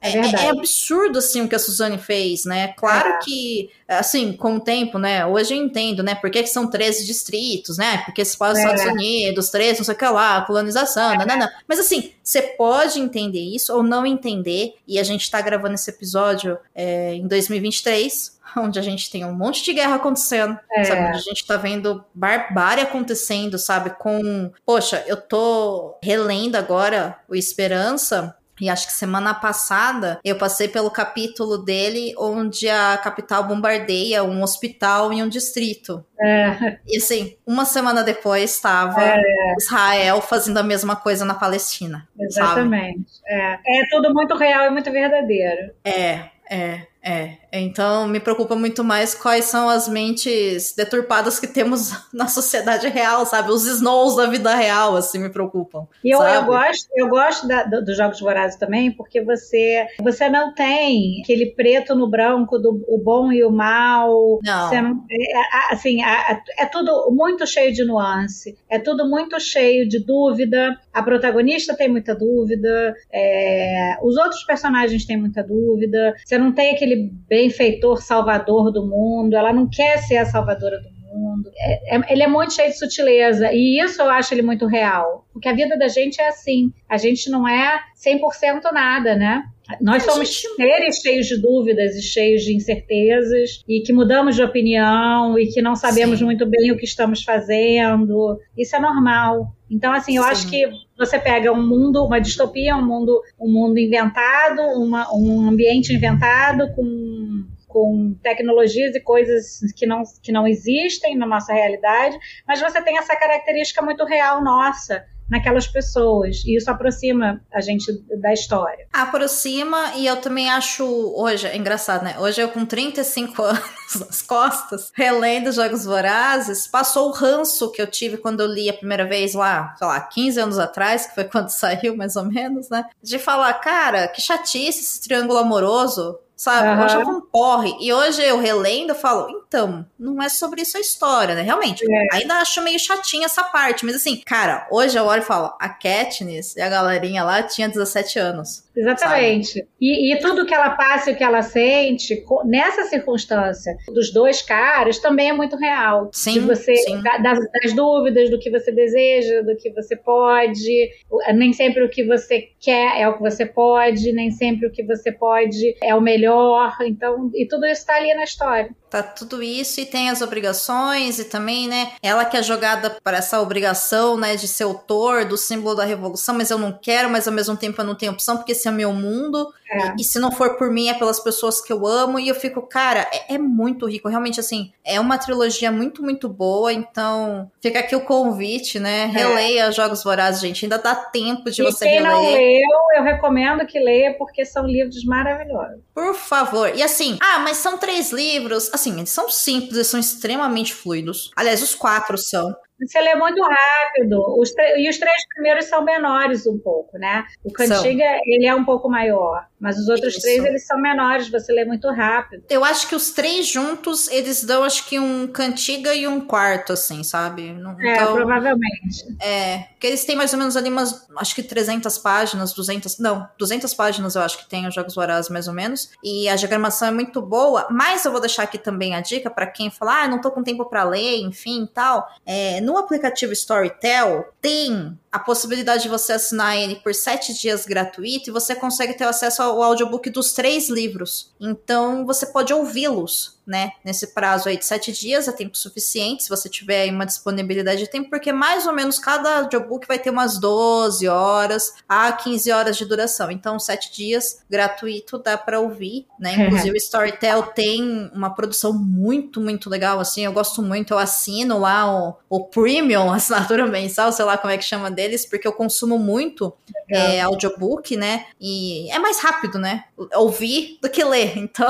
É, 0.01 0.17
é, 0.17 0.19
é, 0.19 0.45
é 0.45 0.49
absurdo, 0.49 1.19
assim, 1.19 1.41
o 1.41 1.47
que 1.47 1.55
a 1.55 1.59
Suzane 1.59 1.97
fez, 1.97 2.45
né? 2.45 2.69
Claro 2.69 3.09
é. 3.09 3.19
que, 3.19 3.69
assim, 3.87 4.33
com 4.33 4.55
o 4.55 4.59
tempo, 4.59 4.97
né? 4.97 5.25
Hoje 5.25 5.53
eu 5.53 5.57
entendo, 5.57 6.01
né? 6.01 6.15
Por 6.15 6.29
que, 6.31 6.41
que 6.41 6.49
são 6.49 6.67
13 6.67 7.05
distritos, 7.05 7.77
né? 7.77 7.99
Porque 8.05 8.23
se 8.25 8.35
fala 8.35 8.53
dos 8.53 8.61
Estados 8.61 8.83
é. 8.83 8.91
Unidos, 8.91 9.49
13, 9.49 9.79
não 9.79 9.85
sei 9.85 9.93
o 9.93 9.97
que 9.97 10.05
lá, 10.05 10.41
colonização, 10.41 11.15
não, 11.15 11.25
não, 11.25 11.37
não. 11.37 11.49
Mas 11.67 11.79
assim, 11.79 12.11
você 12.23 12.41
pode 12.41 12.99
entender 12.99 13.41
isso 13.41 13.75
ou 13.75 13.83
não 13.83 14.05
entender, 14.05 14.75
e 14.87 14.99
a 14.99 15.03
gente 15.03 15.29
tá 15.29 15.41
gravando 15.41 15.75
esse 15.75 15.89
episódio 15.89 16.30
é, 16.75 17.13
em 17.15 17.27
2023, 17.27 18.39
onde 18.57 18.79
a 18.79 18.81
gente 18.81 19.09
tem 19.09 19.25
um 19.25 19.33
monte 19.33 19.63
de 19.63 19.73
guerra 19.73 19.95
acontecendo, 19.95 20.57
é. 20.71 20.83
sabe? 20.83 21.01
A 21.01 21.13
gente 21.13 21.45
tá 21.45 21.57
vendo 21.57 22.03
barbárie 22.13 22.83
acontecendo, 22.83 23.57
sabe? 23.57 23.91
Com. 23.91 24.51
Poxa, 24.65 25.03
eu 25.07 25.17
tô 25.17 25.97
relendo 26.03 26.55
agora 26.55 27.17
o 27.27 27.35
Esperança. 27.35 28.35
E 28.61 28.69
acho 28.69 28.85
que 28.85 28.93
semana 28.93 29.33
passada 29.33 30.19
eu 30.23 30.37
passei 30.37 30.67
pelo 30.67 30.91
capítulo 30.91 31.57
dele 31.57 32.13
onde 32.17 32.69
a 32.69 32.97
capital 32.97 33.43
bombardeia 33.43 34.23
um 34.23 34.43
hospital 34.43 35.11
em 35.11 35.23
um 35.23 35.27
distrito. 35.27 36.05
É. 36.19 36.77
E 36.87 36.97
assim, 36.97 37.35
uma 37.45 37.65
semana 37.65 38.03
depois 38.03 38.53
estava 38.53 39.01
é. 39.03 39.19
Israel 39.57 40.21
fazendo 40.21 40.59
a 40.59 40.63
mesma 40.63 40.95
coisa 40.95 41.25
na 41.25 41.33
Palestina. 41.33 42.07
Exatamente. 42.19 43.11
É. 43.27 43.53
é 43.53 43.87
tudo 43.89 44.13
muito 44.13 44.35
real 44.35 44.67
e 44.67 44.69
muito 44.69 44.91
verdadeiro. 44.91 45.73
É, 45.83 46.29
é. 46.49 46.91
É, 47.03 47.37
então 47.59 48.07
me 48.07 48.19
preocupa 48.19 48.55
muito 48.55 48.83
mais 48.83 49.13
quais 49.13 49.45
são 49.45 49.67
as 49.69 49.87
mentes 49.87 50.73
deturpadas 50.75 51.39
que 51.39 51.47
temos 51.47 51.91
na 52.13 52.27
sociedade 52.27 52.87
real, 52.87 53.25
sabe? 53.25 53.51
Os 53.51 53.65
snows 53.65 54.15
da 54.15 54.25
vida 54.27 54.55
real, 54.55 54.95
assim, 54.95 55.19
me 55.19 55.29
preocupam. 55.29 55.85
E 56.03 56.13
eu, 56.13 56.21
eu 56.21 56.45
gosto, 56.45 56.87
eu 56.95 57.09
gosto 57.09 57.47
da, 57.47 57.63
do, 57.63 57.83
dos 57.83 57.97
Jogos 57.97 58.19
Vorazes 58.19 58.57
também, 58.57 58.91
porque 58.91 59.21
você, 59.21 59.85
você 59.99 60.29
não 60.29 60.53
tem 60.53 61.21
aquele 61.21 61.53
preto 61.53 61.95
no 61.95 62.09
branco 62.09 62.57
do 62.57 62.83
o 62.87 62.97
bom 62.97 63.31
e 63.31 63.43
o 63.43 63.51
mal. 63.51 64.39
Não. 64.43 64.73
não 64.73 65.05
é, 65.11 65.73
assim, 65.73 66.03
é, 66.03 66.39
é 66.59 66.65
tudo 66.65 67.11
muito 67.11 67.45
cheio 67.45 67.73
de 67.73 67.83
nuance, 67.83 68.57
é 68.69 68.79
tudo 68.79 69.09
muito 69.09 69.39
cheio 69.39 69.87
de 69.87 70.03
dúvida. 70.03 70.77
A 70.93 71.03
protagonista 71.03 71.75
tem 71.75 71.89
muita 71.89 72.15
dúvida, 72.15 72.95
é, 73.11 73.97
os 74.01 74.15
outros 74.17 74.43
personagens 74.43 75.05
têm 75.05 75.17
muita 75.17 75.43
dúvida. 75.43 76.15
Você 76.23 76.37
não 76.37 76.51
tem 76.51 76.73
aquele 76.73 77.11
benfeitor 77.41 78.01
salvador 78.01 78.71
do 78.71 78.85
mundo, 78.85 79.35
ela 79.35 79.51
não 79.51 79.67
quer 79.69 79.97
ser 79.97 80.17
a 80.17 80.25
salvadora 80.25 80.79
do 80.79 80.89
mundo. 80.91 81.49
É, 81.57 81.95
é, 81.95 82.13
ele 82.13 82.23
é 82.23 82.27
muito 82.27 82.53
cheio 82.53 82.69
de 82.69 82.77
sutileza 82.77 83.51
e 83.51 83.81
isso 83.81 84.01
eu 84.01 84.09
acho 84.09 84.33
ele 84.33 84.41
muito 84.41 84.65
real. 84.67 85.25
Porque 85.33 85.49
a 85.49 85.53
vida 85.53 85.77
da 85.77 85.87
gente 85.87 86.21
é 86.21 86.27
assim. 86.27 86.71
A 86.89 86.97
gente 86.97 87.29
não 87.29 87.47
é 87.47 87.79
100% 88.05 88.71
nada, 88.71 89.15
né? 89.15 89.43
Nós 89.79 90.03
somos 90.03 90.29
gente... 90.29 90.55
seres 90.55 90.97
cheios 90.97 91.27
de 91.27 91.41
dúvidas 91.41 91.95
e 91.95 92.01
cheios 92.01 92.43
de 92.43 92.55
incertezas 92.55 93.63
e 93.67 93.81
que 93.81 93.93
mudamos 93.93 94.35
de 94.35 94.43
opinião 94.43 95.37
e 95.37 95.47
que 95.47 95.61
não 95.61 95.75
sabemos 95.75 96.19
Sim. 96.19 96.25
muito 96.25 96.45
bem 96.45 96.71
o 96.71 96.77
que 96.77 96.85
estamos 96.85 97.23
fazendo. 97.23 98.39
Isso 98.57 98.75
é 98.75 98.79
normal. 98.79 99.55
Então, 99.69 99.93
assim, 99.93 100.17
eu 100.17 100.23
Sim. 100.23 100.29
acho 100.29 100.49
que 100.49 100.69
você 100.97 101.17
pega 101.17 101.51
um 101.51 101.65
mundo, 101.65 102.03
uma 102.05 102.19
distopia, 102.19 102.75
um 102.75 102.85
mundo, 102.85 103.21
um 103.39 103.51
mundo 103.51 103.77
inventado, 103.77 104.61
uma, 104.79 105.07
um 105.15 105.47
ambiente 105.47 105.93
inventado 105.93 106.73
com 106.75 107.45
com 107.71 108.13
tecnologias 108.21 108.93
e 108.95 108.99
coisas 108.99 109.59
que 109.75 109.85
não, 109.85 110.03
que 110.21 110.31
não 110.31 110.45
existem 110.45 111.17
na 111.17 111.25
nossa 111.25 111.53
realidade, 111.53 112.17
mas 112.45 112.59
você 112.59 112.81
tem 112.81 112.97
essa 112.97 113.15
característica 113.15 113.81
muito 113.81 114.03
real 114.03 114.43
nossa, 114.43 115.05
naquelas 115.31 115.65
pessoas. 115.65 116.43
E 116.45 116.57
isso 116.57 116.69
aproxima 116.69 117.41
a 117.53 117.61
gente 117.61 117.89
da 118.19 118.33
história. 118.33 118.85
Aproxima, 118.91 119.93
e 119.95 120.05
eu 120.05 120.17
também 120.17 120.49
acho 120.49 120.83
hoje, 121.15 121.47
é 121.47 121.55
engraçado, 121.55 122.03
né? 122.03 122.15
Hoje 122.19 122.41
eu 122.41 122.49
com 122.49 122.65
35 122.65 123.41
anos 123.41 123.95
nas 123.97 124.21
costas, 124.21 124.91
relendo 124.93 125.51
Jogos 125.53 125.85
Vorazes, 125.85 126.67
passou 126.67 127.07
o 127.07 127.11
ranço 127.13 127.71
que 127.71 127.81
eu 127.81 127.87
tive 127.87 128.17
quando 128.17 128.41
eu 128.41 128.47
li 128.47 128.69
a 128.69 128.73
primeira 128.73 129.07
vez 129.07 129.33
lá, 129.33 129.73
sei 129.77 129.87
lá, 129.87 130.01
15 130.01 130.39
anos 130.39 130.59
atrás, 130.59 131.05
que 131.05 131.15
foi 131.15 131.23
quando 131.23 131.47
saiu 131.49 131.95
mais 131.95 132.17
ou 132.17 132.25
menos, 132.25 132.69
né? 132.69 132.85
De 133.01 133.17
falar, 133.17 133.53
cara, 133.53 134.09
que 134.09 134.21
chatice 134.21 134.81
esse 134.81 135.01
triângulo 135.01 135.39
amoroso 135.39 136.19
sabe? 136.35 136.69
Uhum. 136.69 136.73
Eu 136.73 136.83
achava 136.83 137.09
um 137.11 137.21
porre. 137.21 137.77
E 137.79 137.93
hoje 137.93 138.23
eu 138.23 138.39
relendo, 138.39 138.89
eu 138.89 138.95
falo, 138.95 139.40
então, 139.51 139.85
não 139.99 140.23
é 140.23 140.29
sobre 140.29 140.61
isso 140.61 140.77
a 140.77 140.79
história, 140.79 141.35
né? 141.35 141.41
Realmente, 141.41 141.83
é. 141.83 142.15
ainda 142.15 142.35
acho 142.35 142.63
meio 142.63 142.79
chatinha 142.79 143.25
essa 143.25 143.43
parte, 143.43 143.85
mas 143.85 143.95
assim, 143.95 144.21
cara, 144.25 144.65
hoje 144.71 144.97
eu 144.97 145.03
olho 145.03 145.21
e 145.21 145.25
falo, 145.25 145.53
a 145.59 145.67
Katniss 145.67 146.55
e 146.55 146.61
a 146.61 146.69
galerinha 146.69 147.21
lá 147.21 147.43
tinha 147.43 147.67
17 147.67 148.17
anos. 148.17 148.63
Exatamente. 148.73 149.67
E, 149.79 150.13
e, 150.13 150.19
tudo 150.19 150.45
que 150.45 150.53
ela 150.53 150.69
passa 150.69 151.11
e 151.11 151.13
o 151.13 151.17
que 151.17 151.23
ela 151.23 151.41
sente, 151.41 152.23
nessa 152.45 152.85
circunstância 152.85 153.75
dos 153.93 154.13
dois 154.13 154.41
caras, 154.41 154.99
também 154.99 155.29
é 155.29 155.33
muito 155.33 155.57
real. 155.57 156.09
Sim. 156.13 156.33
De 156.33 156.39
você, 156.39 156.73
sim. 156.77 157.01
Das, 157.21 157.37
das, 157.61 157.73
dúvidas, 157.73 158.29
do 158.29 158.39
que 158.39 158.49
você 158.49 158.71
deseja, 158.71 159.41
do 159.41 159.57
que 159.57 159.69
você 159.71 159.97
pode. 159.97 160.89
Nem 161.35 161.51
sempre 161.51 161.83
o 161.83 161.89
que 161.89 162.05
você 162.05 162.47
quer 162.61 163.01
é 163.01 163.09
o 163.09 163.17
que 163.17 163.21
você 163.21 163.45
pode, 163.45 164.13
nem 164.13 164.31
sempre 164.31 164.67
o 164.67 164.71
que 164.71 164.83
você 164.83 165.11
pode 165.11 165.75
é 165.83 165.93
o 165.93 165.99
melhor. 165.99 166.77
Então, 166.83 167.29
e 167.35 167.45
tudo 167.45 167.65
isso 167.65 167.81
está 167.81 167.95
ali 167.95 168.13
na 168.13 168.23
história. 168.23 168.73
Tá 168.91 169.01
tudo 169.01 169.41
isso 169.41 169.79
e 169.79 169.85
tem 169.85 170.09
as 170.09 170.21
obrigações 170.21 171.17
e 171.17 171.23
também, 171.23 171.65
né, 171.65 171.93
ela 172.03 172.25
que 172.25 172.35
é 172.35 172.43
jogada 172.43 172.89
para 173.01 173.19
essa 173.19 173.39
obrigação, 173.39 174.17
né, 174.17 174.35
de 174.35 174.49
ser 174.49 174.65
autor 174.65 175.23
do 175.23 175.37
símbolo 175.37 175.75
da 175.75 175.85
revolução, 175.85 176.35
mas 176.35 176.51
eu 176.51 176.57
não 176.57 176.73
quero, 176.73 177.09
mas 177.09 177.25
ao 177.25 177.33
mesmo 177.33 177.55
tempo 177.55 177.79
eu 177.79 177.85
não 177.85 177.95
tenho 177.95 178.11
opção 178.11 178.35
porque 178.35 178.51
esse 178.51 178.67
é 178.67 178.71
o 178.71 178.73
meu 178.73 178.91
mundo. 178.91 179.47
É. 179.71 179.93
E, 179.97 180.01
e, 180.01 180.03
se 180.03 180.19
não 180.19 180.31
for 180.31 180.57
por 180.57 180.69
mim, 180.69 180.89
é 180.89 180.93
pelas 180.93 181.19
pessoas 181.19 181.61
que 181.61 181.71
eu 181.71 181.87
amo. 181.87 182.19
E 182.19 182.27
eu 182.27 182.35
fico, 182.35 182.61
cara, 182.61 183.07
é, 183.11 183.35
é, 183.35 183.37
muito 183.37 183.87
rico. 183.87 184.09
Realmente, 184.09 184.39
assim, 184.39 184.73
é 184.83 184.99
uma 184.99 185.17
trilogia 185.17 185.71
muito, 185.71 186.03
muito 186.03 186.27
boa. 186.27 186.73
Então, 186.73 187.49
fica 187.61 187.79
aqui 187.79 187.95
o 187.95 188.01
convite, 188.01 188.79
né? 188.79 189.03
É. 189.03 189.05
Releia 189.07 189.71
Jogos 189.71 190.03
Vorazes, 190.03 190.41
gente. 190.41 190.65
Ainda 190.65 190.77
dá 190.77 190.93
tempo 190.93 191.49
de 191.49 191.61
e 191.61 191.65
você 191.65 191.85
quem 191.85 192.01
reler. 192.01 192.11
não 192.11 192.33
leu, 192.33 192.97
eu 192.97 193.03
recomendo 193.03 193.65
que 193.65 193.79
leia, 193.79 194.13
porque 194.17 194.43
são 194.43 194.67
livros 194.67 195.05
maravilhosos. 195.05 195.79
Por 195.93 196.15
favor. 196.15 196.75
E 196.75 196.83
assim, 196.83 197.17
ah, 197.21 197.39
mas 197.39 197.57
são 197.57 197.77
três 197.77 198.11
livros 198.11 198.69
assim, 198.81 198.97
eles 198.97 199.09
são 199.09 199.29
simples, 199.29 199.75
eles 199.75 199.87
são 199.87 199.99
extremamente 199.99 200.73
fluidos. 200.73 201.31
Aliás, 201.35 201.61
os 201.61 201.75
quatro 201.75 202.17
são. 202.17 202.53
Você 202.81 202.99
lê 202.99 203.15
muito 203.15 203.41
rápido. 203.41 204.39
Os 204.39 204.51
e 204.77 204.89
os 204.89 204.97
três 204.97 205.27
primeiros 205.33 205.65
são 205.65 205.83
menores 205.83 206.47
um 206.47 206.57
pouco, 206.57 206.97
né? 206.97 207.25
O 207.43 207.51
Cantiga, 207.51 208.03
são. 208.03 208.21
ele 208.25 208.45
é 208.45 208.55
um 208.55 208.65
pouco 208.65 208.89
maior. 208.89 209.45
Mas 209.59 209.77
os 209.77 209.87
outros 209.87 210.13
Isso. 210.15 210.21
três, 210.21 210.43
eles 210.43 210.65
são 210.65 210.81
menores, 210.81 211.29
você 211.29 211.53
lê 211.53 211.63
muito 211.63 211.87
rápido. 211.91 212.43
Eu 212.49 212.65
acho 212.65 212.87
que 212.87 212.95
os 212.95 213.11
três 213.11 213.45
juntos, 213.45 214.07
eles 214.07 214.43
dão, 214.43 214.63
acho 214.63 214.87
que 214.87 214.99
um 214.99 215.27
cantiga 215.27 215.93
e 215.93 216.07
um 216.07 216.19
quarto, 216.19 216.73
assim, 216.73 217.03
sabe? 217.03 217.53
Não, 217.53 217.79
é, 217.79 217.93
então, 217.93 218.15
provavelmente. 218.15 219.05
É, 219.21 219.59
porque 219.73 219.85
eles 219.85 220.03
têm 220.03 220.15
mais 220.15 220.33
ou 220.33 220.39
menos 220.39 220.57
ali 220.57 220.67
umas, 220.67 221.07
acho 221.15 221.35
que 221.35 221.43
300 221.43 221.95
páginas, 221.99 222.53
200, 222.53 222.97
não, 222.97 223.29
200 223.37 223.71
páginas 223.75 224.15
eu 224.15 224.23
acho 224.23 224.39
que 224.39 224.49
tem 224.49 224.67
os 224.67 224.73
Jogos 224.73 224.95
Vorazes 224.95 225.29
mais 225.29 225.47
ou 225.47 225.53
menos. 225.53 225.91
E 226.03 226.27
a 226.27 226.35
diagramação 226.35 226.87
é 226.87 226.91
muito 226.91 227.21
boa, 227.21 227.67
mas 227.69 228.03
eu 228.03 228.11
vou 228.11 228.19
deixar 228.19 228.43
aqui 228.43 228.57
também 228.57 228.95
a 228.95 229.01
dica 229.01 229.29
para 229.29 229.45
quem 229.45 229.69
falar, 229.69 230.05
ah, 230.05 230.07
não 230.07 230.19
tô 230.19 230.31
com 230.31 230.41
tempo 230.41 230.65
para 230.65 230.83
ler, 230.83 231.17
enfim, 231.17 231.69
tal. 231.71 232.07
É, 232.25 232.59
no 232.61 232.70
aplicativo 232.77 233.33
Storytel 233.33 234.27
tem 234.41 234.99
a 235.11 235.19
possibilidade 235.19 235.83
de 235.83 235.89
você 235.89 236.13
assinar 236.13 236.57
ele 236.57 236.75
por 236.75 236.95
sete 236.95 237.33
dias 237.33 237.65
gratuito 237.65 238.29
e 238.29 238.33
você 238.33 238.55
consegue 238.55 238.93
ter 238.93 239.03
acesso 239.03 239.41
ao 239.41 239.61
audiobook 239.61 240.09
dos 240.09 240.31
três 240.33 240.69
livros. 240.69 241.33
Então 241.39 242.05
você 242.05 242.25
pode 242.25 242.53
ouvi-los 242.53 243.41
né? 243.45 243.73
Nesse 243.83 244.07
prazo 244.13 244.47
aí 244.47 244.57
de 244.57 244.65
sete 244.65 244.91
dias 244.91 245.27
é 245.27 245.31
tempo 245.31 245.57
suficiente, 245.57 246.23
se 246.23 246.29
você 246.29 246.47
tiver 246.47 246.83
aí 246.83 246.89
uma 246.89 247.05
disponibilidade 247.05 247.81
de 247.81 247.89
tempo, 247.89 248.09
porque 248.09 248.31
mais 248.31 248.65
ou 248.67 248.73
menos 248.73 248.99
cada 248.99 249.39
audiobook 249.39 249.87
vai 249.87 249.99
ter 249.99 250.09
umas 250.09 250.39
12 250.39 251.07
horas 251.07 251.73
a 251.87 252.11
15 252.11 252.51
horas 252.51 252.77
de 252.77 252.85
duração. 252.85 253.31
Então, 253.31 253.59
sete 253.59 253.91
dias 253.91 254.41
gratuito 254.49 255.17
dá 255.17 255.37
para 255.37 255.59
ouvir, 255.59 256.07
né? 256.19 256.35
Inclusive, 256.35 256.71
o 256.71 256.77
Storytel 256.77 257.43
tem 257.43 258.09
uma 258.13 258.33
produção 258.33 258.73
muito, 258.73 259.41
muito 259.41 259.69
legal, 259.69 259.99
assim, 259.99 260.23
eu 260.25 260.33
gosto 260.33 260.61
muito, 260.61 260.93
eu 260.93 260.97
assino 260.97 261.59
lá 261.59 261.91
o, 261.91 262.15
o 262.29 262.45
Premium, 262.45 263.11
assinatura 263.13 263.65
mensal, 263.65 264.11
sei 264.11 264.25
lá 264.25 264.37
como 264.37 264.53
é 264.53 264.57
que 264.57 264.63
chama 264.63 264.89
deles, 265.01 265.25
porque 265.25 265.47
eu 265.47 265.53
consumo 265.53 265.97
muito 265.97 266.53
é, 266.89 267.21
audiobook, 267.21 267.97
né? 267.97 268.25
E 268.39 268.89
é 268.91 268.99
mais 268.99 269.19
rápido, 269.19 269.57
né? 269.57 269.85
Ouvir 270.15 270.77
do 270.81 270.89
que 270.89 271.03
ler, 271.03 271.37
então... 271.39 271.67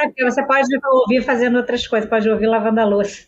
É, 0.00 0.06
porque 0.06 0.24
você 0.24 0.44
pode 0.46 0.68
ouvir 0.86 1.22
fazendo 1.22 1.56
outras 1.56 1.86
coisas, 1.86 2.08
pode 2.08 2.28
ouvir 2.28 2.46
lavando 2.46 2.80
a 2.80 2.84
louça. 2.84 3.24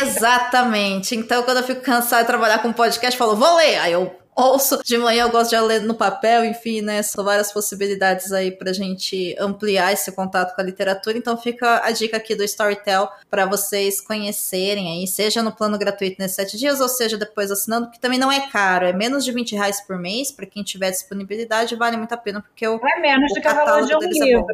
Exatamente. 0.00 1.14
Então, 1.14 1.42
quando 1.42 1.58
eu 1.58 1.62
fico 1.62 1.80
cansada 1.80 2.22
de 2.22 2.28
trabalhar 2.28 2.60
com 2.60 2.72
podcast, 2.72 3.18
eu 3.18 3.26
falo, 3.26 3.36
vou 3.36 3.56
ler. 3.56 3.78
Aí 3.78 3.92
eu 3.92 4.21
ouço. 4.34 4.80
De 4.84 4.98
manhã 4.98 5.24
eu 5.24 5.30
gosto 5.30 5.50
de 5.50 5.60
ler 5.60 5.82
no 5.82 5.94
papel, 5.94 6.44
enfim, 6.44 6.80
né? 6.80 7.02
São 7.02 7.24
várias 7.24 7.52
possibilidades 7.52 8.32
aí 8.32 8.50
pra 8.50 8.72
gente 8.72 9.36
ampliar 9.38 9.92
esse 9.92 10.10
contato 10.12 10.54
com 10.54 10.60
a 10.60 10.64
literatura. 10.64 11.16
Então 11.16 11.36
fica 11.36 11.84
a 11.84 11.90
dica 11.90 12.16
aqui 12.16 12.34
do 12.34 12.42
Storytel 12.44 13.08
para 13.30 13.46
vocês 13.46 14.00
conhecerem 14.00 14.90
aí, 14.90 15.06
seja 15.06 15.42
no 15.42 15.52
plano 15.52 15.78
gratuito 15.78 16.16
nesses 16.18 16.36
sete 16.36 16.58
dias, 16.58 16.80
ou 16.80 16.88
seja 16.88 17.16
depois 17.16 17.50
assinando, 17.50 17.90
que 17.90 18.00
também 18.00 18.18
não 18.18 18.30
é 18.30 18.48
caro, 18.50 18.86
é 18.86 18.92
menos 18.92 19.24
de 19.24 19.32
20 19.32 19.54
reais 19.54 19.80
por 19.80 19.98
mês, 19.98 20.30
para 20.30 20.46
quem 20.46 20.62
tiver 20.62 20.90
disponibilidade, 20.90 21.76
vale 21.76 21.96
muito 21.96 22.12
a 22.12 22.16
pena, 22.16 22.40
porque 22.40 22.66
o. 22.66 22.80
É 22.84 23.00
menos 23.00 23.32
do 23.32 23.40
que 23.40 23.48
o 23.48 23.54
valor 23.54 23.86
de 23.86 23.94
um 23.94 24.00
livro. 24.00 24.46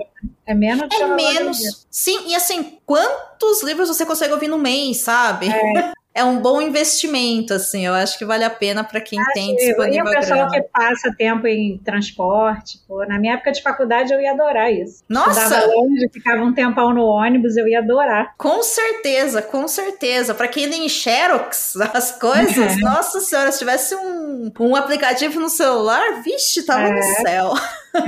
É, 0.46 0.52
é 0.52 0.54
menos 0.54 0.82
do 0.82 0.88
que 0.88 1.02
é 1.02 1.06
menos. 1.06 1.86
Sim, 1.90 2.28
e 2.28 2.34
assim, 2.34 2.78
quantos 2.84 3.62
livros 3.62 3.88
você 3.88 4.04
consegue 4.04 4.32
ouvir 4.32 4.48
no 4.48 4.58
mês, 4.58 4.98
sabe? 4.98 5.48
É. 5.48 5.92
é 6.18 6.24
um 6.24 6.40
bom 6.40 6.60
investimento, 6.60 7.54
assim. 7.54 7.86
Eu 7.86 7.94
acho 7.94 8.18
que 8.18 8.24
vale 8.24 8.44
a 8.44 8.50
pena 8.50 8.82
para 8.82 9.00
quem 9.00 9.20
ah, 9.20 9.30
tem 9.32 9.54
disponível. 9.54 10.06
E 10.06 10.08
o 10.08 10.10
pessoal 10.10 10.50
que 10.50 10.60
passa 10.62 11.14
tempo 11.16 11.46
em 11.46 11.78
transporte, 11.78 12.80
pô, 12.88 13.04
na 13.06 13.18
minha 13.18 13.34
época 13.34 13.52
de 13.52 13.62
faculdade 13.62 14.12
eu 14.12 14.20
ia 14.20 14.32
adorar 14.32 14.72
isso. 14.72 15.04
Nossa! 15.08 15.40
Estudava 15.40 15.66
longe, 15.66 16.08
ficava 16.12 16.42
um 16.42 16.52
tempão 16.52 16.92
no 16.92 17.04
ônibus, 17.04 17.56
eu 17.56 17.68
ia 17.68 17.78
adorar. 17.78 18.34
Com 18.36 18.62
certeza, 18.62 19.40
com 19.40 19.68
certeza. 19.68 20.34
Para 20.34 20.48
quem 20.48 20.66
nem 20.66 20.88
Xerox 20.88 21.76
as 21.94 22.10
coisas, 22.12 22.76
é. 22.76 22.80
nossa 22.80 23.20
senhora, 23.20 23.52
se 23.52 23.60
tivesse 23.60 23.94
um, 23.94 24.50
um 24.58 24.74
aplicativo 24.74 25.38
no 25.38 25.48
celular, 25.48 26.20
vixe, 26.22 26.66
tava 26.66 26.88
é. 26.88 26.94
no 26.94 27.02
céu. 27.02 27.54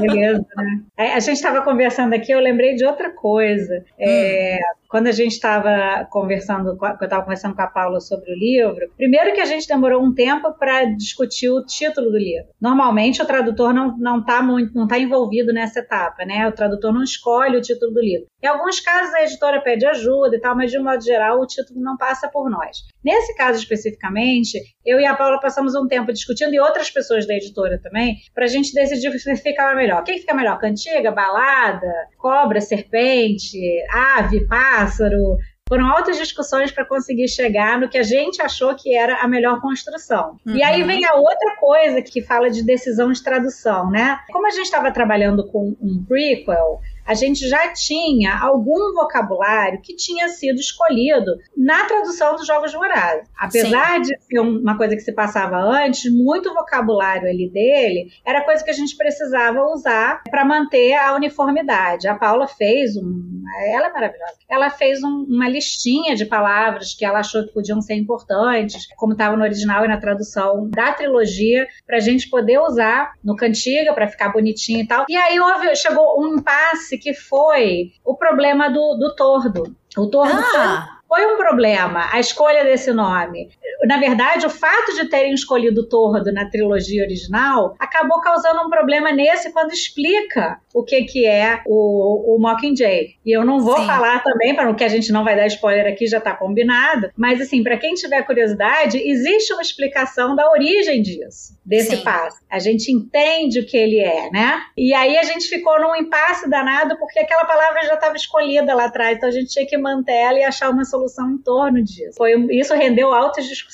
Beleza, 0.00 0.46
né? 0.56 1.12
A 1.14 1.20
gente 1.20 1.36
estava 1.36 1.62
conversando 1.62 2.14
aqui, 2.14 2.32
eu 2.32 2.40
lembrei 2.40 2.74
de 2.74 2.84
outra 2.84 3.10
coisa. 3.10 3.84
É, 3.98 4.56
hum 4.56 4.80
quando 4.90 5.06
a 5.06 5.12
gente 5.12 5.32
estava 5.32 6.04
conversando, 6.10 6.70
eu 6.70 7.04
estava 7.04 7.22
conversando 7.22 7.54
com 7.54 7.62
a 7.62 7.68
Paula 7.68 8.00
sobre 8.00 8.32
o 8.32 8.36
livro, 8.36 8.90
primeiro 8.96 9.32
que 9.32 9.40
a 9.40 9.44
gente 9.44 9.68
demorou 9.68 10.02
um 10.02 10.12
tempo 10.12 10.52
para 10.54 10.84
discutir 10.84 11.48
o 11.48 11.64
título 11.64 12.10
do 12.10 12.18
livro. 12.18 12.48
Normalmente 12.60 13.22
o 13.22 13.24
tradutor 13.24 13.72
não 13.72 13.96
não 13.96 14.18
está 14.18 14.42
muito, 14.42 14.74
não 14.74 14.88
tá 14.88 14.98
envolvido 14.98 15.52
nessa 15.52 15.78
etapa, 15.78 16.24
né? 16.24 16.48
O 16.48 16.52
tradutor 16.52 16.92
não 16.92 17.04
escolhe 17.04 17.56
o 17.56 17.62
título 17.62 17.92
do 17.92 18.00
livro. 18.00 18.26
Em 18.42 18.46
alguns 18.46 18.80
casos 18.80 19.14
a 19.14 19.22
editora 19.22 19.60
pede 19.60 19.86
ajuda 19.86 20.36
e 20.36 20.40
tal, 20.40 20.56
mas 20.56 20.70
de 20.70 20.78
um 20.78 20.84
modo 20.84 21.02
geral 21.02 21.40
o 21.40 21.46
título 21.46 21.80
não 21.80 21.96
passa 21.96 22.28
por 22.28 22.48
nós. 22.50 22.78
Nesse 23.04 23.34
caso 23.34 23.58
especificamente, 23.58 24.58
eu 24.84 24.98
e 24.98 25.06
a 25.06 25.14
Paula 25.14 25.40
passamos 25.40 25.74
um 25.74 25.86
tempo 25.86 26.12
discutindo 26.12 26.54
e 26.54 26.60
outras 26.60 26.90
pessoas 26.90 27.26
da 27.26 27.34
editora 27.34 27.78
também, 27.82 28.16
para 28.34 28.44
a 28.44 28.48
gente 28.48 28.72
decidir 28.72 29.08
o 29.08 29.12
que 29.12 29.36
ficava 29.36 29.74
melhor. 29.74 30.00
O 30.00 30.04
que 30.04 30.18
fica 30.18 30.34
melhor? 30.34 30.58
Cantiga, 30.58 31.10
balada, 31.10 31.92
cobra, 32.18 32.60
serpente, 32.60 33.58
ave, 33.92 34.46
pássaro? 34.46 35.36
Foram 35.70 35.86
altas 35.86 36.16
discussões 36.16 36.72
para 36.72 36.84
conseguir 36.84 37.28
chegar 37.28 37.78
no 37.78 37.88
que 37.88 37.96
a 37.96 38.02
gente 38.02 38.42
achou 38.42 38.74
que 38.74 38.92
era 38.92 39.22
a 39.22 39.28
melhor 39.28 39.60
construção. 39.60 40.36
Uhum. 40.44 40.56
E 40.56 40.64
aí 40.64 40.82
vem 40.82 41.04
a 41.04 41.14
outra 41.14 41.56
coisa 41.60 42.02
que 42.02 42.20
fala 42.22 42.50
de 42.50 42.64
decisão 42.64 43.12
de 43.12 43.22
tradução, 43.22 43.88
né? 43.88 44.18
Como 44.32 44.48
a 44.48 44.50
gente 44.50 44.64
estava 44.64 44.90
trabalhando 44.90 45.46
com 45.46 45.76
um 45.80 46.04
prequel, 46.08 46.80
a 47.06 47.14
gente 47.14 47.48
já 47.48 47.72
tinha 47.72 48.38
algum 48.38 48.94
vocabulário 48.94 49.80
que 49.82 49.96
tinha 49.96 50.28
sido 50.28 50.58
escolhido 50.58 51.36
na 51.56 51.84
tradução 51.84 52.36
dos 52.36 52.46
Jogos 52.46 52.72
Vorazes. 52.72 53.28
Apesar 53.38 53.96
Sim. 53.96 54.02
de 54.02 54.20
ser 54.20 54.40
uma 54.40 54.76
coisa 54.76 54.94
que 54.94 55.02
se 55.02 55.12
passava 55.12 55.56
antes, 55.56 56.12
muito 56.12 56.54
vocabulário 56.54 57.28
ali 57.28 57.50
dele 57.50 58.10
era 58.24 58.44
coisa 58.44 58.62
que 58.64 58.70
a 58.70 58.74
gente 58.74 58.96
precisava 58.96 59.62
usar 59.64 60.22
para 60.30 60.44
manter 60.44 60.94
a 60.94 61.14
uniformidade. 61.14 62.08
A 62.08 62.14
Paula 62.14 62.46
fez 62.46 62.96
um. 62.96 63.42
Ela 63.72 63.88
é 63.88 63.92
maravilhosa. 63.92 64.34
Ela 64.48 64.70
fez 64.70 65.02
um, 65.02 65.26
uma 65.28 65.48
listinha 65.48 66.14
de 66.14 66.24
palavras 66.24 66.94
que 66.94 67.04
ela 67.04 67.18
achou 67.18 67.44
que 67.44 67.52
podiam 67.52 67.80
ser 67.80 67.94
importantes, 67.94 68.86
como 68.96 69.12
estava 69.12 69.36
no 69.36 69.42
original 69.42 69.84
e 69.84 69.88
na 69.88 69.98
tradução 69.98 70.68
da 70.70 70.92
trilogia, 70.92 71.66
para 71.86 71.96
a 71.96 72.00
gente 72.00 72.30
poder 72.30 72.58
usar 72.60 73.12
no 73.24 73.34
Cantiga 73.34 73.92
para 73.92 74.08
ficar 74.08 74.30
bonitinho 74.30 74.80
e 74.80 74.86
tal. 74.86 75.04
E 75.08 75.16
aí 75.16 75.40
houve, 75.40 75.74
chegou 75.74 76.20
um 76.20 76.38
impasse 76.38 76.98
que 77.00 77.14
foi 77.14 77.92
o 78.04 78.14
problema 78.14 78.68
do, 78.68 78.94
do 78.94 79.14
tordo. 79.16 79.74
O 79.96 80.06
tordo 80.06 80.38
ah 80.38 81.00
foi 81.10 81.26
um 81.26 81.36
problema 81.36 82.08
a 82.12 82.20
escolha 82.20 82.62
desse 82.62 82.92
nome. 82.92 83.50
Na 83.84 83.98
verdade, 83.98 84.46
o 84.46 84.50
fato 84.50 84.94
de 84.94 85.08
terem 85.08 85.34
escolhido 85.34 85.82
o 85.82 85.88
Tordo 85.88 86.32
na 86.32 86.48
trilogia 86.48 87.02
original 87.02 87.74
acabou 87.78 88.20
causando 88.20 88.62
um 88.62 88.70
problema 88.70 89.12
nesse 89.12 89.52
quando 89.52 89.72
explica 89.72 90.60
o 90.74 90.82
que, 90.82 91.02
que 91.02 91.26
é 91.26 91.60
o, 91.66 92.36
o 92.36 92.38
Mockingjay. 92.38 93.16
E 93.24 93.36
eu 93.36 93.44
não 93.44 93.60
vou 93.60 93.76
Sim. 93.76 93.86
falar 93.86 94.22
também, 94.22 94.54
para 94.54 94.70
o 94.70 94.74
que 94.74 94.84
a 94.84 94.88
gente 94.88 95.10
não 95.12 95.24
vai 95.24 95.36
dar 95.36 95.46
spoiler 95.46 95.86
aqui, 95.86 96.06
já 96.06 96.18
está 96.18 96.34
combinado, 96.34 97.10
mas 97.16 97.40
assim, 97.40 97.62
para 97.62 97.76
quem 97.76 97.94
tiver 97.94 98.22
curiosidade, 98.22 98.98
existe 98.98 99.52
uma 99.52 99.62
explicação 99.62 100.36
da 100.36 100.48
origem 100.50 101.02
disso, 101.02 101.58
desse 101.64 101.96
Sim. 101.96 102.04
passo. 102.04 102.38
A 102.50 102.58
gente 102.58 102.92
entende 102.92 103.60
o 103.60 103.66
que 103.66 103.76
ele 103.76 103.98
é, 103.98 104.30
né? 104.30 104.62
E 104.76 104.94
aí 104.94 105.18
a 105.18 105.22
gente 105.22 105.48
ficou 105.48 105.80
num 105.80 105.96
impasse 105.96 106.48
danado 106.48 106.96
porque 106.98 107.18
aquela 107.18 107.44
palavra 107.44 107.82
já 107.82 107.94
estava 107.94 108.16
escolhida 108.16 108.74
lá 108.74 108.84
atrás, 108.84 109.16
então 109.16 109.28
a 109.28 109.32
gente 109.32 109.50
tinha 109.50 109.66
que 109.66 109.76
manter 109.76 110.12
ela 110.12 110.38
e 110.38 110.44
achar 110.44 110.70
uma 110.70 110.84
solução 110.84 111.10
solução 111.10 111.30
em 111.30 111.38
torno 111.38 111.82
disso. 111.82 112.16
Foi, 112.16 112.32
isso 112.50 112.74
rendeu 112.74 113.12
altas 113.12 113.46
discussões. 113.46 113.69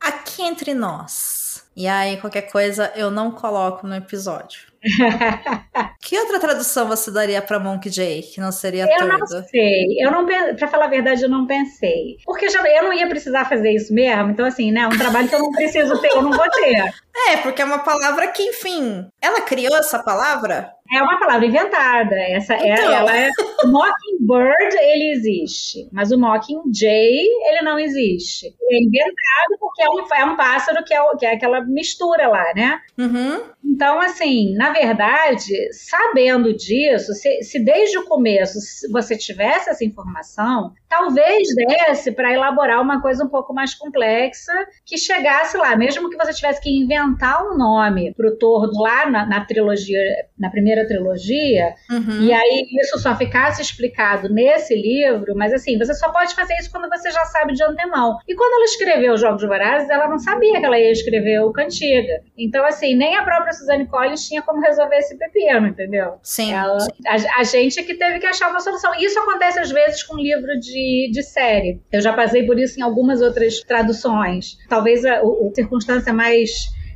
Aqui 0.00 0.42
entre 0.42 0.74
nós. 0.74 1.64
E 1.76 1.88
aí, 1.88 2.16
qualquer 2.18 2.42
coisa 2.42 2.92
eu 2.94 3.10
não 3.10 3.32
coloco 3.32 3.86
no 3.86 3.94
episódio. 3.94 4.74
que 6.00 6.18
outra 6.18 6.38
tradução 6.38 6.86
você 6.86 7.10
daria 7.10 7.40
para 7.40 7.58
Monk 7.58 7.88
J 7.88 8.22
que 8.22 8.38
não 8.38 8.52
seria 8.52 8.86
Eu 8.86 9.08
não 9.08 9.26
sei. 9.26 9.96
Eu 9.98 10.10
não 10.10 10.26
para 10.26 10.68
falar 10.68 10.86
a 10.86 10.88
verdade, 10.88 11.22
eu 11.22 11.28
não 11.28 11.46
pensei. 11.46 12.18
Porque 12.24 12.50
já, 12.50 12.62
eu 12.62 12.84
não 12.84 12.92
ia 12.92 13.08
precisar 13.08 13.46
fazer 13.46 13.70
isso 13.70 13.94
mesmo. 13.94 14.30
Então 14.30 14.44
assim, 14.44 14.70
né, 14.70 14.86
um 14.86 14.96
trabalho 14.96 15.28
que 15.28 15.34
eu 15.34 15.40
não 15.40 15.50
preciso 15.52 15.98
ter, 16.00 16.08
eu 16.08 16.22
não 16.22 16.32
vou 16.32 16.50
ter. 16.50 16.92
É, 17.28 17.36
porque 17.38 17.62
é 17.62 17.64
uma 17.64 17.78
palavra 17.78 18.26
que, 18.28 18.42
enfim, 18.42 19.08
ela 19.20 19.40
criou 19.42 19.76
essa 19.76 20.02
palavra 20.02 20.74
é 20.92 21.02
uma 21.02 21.18
palavra 21.18 21.46
inventada. 21.46 22.14
Essa 22.14 22.54
é, 22.54 22.74
então. 22.74 22.92
ela 22.92 23.16
é. 23.16 23.30
O 23.64 23.68
Mockingbird 23.68 24.76
ele 24.76 25.12
existe, 25.12 25.88
mas 25.92 26.12
o 26.12 26.18
Mockingjay 26.18 27.26
ele 27.48 27.62
não 27.62 27.78
existe. 27.78 28.54
Ele 28.60 28.76
é 28.76 28.82
inventado 28.82 29.58
porque 29.58 29.82
é 29.82 29.88
um, 29.88 30.14
é 30.14 30.32
um 30.32 30.36
pássaro 30.36 30.84
que 30.84 30.94
é, 30.94 31.00
que 31.18 31.26
é 31.26 31.32
aquela 31.32 31.62
mistura 31.64 32.28
lá, 32.28 32.44
né? 32.54 32.80
Uhum. 32.98 33.42
Então, 33.64 33.98
assim, 33.98 34.54
na 34.54 34.72
verdade, 34.72 35.54
sabendo 35.72 36.54
disso, 36.54 37.14
se, 37.14 37.42
se 37.42 37.58
desde 37.58 37.98
o 37.98 38.04
começo 38.04 38.58
você 38.92 39.16
tivesse 39.16 39.70
essa 39.70 39.84
informação, 39.84 40.72
talvez 40.94 41.48
desse 41.56 42.12
para 42.12 42.32
elaborar 42.32 42.80
uma 42.80 43.02
coisa 43.02 43.24
um 43.24 43.28
pouco 43.28 43.52
mais 43.52 43.74
complexa 43.74 44.52
que 44.86 44.96
chegasse 44.96 45.56
lá, 45.56 45.76
mesmo 45.76 46.08
que 46.08 46.16
você 46.16 46.32
tivesse 46.32 46.60
que 46.60 46.70
inventar 46.70 47.44
um 47.44 47.56
nome 47.56 48.14
para 48.14 48.28
o 48.28 48.36
tordo 48.36 48.80
lá 48.80 49.10
na, 49.10 49.26
na 49.26 49.44
trilogia, 49.44 49.98
na 50.38 50.50
primeira 50.50 50.86
trilogia, 50.86 51.74
uhum. 51.90 52.22
e 52.22 52.32
aí 52.32 52.66
isso 52.80 52.98
só 52.98 53.16
ficasse 53.16 53.60
explicado 53.60 54.28
nesse 54.28 54.74
livro, 54.74 55.34
mas 55.34 55.52
assim, 55.52 55.76
você 55.78 55.94
só 55.94 56.12
pode 56.12 56.34
fazer 56.34 56.54
isso 56.54 56.70
quando 56.70 56.88
você 56.88 57.10
já 57.10 57.24
sabe 57.24 57.54
de 57.54 57.62
antemão. 57.64 58.16
E 58.28 58.34
quando 58.34 58.54
ela 58.54 58.64
escreveu 58.64 59.14
os 59.14 59.20
Jogos 59.20 59.42
Vorazes, 59.42 59.90
ela 59.90 60.08
não 60.08 60.18
sabia 60.18 60.60
que 60.60 60.66
ela 60.66 60.78
ia 60.78 60.92
escrever 60.92 61.40
o 61.40 61.52
Cantiga. 61.52 62.22
Então, 62.38 62.64
assim, 62.64 62.94
nem 62.94 63.16
a 63.16 63.24
própria 63.24 63.52
Suzanne 63.52 63.86
Collins 63.88 64.26
tinha 64.28 64.42
como 64.42 64.60
resolver 64.60 64.96
esse 64.96 65.16
pepino, 65.16 65.66
entendeu? 65.66 66.14
Sim. 66.22 66.52
Ela, 66.52 66.78
a, 67.06 67.40
a, 67.40 67.44
gente 67.44 67.82
que 67.82 67.94
teve 67.94 68.18
que 68.18 68.26
achar 68.26 68.50
uma 68.50 68.60
solução. 68.60 68.92
Isso 68.98 69.18
acontece 69.18 69.58
às 69.58 69.70
vezes 69.70 70.02
com 70.02 70.16
livro 70.16 70.58
de, 70.60 70.83
de 71.10 71.22
série. 71.22 71.80
Eu 71.92 72.00
já 72.00 72.12
passei 72.12 72.44
por 72.44 72.58
isso 72.58 72.78
em 72.78 72.82
algumas 72.82 73.20
outras 73.20 73.60
traduções. 73.60 74.58
Talvez 74.68 75.04
a, 75.04 75.20
a, 75.20 75.24
circunstância 75.54 76.12
mais 76.12 76.50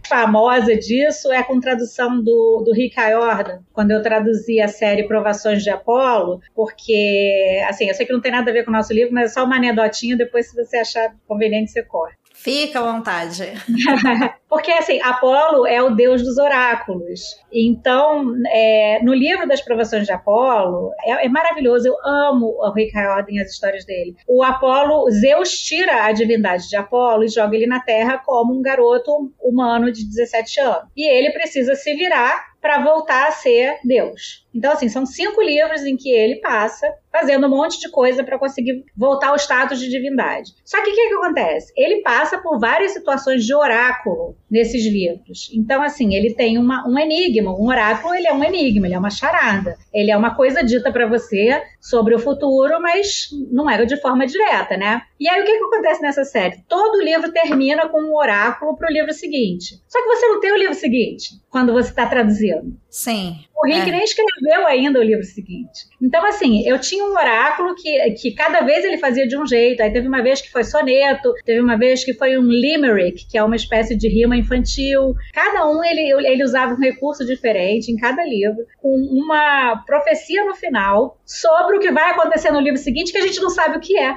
famosa 0.08 0.74
disso 0.76 1.30
é 1.32 1.42
com 1.42 1.60
tradução 1.60 2.22
do, 2.22 2.62
do 2.64 2.72
Rick 2.72 2.98
Riordan, 2.98 3.60
quando 3.72 3.90
eu 3.90 4.02
traduzi 4.02 4.60
a 4.60 4.68
série 4.68 5.06
Provações 5.06 5.62
de 5.62 5.70
Apolo, 5.70 6.40
porque, 6.54 7.62
assim, 7.68 7.88
eu 7.88 7.94
sei 7.94 8.06
que 8.06 8.12
não 8.12 8.20
tem 8.20 8.32
nada 8.32 8.50
a 8.50 8.54
ver 8.54 8.64
com 8.64 8.70
o 8.70 8.74
nosso 8.74 8.92
livro, 8.92 9.12
mas 9.12 9.30
é 9.30 9.34
só 9.34 9.44
uma 9.44 9.56
anedotinha, 9.56 10.16
depois 10.16 10.48
se 10.48 10.56
você 10.56 10.78
achar 10.78 11.14
conveniente 11.26 11.70
você 11.70 11.82
corre. 11.82 12.14
Fica 12.40 12.78
à 12.78 12.92
vontade. 12.92 13.52
Porque, 14.48 14.70
assim, 14.70 15.00
Apolo 15.02 15.66
é 15.66 15.82
o 15.82 15.90
deus 15.90 16.22
dos 16.22 16.38
oráculos. 16.38 17.20
Então, 17.52 18.32
é, 18.46 19.00
no 19.02 19.12
livro 19.12 19.46
das 19.46 19.60
provações 19.60 20.06
de 20.06 20.12
Apolo, 20.12 20.92
é, 21.04 21.26
é 21.26 21.28
maravilhoso. 21.28 21.88
Eu 21.88 21.96
amo 22.04 22.56
o 22.56 22.72
Rick 22.72 22.96
Riordan 22.96 23.32
e 23.32 23.40
as 23.40 23.50
histórias 23.50 23.84
dele. 23.84 24.14
O 24.28 24.44
Apolo, 24.44 25.10
Zeus 25.10 25.50
tira 25.50 26.04
a 26.04 26.12
divindade 26.12 26.68
de 26.68 26.76
Apolo 26.76 27.24
e 27.24 27.28
joga 27.28 27.56
ele 27.56 27.66
na 27.66 27.80
Terra 27.80 28.22
como 28.24 28.56
um 28.56 28.62
garoto 28.62 29.32
humano 29.42 29.90
de 29.90 30.06
17 30.06 30.60
anos. 30.60 30.88
E 30.96 31.10
ele 31.10 31.32
precisa 31.32 31.74
se 31.74 31.92
virar 31.94 32.47
para 32.60 32.82
voltar 32.82 33.28
a 33.28 33.32
ser 33.32 33.78
Deus. 33.84 34.46
Então, 34.54 34.72
assim, 34.72 34.88
são 34.88 35.06
cinco 35.06 35.40
livros 35.40 35.82
em 35.82 35.96
que 35.96 36.10
ele 36.10 36.36
passa 36.36 36.92
fazendo 37.12 37.46
um 37.46 37.50
monte 37.50 37.78
de 37.78 37.90
coisa 37.90 38.24
para 38.24 38.38
conseguir 38.38 38.84
voltar 38.96 39.28
ao 39.28 39.36
status 39.36 39.78
de 39.78 39.88
divindade. 39.88 40.52
Só 40.64 40.82
que 40.82 40.90
o 40.90 40.94
que, 40.94 41.08
que 41.08 41.14
acontece? 41.14 41.72
Ele 41.76 42.02
passa 42.02 42.38
por 42.38 42.58
várias 42.58 42.92
situações 42.92 43.44
de 43.44 43.54
oráculo 43.54 44.36
nesses 44.50 44.84
livros. 44.84 45.50
Então, 45.54 45.82
assim, 45.82 46.14
ele 46.14 46.34
tem 46.34 46.58
uma, 46.58 46.86
um 46.88 46.98
enigma. 46.98 47.52
Um 47.52 47.68
oráculo, 47.68 48.14
ele 48.14 48.26
é 48.26 48.32
um 48.32 48.42
enigma, 48.42 48.86
ele 48.86 48.94
é 48.94 48.98
uma 48.98 49.10
charada. 49.10 49.76
Ele 49.92 50.10
é 50.10 50.16
uma 50.16 50.34
coisa 50.34 50.62
dita 50.62 50.90
para 50.90 51.06
você 51.06 51.62
sobre 51.80 52.14
o 52.14 52.18
futuro, 52.18 52.80
mas 52.80 53.28
não 53.50 53.68
é 53.68 53.84
de 53.84 54.00
forma 54.00 54.26
direta, 54.26 54.76
né? 54.76 55.02
E 55.18 55.28
aí, 55.28 55.40
o 55.40 55.44
que, 55.44 55.58
que 55.58 55.64
acontece 55.64 56.02
nessa 56.02 56.24
série? 56.24 56.62
Todo 56.68 57.02
livro 57.02 57.32
termina 57.32 57.88
com 57.88 58.00
um 58.00 58.16
oráculo 58.16 58.76
para 58.76 58.88
o 58.88 58.92
livro 58.92 59.12
seguinte. 59.12 59.82
Só 59.86 60.00
que 60.02 60.08
você 60.08 60.26
não 60.26 60.40
tem 60.40 60.52
o 60.52 60.58
livro 60.58 60.74
seguinte 60.74 61.40
quando 61.48 61.72
você 61.72 61.90
está 61.90 62.06
traduzindo. 62.06 62.76
Sim. 62.98 63.44
O 63.56 63.64
Rick 63.64 63.88
é. 63.88 63.92
nem 63.92 64.02
escreveu 64.02 64.66
ainda 64.66 64.98
o 64.98 65.02
livro 65.04 65.22
seguinte. 65.22 65.86
Então, 66.02 66.26
assim, 66.26 66.66
eu 66.66 66.80
tinha 66.80 67.04
um 67.04 67.12
oráculo 67.12 67.76
que, 67.76 68.10
que 68.14 68.32
cada 68.32 68.60
vez 68.62 68.84
ele 68.84 68.98
fazia 68.98 69.24
de 69.24 69.38
um 69.38 69.46
jeito. 69.46 69.80
Aí 69.80 69.92
teve 69.92 70.08
uma 70.08 70.20
vez 70.20 70.40
que 70.40 70.50
foi 70.50 70.64
soneto, 70.64 71.32
teve 71.44 71.60
uma 71.60 71.78
vez 71.78 72.04
que 72.04 72.12
foi 72.12 72.36
um 72.36 72.50
limerick, 72.50 73.28
que 73.30 73.38
é 73.38 73.44
uma 73.44 73.54
espécie 73.54 73.96
de 73.96 74.08
rima 74.08 74.36
infantil. 74.36 75.14
Cada 75.32 75.70
um 75.70 75.84
ele, 75.84 76.10
ele 76.26 76.42
usava 76.42 76.74
um 76.74 76.80
recurso 76.80 77.24
diferente 77.24 77.92
em 77.92 77.96
cada 77.96 78.24
livro, 78.24 78.66
com 78.82 78.96
uma 78.96 79.76
profecia 79.86 80.44
no 80.44 80.56
final 80.56 81.20
sobre 81.24 81.76
o 81.76 81.80
que 81.80 81.92
vai 81.92 82.10
acontecer 82.10 82.50
no 82.50 82.58
livro 82.58 82.80
seguinte 82.80 83.12
que 83.12 83.18
a 83.18 83.26
gente 83.26 83.40
não 83.40 83.50
sabe 83.50 83.76
o 83.76 83.80
que 83.80 83.96
é. 83.96 84.16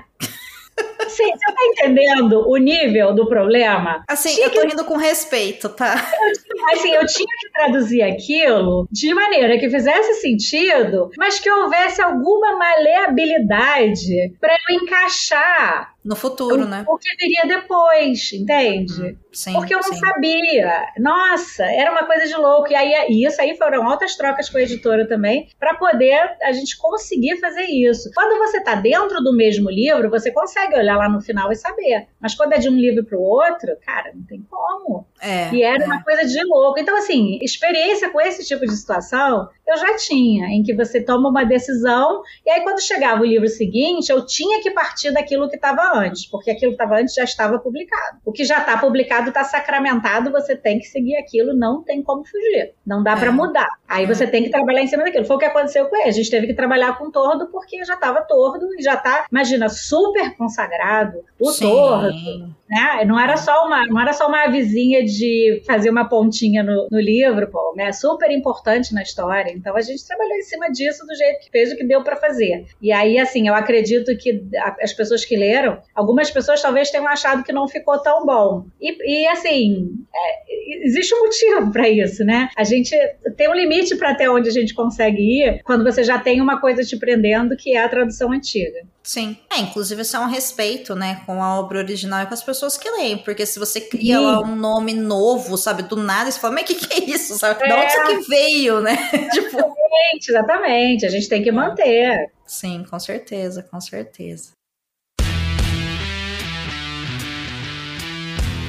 Sim, 1.08 1.32
você 1.32 1.54
tá 1.54 1.66
entendendo 1.66 2.48
o 2.48 2.58
nível 2.58 3.14
do 3.14 3.28
problema? 3.28 4.04
Assim, 4.08 4.34
tinha 4.36 4.48
eu 4.48 4.52
tô 4.52 4.62
que... 4.62 4.68
rindo 4.68 4.86
com 4.86 4.98
respeito, 4.98 5.68
tá? 5.70 5.96
Eu, 5.96 6.68
assim, 6.74 6.94
eu 6.94 7.06
tinha 7.06 7.28
que 7.40 7.52
traduzir 7.52 8.02
aquilo 8.02 8.88
de 8.92 9.14
maneira 9.14 9.58
que 9.60 9.70
fizesse 9.70 10.22
sentido, 10.22 11.10
mas 11.18 11.40
que 11.40 11.50
houvesse 11.50 12.02
alguma 12.02 12.58
maleabilidade 12.58 14.34
para 14.40 14.54
eu 14.54 14.76
encaixar 14.76 15.94
No 16.04 16.16
futuro, 16.16 16.64
o, 16.64 16.68
né? 16.68 16.84
O 16.88 16.98
que 16.98 17.16
viria 17.16 17.60
depois, 17.60 18.34
entende? 18.34 19.18
Sim, 19.32 19.54
Porque 19.54 19.74
eu 19.74 19.80
não 19.80 19.94
sim. 19.94 20.00
sabia. 20.00 20.88
Nossa, 20.98 21.64
era 21.64 21.92
uma 21.92 22.06
coisa 22.06 22.26
de 22.26 22.36
louco. 22.36 22.72
E 22.72 22.76
aí, 22.76 23.24
isso 23.24 23.40
aí 23.40 23.56
foram 23.56 23.88
altas 23.88 24.16
trocas 24.16 24.50
com 24.50 24.58
a 24.58 24.62
editora 24.62 25.08
também, 25.08 25.50
para 25.60 25.76
poder 25.76 26.38
a 26.42 26.52
gente 26.52 26.76
conseguir 26.78 27.38
fazer 27.40 27.66
isso. 27.66 28.10
Quando 28.16 28.40
você 28.40 28.64
tá 28.64 28.76
dentro 28.76 29.22
do 29.22 29.36
mesmo 29.36 29.70
livro, 29.70 30.10
você 30.10 30.32
consegue 30.32 30.76
olhar 30.76 30.98
lá 30.98 31.08
no 31.08 31.22
final 31.22 31.52
e 31.52 31.56
saber. 31.56 32.08
Mas 32.20 32.34
quando 32.34 32.54
é 32.54 32.58
de 32.58 32.70
um 32.70 32.76
livro 32.76 33.06
para 33.06 33.18
o 33.18 33.22
outro, 33.22 33.78
cara, 33.86 34.12
não 34.14 34.24
tem 34.24 34.42
como. 34.50 35.08
É, 35.22 35.54
E 35.54 35.62
era 35.62 35.84
é. 35.84 35.86
uma 35.86 36.04
coisa 36.04 36.26
de 36.26 36.44
louco. 36.46 36.80
Então, 36.80 36.98
assim, 36.98 37.38
experiência 37.42 38.10
com 38.10 38.20
esse 38.20 38.46
tipo 38.46 38.66
de 38.66 38.76
situação 38.76 39.48
eu 39.68 39.78
já 39.78 39.96
tinha, 39.96 40.48
em 40.48 40.64
que 40.64 40.74
você 40.74 41.02
toma 41.02 41.30
uma 41.30 41.46
decisão, 41.46 42.22
e 42.46 42.50
aí 42.50 42.62
quando 42.62 42.82
chegava 42.82 43.22
o 43.22 43.26
livro 43.26 43.48
seguinte, 43.48 44.10
eu 44.10 44.26
tinha 44.26 44.62
que 44.62 44.70
partir 44.72 45.12
daquilo 45.12 45.48
que 45.48 45.56
estava 45.56 45.98
antes, 45.98 46.26
porque 46.26 46.52
aquilo 46.52 46.72
que 46.72 46.84
estava 46.84 47.00
antes 47.00 47.16
já 47.16 47.24
estava 47.24 47.58
publicado. 47.58 48.18
O 48.26 48.34
que 48.34 48.44
já 48.44 48.58
está 48.60 48.78
publicado 48.78 49.30
está 49.30 49.46
sacramentado, 49.46 50.30
você 50.30 50.58
tem 50.58 50.78
que 50.78 50.86
seguir 50.86 51.16
aquilo, 51.16 51.54
não 51.54 51.82
tem 51.84 52.04
como 52.04 52.26
fugir. 52.26 52.74
Não 52.86 53.02
dá 53.02 53.14
É. 53.14 53.16
para 53.16 53.32
mudar. 53.32 53.70
Aí 53.88 54.06
você 54.06 54.28
tem 54.28 54.44
que 54.44 54.50
trabalhar 54.50 54.82
em 54.82 54.88
cima 54.88 55.04
daquilo. 55.04 55.24
Foi 55.26 55.38
o 55.38 55.40
que 55.40 55.46
aconteceu 55.46 55.86
com 55.86 55.96
ele. 55.96 56.10
A 56.10 56.12
gente 56.12 56.30
teve 56.30 56.48
que 56.48 56.54
trabalhar 56.54 56.98
com 56.98 57.10
tordo 57.10 57.48
porque 57.48 57.84
já 57.86 57.94
estava 57.94 58.22
tordo 58.24 58.68
e 58.78 58.84
já 58.84 58.96
está, 58.96 59.26
imagina, 59.32 59.70
super 59.70 60.36
consagrado. 60.36 61.20
O 61.40 61.50
Sim. 61.52 61.70
tordo, 61.70 62.56
né? 62.72 63.04
Não 63.06 63.20
era 63.20 63.36
só 63.36 63.66
uma, 63.66 63.86
não 63.86 64.00
era 64.00 64.14
só 64.14 64.28
uma 64.28 64.48
vizinha 64.48 65.04
de 65.04 65.62
fazer 65.68 65.90
uma 65.90 66.08
pontinha 66.08 66.64
no, 66.64 66.88
no 66.90 67.00
livro, 67.02 67.46
pô, 67.52 67.74
né? 67.76 67.92
Super 67.92 68.32
importante 68.32 68.94
na 68.94 69.04
história. 69.04 69.52
Então 69.52 69.76
a 69.76 69.82
gente 69.82 70.08
trabalhou 70.08 70.36
em 70.38 70.42
cima 70.42 70.72
disso 70.72 71.06
do 71.06 71.14
jeito 71.14 71.42
que 71.42 71.52
fez 71.52 71.74
o 71.74 71.76
que 71.76 71.84
deu 71.84 72.02
para 72.02 72.16
fazer. 72.16 72.66
E 72.82 72.94
aí, 72.94 73.20
assim, 73.20 73.50
eu 73.50 73.54
acredito 73.54 74.16
que 74.18 74.42
as 74.80 74.94
pessoas 74.94 75.26
que 75.26 75.36
leram, 75.36 75.80
algumas 75.94 76.32
pessoas 76.32 76.62
talvez 76.62 76.90
tenham 76.90 77.08
achado 77.08 77.44
que 77.44 77.52
não 77.52 77.68
ficou 77.68 78.00
tão 78.00 78.26
bom. 78.26 78.66
E, 78.80 79.24
e, 79.24 79.28
assim, 79.28 79.90
é, 80.16 80.86
existe 80.88 81.14
um 81.14 81.20
motivo 81.20 81.72
para 81.74 81.90
isso, 81.90 82.24
né? 82.24 82.50
A 82.56 82.64
gente 82.64 82.96
tem 83.36 83.50
um 83.50 83.54
limite 83.54 83.98
para 83.98 84.12
até 84.12 84.30
onde 84.30 84.48
a 84.48 84.54
gente 84.54 84.74
consegue 84.74 85.22
ir 85.22 85.62
quando 85.66 85.84
você 85.84 86.06
já 86.06 86.18
tem 86.18 86.40
uma 86.40 86.62
coisa 86.62 86.84
te 86.84 86.98
prendendo 86.98 87.58
que 87.58 87.76
é 87.76 87.84
a 87.84 87.90
tradução 87.90 88.32
antiga. 88.32 88.80
Sim. 89.04 89.36
É, 89.52 89.60
inclusive 89.60 90.02
isso 90.04 90.16
é 90.16 90.20
um 90.20 90.28
respeito, 90.28 90.96
né, 90.96 91.22
com 91.26 91.42
a 91.42 91.60
obra 91.60 91.80
original 91.80 92.24
e 92.24 92.28
com 92.28 92.34
as 92.34 92.44
pessoas 92.44 92.61
que 92.70 92.90
leem. 92.90 93.18
Porque 93.18 93.46
se 93.46 93.60
você 93.60 93.82
cria 93.82 94.18
Sim. 94.18 94.26
lá 94.26 94.40
um 94.42 94.56
nome 94.56 94.94
novo, 94.94 95.58
sabe, 95.58 95.84
do 95.84 95.96
nada, 95.96 96.32
você 96.32 96.40
fala, 96.40 96.54
mas 96.56 96.64
o 96.64 96.68
que, 96.68 96.76
que 96.76 96.94
é 96.94 97.04
isso? 97.10 97.38
Sabe? 97.38 97.66
De 97.66 97.74
onde 97.74 97.86
isso 97.86 98.00
aqui 98.00 98.18
veio, 98.28 98.82
né? 98.82 98.96
tipo. 99.32 99.58
Exatamente, 99.58 100.30
exatamente. 100.30 101.06
A 101.06 101.10
gente 101.10 101.30
tem 101.30 101.44
que 101.44 101.52
manter. 101.52 102.32
Sim, 102.46 102.86
com 102.90 103.00
certeza, 103.00 103.64
com 103.64 103.80
certeza. 103.80 104.52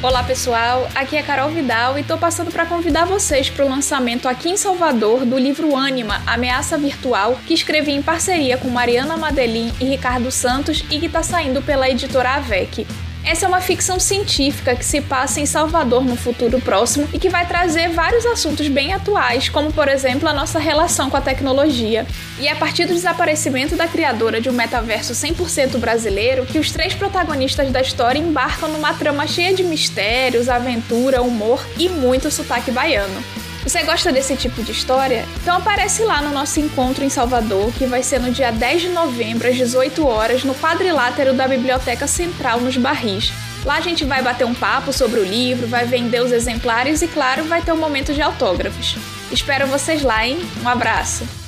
Olá 0.03 0.25
pessoal, 0.25 0.89
aqui 0.97 1.17
é 1.17 1.23
Carol 1.23 1.49
Vidal 1.51 1.97
e 1.97 2.03
tô 2.03 2.19
passando 2.19 2.51
para 2.51 2.67
convidar 2.67 3.05
vocês 3.05 3.49
para 3.49 3.65
o 3.65 3.69
lançamento 3.69 4.29
aqui 4.29 4.49
em 4.49 4.57
Salvador 4.57 5.25
do 5.25 5.39
livro 5.39 5.77
Ânima, 5.77 6.21
Ameaça 6.27 6.77
Virtual, 6.77 7.39
que 7.47 7.55
escrevi 7.55 7.93
em 7.93 8.03
parceria 8.03 8.59
com 8.59 8.69
Mariana 8.69 9.17
Madelin 9.17 9.73
e 9.81 9.85
Ricardo 9.85 10.29
Santos 10.33 10.85
e 10.91 10.99
que 10.99 11.07
está 11.07 11.23
saindo 11.23 11.63
pela 11.63 11.89
editora 11.89 12.31
Avec. 12.31 12.85
Essa 13.25 13.47
é 13.47 13.49
uma 13.49 13.61
ficção 13.61 14.01
científica 14.01 14.75
que 14.75 14.85
se 14.85 15.01
passa 15.01 15.41
em 15.41 15.47
Salvador 15.47 16.05
no 16.05 16.17
futuro 16.17 16.61
próximo 16.61 17.09
e 17.13 17.21
que 17.21 17.29
vai 17.29 17.47
trazer 17.47 17.89
vários 17.91 18.27
assuntos 18.27 18.67
bem 18.67 18.93
atuais, 18.93 19.49
como 19.49 19.73
por 19.73 19.87
exemplo 19.89 20.29
a 20.29 20.33
nossa 20.33 20.59
relação 20.59 21.09
com 21.09 21.17
a 21.17 21.21
tecnologia. 21.21 22.05
E 22.41 22.49
é 22.49 22.53
a 22.53 22.57
partir 22.57 22.85
do 22.85 22.95
desaparecimento 22.95 23.77
da 23.77 23.87
criadora 23.87 24.41
de 24.41 24.51
um 24.51 24.53
metaverso 24.53 25.13
100% 25.13 25.79
brasileiro 25.79 26.45
que 26.47 26.59
os 26.59 26.73
três 26.73 26.95
protagonistas 26.95 27.71
da 27.71 27.81
história 27.81 28.19
embarcam 28.19 28.69
numa 28.69 28.93
trama 28.93 29.27
cheia 29.27 29.55
de 29.55 29.63
mistérios, 29.63 30.49
aventura, 30.49 31.23
humor 31.23 31.65
e 31.79 31.89
muito 31.89 32.29
sotaque 32.29 32.73
baiano. 32.73 33.42
Você 33.63 33.83
gosta 33.85 34.11
desse 34.11 34.35
tipo 34.37 34.63
de 34.63 34.73
história? 34.73 35.25
Então 35.41 35.57
aparece 35.57 36.03
lá 36.03 36.21
no 36.21 36.33
nosso 36.33 36.59
encontro 36.59 37.05
em 37.05 37.09
Salvador, 37.09 37.73
que 37.73 37.87
vai 37.87 38.03
ser 38.03 38.21
no 38.21 38.31
dia 38.31 38.51
10 38.51 38.83
de 38.83 38.89
novembro, 38.89 39.49
às 39.49 39.57
18 39.57 40.05
horas, 40.05 40.43
no 40.43 40.55
quadrilátero 40.55 41.33
da 41.33 41.47
Biblioteca 41.47 42.07
Central, 42.07 42.61
nos 42.61 42.77
Barris. 42.77 43.33
Lá 43.65 43.77
a 43.77 43.81
gente 43.81 44.05
vai 44.05 44.21
bater 44.21 44.45
um 44.45 44.55
papo 44.55 44.93
sobre 44.93 45.21
o 45.21 45.25
livro, 45.25 45.69
vai 45.69 45.85
vender 45.85 46.21
os 46.21 46.33
exemplares 46.33 47.01
e, 47.03 47.07
claro, 47.07 47.45
vai 47.45 47.63
ter 47.63 47.73
um 47.73 47.77
momento 47.77 48.13
de 48.13 48.21
autógrafos. 48.21 48.97
Espero 49.31 49.69
vocês 49.69 50.03
lá, 50.03 50.27
hein? 50.27 50.39
Um 50.63 50.69
abraço! 50.69 51.42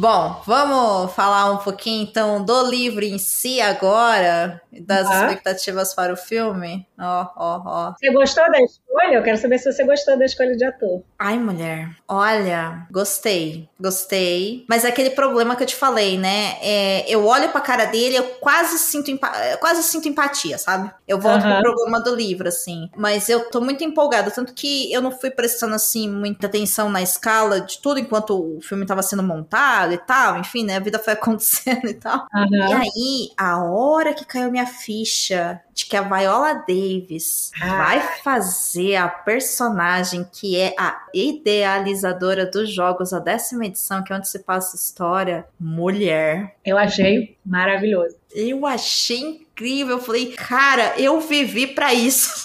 Bom, 0.00 0.40
vamos 0.46 1.12
falar 1.12 1.52
um 1.52 1.58
pouquinho 1.58 2.04
então 2.04 2.42
do 2.42 2.70
livro 2.70 3.04
em 3.04 3.18
si 3.18 3.60
agora, 3.60 4.58
das 4.80 5.06
expectativas 5.10 5.92
para 5.92 6.10
o 6.10 6.16
filme. 6.16 6.86
Ó, 6.98 7.26
ó, 7.36 7.62
ó. 7.66 7.94
Você 8.00 8.10
gostou 8.10 8.50
da 8.50 8.62
escolha? 8.62 9.16
Eu 9.16 9.22
quero 9.22 9.36
saber 9.36 9.58
se 9.58 9.70
você 9.70 9.84
gostou 9.84 10.18
da 10.18 10.24
escolha 10.24 10.56
de 10.56 10.64
ator. 10.64 11.02
Ai, 11.18 11.38
mulher, 11.38 11.90
olha, 12.08 12.86
gostei, 12.90 13.68
gostei. 13.78 14.64
Mas 14.66 14.86
é 14.86 14.88
aquele 14.88 15.10
problema 15.10 15.54
que 15.54 15.64
eu 15.64 15.66
te 15.66 15.76
falei, 15.76 16.16
né? 16.16 16.56
É, 16.62 17.04
eu 17.06 17.26
olho 17.26 17.50
pra 17.50 17.60
cara 17.60 17.84
dele, 17.84 18.16
eu 18.16 18.24
quase 18.40 18.78
sinto, 18.78 19.10
quase 19.60 19.82
sinto 19.82 20.08
empatia, 20.08 20.56
sabe? 20.56 20.90
Eu 21.06 21.20
volto 21.20 21.44
Aham. 21.44 21.60
pro 21.60 21.74
problema 21.74 22.00
do 22.00 22.14
livro, 22.14 22.48
assim. 22.48 22.88
Mas 22.96 23.28
eu 23.28 23.50
tô 23.50 23.60
muito 23.60 23.84
empolgada, 23.84 24.30
tanto 24.30 24.54
que 24.54 24.90
eu 24.90 25.02
não 25.02 25.10
fui 25.12 25.30
prestando, 25.30 25.74
assim, 25.74 26.08
muita 26.08 26.46
atenção 26.46 26.88
na 26.88 27.02
escala 27.02 27.60
de 27.60 27.82
tudo 27.82 28.00
enquanto 28.00 28.56
o 28.56 28.62
filme 28.62 28.86
tava 28.86 29.02
sendo 29.02 29.22
montado 29.22 29.89
e 29.94 29.98
tal. 29.98 30.38
Enfim, 30.38 30.64
né? 30.64 30.76
A 30.76 30.80
vida 30.80 30.98
foi 30.98 31.12
acontecendo 31.14 31.88
e 31.88 31.94
tal. 31.94 32.26
E 32.68 32.72
Aham. 32.72 32.80
aí, 32.80 33.30
a 33.36 33.62
hora 33.64 34.14
que 34.14 34.24
caiu 34.24 34.50
minha 34.50 34.66
ficha 34.66 35.60
de 35.80 35.86
que 35.86 35.96
a 35.96 36.02
Viola 36.02 36.54
Davis 36.66 37.50
Ah. 37.60 37.84
vai 37.84 38.00
fazer 38.22 38.96
a 38.96 39.08
personagem 39.08 40.26
que 40.32 40.56
é 40.58 40.74
a 40.78 40.96
idealizadora 41.14 42.46
dos 42.46 42.72
jogos, 42.72 43.12
a 43.12 43.18
décima 43.18 43.66
edição, 43.66 44.02
que 44.04 44.12
é 44.12 44.16
onde 44.16 44.28
se 44.28 44.40
passa 44.40 44.76
a 44.76 44.78
história, 44.80 45.46
mulher. 45.58 46.54
Eu 46.64 46.76
achei 46.78 47.36
maravilhoso. 47.44 48.16
Eu 48.34 48.64
achei 48.66 49.18
incrível. 49.18 49.96
Eu 49.96 50.02
falei, 50.02 50.32
cara, 50.32 50.94
eu 50.98 51.20
vivi 51.20 51.66
pra 51.66 51.92
isso. 51.92 52.44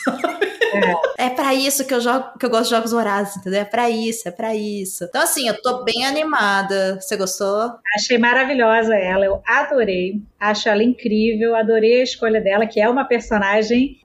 É 1.18 1.30
pra 1.30 1.54
isso 1.54 1.86
que 1.86 1.94
eu 1.94 2.02
jogo, 2.02 2.38
que 2.38 2.46
eu 2.46 2.50
gosto 2.50 2.66
de 2.66 2.70
jogos 2.72 2.92
vorazes, 2.92 3.38
entendeu? 3.38 3.62
É 3.62 3.66
pra 3.66 3.90
isso, 3.90 4.28
é 4.28 4.32
pra 4.32 4.54
isso. 4.56 5.06
Então, 5.06 5.22
assim, 5.22 5.48
eu 5.48 5.62
tô 5.62 5.84
bem 5.84 6.06
animada. 6.06 7.00
Você 7.00 7.16
gostou? 7.16 7.72
Achei 7.96 8.18
maravilhosa 8.18 8.94
ela, 8.96 9.24
eu 9.26 9.42
adorei. 9.48 10.22
Acho 10.40 10.68
ela 10.68 10.84
incrível, 10.84 11.56
adorei 11.56 12.02
a 12.02 12.04
escolha 12.04 12.42
dela, 12.42 12.66
que 12.68 12.82
é 12.82 12.90
uma 12.90 13.06
personagem 13.06 13.24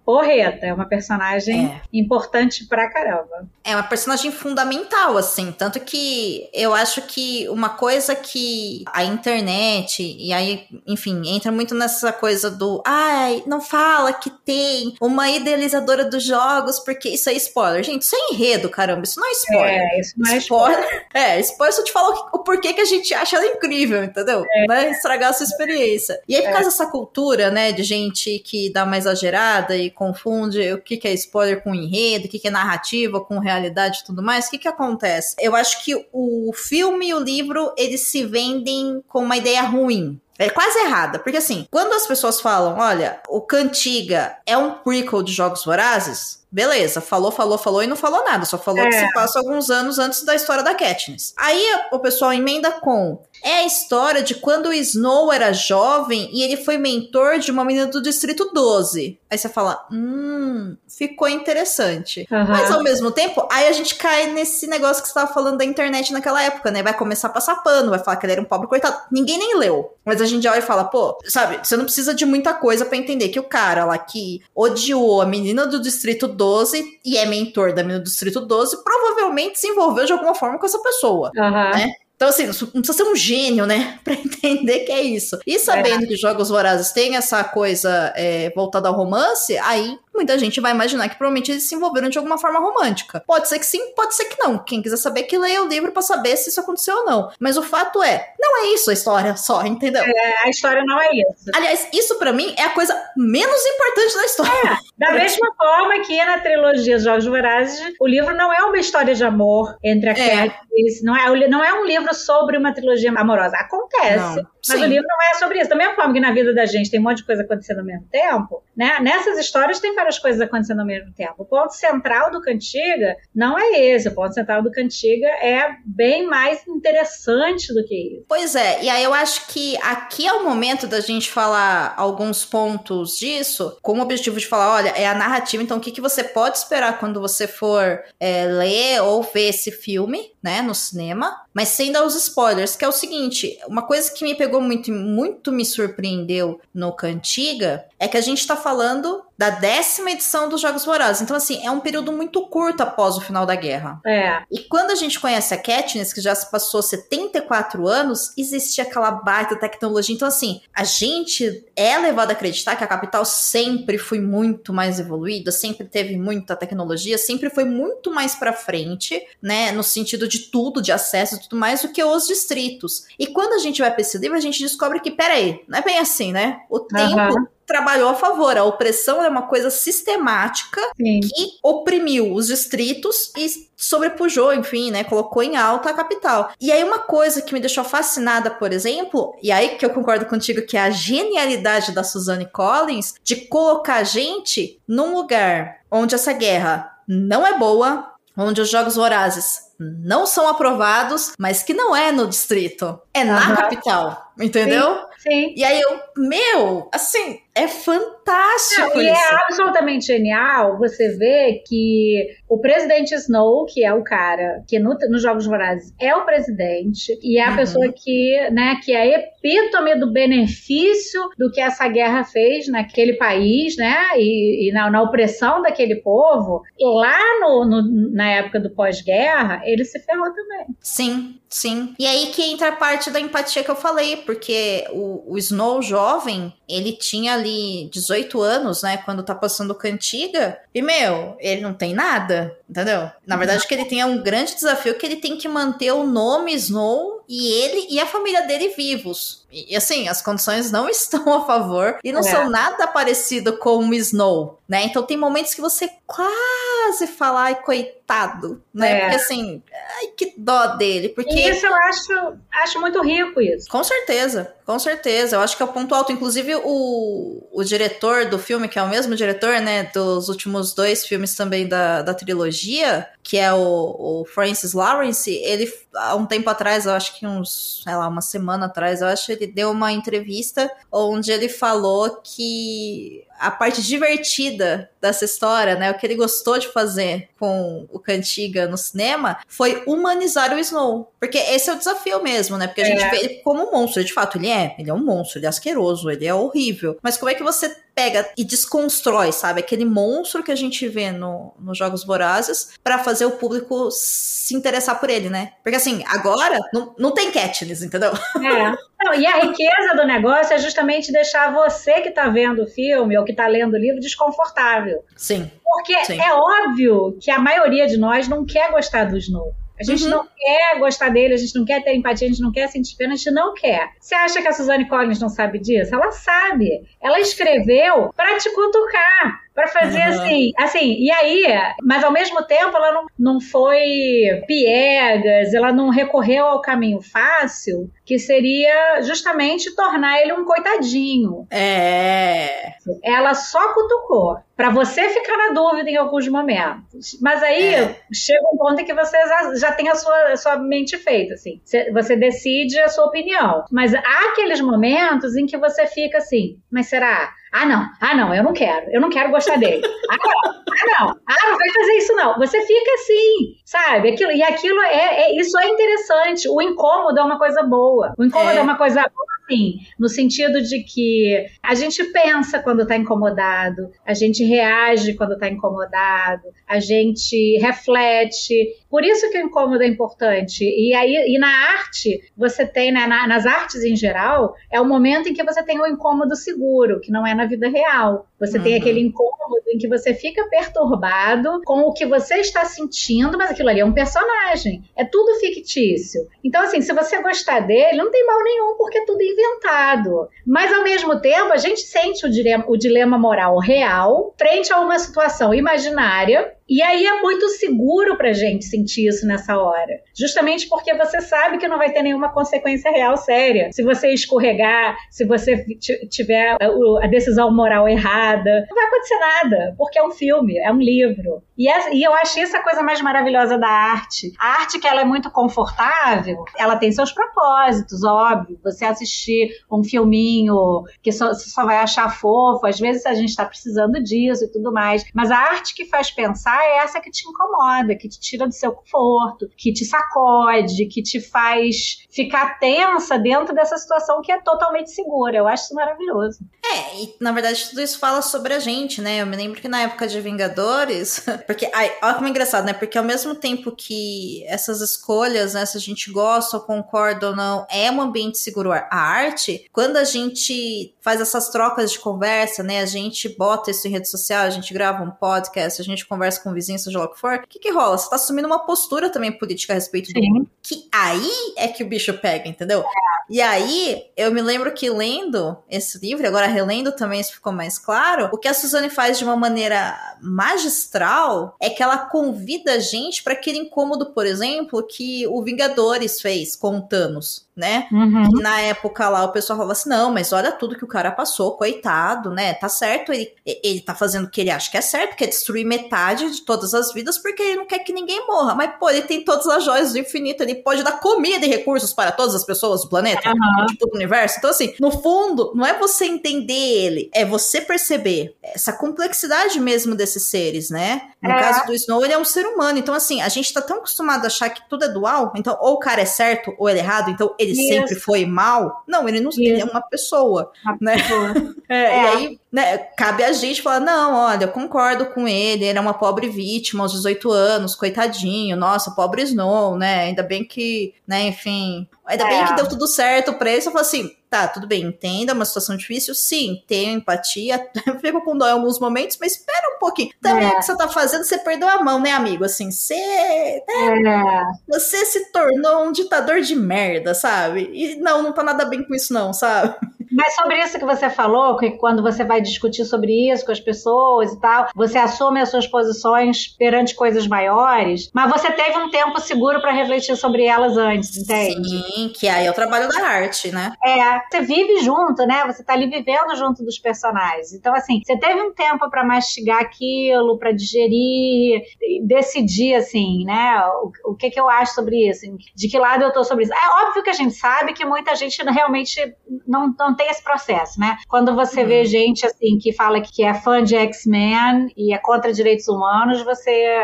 porreta, 0.04 0.66
é 0.66 0.72
uma 0.72 0.86
personagem 0.86 1.66
É. 1.66 1.80
importante 1.92 2.66
pra 2.66 2.90
caramba. 2.90 3.48
É 3.62 3.74
uma 3.76 3.82
personagem 3.84 4.32
fundamental, 4.32 5.16
assim. 5.16 5.52
Tanto 5.52 5.78
que 5.80 6.48
eu 6.52 6.74
acho 6.74 7.02
que 7.02 7.48
uma 7.48 7.68
coisa 7.68 8.14
que 8.16 8.82
a 8.92 9.04
internet, 9.04 10.02
e 10.02 10.32
aí, 10.32 10.66
enfim, 10.86 11.22
entra 11.26 11.52
muito 11.52 11.74
nessa 11.74 12.12
coisa 12.12 12.50
do 12.50 12.82
ai, 12.84 13.42
não 13.46 13.60
fala 13.60 14.12
que 14.12 14.30
tem 14.30 14.94
uma 15.00 15.30
idealizadora 15.30 16.04
dos 16.04 16.24
jogos, 16.24 16.80
porque 16.80 17.10
isso 17.10 17.30
é 17.30 17.34
spoiler. 17.34 17.84
Gente, 17.84 18.02
isso 18.02 18.16
é 18.16 18.34
enredo, 18.34 18.68
caramba. 18.68 19.02
Isso 19.04 19.20
não 19.20 19.28
é 19.28 19.32
spoiler. 19.32 19.80
É, 19.80 20.00
isso 20.00 20.14
não 20.16 20.32
é 20.32 20.36
spoiler. 20.38 21.00
É, 21.12 21.40
spoiler 21.40 21.74
só 21.74 21.82
te 21.82 21.92
falar 21.92 22.10
o, 22.10 22.28
o 22.34 22.38
porquê 22.44 22.72
que 22.72 22.80
a 22.80 22.84
gente 22.84 23.12
acha 23.12 23.36
ela 23.36 23.46
incrível, 23.46 24.02
entendeu? 24.02 24.44
Vai 24.66 24.90
estragar 24.90 25.30
a 25.30 25.32
sua 25.32 25.44
experiência. 25.44 26.20
E 26.28 26.36
aí, 26.36 26.42
por 26.42 26.52
causa 26.52 26.66
dessa 26.66 26.86
cultura, 26.86 27.50
né, 27.50 27.72
de 27.72 27.82
gente 27.82 28.38
que 28.40 28.70
dá 28.72 28.84
uma 28.84 28.96
exagerada 29.11 29.76
e 29.76 29.90
confunde 29.90 30.72
o 30.72 30.80
que, 30.80 30.96
que 30.96 31.08
é 31.08 31.12
spoiler 31.14 31.62
com 31.62 31.74
enredo, 31.74 32.26
o 32.26 32.28
que, 32.28 32.38
que 32.38 32.48
é 32.48 32.50
narrativa 32.50 33.20
com 33.20 33.38
realidade 33.38 34.00
e 34.00 34.04
tudo 34.04 34.22
mais, 34.22 34.46
o 34.46 34.50
que, 34.50 34.58
que 34.58 34.68
acontece? 34.68 35.36
Eu 35.38 35.54
acho 35.54 35.84
que 35.84 35.94
o 36.12 36.52
filme 36.54 37.08
e 37.08 37.14
o 37.14 37.18
livro, 37.20 37.72
eles 37.76 38.02
se 38.02 38.24
vendem 38.24 39.02
com 39.08 39.22
uma 39.22 39.36
ideia 39.36 39.62
ruim. 39.62 40.20
É 40.38 40.48
quase 40.48 40.78
errada, 40.78 41.18
porque 41.18 41.36
assim, 41.36 41.66
quando 41.70 41.92
as 41.92 42.06
pessoas 42.06 42.40
falam, 42.40 42.78
olha, 42.78 43.20
o 43.28 43.42
Cantiga 43.42 44.38
é 44.46 44.56
um 44.56 44.70
prequel 44.70 45.22
de 45.22 45.34
Jogos 45.34 45.66
Vorazes, 45.66 46.40
beleza, 46.50 47.02
falou, 47.02 47.30
falou, 47.30 47.58
falou 47.58 47.82
e 47.82 47.86
não 47.86 47.94
falou 47.94 48.24
nada, 48.24 48.46
só 48.46 48.56
falou 48.56 48.80
É. 48.80 48.88
que 48.88 48.98
se 49.00 49.12
passa 49.12 49.38
alguns 49.38 49.68
anos 49.68 49.98
antes 49.98 50.24
da 50.24 50.34
história 50.34 50.62
da 50.64 50.74
Katniss. 50.74 51.34
Aí 51.36 51.62
o 51.92 51.98
pessoal 51.98 52.32
emenda 52.32 52.72
com 52.72 53.20
é 53.43 53.59
a 53.59 53.66
história 53.66 54.22
de 54.22 54.34
quando 54.34 54.66
o 54.66 54.72
Snow 54.72 55.32
era 55.32 55.53
jovem 55.53 56.28
e 56.32 56.43
ele 56.43 56.57
foi 56.57 56.76
mentor 56.78 57.38
de 57.38 57.51
uma 57.51 57.64
menina 57.64 57.86
do 57.86 58.03
Distrito 58.03 58.51
12. 58.53 59.18
Aí 59.30 59.38
você 59.38 59.49
fala, 59.49 59.86
hum, 59.93 60.76
ficou 60.88 61.28
interessante. 61.28 62.26
Aham. 62.30 62.49
Mas 62.49 62.70
ao 62.70 62.82
mesmo 62.82 63.11
tempo, 63.11 63.47
aí 63.51 63.68
a 63.68 63.72
gente 63.72 63.95
cai 63.95 64.26
nesse 64.32 64.66
negócio 64.66 65.03
que 65.03 65.09
você 65.09 65.14
tava 65.14 65.32
falando 65.32 65.59
da 65.59 65.64
internet 65.64 66.12
naquela 66.12 66.43
época, 66.43 66.70
né? 66.70 66.82
Vai 66.82 66.97
começar 66.97 67.28
a 67.28 67.32
passar 67.32 67.57
pano, 67.62 67.91
vai 67.91 67.99
falar 67.99 68.16
que 68.16 68.26
ele 68.26 68.32
era 68.32 68.43
um 68.43 68.45
pobre 68.45 68.66
coitado. 68.66 68.97
Ninguém 69.11 69.38
nem 69.38 69.57
leu. 69.57 69.95
Mas 70.05 70.20
a 70.20 70.26
gente 70.26 70.47
olha 70.49 70.59
e 70.59 70.62
fala, 70.62 70.84
pô, 70.84 71.16
sabe, 71.24 71.61
você 71.62 71.76
não 71.76 71.84
precisa 71.84 72.12
de 72.12 72.26
muita 72.26 72.53
coisa 72.55 72.84
pra 72.84 72.97
entender 72.97 73.28
que 73.28 73.38
o 73.38 73.45
cara 73.45 73.84
lá 73.84 73.97
que 73.99 74.43
odiou 74.55 75.22
a 75.22 75.26
menina 75.26 75.66
do 75.66 75.80
Distrito 75.80 76.26
12 76.26 77.01
e 77.05 77.16
é 77.16 77.24
mentor 77.24 77.72
da 77.72 77.82
menina 77.82 78.01
do 78.01 78.05
Distrito 78.05 78.41
12, 78.41 78.82
provavelmente 78.82 79.59
se 79.59 79.68
envolveu 79.68 80.05
de 80.05 80.12
alguma 80.12 80.34
forma 80.34 80.59
com 80.59 80.66
essa 80.66 80.78
pessoa. 80.82 81.30
Aham. 81.38 81.70
né? 81.70 81.93
Então, 82.20 82.28
assim, 82.28 82.44
não 82.44 82.82
precisa 82.82 82.92
ser 82.92 83.04
um 83.04 83.16
gênio, 83.16 83.64
né? 83.64 83.98
Pra 84.04 84.12
entender 84.12 84.80
que 84.80 84.92
é 84.92 85.00
isso. 85.00 85.38
E 85.46 85.58
sabendo 85.58 86.04
é. 86.04 86.06
que 86.06 86.16
Jogos 86.16 86.50
Vorazes 86.50 86.92
tem 86.92 87.16
essa 87.16 87.42
coisa 87.42 88.12
é, 88.14 88.52
voltada 88.54 88.88
ao 88.88 88.94
romance, 88.94 89.56
aí 89.56 89.98
muita 90.20 90.38
gente 90.38 90.60
vai 90.60 90.72
imaginar 90.72 91.08
que 91.08 91.16
provavelmente 91.16 91.50
eles 91.50 91.62
se 91.62 91.74
envolveram 91.74 92.10
de 92.10 92.18
alguma 92.18 92.36
forma 92.36 92.60
romântica. 92.60 93.22
Pode 93.26 93.48
ser 93.48 93.58
que 93.58 93.64
sim, 93.64 93.94
pode 93.94 94.14
ser 94.14 94.26
que 94.26 94.38
não. 94.38 94.58
Quem 94.58 94.82
quiser 94.82 94.98
saber 94.98 95.22
que 95.22 95.38
leia 95.38 95.62
o 95.62 95.66
livro 95.66 95.92
para 95.92 96.02
saber 96.02 96.36
se 96.36 96.50
isso 96.50 96.60
aconteceu 96.60 96.94
ou 96.98 97.04
não. 97.06 97.30
Mas 97.40 97.56
o 97.56 97.62
fato 97.62 98.02
é, 98.02 98.34
não 98.38 98.58
é 98.58 98.74
isso 98.74 98.90
a 98.90 98.92
história 98.92 99.34
só, 99.34 99.64
entendeu? 99.64 100.02
É, 100.04 100.46
a 100.46 100.50
história 100.50 100.84
não 100.84 101.00
é 101.00 101.08
isso. 101.14 101.50
Aliás, 101.54 101.88
isso 101.92 102.18
para 102.18 102.34
mim 102.34 102.54
é 102.58 102.64
a 102.64 102.70
coisa 102.70 102.94
menos 103.16 103.64
importante 103.64 104.14
da 104.14 104.24
história. 104.24 104.70
É, 104.70 104.76
da 104.98 105.12
mesma 105.18 105.48
forma 105.56 106.00
que 106.00 106.22
na 106.22 106.38
trilogia 106.38 106.98
Jogos 106.98 107.24
Vorazes, 107.24 107.94
o 107.98 108.06
livro 108.06 108.36
não 108.36 108.52
é 108.52 108.62
uma 108.62 108.78
história 108.78 109.14
de 109.14 109.24
amor 109.24 109.74
entre 109.82 110.10
a 110.10 110.12
é. 110.12 110.48
Katniss, 110.48 111.02
não 111.02 111.16
é, 111.16 111.48
não 111.48 111.64
é 111.64 111.72
um 111.80 111.86
livro 111.86 112.14
sobre 112.14 112.58
uma 112.58 112.74
trilogia 112.74 113.10
amorosa. 113.10 113.56
Acontece. 113.56 114.36
Não. 114.36 114.59
Mas 114.68 114.78
Sim. 114.78 114.84
o 114.84 114.88
livro 114.88 115.06
não 115.06 115.16
é 115.32 115.38
sobre 115.38 115.61
isso. 115.61 115.70
Da 115.70 115.76
mesma 115.76 115.94
forma 115.94 116.12
que 116.12 116.20
na 116.20 116.32
vida 116.32 116.54
da 116.54 116.66
gente 116.66 116.90
tem 116.90 117.00
um 117.00 117.02
monte 117.02 117.18
de 117.18 117.24
coisa 117.24 117.42
acontecendo 117.42 117.78
ao 117.78 117.84
mesmo 117.84 118.06
tempo, 118.11 118.62
né? 118.76 118.98
Nessas 119.00 119.38
histórias 119.38 119.80
tem 119.80 119.94
várias 119.94 120.18
coisas 120.18 120.40
acontecendo 120.40 120.80
ao 120.80 120.86
mesmo 120.86 121.12
tempo. 121.12 121.34
O 121.38 121.44
ponto 121.44 121.72
central 121.74 122.30
do 122.30 122.40
Cantiga 122.40 123.16
não 123.34 123.58
é 123.58 123.78
esse. 123.78 124.08
O 124.08 124.14
ponto 124.14 124.34
central 124.34 124.62
do 124.62 124.70
Cantiga 124.70 125.26
é 125.26 125.76
bem 125.84 126.26
mais 126.26 126.66
interessante 126.66 127.72
do 127.74 127.84
que 127.84 127.94
isso. 127.94 128.24
Pois 128.28 128.54
é, 128.54 128.82
e 128.82 128.88
aí 128.88 129.02
eu 129.02 129.14
acho 129.14 129.46
que 129.48 129.76
aqui 129.78 130.26
é 130.26 130.32
o 130.32 130.44
momento 130.44 130.86
da 130.86 131.00
gente 131.00 131.30
falar 131.30 131.94
alguns 131.96 132.44
pontos 132.44 133.18
disso, 133.18 133.76
com 133.82 133.98
o 133.98 134.02
objetivo 134.02 134.38
de 134.38 134.46
falar: 134.46 134.74
olha, 134.74 134.90
é 134.90 135.06
a 135.06 135.14
narrativa, 135.14 135.62
então 135.62 135.78
o 135.78 135.80
que, 135.80 135.90
que 135.90 136.00
você 136.00 136.22
pode 136.22 136.58
esperar 136.58 136.98
quando 136.98 137.20
você 137.20 137.46
for 137.46 138.00
é, 138.18 138.46
ler 138.46 139.02
ou 139.02 139.22
ver 139.22 139.48
esse 139.48 139.70
filme, 139.70 140.32
né, 140.43 140.62
no 140.62 140.74
cinema, 140.74 141.43
mas 141.53 141.68
sem 141.68 141.93
dar 141.93 142.05
os 142.05 142.14
spoilers, 142.14 142.76
que 142.76 142.84
é 142.84 142.88
o 142.88 142.93
seguinte: 142.93 143.59
uma 143.66 143.82
coisa 143.82 144.11
que 144.12 144.24
me 144.24 144.34
pegou 144.34 144.61
muito, 144.61 144.91
muito 144.91 145.53
me 145.53 145.64
surpreendeu 145.64 146.61
no 146.74 146.93
Cantiga 146.93 147.84
é 147.99 148.09
que 148.09 148.16
a 148.16 148.20
gente 148.20 148.47
tá 148.47 148.57
falando 148.57 149.22
da 149.41 149.49
décima 149.49 150.11
edição 150.11 150.51
dos 150.51 150.61
Jogos 150.61 150.84
Vorazes. 150.84 151.22
Então, 151.22 151.34
assim, 151.34 151.66
é 151.66 151.70
um 151.70 151.80
período 151.80 152.12
muito 152.12 152.43
curto 152.43 152.82
após 152.82 153.16
o 153.16 153.22
final 153.22 153.47
da 153.47 153.55
guerra. 153.55 153.99
É. 154.05 154.43
E 154.51 154.59
quando 154.59 154.91
a 154.91 154.95
gente 154.95 155.18
conhece 155.18 155.55
a 155.55 155.57
Katniss, 155.57 156.12
que 156.12 156.20
já 156.20 156.34
se 156.34 156.51
passou 156.51 156.82
74 156.82 157.88
anos, 157.88 158.34
existia 158.36 158.84
aquela 158.84 159.11
baita 159.11 159.57
tecnologia. 159.57 160.14
Então, 160.14 160.28
assim, 160.28 160.61
a 160.74 160.84
gente 160.84 161.64
é 161.74 161.97
levado 161.97 162.28
a 162.28 162.32
acreditar 162.34 162.76
que 162.76 162.84
a 162.84 162.86
capital 162.86 163.24
sempre 163.24 163.97
foi 163.97 164.20
muito 164.20 164.74
mais 164.74 165.01
evoluída, 165.01 165.51
sempre 165.51 165.86
teve 165.86 166.18
muita 166.18 166.55
tecnologia, 166.55 167.16
sempre 167.16 167.49
foi 167.49 167.64
muito 167.64 168.12
mais 168.12 168.34
para 168.34 168.53
frente, 168.53 169.26
né, 169.41 169.72
no 169.72 169.82
sentido 169.82 170.28
de 170.28 170.51
tudo, 170.51 170.82
de 170.82 170.93
acesso 170.93 171.36
e 171.36 171.41
tudo 171.41 171.57
mais, 171.57 171.80
do 171.80 171.88
que 171.88 172.05
os 172.05 172.26
distritos. 172.26 173.07
E 173.18 173.26
quando 173.26 173.55
a 173.55 173.59
gente 173.59 173.80
vai 173.80 173.91
para 173.91 174.03
esse 174.03 174.18
livro, 174.18 174.36
a 174.36 174.41
gente 174.41 174.61
descobre 174.61 175.01
que, 175.01 175.11
peraí, 175.11 175.64
não 175.66 175.78
é 175.78 175.82
bem 175.82 175.99
assim, 175.99 176.30
né? 176.30 176.61
O 176.68 176.80
tempo 176.80 177.16
uhum 177.16 177.47
trabalhou 177.70 178.08
a 178.08 178.14
favor. 178.14 178.58
A 178.58 178.64
opressão 178.64 179.22
é 179.22 179.28
uma 179.28 179.42
coisa 179.42 179.70
sistemática 179.70 180.80
Sim. 180.96 181.20
que 181.20 181.58
oprimiu 181.62 182.34
os 182.34 182.48
distritos 182.48 183.30
e 183.38 183.70
sobrepujou, 183.76 184.52
enfim, 184.52 184.90
né, 184.90 185.04
colocou 185.04 185.40
em 185.40 185.56
alta 185.56 185.90
a 185.90 185.94
capital. 185.94 186.50
E 186.60 186.72
aí 186.72 186.82
uma 186.82 186.98
coisa 186.98 187.40
que 187.40 187.54
me 187.54 187.60
deixou 187.60 187.84
fascinada, 187.84 188.50
por 188.50 188.72
exemplo, 188.72 189.36
e 189.40 189.52
aí 189.52 189.76
que 189.76 189.86
eu 189.86 189.90
concordo 189.90 190.26
contigo 190.26 190.62
que 190.62 190.76
é 190.76 190.80
a 190.80 190.90
genialidade 190.90 191.92
da 191.92 192.02
Suzanne 192.02 192.46
Collins 192.46 193.14
de 193.22 193.36
colocar 193.36 193.98
a 193.98 194.04
gente 194.04 194.80
num 194.86 195.14
lugar 195.14 195.76
onde 195.88 196.16
essa 196.16 196.32
guerra 196.32 196.98
não 197.06 197.46
é 197.46 197.56
boa, 197.56 198.14
onde 198.36 198.60
os 198.60 198.68
jogos 198.68 198.96
vorazes 198.96 199.70
não 199.78 200.26
são 200.26 200.48
aprovados, 200.48 201.34
mas 201.38 201.62
que 201.62 201.72
não 201.72 201.94
é 201.94 202.10
no 202.10 202.26
distrito, 202.26 203.00
é 203.14 203.22
na 203.22 203.50
uhum. 203.50 203.56
capital, 203.56 204.32
entendeu? 204.40 204.96
Sim. 204.96 205.10
Sim. 205.20 205.52
E 205.54 205.62
aí 205.62 205.80
eu, 205.80 206.00
meu, 206.16 206.88
assim, 206.92 207.40
é 207.55 207.66
fantástico 207.66 208.94
Não, 208.94 209.03
e 209.03 209.07
é 209.09 209.34
absolutamente 209.44 210.07
genial 210.07 210.78
você 210.78 211.16
ver 211.16 211.62
que 211.66 212.28
o 212.48 212.59
presidente 212.59 213.14
Snow, 213.14 213.66
que 213.66 213.84
é 213.84 213.92
o 213.92 214.05
cara 214.05 214.62
que 214.68 214.78
no, 214.78 214.96
nos 215.09 215.22
Jogos 215.22 215.46
Vorazes 215.46 215.92
é 216.01 216.14
o 216.14 216.24
presidente, 216.24 217.18
e 217.22 217.38
é 217.38 217.44
a 217.44 217.51
uhum. 217.51 217.57
pessoa 217.57 217.92
que, 217.92 218.51
né, 218.51 218.78
que 218.84 218.92
é 218.92 219.01
a 219.01 219.18
epítome 219.18 219.98
do 219.98 220.12
benefício 220.12 221.28
do 221.36 221.51
que 221.51 221.61
essa 221.61 221.88
guerra 221.88 222.24
fez 222.24 222.68
naquele 222.68 223.14
país, 223.14 223.76
né, 223.76 223.96
e, 224.16 224.68
e 224.68 224.72
na, 224.72 224.90
na, 224.90 225.03
opressão 225.03 225.61
daquele 225.61 225.96
povo, 225.96 226.62
lá 226.80 227.18
no, 227.40 227.64
no 227.64 228.11
na 228.12 228.30
época 228.30 228.61
do 228.61 228.70
pós-guerra, 228.70 229.62
ele 229.64 229.84
se 229.84 229.98
ferrou 230.01 230.32
também. 230.32 230.66
Sim, 230.80 231.40
sim. 231.48 231.94
E 231.98 232.07
aí 232.07 232.26
que 232.26 232.42
entra 232.42 232.68
a 232.68 232.76
parte 232.76 233.11
da 233.11 233.20
empatia 233.20 233.64
que 233.64 233.70
eu 233.70 233.76
falei, 233.76 234.18
porque 234.18 234.84
o, 234.92 235.34
o 235.34 235.38
Snow 235.38 235.82
jovem, 235.82 236.53
ele 236.68 236.92
tinha 236.92 237.39
ali 237.41 237.88
18 237.93 238.41
anos, 238.41 238.82
né, 238.82 238.99
quando 238.99 239.22
tá 239.22 239.34
passando 239.34 239.74
Cantiga, 239.74 240.59
e, 240.74 240.80
meu, 240.82 241.36
ele 241.41 241.61
não 241.61 241.74
tem 241.74 241.95
nada, 241.95 242.57
entendeu? 242.68 243.11
Na 243.26 243.36
verdade, 243.36 243.66
que 243.66 243.74
ele 243.74 243.84
tem 243.84 244.05
um 244.05 244.22
grande 244.22 244.55
desafio 244.55 244.97
que 244.97 245.05
ele 245.05 245.16
tem 245.16 245.36
que 245.36 245.49
manter 245.49 245.93
o 245.93 246.05
nome 246.05 246.55
Snow 246.55 247.24
e 247.28 247.53
ele 247.53 247.86
e 247.91 248.01
a 248.01 248.07
família 248.07 248.43
dele 248.43 248.70
vivos. 248.70 249.45
E, 249.51 249.74
assim, 249.76 250.09
as 250.09 250.22
condições 250.22 250.70
não 250.70 250.88
estão 250.91 251.32
a 251.32 251.47
favor 251.47 251.99
e 252.05 252.12
não 252.12 252.20
é. 252.20 252.24
são 252.24 252.49
nada 252.49 252.86
parecido 252.86 253.57
com 253.57 253.88
o 253.88 253.95
Snow, 253.95 254.59
né? 254.68 254.84
Então 254.84 255.03
tem 255.03 255.16
momentos 255.16 255.55
que 255.55 255.61
você 255.61 255.91
quase 256.07 256.69
fala, 257.07 257.43
ai, 257.43 257.55
coitado, 257.62 258.62
né? 258.72 258.93
É. 258.93 259.01
Porque 259.01 259.16
assim, 259.16 259.62
ai, 259.97 260.07
que 260.16 260.35
dó 260.37 260.76
dele. 260.76 261.11
Porque... 261.11 261.41
Isso 261.41 261.66
eu 261.66 261.74
acho, 261.74 262.35
acho 262.62 262.81
muito 262.81 263.03
rico 263.03 263.41
isso. 263.41 263.68
Com 263.68 263.83
certeza, 263.85 264.55
com 264.64 264.78
certeza. 264.78 265.37
Eu 265.37 265.41
acho 265.41 265.57
que 265.57 265.62
é 265.62 265.66
o 265.66 265.72
ponto 265.72 265.95
alto. 265.95 266.12
Inclusive, 266.12 266.57
o, 266.64 267.47
o 267.53 267.64
diretor 267.64 268.26
do 268.26 268.39
filme, 268.39 268.68
que 268.68 268.78
é 268.78 268.83
o 268.83 268.89
mesmo 268.89 269.14
diretor, 269.14 269.61
né, 269.61 269.85
dos 269.85 270.28
últimos 270.28 270.74
dois 270.74 271.07
filmes 271.07 271.35
também 271.35 271.68
da, 271.68 272.03
da 272.03 272.14
trilogia, 272.14 273.09
que 273.22 273.37
é 273.39 273.53
o, 273.53 274.20
o 274.20 274.24
Francis 274.24 274.72
Lawrence, 274.72 275.31
ele, 275.31 275.72
há 275.95 276.16
um 276.16 276.26
tempo 276.26 276.49
atrás, 276.51 276.87
eu 276.87 276.93
acho 276.93 277.18
que 277.18 277.26
uns, 277.26 277.83
sei 277.85 277.95
lá, 277.95 278.09
uma 278.09 278.22
semana 278.22 278.66
atrás, 278.66 279.01
eu 279.01 279.09
acho, 279.09 279.31
ele 279.31 279.47
deu 279.47 279.70
uma 279.70 279.93
entrevista 279.93 280.70
onde 280.91 281.31
ele 281.31 281.49
falou 281.49 282.20
que 282.22 283.24
a 283.41 283.51
parte 283.51 283.82
divertida 283.82 284.91
dessa 285.01 285.24
história, 285.24 285.74
né? 285.74 285.91
O 285.91 285.95
que 285.97 286.07
ele 286.07 286.14
gostou 286.14 286.59
de 286.59 286.68
fazer 286.68 287.30
com 287.38 287.86
o 287.91 287.99
Cantiga 287.99 288.68
no 288.68 288.76
cinema 288.76 289.38
foi 289.49 289.82
humanizar 289.86 290.55
o 290.55 290.59
Snow. 290.59 291.11
Porque 291.18 291.38
esse 291.38 291.70
é 291.70 291.72
o 291.72 291.78
desafio 291.78 292.22
mesmo, 292.22 292.59
né? 292.59 292.66
Porque 292.66 292.82
a 292.82 292.84
é. 292.84 292.88
gente 292.88 293.11
vê 293.11 293.16
ele 293.16 293.28
como 293.43 293.66
um 293.66 293.72
monstro. 293.72 294.05
De 294.05 294.12
fato, 294.12 294.36
ele 294.36 294.51
é. 294.51 294.76
Ele 294.78 294.91
é 294.91 294.95
um 294.95 295.03
monstro, 295.03 295.38
ele 295.38 295.47
é 295.47 295.49
asqueroso, 295.49 296.11
ele 296.11 296.26
é 296.26 296.34
horrível. 296.34 296.99
Mas 297.03 297.16
como 297.16 297.30
é 297.30 297.34
que 297.34 297.43
você 297.43 297.74
pega 298.01 298.30
e 298.34 298.42
desconstrói, 298.42 299.30
sabe? 299.30 299.61
Aquele 299.61 299.84
monstro 299.84 300.42
que 300.42 300.51
a 300.51 300.57
gente 300.57 300.88
vê 300.88 301.12
no, 301.12 301.53
nos 301.59 301.76
Jogos 301.76 302.03
Vorazes 302.03 302.72
para 302.82 302.98
fazer 302.98 303.26
o 303.26 303.32
público 303.32 303.90
se 303.90 304.55
interessar 304.55 304.98
por 304.98 305.11
ele, 305.11 305.28
né? 305.28 305.53
Porque 305.62 305.76
assim, 305.76 306.03
agora 306.07 306.59
não, 306.72 306.94
não 306.98 307.12
tem 307.12 307.30
Katniss, 307.30 307.82
entendeu? 307.82 308.11
É. 308.11 308.90
Não, 309.05 309.14
e 309.14 309.26
a 309.26 309.40
riqueza 309.40 309.94
do 309.94 310.07
negócio 310.07 310.55
é 310.55 310.59
justamente 310.59 311.12
deixar 311.12 311.53
você 311.53 312.01
que 312.01 312.11
tá 312.11 312.28
vendo 312.28 312.62
o 312.62 312.66
filme 312.66 313.18
ou 313.18 313.24
que 313.24 313.34
tá 313.34 313.46
lendo 313.46 313.74
o 313.74 313.78
livro 313.78 314.01
desconfortável. 314.01 315.05
Sim. 315.14 315.51
Porque 315.62 316.05
sim. 316.05 316.20
é 316.20 316.32
óbvio 316.32 317.18
que 317.20 317.30
a 317.30 317.38
maioria 317.38 317.86
de 317.86 317.98
nós 317.98 318.28
não 318.28 318.46
quer 318.46 318.70
gostar 318.70 319.05
do 319.05 319.16
Snow. 319.18 319.55
A 319.81 319.83
gente 319.83 320.05
uhum. 320.05 320.11
não 320.11 320.28
quer 320.37 320.78
gostar 320.78 321.09
dele, 321.09 321.33
a 321.33 321.37
gente 321.39 321.57
não 321.59 321.64
quer 321.64 321.83
ter 321.83 321.95
empatia, 321.95 322.28
a 322.28 322.31
gente 322.31 322.43
não 322.43 322.53
quer 322.53 322.68
sentir 322.68 322.97
pena, 322.97 323.14
a 323.14 323.16
gente 323.16 323.31
não 323.31 323.55
quer. 323.55 323.93
Você 323.99 324.14
acha 324.14 324.43
que 324.43 324.49
a 324.49 324.53
Suzanne 324.53 324.87
Collins 324.87 325.18
não 325.18 325.31
sabe 325.31 325.59
disso? 325.59 325.95
Ela 325.95 326.11
sabe. 326.12 326.87
Ela 327.01 327.18
escreveu 327.18 328.12
para 328.14 328.37
te 328.37 328.51
cutucar 328.55 329.41
para 329.61 329.68
fazer 329.68 329.98
uhum. 329.98 330.08
assim, 330.08 330.52
assim, 330.58 330.96
e 330.98 331.11
aí, 331.11 331.44
mas 331.82 332.02
ao 332.02 332.11
mesmo 332.11 332.42
tempo 332.44 332.74
ela 332.74 332.92
não, 332.92 333.06
não 333.18 333.40
foi 333.40 334.42
piegas, 334.46 335.52
ela 335.52 335.70
não 335.70 335.90
recorreu 335.90 336.46
ao 336.46 336.62
caminho 336.62 337.02
fácil, 337.02 337.90
que 338.06 338.18
seria 338.18 339.02
justamente 339.02 339.74
tornar 339.74 340.20
ele 340.20 340.32
um 340.32 340.46
coitadinho. 340.46 341.46
É. 341.50 342.72
Ela 343.04 343.34
só 343.34 343.74
cutucou 343.74 344.38
para 344.56 344.70
você 344.70 345.08
ficar 345.11 345.36
na 345.36 345.52
dúvida 345.52 345.90
em 345.90 345.96
alguns 345.96 346.26
momentos. 346.28 347.18
Mas 347.20 347.42
aí 347.42 347.74
é. 347.74 347.96
chega 348.12 348.48
um 348.52 348.56
ponto 348.56 348.80
em 348.80 348.84
que 348.84 348.94
você 348.94 349.16
já, 349.16 349.54
já 349.56 349.72
tem 349.72 349.88
a 349.88 349.94
sua, 349.94 350.32
a 350.32 350.36
sua 350.36 350.56
mente 350.56 350.96
feita, 350.96 351.34
assim. 351.34 351.61
Você 351.92 352.16
decide 352.16 352.78
a 352.80 352.88
sua 352.88 353.04
opinião. 353.04 353.64
Mas 353.70 353.94
há 353.94 354.30
aqueles 354.32 354.61
momentos 354.61 355.36
em 355.36 355.46
que 355.46 355.58
você 355.58 355.86
fica 355.86 356.18
assim, 356.18 356.58
mas 356.70 356.86
será? 356.86 357.32
Ah, 357.53 357.66
não. 357.66 357.88
Ah, 358.01 358.14
não, 358.14 358.34
eu 358.34 358.42
não 358.42 358.53
quero. 358.53 358.90
Eu 358.90 359.01
não 359.01 359.11
quero 359.11 359.30
gostar 359.30 359.57
dele. 359.57 359.82
Ah, 360.11 360.16
não. 360.16 360.51
Ah, 360.51 360.86
não. 360.86 361.16
Ah, 361.26 361.48
não 361.48 361.59
vai 361.59 361.68
fazer 361.70 361.92
isso, 361.98 362.14
não. 362.14 362.38
Você 362.38 362.61
fica 362.62 362.94
assim, 362.94 363.55
sabe? 363.64 364.11
Aquilo, 364.11 364.32
e 364.32 364.42
aquilo 364.42 364.80
é, 364.82 365.22
é 365.22 365.36
Isso 365.36 365.59
é 365.59 365.68
interessante. 365.68 366.48
O 366.48 366.62
incômodo 366.62 367.18
é 367.18 367.22
uma 367.22 367.38
coisa 367.38 367.62
boa. 367.62 368.14
O 368.16 368.24
incômodo 368.24 368.53
é, 368.53 368.57
é 368.57 368.62
uma 368.62 368.76
coisa 368.76 369.03
boa 369.03 369.30
assim, 369.51 369.80
no 369.98 370.09
sentido 370.09 370.62
de 370.62 370.82
que 370.84 371.46
a 371.62 371.74
gente 371.74 372.05
pensa 372.05 372.61
quando 372.61 372.82
está 372.82 372.96
incomodado, 372.96 373.90
a 374.07 374.14
gente 374.14 374.44
reage 374.44 375.14
quando 375.14 375.34
está 375.34 375.48
incomodado, 375.48 376.44
a 376.68 376.78
gente 376.78 377.59
reflete. 377.59 378.76
Por 378.88 379.05
isso 379.05 379.30
que 379.30 379.38
o 379.38 379.46
incômodo 379.46 379.82
é 379.82 379.86
importante. 379.86 380.64
E 380.64 380.94
aí, 380.94 381.34
e 381.34 381.38
na 381.38 381.48
arte, 381.48 382.20
você 382.36 382.64
tem, 382.64 382.92
né, 382.92 383.07
na, 383.07 383.26
nas 383.26 383.44
artes 383.44 383.82
em 383.82 383.96
geral, 383.96 384.55
é 384.70 384.80
o 384.80 384.86
momento 384.86 385.28
em 385.28 385.34
que 385.34 385.44
você 385.44 385.62
tem 385.62 385.80
o 385.80 385.82
um 385.82 385.86
incômodo 385.86 386.36
seguro, 386.36 387.01
que 387.01 387.11
não 387.11 387.26
é 387.26 387.34
na 387.41 387.47
vida 387.47 387.68
real. 387.68 388.26
Você 388.38 388.59
uhum. 388.59 388.64
tem 388.64 388.74
aquele 388.74 389.01
incômodo 389.01 389.62
em 389.68 389.78
que 389.78 389.88
você 389.88 390.14
fica 390.14 390.47
perturbado 390.49 391.61
com 391.64 391.80
o 391.80 391.93
que 391.93 392.07
você 392.07 392.36
está 392.36 392.64
sentindo, 392.64 393.36
mas 393.38 393.51
aquilo 393.51 393.68
ali 393.68 393.80
é 393.80 393.84
um 393.84 393.93
personagem. 393.93 394.82
É 394.97 395.05
tudo 395.05 395.38
fictício. 395.41 396.26
Então, 396.45 396.62
assim, 396.62 396.80
se 396.80 396.93
você 396.93 397.20
gostar 397.22 397.61
dele, 397.61 397.97
não 397.97 398.11
tem 398.11 398.24
mal 398.26 398.43
nenhum, 398.43 398.76
porque 398.76 398.99
é 398.99 399.05
tudo 399.05 399.22
inventado. 399.22 400.28
Mas, 400.47 400.72
ao 400.72 400.82
mesmo 400.82 401.20
tempo, 401.20 401.53
a 401.53 401.57
gente 401.57 401.80
sente 401.80 402.26
o 402.26 402.30
dilema, 402.30 402.64
o 402.68 402.76
dilema 402.76 403.18
moral 403.18 403.59
real 403.59 404.34
frente 404.38 404.72
a 404.72 404.80
uma 404.80 404.99
situação 404.99 405.55
imaginária 405.55 406.55
e 406.70 406.80
aí 406.80 407.04
é 407.04 407.20
muito 407.20 407.48
seguro 407.48 408.16
pra 408.16 408.32
gente 408.32 408.64
sentir 408.64 409.08
isso 409.08 409.26
nessa 409.26 409.58
hora. 409.58 410.00
Justamente 410.16 410.68
porque 410.68 410.94
você 410.94 411.20
sabe 411.20 411.58
que 411.58 411.66
não 411.66 411.78
vai 411.78 411.92
ter 411.92 412.00
nenhuma 412.00 412.32
consequência 412.32 412.92
real 412.92 413.16
séria. 413.16 413.72
Se 413.72 413.82
você 413.82 414.12
escorregar, 414.12 414.96
se 415.10 415.24
você 415.24 415.64
tiver 416.08 416.56
a 417.02 417.06
decisão 417.08 417.52
moral 417.52 417.88
errada, 417.88 418.66
não 418.68 418.76
vai 418.76 418.86
acontecer 418.86 419.18
nada, 419.18 419.74
porque 419.76 419.98
é 419.98 420.06
um 420.06 420.12
filme, 420.12 420.56
é 420.58 420.72
um 420.72 420.78
livro. 420.78 421.42
E, 421.58 421.68
é, 421.68 421.92
e 421.92 422.02
eu 422.04 422.14
achei 422.14 422.44
essa 422.44 422.62
coisa 422.62 422.82
mais 422.82 423.02
maravilhosa 423.02 423.58
da 423.58 423.68
arte. 423.68 424.32
A 424.38 424.60
arte 424.60 424.78
que 424.78 424.86
ela 424.86 425.00
é 425.00 425.04
muito 425.04 425.30
confortável, 425.30 426.44
ela 426.56 426.76
tem 426.76 426.92
seus 426.92 427.10
propósitos, 427.12 428.04
óbvio. 428.04 428.58
Você 428.62 428.84
assistir 428.84 429.50
um 429.70 429.82
filminho 429.82 430.84
que 431.02 431.10
só, 431.10 431.34
você 431.34 431.50
só 431.50 431.66
vai 431.66 431.78
achar 431.78 432.08
fofo, 432.08 432.64
às 432.64 432.78
vezes 432.78 433.04
a 433.04 433.14
gente 433.14 433.30
está 433.30 433.44
precisando 433.44 434.02
disso 434.02 434.44
e 434.44 434.52
tudo 434.52 434.72
mais. 434.72 435.04
Mas 435.12 435.30
a 435.32 435.36
arte 435.36 435.74
que 435.74 435.84
faz 435.86 436.10
pensar 436.10 436.59
é 436.62 436.78
essa 436.78 437.00
que 437.00 437.11
te 437.11 437.28
incomoda, 437.28 437.96
que 437.96 438.08
te 438.08 438.20
tira 438.20 438.46
do 438.46 438.52
seu 438.52 438.72
conforto, 438.72 439.48
que 439.56 439.72
te 439.72 439.84
sacode, 439.84 440.86
que 440.86 441.02
te 441.02 441.20
faz 441.20 442.06
ficar 442.11 442.58
tensa 442.58 443.18
dentro 443.18 443.54
dessa 443.54 443.76
situação 443.76 444.20
que 444.22 444.32
é 444.32 444.40
totalmente 444.40 444.90
segura. 444.90 445.36
Eu 445.36 445.48
acho 445.48 445.64
isso 445.64 445.74
maravilhoso. 445.74 446.40
É, 446.64 447.02
e 447.02 447.16
na 447.20 447.32
verdade 447.32 447.68
tudo 447.68 447.80
isso 447.80 447.98
fala 447.98 448.22
sobre 448.22 448.54
a 448.54 448.58
gente, 448.58 449.00
né? 449.00 449.22
Eu 449.22 449.26
me 449.26 449.36
lembro 449.36 449.61
que 449.61 449.68
na 449.68 449.82
época 449.82 450.06
de 450.06 450.20
Vingadores, 450.20 451.24
porque, 451.46 451.70
ai, 451.72 451.92
olha 452.02 452.14
como 452.14 452.26
é 452.26 452.30
engraçado, 452.30 452.64
né? 452.64 452.72
Porque 452.72 452.98
ao 452.98 453.04
mesmo 453.04 453.34
tempo 453.34 453.72
que 453.72 454.44
essas 454.46 454.80
escolhas, 454.80 455.54
né, 455.54 455.64
se 455.66 455.76
a 455.76 455.80
gente 455.80 456.11
gosta 456.11 456.56
ou 456.56 456.62
concorda 456.62 457.30
ou 457.30 457.36
não, 457.36 457.66
é 457.70 457.90
um 457.90 458.00
ambiente 458.00 458.38
seguro 458.38 458.72
a 458.72 458.86
arte, 458.92 459.68
quando 459.72 459.96
a 459.96 460.04
gente 460.04 460.94
faz 461.00 461.20
essas 461.20 461.48
trocas 461.48 461.92
de 461.92 461.98
conversa, 461.98 462.62
né? 462.62 462.80
A 462.80 462.86
gente 462.86 463.28
bota 463.28 463.70
isso 463.70 463.86
em 463.86 463.90
rede 463.90 464.08
social, 464.08 464.44
a 464.44 464.50
gente 464.50 464.72
grava 464.72 465.02
um 465.02 465.11
podcast, 465.11 465.80
a 465.80 465.84
gente 465.84 466.06
conversa 466.06 466.42
com 466.42 466.49
com 466.51 466.55
vizinho, 466.55 466.78
seja 466.78 466.98
lá 466.98 467.05
o 467.07 467.09
que 467.09 467.18
for, 467.18 467.34
o 467.34 467.46
que, 467.46 467.59
que 467.59 467.70
rola? 467.70 467.96
Você 467.96 468.11
tá 468.11 468.16
assumindo 468.16 468.46
uma 468.46 468.66
postura 468.66 469.09
também 469.09 469.32
política 469.32 469.72
a 469.72 469.74
respeito 469.74 470.11
Sim. 470.11 470.40
do. 470.40 470.51
Que 470.62 470.86
aí 470.92 471.30
é 471.57 471.68
que 471.68 471.82
o 471.82 471.88
bicho 471.88 472.12
pega, 472.18 472.48
entendeu? 472.48 472.84
E 473.28 473.40
aí, 473.40 474.07
eu 474.16 474.32
me 474.32 474.42
lembro 474.42 474.74
que 474.74 474.90
lendo 474.90 475.57
esse 475.70 475.98
livro, 475.98 476.26
agora 476.26 476.48
relendo 476.48 476.90
também 476.90 477.20
isso 477.20 477.34
ficou 477.34 477.53
mais 477.53 477.78
claro, 477.78 478.28
o 478.32 478.36
que 478.36 478.48
a 478.48 478.55
Suzane 478.55 478.90
faz 478.90 479.18
de 479.18 479.24
uma 479.24 479.36
maneira 479.36 479.96
magistral 480.20 481.55
é 481.61 481.70
que 481.70 481.80
ela 481.80 481.96
convida 481.96 482.72
a 482.72 482.78
gente 482.80 483.22
para 483.22 483.34
aquele 483.34 483.59
incômodo, 483.59 484.07
por 484.07 484.26
exemplo, 484.26 484.82
que 484.82 485.28
o 485.28 485.44
Vingadores 485.44 486.20
fez 486.20 486.57
com 486.57 486.78
o 486.78 486.82
Thanos 486.82 487.48
né? 487.61 487.86
Uhum. 487.92 488.40
na 488.40 488.61
época 488.62 489.08
lá 489.08 489.24
o 489.24 489.32
pessoal 489.32 489.58
falava 489.58 489.72
assim: 489.72 489.90
não, 489.90 490.11
mas 490.12 490.32
olha 490.32 490.50
tudo 490.50 490.76
que 490.76 490.84
o 490.84 490.88
cara 490.88 491.12
passou, 491.12 491.56
coitado, 491.56 492.30
né? 492.30 492.54
Tá 492.54 492.68
certo, 492.68 493.12
ele, 493.12 493.30
ele 493.62 493.80
tá 493.80 493.94
fazendo 493.94 494.24
o 494.24 494.30
que 494.30 494.40
ele 494.40 494.50
acha 494.50 494.70
que 494.70 494.76
é 494.76 494.80
certo, 494.80 495.16
que 495.16 495.24
é 495.24 495.26
destruir 495.26 495.64
metade 495.64 496.30
de 496.30 496.42
todas 496.42 496.72
as 496.72 496.92
vidas, 496.92 497.18
porque 497.18 497.42
ele 497.42 497.56
não 497.56 497.66
quer 497.66 497.80
que 497.80 497.92
ninguém 497.92 498.26
morra. 498.26 498.54
Mas, 498.54 498.72
pô, 498.78 498.88
ele 498.88 499.02
tem 499.02 499.24
todas 499.24 499.46
as 499.46 499.64
joias 499.64 499.92
do 499.92 499.98
infinito, 499.98 500.42
ele 500.42 500.56
pode 500.56 500.82
dar 500.82 500.98
comida 500.98 501.44
e 501.44 501.48
recursos 501.48 501.92
para 501.92 502.11
todas 502.11 502.34
as 502.34 502.44
pessoas 502.44 502.82
do 502.82 502.88
planeta, 502.88 503.28
uhum. 503.28 503.66
de 503.66 503.76
todo 503.76 503.92
o 503.92 503.96
universo. 503.96 504.36
Então, 504.38 504.50
assim, 504.50 504.74
no 504.80 504.90
fundo, 504.90 505.52
não 505.54 505.66
é 505.66 505.78
você 505.78 506.06
entender 506.06 506.52
ele, 506.54 507.11
é 507.12 507.24
você 507.24 507.61
perceber 507.61 508.34
essa 508.42 508.72
complexidade 508.72 509.61
mesmo 509.61 509.94
desses 509.94 510.26
seres, 510.26 510.70
né? 510.70 511.11
No 511.22 511.30
é. 511.30 511.38
caso 511.38 511.66
do 511.66 511.74
Snow, 511.74 512.04
ele 512.04 512.14
é 512.14 512.18
um 512.18 512.24
ser 512.24 512.46
humano. 512.46 512.78
Então, 512.78 512.94
assim, 512.94 513.20
a 513.20 513.28
gente 513.28 513.52
tá 513.52 513.61
tão 513.61 513.78
acostumado 513.78 514.24
a 514.24 514.26
achar 514.28 514.48
que 514.48 514.68
tudo 514.68 514.84
é 514.84 514.88
dual, 514.88 515.32
então, 515.36 515.56
ou 515.61 515.74
o 515.74 515.78
cara 515.78 516.00
é 516.00 516.06
certo 516.06 516.54
ou 516.58 516.68
ele 516.68 516.78
é 516.78 516.82
errado, 516.82 517.11
então 517.11 517.34
ele 517.38 517.49
ele 517.51 517.68
sempre 517.68 517.94
foi 517.94 518.24
mal. 518.24 518.82
Não, 518.86 519.09
ele 519.09 519.20
não 519.20 519.30
ele 519.32 519.61
é 519.61 519.64
uma 519.64 519.80
pessoa, 519.80 520.53
uma 520.64 520.76
né? 520.80 520.96
Pessoa. 520.96 521.55
É, 521.68 521.76
é. 521.82 522.03
E 522.03 522.07
aí, 522.07 522.40
né, 522.53 522.78
cabe 522.78 523.22
a 523.22 523.32
gente 523.32 523.62
falar, 523.62 523.80
não, 523.80 524.14
olha, 524.14 524.44
eu 524.44 524.48
concordo 524.48 525.07
com 525.07 525.26
ele, 525.26 525.64
ele 525.64 525.78
é 525.78 525.80
uma 525.80 525.94
pobre 525.94 526.28
vítima 526.28 526.82
aos 526.82 526.92
18 526.92 527.30
anos, 527.30 527.74
coitadinho, 527.74 528.57
nossa, 528.57 528.90
pobre 528.90 529.22
Snow, 529.22 529.76
né? 529.76 530.05
Ainda 530.05 530.22
bem 530.22 530.44
que, 530.44 530.94
né, 531.07 531.28
enfim, 531.28 531.88
ainda 532.07 532.24
é. 532.24 532.28
bem 532.28 532.44
que 532.46 532.55
deu 532.55 532.68
tudo 532.68 532.86
certo 532.86 533.34
pra 533.34 533.51
ele. 533.51 533.59
Eu 533.59 533.64
falo 533.70 533.80
assim, 533.80 534.11
tá, 534.31 534.47
tudo 534.47 534.66
bem, 534.66 534.85
entenda, 534.85 535.33
é 535.33 535.35
uma 535.35 535.45
situação 535.45 535.76
difícil, 535.76 536.14
sim, 536.14 536.62
tenho 536.68 536.97
empatia, 536.97 537.68
fico 538.01 538.22
com 538.22 538.39
dó 538.39 538.49
em 538.49 538.53
alguns 538.53 538.78
momentos, 538.78 539.18
mas 539.20 539.33
espera 539.33 539.74
um 539.74 539.78
pouquinho. 539.81 540.11
Também 540.22 540.45
é. 540.45 540.49
o 540.49 540.57
que 540.57 540.62
você 540.62 540.76
tá 540.76 540.89
fazendo, 540.89 541.24
você 541.24 541.37
perdeu 541.39 541.68
a 541.68 541.83
mão, 541.83 542.01
né, 542.01 542.12
amigo? 542.12 542.45
Assim, 542.45 542.70
você. 542.70 542.95
Né, 542.95 544.03
é. 544.07 544.45
Você 544.68 545.05
se 545.05 545.33
tornou 545.33 545.87
um 545.87 545.93
ditador 545.93 546.41
de 546.41 546.55
merda, 546.55 547.12
sabe? 547.12 547.68
E 547.72 547.97
não, 547.97 548.22
não 548.22 548.33
tá 548.33 548.45
nada 548.45 548.64
bem 548.64 548.85
com 548.85 548.95
isso, 548.95 549.12
não, 549.12 549.33
sabe? 549.33 549.74
Mas 550.20 550.34
sobre 550.34 550.58
isso 550.58 550.78
que 550.78 550.84
você 550.84 551.08
falou, 551.08 551.56
que 551.56 551.70
quando 551.70 552.02
você 552.02 552.22
vai 552.22 552.42
discutir 552.42 552.84
sobre 552.84 553.32
isso 553.32 553.44
com 553.44 553.52
as 553.52 553.60
pessoas 553.60 554.32
e 554.32 554.38
tal, 554.38 554.68
você 554.74 554.98
assume 554.98 555.40
as 555.40 555.48
suas 555.48 555.66
posições 555.66 556.46
perante 556.46 556.94
coisas 556.94 557.26
maiores, 557.26 558.10
mas 558.14 558.30
você 558.30 558.52
teve 558.52 558.76
um 558.76 558.90
tempo 558.90 559.18
seguro 559.18 559.62
para 559.62 559.72
refletir 559.72 560.14
sobre 560.16 560.44
elas 560.44 560.76
antes, 560.76 561.16
entende? 561.16 561.68
Sim, 561.68 562.12
que 562.14 562.28
aí 562.28 562.46
é 562.46 562.50
o 562.50 562.54
trabalho 562.54 562.86
da 562.88 563.02
arte, 563.02 563.50
né? 563.50 563.72
É, 563.82 564.20
você 564.30 564.42
vive 564.42 564.80
junto, 564.80 565.26
né? 565.26 565.42
Você 565.46 565.64
tá 565.64 565.72
ali 565.72 565.88
vivendo 565.88 566.36
junto 566.36 566.62
dos 566.62 566.78
personagens. 566.78 567.54
Então, 567.54 567.74
assim, 567.74 568.02
você 568.04 568.18
teve 568.18 568.42
um 568.42 568.52
tempo 568.52 568.90
para 568.90 569.02
mastigar 569.02 569.60
aquilo, 569.60 570.38
para 570.38 570.52
digerir, 570.52 571.62
decidir, 572.02 572.74
assim, 572.74 573.24
né? 573.24 573.62
O, 573.82 574.12
o 574.12 574.14
que 574.14 574.28
que 574.28 574.38
eu 574.38 574.50
acho 574.50 574.74
sobre 574.74 575.08
isso? 575.08 575.24
De 575.56 575.68
que 575.68 575.78
lado 575.78 576.04
eu 576.04 576.12
tô 576.12 576.22
sobre 576.24 576.44
isso? 576.44 576.52
É 576.52 576.86
óbvio 576.86 577.02
que 577.02 577.10
a 577.10 577.14
gente 577.14 577.34
sabe 577.34 577.72
que 577.72 577.86
muita 577.86 578.14
gente 578.14 578.42
realmente 578.42 579.14
não, 579.46 579.74
não 579.78 579.94
tem 579.94 580.09
esse 580.11 580.22
processo, 580.22 580.78
né? 580.78 580.96
Quando 581.08 581.34
você 581.34 581.62
uhum. 581.62 581.68
vê 581.68 581.84
gente 581.84 582.26
assim 582.26 582.58
que 582.58 582.72
fala 582.72 583.00
que 583.00 583.22
é 583.22 583.34
fã 583.34 583.62
de 583.62 583.76
X-Men 583.76 584.72
e 584.76 584.94
é 584.94 584.98
contra 584.98 585.32
direitos 585.32 585.68
humanos, 585.68 586.22
você, 586.22 586.76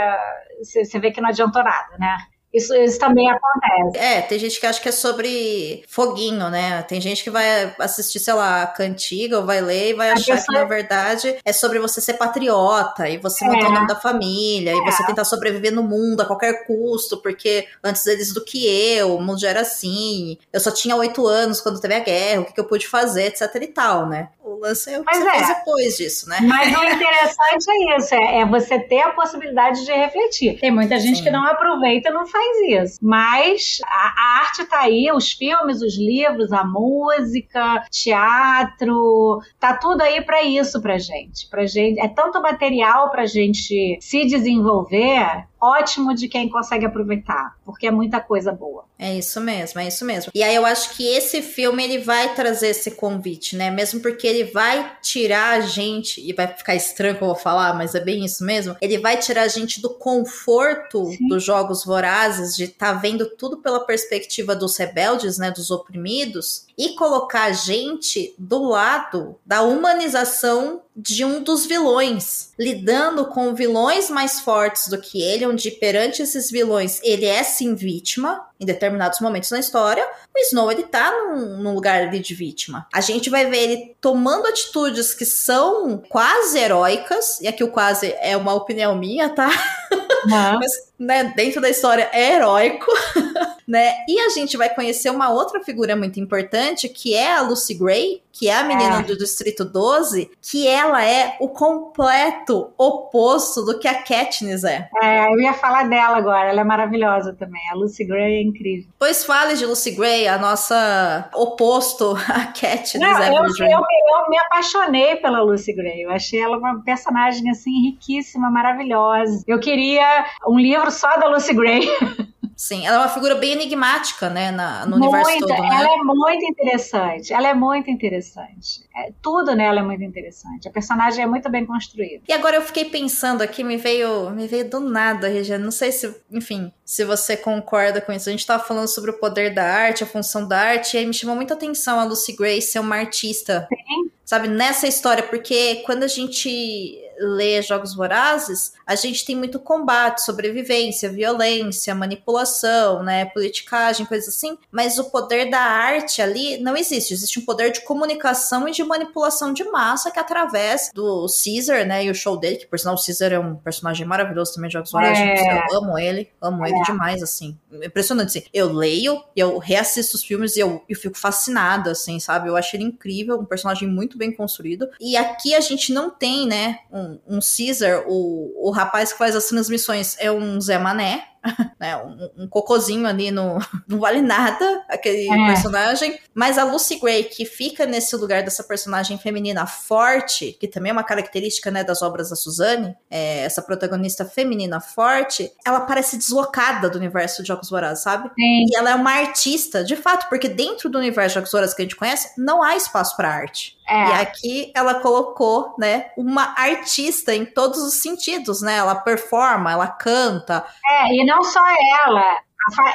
você 0.63 0.99
vê 0.99 1.11
que 1.11 1.21
não 1.21 1.29
adiantou 1.29 1.63
nada, 1.63 1.97
né? 1.99 2.17
Isso, 2.57 2.75
isso 2.75 2.99
também 2.99 3.29
acontece. 3.31 3.99
É, 3.99 4.23
tem 4.23 4.39
gente 4.39 4.59
que 4.59 4.67
acha 4.67 4.81
que 4.81 4.89
é 4.89 4.93
sobre 4.93 5.85
foguinho, 5.87 6.49
né? 6.49 6.83
Tem 6.83 6.99
gente 7.01 7.23
que 7.23 7.29
vai 7.29 7.75
assistir, 7.79 8.19
sei 8.19 8.33
lá, 8.33 8.67
cantiga 8.67 9.39
ou 9.39 9.45
vai 9.45 9.61
ler 9.61 9.91
e 9.91 9.93
vai 9.93 10.09
a 10.09 10.15
achar 10.15 10.37
pessoa... 10.37 10.47
que, 10.47 10.53
na 10.53 10.65
verdade, 10.65 11.37
é 11.45 11.53
sobre 11.53 11.79
você 11.79 12.01
ser 12.01 12.15
patriota 12.15 13.09
e 13.11 13.19
você 13.19 13.45
é. 13.45 13.49
manter 13.49 13.67
o 13.67 13.73
nome 13.73 13.87
da 13.87 13.97
família 13.97 14.73
é. 14.73 14.75
e 14.75 14.85
você 14.85 15.05
tentar 15.05 15.25
sobreviver 15.25 15.73
no 15.73 15.83
mundo 15.83 16.23
a 16.23 16.25
qualquer 16.25 16.67
custo, 16.67 17.19
porque 17.19 17.67
antes 17.85 18.07
eles 18.07 18.33
do 18.33 18.43
que 18.43 18.67
eu, 18.67 19.17
o 19.17 19.21
mundo 19.21 19.39
já 19.39 19.51
era 19.51 19.61
assim. 19.61 20.39
Eu 20.51 20.61
só 20.61 20.71
tinha 20.71 20.97
oito 20.97 21.27
anos 21.27 21.61
quando 21.61 21.81
teve 21.81 21.95
a 21.95 22.01
guerra, 22.01 22.41
o 22.41 22.45
que, 22.47 22.55
que 22.55 22.61
eu 22.61 22.65
pude 22.65 22.89
fazer, 22.89 23.27
etc 23.27 23.55
e 23.61 23.67
tal, 23.67 24.09
né? 24.09 24.31
O 24.43 24.61
lance 24.61 24.91
é 24.91 24.99
o 24.99 25.05
que 25.05 25.13
Mas 25.13 25.23
você 25.23 25.29
é. 25.29 25.33
fez 25.33 25.59
depois 25.59 25.97
disso, 25.97 26.29
né? 26.29 26.39
Mas 26.41 26.69
o 26.69 26.85
interessante 26.89 27.67
é 27.69 27.97
isso, 27.99 28.15
é, 28.15 28.39
é, 28.41 28.47
você 28.47 28.79
ter 28.79 29.01
a 29.01 29.11
possibilidade 29.11 29.85
de 29.85 29.93
refletir. 29.93 30.59
Tem 30.59 30.71
muita 30.71 30.99
gente 30.99 31.19
Sim. 31.19 31.25
que 31.25 31.31
não 31.31 31.45
aproveita 31.45 32.09
e 32.09 32.13
não 32.13 32.27
faz 32.27 32.46
faz 32.47 32.91
isso. 32.91 32.99
Mas 33.03 33.79
a, 33.85 34.15
a 34.17 34.41
arte 34.41 34.65
tá 34.65 34.81
aí, 34.81 35.11
os 35.13 35.33
filmes, 35.33 35.83
os 35.83 35.99
livros, 35.99 36.53
a 36.53 36.65
música, 36.65 37.85
teatro, 37.91 39.41
tá 39.59 39.77
tudo 39.77 40.03
aí 40.03 40.23
para 40.23 40.43
isso 40.43 40.81
pra 40.81 40.99
gente. 40.99 41.49
Pra 41.49 41.67
gente. 41.67 42.01
É 42.01 42.09
tanto 42.09 42.41
material 42.41 43.11
pra 43.11 43.27
gente 43.27 43.99
se 44.01 44.25
desenvolver 44.25 45.47
ótimo 45.61 46.15
de 46.15 46.29
quem 46.29 46.49
consegue 46.49 46.87
aproveitar, 46.87 47.56
porque 47.67 47.89
é 47.89 47.91
muita 47.91 48.21
coisa 48.21 48.53
boa. 48.53 48.85
É 48.97 49.19
isso 49.19 49.41
mesmo, 49.41 49.81
é 49.81 49.89
isso 49.89 50.05
mesmo. 50.05 50.31
E 50.33 50.43
aí 50.43 50.55
eu 50.55 50.65
acho 50.65 50.97
que 50.97 51.05
esse 51.05 51.43
filme 51.43 51.83
ele 51.83 51.99
vai 51.99 52.33
trazer 52.35 52.69
esse 52.69 52.93
convite, 52.93 53.57
né? 53.57 53.71
Mesmo 53.71 54.01
porque 54.01 54.27
ele 54.27 54.45
vai 54.45 54.97
tirar 55.03 55.59
a 55.59 55.61
gente, 55.61 56.21
e 56.21 56.33
vai 56.33 56.47
ficar 56.47 56.77
estranho 56.77 57.17
que 57.17 57.23
eu 57.23 57.27
vou 57.27 57.37
falar, 57.37 57.75
mas 57.75 57.95
é 57.97 58.01
bem 58.01 58.25
isso 58.25 58.45
mesmo. 58.45 58.77
Ele 58.81 58.99
vai 58.99 59.19
tirar 59.19 59.43
a 59.43 59.49
gente 59.49 59.83
do 59.83 59.91
conforto 59.91 61.07
Sim. 61.07 61.27
dos 61.27 61.43
jogos 61.43 61.85
vorazes, 61.85 62.55
de 62.55 62.65
estar 62.65 62.95
tá 62.95 62.99
vendo 62.99 63.27
tudo 63.37 63.59
pela 63.59 63.81
perspectiva 63.81 64.55
dos 64.55 64.77
rebeldes, 64.77 65.37
né? 65.37 65.51
Dos 65.51 65.73
oprimidos, 65.73 66.66
e 66.77 66.91
colocar 66.91 67.45
a 67.45 67.53
gente 67.53 68.35
do 68.39 68.63
lado 68.63 69.37
da 69.45 69.63
humanização 69.63 70.83
de 70.95 71.25
um 71.25 71.43
dos 71.43 71.67
vilões, 71.67 72.53
lidando 72.59 73.27
com 73.27 73.55
vilões 73.55 74.11
mais 74.11 74.41
fortes 74.41 74.89
do 74.89 74.99
que 74.99 75.23
ele, 75.23 75.47
onde 75.47 75.71
perante 75.71 76.23
esses 76.23 76.51
vilões 76.51 77.01
ele 77.03 77.27
é 77.27 77.43
sim 77.43 77.75
vítima 77.75 78.47
em 78.61 78.67
determinados 78.67 79.21
momentos 79.21 79.51
na 79.51 79.59
história. 79.59 80.07
O 80.35 80.39
Snow 80.41 80.71
ele 80.71 80.85
tá 80.85 81.11
num, 81.11 81.59
num 81.59 81.75
lugar 81.75 82.03
ali 82.03 82.19
de 82.19 82.35
vítima. 82.35 82.87
A 82.93 83.01
gente 83.01 83.29
vai 83.31 83.47
ver 83.47 83.59
ele 83.59 83.97
tomando 84.01 84.47
atitudes 84.47 85.15
que 85.15 85.25
são 85.25 85.99
quase 86.09 86.59
heróicas, 86.59 87.41
e 87.41 87.49
aqui 87.49 87.63
o 87.63 87.71
quase 87.71 88.15
é 88.21 88.37
uma 88.37 88.55
opinião 88.55 88.97
minha, 88.97 89.29
tá? 89.29 89.51
Mas, 90.27 90.73
né, 90.99 91.33
dentro 91.37 91.61
da 91.61 91.71
história 91.71 92.09
é 92.13 92.35
heróico. 92.35 92.91
né? 93.67 94.05
E 94.09 94.21
a 94.21 94.29
gente 94.29 94.57
vai 94.57 94.73
conhecer 94.73 95.11
uma 95.11 95.31
outra 95.31 95.63
figura 95.63 95.97
muito 95.97 96.21
importante, 96.21 96.89
que 96.89 97.15
é 97.15 97.35
a 97.35 97.43
Lucy 97.43 97.75
Gray, 97.75 98.23
que 98.39 98.49
é 98.49 98.55
a 98.55 98.65
menina 98.65 99.01
é. 99.01 99.03
do 99.03 99.17
Distrito 99.17 99.65
12, 99.65 100.31
que 100.43 100.69
ela 100.69 101.03
é 101.03 101.37
o 101.41 101.49
completo 101.49 102.71
oposto 102.77 103.63
do 103.63 103.79
que 103.79 103.89
a 103.89 104.03
Katniss 104.03 104.63
é. 104.63 104.89
É, 105.03 105.27
eu 105.33 105.41
ia 105.41 105.55
falar 105.55 105.89
dela 105.89 106.19
agora, 106.19 106.51
ela 106.51 106.61
é 106.61 106.65
maravilhosa 106.65 107.33
também. 107.33 107.63
A 107.71 107.75
Lucy 107.75 108.05
Gray 108.05 108.35
é 108.35 108.43
incrível. 108.43 108.91
Pois 108.99 109.25
fale 109.25 109.55
de 109.55 109.65
Lucy 109.65 109.93
Gray, 109.93 110.29
a 110.29 110.37
nossa 110.39 111.31
oposto 111.35 112.15
a 112.29 112.47
Katniss 112.47 113.01
Não, 113.01 113.23
eu, 113.23 113.43
eu, 113.43 113.69
eu, 113.69 114.29
me 114.29 114.39
apaixonei 114.39 115.17
pela 115.17 115.41
Lucy 115.41 115.73
Gray. 115.73 116.03
Eu 116.03 116.11
achei 116.11 116.41
ela 116.41 116.59
uma 116.59 116.83
personagem 116.85 117.49
assim 117.51 117.71
riquíssima, 117.91 118.51
maravilhosa. 118.51 119.43
Eu 119.47 119.59
queria 119.59 120.27
um 120.47 120.59
livro 120.59 120.91
só 120.91 121.17
da 121.17 121.27
Lucy 121.29 121.55
Gray. 121.55 121.87
Sim, 122.57 122.87
ela 122.87 122.97
é 122.97 122.99
uma 123.01 123.09
figura 123.09 123.35
bem 123.35 123.53
enigmática, 123.53 124.31
né, 124.31 124.51
na, 124.51 124.87
no 124.87 124.97
universo 124.97 125.41
todo, 125.41 125.49
né? 125.49 125.57
Ela 125.57 125.93
é 125.93 126.03
muito 126.03 126.45
interessante, 126.47 127.33
ela 127.35 127.49
é 127.49 127.55
muito 127.55 127.91
interessante. 127.91 128.83
É, 128.97 129.13
tudo 129.21 129.55
nela 129.55 129.81
é 129.81 129.83
muito 129.83 130.03
interessante. 130.03 130.67
A 130.67 130.71
personagem 130.71 131.23
é 131.23 131.27
muito 131.27 131.51
bem 131.51 131.67
construída. 131.67 132.23
E 132.27 132.33
agora 132.33 132.57
eu 132.57 132.63
fiquei 132.63 132.87
pensando 132.87 133.43
aqui, 133.43 133.63
me 133.63 133.77
veio, 133.77 134.31
me 134.31 134.49
veio 134.49 134.71
do 134.71 134.81
nada, 134.81 135.29
Regina. 135.29 135.59
Não 135.59 135.71
sei 135.71 135.93
se, 135.93 136.17
enfim, 136.33 136.73
se 136.83 137.05
você 137.05 137.37
concorda 137.37 138.01
com 138.01 138.11
isso. 138.11 138.31
A 138.31 138.33
gente 138.33 138.47
tava 138.47 138.65
falando 138.65 138.89
sobre 138.89 139.11
o 139.11 139.19
poder 139.19 139.53
da 139.53 139.65
arte, 139.65 140.03
a 140.03 140.07
função 140.07 140.49
da 140.49 140.59
arte, 140.59 140.97
e 140.97 140.99
aí 140.99 141.07
me 141.07 141.13
chamou 141.13 141.37
muita 141.37 141.53
atenção 141.53 142.01
a 142.01 142.05
Lucy 142.05 142.35
Gray 142.35 142.63
ser 142.63 142.79
uma 142.79 142.97
artista. 142.97 143.69
Sim. 143.69 144.11
Sabe, 144.25 144.49
nessa 144.49 144.89
história, 144.89 145.23
porque 145.23 145.83
quando 145.85 146.05
a 146.05 146.09
gente 146.09 147.06
lê 147.19 147.61
Jogos 147.63 147.95
Vorazes, 147.95 148.73
a 148.87 148.95
gente 148.95 149.25
tem 149.25 149.37
muito 149.37 149.59
combate, 149.59 150.25
sobrevivência, 150.25 151.11
violência, 151.11 151.95
manipulação, 151.95 153.03
né, 153.03 153.27
politicagem, 153.27 154.07
coisas 154.07 154.35
assim, 154.35 154.59
mas 154.71 154.99
o 154.99 155.05
poder 155.05 155.51
da 155.51 155.61
arte 155.61 156.21
ali 156.23 156.59
não 156.59 156.77
existe. 156.77 157.15
Existe 157.15 157.39
um 157.39 157.45
poder 157.45 157.73
de 157.73 157.83
comunicação 157.83 158.69
e 158.69 158.73
de 158.73 158.83
manipulação 158.85 159.53
de 159.53 159.65
massa 159.65 160.11
que 160.11 160.19
através 160.19 160.91
do 160.95 161.27
Caesar, 161.27 161.87
né, 161.87 162.05
e 162.05 162.11
o 162.11 162.15
show 162.15 162.37
dele, 162.37 162.57
que 162.57 162.67
por 162.67 162.79
sinal 162.79 162.95
o 162.95 163.05
Caesar 163.05 163.33
é 163.33 163.39
um 163.39 163.57
personagem 163.57 164.07
maravilhoso 164.07 164.55
também 164.55 164.69
de 164.69 164.75
Jogos 164.75 164.91
Vorazes, 164.91 165.23
é. 165.23 165.67
eu 165.71 165.79
amo 165.79 165.99
ele, 165.99 166.31
amo 166.41 166.65
é. 166.65 166.71
ele 166.71 166.83
demais, 166.83 167.23
assim. 167.23 167.59
Impressionante, 167.73 168.39
assim. 168.39 168.43
Eu 168.53 168.73
leio, 168.73 169.23
eu 169.35 169.59
reassisto 169.59 170.17
os 170.17 170.25
filmes 170.25 170.57
e 170.57 170.61
eu, 170.61 170.83
eu 170.89 170.97
fico 170.97 171.17
fascinada, 171.17 171.91
assim, 171.91 172.19
sabe? 172.19 172.49
Eu 172.49 172.57
acho 172.57 172.77
ele 172.77 172.85
incrível, 172.85 173.39
um 173.39 173.45
personagem 173.45 173.89
muito 173.89 174.17
bem 174.17 174.33
construído. 174.33 174.89
E 175.01 175.17
aqui 175.17 175.55
a 175.55 175.61
gente 175.61 175.93
não 175.93 176.11
tem, 176.11 176.47
né, 176.47 176.81
um 176.91 177.06
um, 177.27 177.39
Caesar, 177.41 178.05
o, 178.07 178.69
o 178.69 178.71
rapaz 178.71 179.13
que 179.13 179.19
faz 179.19 179.35
as 179.37 179.47
transmissões 179.47 180.17
é 180.19 180.31
um 180.31 180.61
Zé 180.61 180.79
Mané, 180.79 181.25
né, 181.81 181.97
um, 181.97 182.45
um 182.45 182.49
cocozinho 182.49 183.07
ali 183.07 183.31
no 183.31 183.59
não 183.87 183.99
vale 183.99 184.21
nada 184.21 184.85
aquele 184.89 185.31
é. 185.31 185.47
personagem, 185.47 186.19
mas 186.35 186.59
a 186.59 186.65
Lucy 186.65 186.99
Gray 186.99 187.25
que 187.25 187.45
fica 187.45 187.87
nesse 187.87 188.15
lugar 188.17 188.43
dessa 188.43 188.65
personagem 188.65 189.19
feminina 189.19 189.67
forte, 189.67 190.57
que 190.59 190.69
também 190.69 190.91
é 190.91 190.93
uma 190.93 191.05
característica 191.05 191.71
né, 191.71 191.85
das 191.85 192.03
obras 192.03 192.31
da 192.31 192.37
Suzanne, 192.37 192.95
é, 193.11 193.45
essa 193.45 193.63
protagonista 193.63 194.25
feminina 194.25 194.81
forte, 194.81 195.51
ela 195.65 195.81
parece 195.81 196.17
deslocada 196.17 196.91
do 196.91 196.99
universo 196.99 197.43
de 197.43 197.49
Jogos 197.49 197.71
Vorazes, 197.71 198.03
sabe? 198.03 198.29
Sim. 198.35 198.67
E 198.69 198.77
ela 198.77 198.91
é 198.91 198.95
uma 198.95 199.13
artista, 199.13 199.85
de 199.85 199.97
fato, 199.97 200.29
porque 200.29 200.49
dentro 200.49 200.89
do 200.89 200.99
universo 200.99 201.31
de 201.31 201.35
Jogos 201.37 201.53
Vorazes 201.53 201.75
que 201.75 201.83
a 201.83 201.85
gente 201.85 201.97
conhece, 201.97 202.33
não 202.39 202.63
há 202.63 202.77
espaço 202.77 203.17
para 203.17 203.31
arte. 203.31 203.77
É. 203.89 204.09
E 204.09 204.13
aqui 204.15 204.73
ela 204.75 204.95
colocou, 204.95 205.75
né, 205.79 206.07
uma 206.17 206.55
artista 206.57 207.35
em 207.35 207.45
todos 207.45 207.79
os 207.83 207.95
sentidos, 207.95 208.61
né? 208.61 208.77
Ela 208.77 208.97
performa, 208.97 209.71
ela 209.71 209.87
canta. 209.87 210.65
É, 210.91 211.15
e 211.15 211.25
não 211.25 211.36
só 211.45 211.61
ela, 212.05 212.41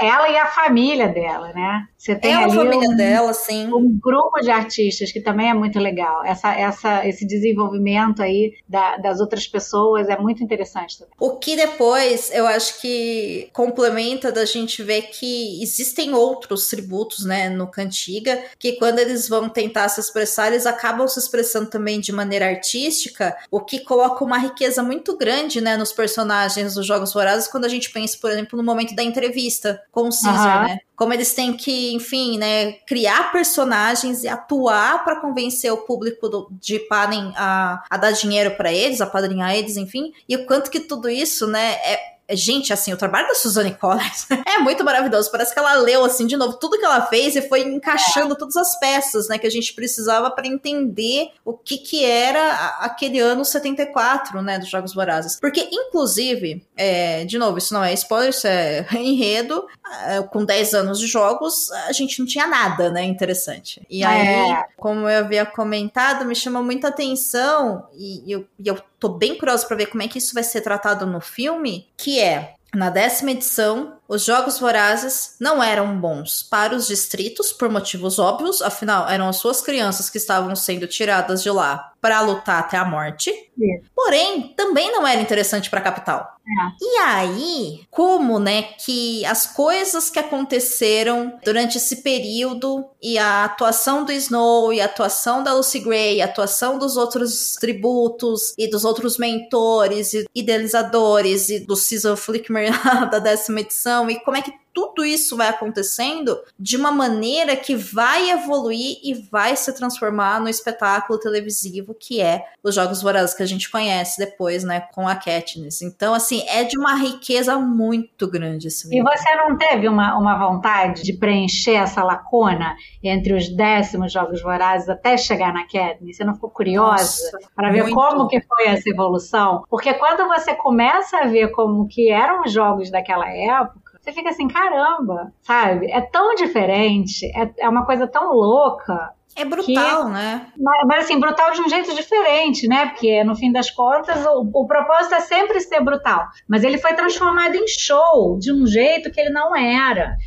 ela 0.02 0.30
e 0.30 0.38
a 0.38 0.46
família 0.46 1.08
dela, 1.10 1.52
né? 1.54 1.88
Você 2.02 2.16
tem 2.16 2.32
é 2.32 2.46
a 2.46 2.50
família 2.50 2.90
um, 2.90 2.96
dela, 2.96 3.32
sim. 3.32 3.72
Um 3.72 3.96
grupo 3.96 4.42
de 4.42 4.50
artistas 4.50 5.12
que 5.12 5.22
também 5.22 5.52
é 5.52 5.54
muito 5.54 5.78
legal. 5.78 6.26
Essa, 6.26 6.52
essa, 6.56 7.08
esse 7.08 7.28
desenvolvimento 7.28 8.24
aí 8.24 8.56
da, 8.68 8.98
das 8.98 9.20
outras 9.20 9.46
pessoas 9.46 10.10
é 10.10 10.18
muito 10.18 10.44
interessante 10.44 10.98
também. 10.98 11.14
O 11.20 11.38
que 11.38 11.56
depois 11.56 12.32
eu 12.34 12.48
acho 12.48 12.82
que 12.82 13.52
complementa 13.54 14.32
da 14.32 14.46
gente 14.46 14.82
ver 14.82 15.04
que 15.12 15.62
existem 15.62 16.12
outros 16.12 16.70
tributos, 16.70 17.24
né, 17.24 17.50
no 17.50 17.68
Cantiga, 17.68 18.46
que 18.58 18.78
quando 18.78 18.98
eles 18.98 19.30
vão 19.30 19.48
tentar 19.48 19.88
se 19.88 20.00
expressar, 20.02 20.48
eles 20.48 20.66
acabam 20.66 21.08
se 21.08 21.20
expressando 21.20 21.70
também 21.70 22.00
de 22.00 22.12
maneira 22.12 22.48
artística, 22.48 23.38
o 23.52 23.60
que 23.60 23.80
coloca 23.80 24.26
uma 24.26 24.40
riqueza 24.40 24.82
muito 24.82 25.16
grande, 25.16 25.62
né, 25.62 25.78
nos 25.78 25.94
personagens 25.94 26.74
dos 26.74 26.88
Jogos 26.88 27.14
Vorazes, 27.14 27.48
quando 27.48 27.66
a 27.66 27.70
gente 27.70 27.92
pensa, 27.92 28.18
por 28.20 28.32
exemplo, 28.32 28.58
no 28.58 28.64
momento 28.64 28.96
da 28.96 29.04
entrevista 29.04 29.80
com 29.92 30.08
o 30.08 30.10
Caesar, 30.10 30.64
uhum. 30.64 30.68
né? 30.70 30.80
Como 31.02 31.16
eles 31.16 31.34
têm 31.34 31.58
que, 31.58 31.96
enfim, 31.96 32.38
né, 32.38 32.74
criar 32.86 33.32
personagens 33.32 34.24
e 34.24 34.28
atuar 34.28 35.04
para 35.04 35.20
convencer 35.20 35.74
o 35.74 35.78
público 35.78 36.30
do, 36.30 36.48
de 36.52 36.78
Panem 36.78 37.34
a, 37.36 37.82
a 37.90 37.98
dar 37.98 38.12
dinheiro 38.12 38.52
para 38.52 38.72
eles, 38.72 39.02
a 39.02 39.08
padrinhar 39.08 39.56
eles, 39.56 39.78
enfim, 39.78 40.14
e 40.30 40.36
o 40.36 40.46
quanto 40.46 40.70
que 40.70 40.80
tudo 40.80 41.10
isso, 41.10 41.48
né, 41.48 41.72
é, 41.84 42.12
Gente, 42.34 42.72
assim, 42.72 42.94
o 42.94 42.98
trabalho 42.98 43.28
da 43.28 43.36
Suzanne 43.36 43.74
Collins 43.74 44.28
é 44.48 44.58
muito 44.60 44.84
maravilhoso. 44.84 45.30
Parece 45.32 45.54
que 45.54 45.60
ela 45.60 45.74
leu, 45.76 46.06
assim, 46.06 46.26
de 46.26 46.38
novo, 46.38 46.54
tudo 46.58 46.78
que 46.80 46.86
ela 46.86 47.06
fez 47.08 47.36
e 47.36 47.42
foi 47.42 47.62
encaixando 47.62 48.36
todas 48.36 48.56
as 48.56 48.80
peças, 48.80 49.28
né, 49.28 49.38
que 49.38 49.48
a 49.48 49.52
gente 49.52 49.74
precisava 49.74 50.32
para 50.32 50.48
entender 50.48 51.30
o 51.44 51.54
que 51.54 51.78
que 51.78 52.06
era 52.06 52.78
aquele 52.80 53.20
ano 53.20 53.44
74, 53.44 54.42
né, 54.42 54.60
dos 54.60 54.70
Jogos 54.70 54.94
Vorazes. 54.94 55.40
Porque, 55.40 55.68
inclusive, 55.72 56.66
é, 56.76 57.26
de 57.26 57.38
novo, 57.38 57.58
isso 57.58 57.74
não 57.74 57.84
é 57.84 57.94
spoiler, 57.94 58.30
isso 58.30 58.48
é 58.48 58.88
enredo, 58.96 59.66
é, 59.81 59.81
com 60.30 60.46
10 60.46 60.74
anos 60.74 61.00
de 61.00 61.08
jogos, 61.08 61.72
a 61.72 61.92
gente 61.92 62.20
não 62.20 62.26
tinha 62.26 62.48
nada, 62.48 62.90
né, 62.90 63.04
interessante. 63.04 63.82
E 63.90 64.04
aí, 64.04 64.52
é. 64.52 64.66
como 64.78 65.08
eu 65.10 65.20
havia 65.20 65.46
comentado, 65.46 66.26
me 66.26 66.36
chama 66.36 66.62
muita 66.62 66.88
atenção 66.88 67.88
e 67.94 68.24
eu, 68.32 68.46
e 68.60 68.68
eu 68.68 68.82
tô 69.00 69.10
bem 69.10 69.38
curiosa 69.38 69.66
para 69.68 69.78
ver 69.78 69.88
como 69.88 70.04
é 70.04 70.08
que 70.08 70.18
isso 70.18 70.34
vai 70.34 70.44
ser 70.44 70.62
tratado 70.62 71.06
no 71.06 71.20
filme, 71.20 71.88
que 71.98 72.20
é 72.20 72.56
na 72.74 72.90
décima 72.90 73.32
edição, 73.32 73.98
os 74.12 74.26
Jogos 74.26 74.60
Vorazes 74.60 75.38
não 75.40 75.64
eram 75.64 75.98
bons 75.98 76.44
para 76.44 76.76
os 76.76 76.86
distritos, 76.86 77.54
por 77.54 77.70
motivos 77.70 78.20
óbvios, 78.20 78.62
afinal, 78.62 79.08
eram 79.08 79.30
as 79.30 79.38
suas 79.38 79.62
crianças 79.62 80.10
que 80.10 80.18
estavam 80.18 80.54
sendo 80.54 80.86
tiradas 80.86 81.42
de 81.42 81.50
lá 81.50 81.94
para 82.02 82.20
lutar 82.20 82.60
até 82.60 82.78
a 82.78 82.84
morte. 82.84 83.30
É. 83.30 83.82
Porém, 83.96 84.54
também 84.58 84.92
não 84.92 85.06
era 85.06 85.22
interessante 85.22 85.70
para 85.70 85.80
a 85.80 85.84
capital. 85.84 86.36
É. 86.42 86.84
E 86.84 86.98
aí, 86.98 87.82
como, 87.92 88.40
né, 88.40 88.64
que 88.64 89.24
as 89.26 89.46
coisas 89.46 90.10
que 90.10 90.18
aconteceram 90.18 91.38
durante 91.46 91.78
esse 91.78 91.98
período 91.98 92.84
e 93.02 93.20
a 93.20 93.46
atuação 93.46 94.04
do 94.04 94.12
Snow 94.12 94.74
e 94.74 94.82
a 94.82 94.86
atuação 94.86 95.44
da 95.44 95.54
Lucy 95.54 95.80
Gray, 95.80 96.22
a 96.22 96.26
atuação 96.26 96.80
dos 96.80 96.98
outros 96.98 97.54
tributos 97.60 98.56
e 98.58 98.68
dos 98.68 98.84
outros 98.84 99.20
mentores 99.20 100.14
e 100.14 100.26
idealizadores 100.34 101.50
e 101.50 101.60
do 101.60 101.76
Caesar 101.76 102.18
Flickmer 102.18 102.72
da 103.12 103.20
décima 103.20 103.60
edição 103.60 104.01
e 104.10 104.20
como 104.20 104.38
é 104.38 104.42
que 104.42 104.54
tudo 104.74 105.04
isso 105.04 105.36
vai 105.36 105.50
acontecendo 105.50 106.38
de 106.58 106.78
uma 106.78 106.92
maneira 106.92 107.56
que 107.56 107.76
vai 107.76 108.30
evoluir 108.32 108.98
e 109.04 109.14
vai 109.30 109.56
se 109.56 109.74
transformar 109.76 110.40
no 110.40 110.50
espetáculo 110.50 111.20
televisivo 111.20 111.94
que 111.94 112.22
é 112.22 112.46
os 112.64 112.76
Jogos 112.76 113.02
Vorazes 113.02 113.36
que 113.36 113.44
a 113.44 113.48
gente 113.48 113.70
conhece 113.70 114.18
depois, 114.18 114.64
né, 114.64 114.82
com 114.94 115.08
a 115.08 115.16
Katniss. 115.16 115.82
Então, 115.82 116.14
assim, 116.14 116.44
é 116.48 116.64
de 116.64 116.78
uma 116.78 116.96
riqueza 116.96 117.58
muito 117.58 118.30
grande 118.30 118.68
esse 118.68 118.88
livro. 118.88 119.10
E 119.10 119.18
você 119.18 119.36
não 119.36 119.58
teve 119.58 119.88
uma, 119.88 120.18
uma 120.18 120.38
vontade 120.38 121.04
de 121.04 121.14
preencher 121.14 121.76
essa 121.76 122.04
lacuna 122.04 122.76
entre 123.04 123.34
os 123.34 123.50
décimos 123.50 124.14
Jogos 124.14 124.42
Vorazes 124.42 124.90
até 124.90 125.18
chegar 125.18 125.54
na 125.54 125.66
Katniss? 125.68 126.18
Você 126.18 126.24
não 126.24 126.36
ficou 126.36 126.50
curiosa 126.50 127.38
para 127.56 127.72
ver 127.72 127.84
muito. 127.84 127.96
como 127.96 128.28
que 128.28 128.40
foi 128.42 128.68
essa 128.68 128.90
evolução? 128.90 129.64
Porque 129.70 129.94
quando 129.96 130.28
você 130.28 130.54
começa 130.54 131.18
a 131.18 131.28
ver 131.28 131.52
como 131.52 131.88
que 131.88 132.10
eram 132.10 132.44
os 132.44 132.52
jogos 132.52 132.90
daquela 132.90 133.30
época, 133.30 133.91
você 134.02 134.12
fica 134.12 134.30
assim, 134.30 134.48
caramba, 134.48 135.32
sabe? 135.44 135.92
É 135.92 136.02
tão 136.02 136.34
diferente, 136.34 137.26
é, 137.36 137.66
é 137.66 137.70
uma 137.70 137.86
coisa 137.86 138.08
tão 138.08 138.34
louca. 138.34 139.14
É 139.36 139.46
brutal, 139.46 140.06
que, 140.06 140.12
né? 140.12 140.48
Mas, 140.58 140.88
mas, 140.88 141.06
assim, 141.06 141.20
brutal 141.20 141.52
de 141.52 141.62
um 141.62 141.70
jeito 141.70 141.96
diferente, 141.96 142.68
né? 142.68 142.88
Porque 142.88 143.24
no 143.24 143.36
fim 143.36 143.52
das 143.52 143.70
contas 143.70 144.26
o, 144.26 144.50
o 144.54 144.68
propósito 144.68 145.16
é 145.16 145.22
sempre 145.22 145.62
ser 145.62 145.82
brutal. 145.82 146.26
Mas 146.50 146.64
ele 146.64 146.78
foi 146.78 146.94
transformado 146.94 147.56
em 147.56 147.66
show 147.68 148.38
de 148.38 148.52
um 148.52 148.68
jeito 148.68 149.10
que 149.10 149.22
ele 149.22 149.30
não 149.30 149.56
era. 149.56 150.18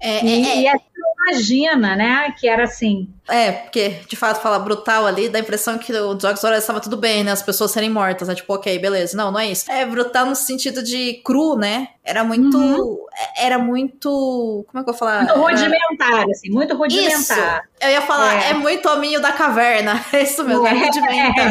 É, 0.00 0.24
e, 0.24 0.66
é, 0.66 0.72
é. 0.72 0.74
e 0.74 0.80
imagina, 1.26 1.96
né? 1.96 2.32
Que 2.38 2.48
era 2.48 2.64
assim. 2.64 3.08
É, 3.28 3.50
porque 3.50 4.00
de 4.08 4.14
fato 4.14 4.40
fala 4.40 4.58
brutal 4.58 5.04
ali, 5.04 5.28
dá 5.28 5.38
a 5.38 5.40
impressão 5.40 5.76
que 5.78 5.92
o 5.92 6.18
Jogos 6.18 6.40
Vorazes 6.40 6.62
estava 6.62 6.80
tudo 6.80 6.96
bem, 6.96 7.24
né? 7.24 7.32
As 7.32 7.42
pessoas 7.42 7.72
serem 7.72 7.90
mortas, 7.90 8.28
né? 8.28 8.34
Tipo, 8.34 8.54
ok, 8.54 8.78
beleza. 8.78 9.16
Não, 9.16 9.32
não 9.32 9.40
é 9.40 9.50
isso. 9.50 9.70
É 9.70 9.84
brutal 9.84 10.26
no 10.26 10.36
sentido 10.36 10.82
de 10.82 11.14
cru, 11.24 11.56
né? 11.56 11.88
Era 12.04 12.22
muito. 12.22 12.56
Uhum. 12.56 12.98
Era 13.36 13.58
muito. 13.58 14.64
Como 14.68 14.80
é 14.80 14.84
que 14.84 14.90
eu 14.90 14.94
vou 14.94 14.94
falar? 14.94 15.24
Muito 15.24 15.40
rudimentar, 15.40 16.20
era... 16.20 16.30
assim, 16.30 16.50
muito 16.50 16.76
rudimentar. 16.76 17.18
Isso. 17.18 17.34
Eu 17.80 17.90
ia 17.90 18.02
falar, 18.02 18.44
é, 18.44 18.50
é 18.50 18.54
muito 18.54 18.88
hominho 18.88 19.20
da 19.20 19.32
caverna. 19.32 20.04
É 20.16 20.22
isso 20.22 20.44
mesmo, 20.44 20.66
é, 20.66 20.70
é 20.70 20.84
rudimentar. 20.84 21.50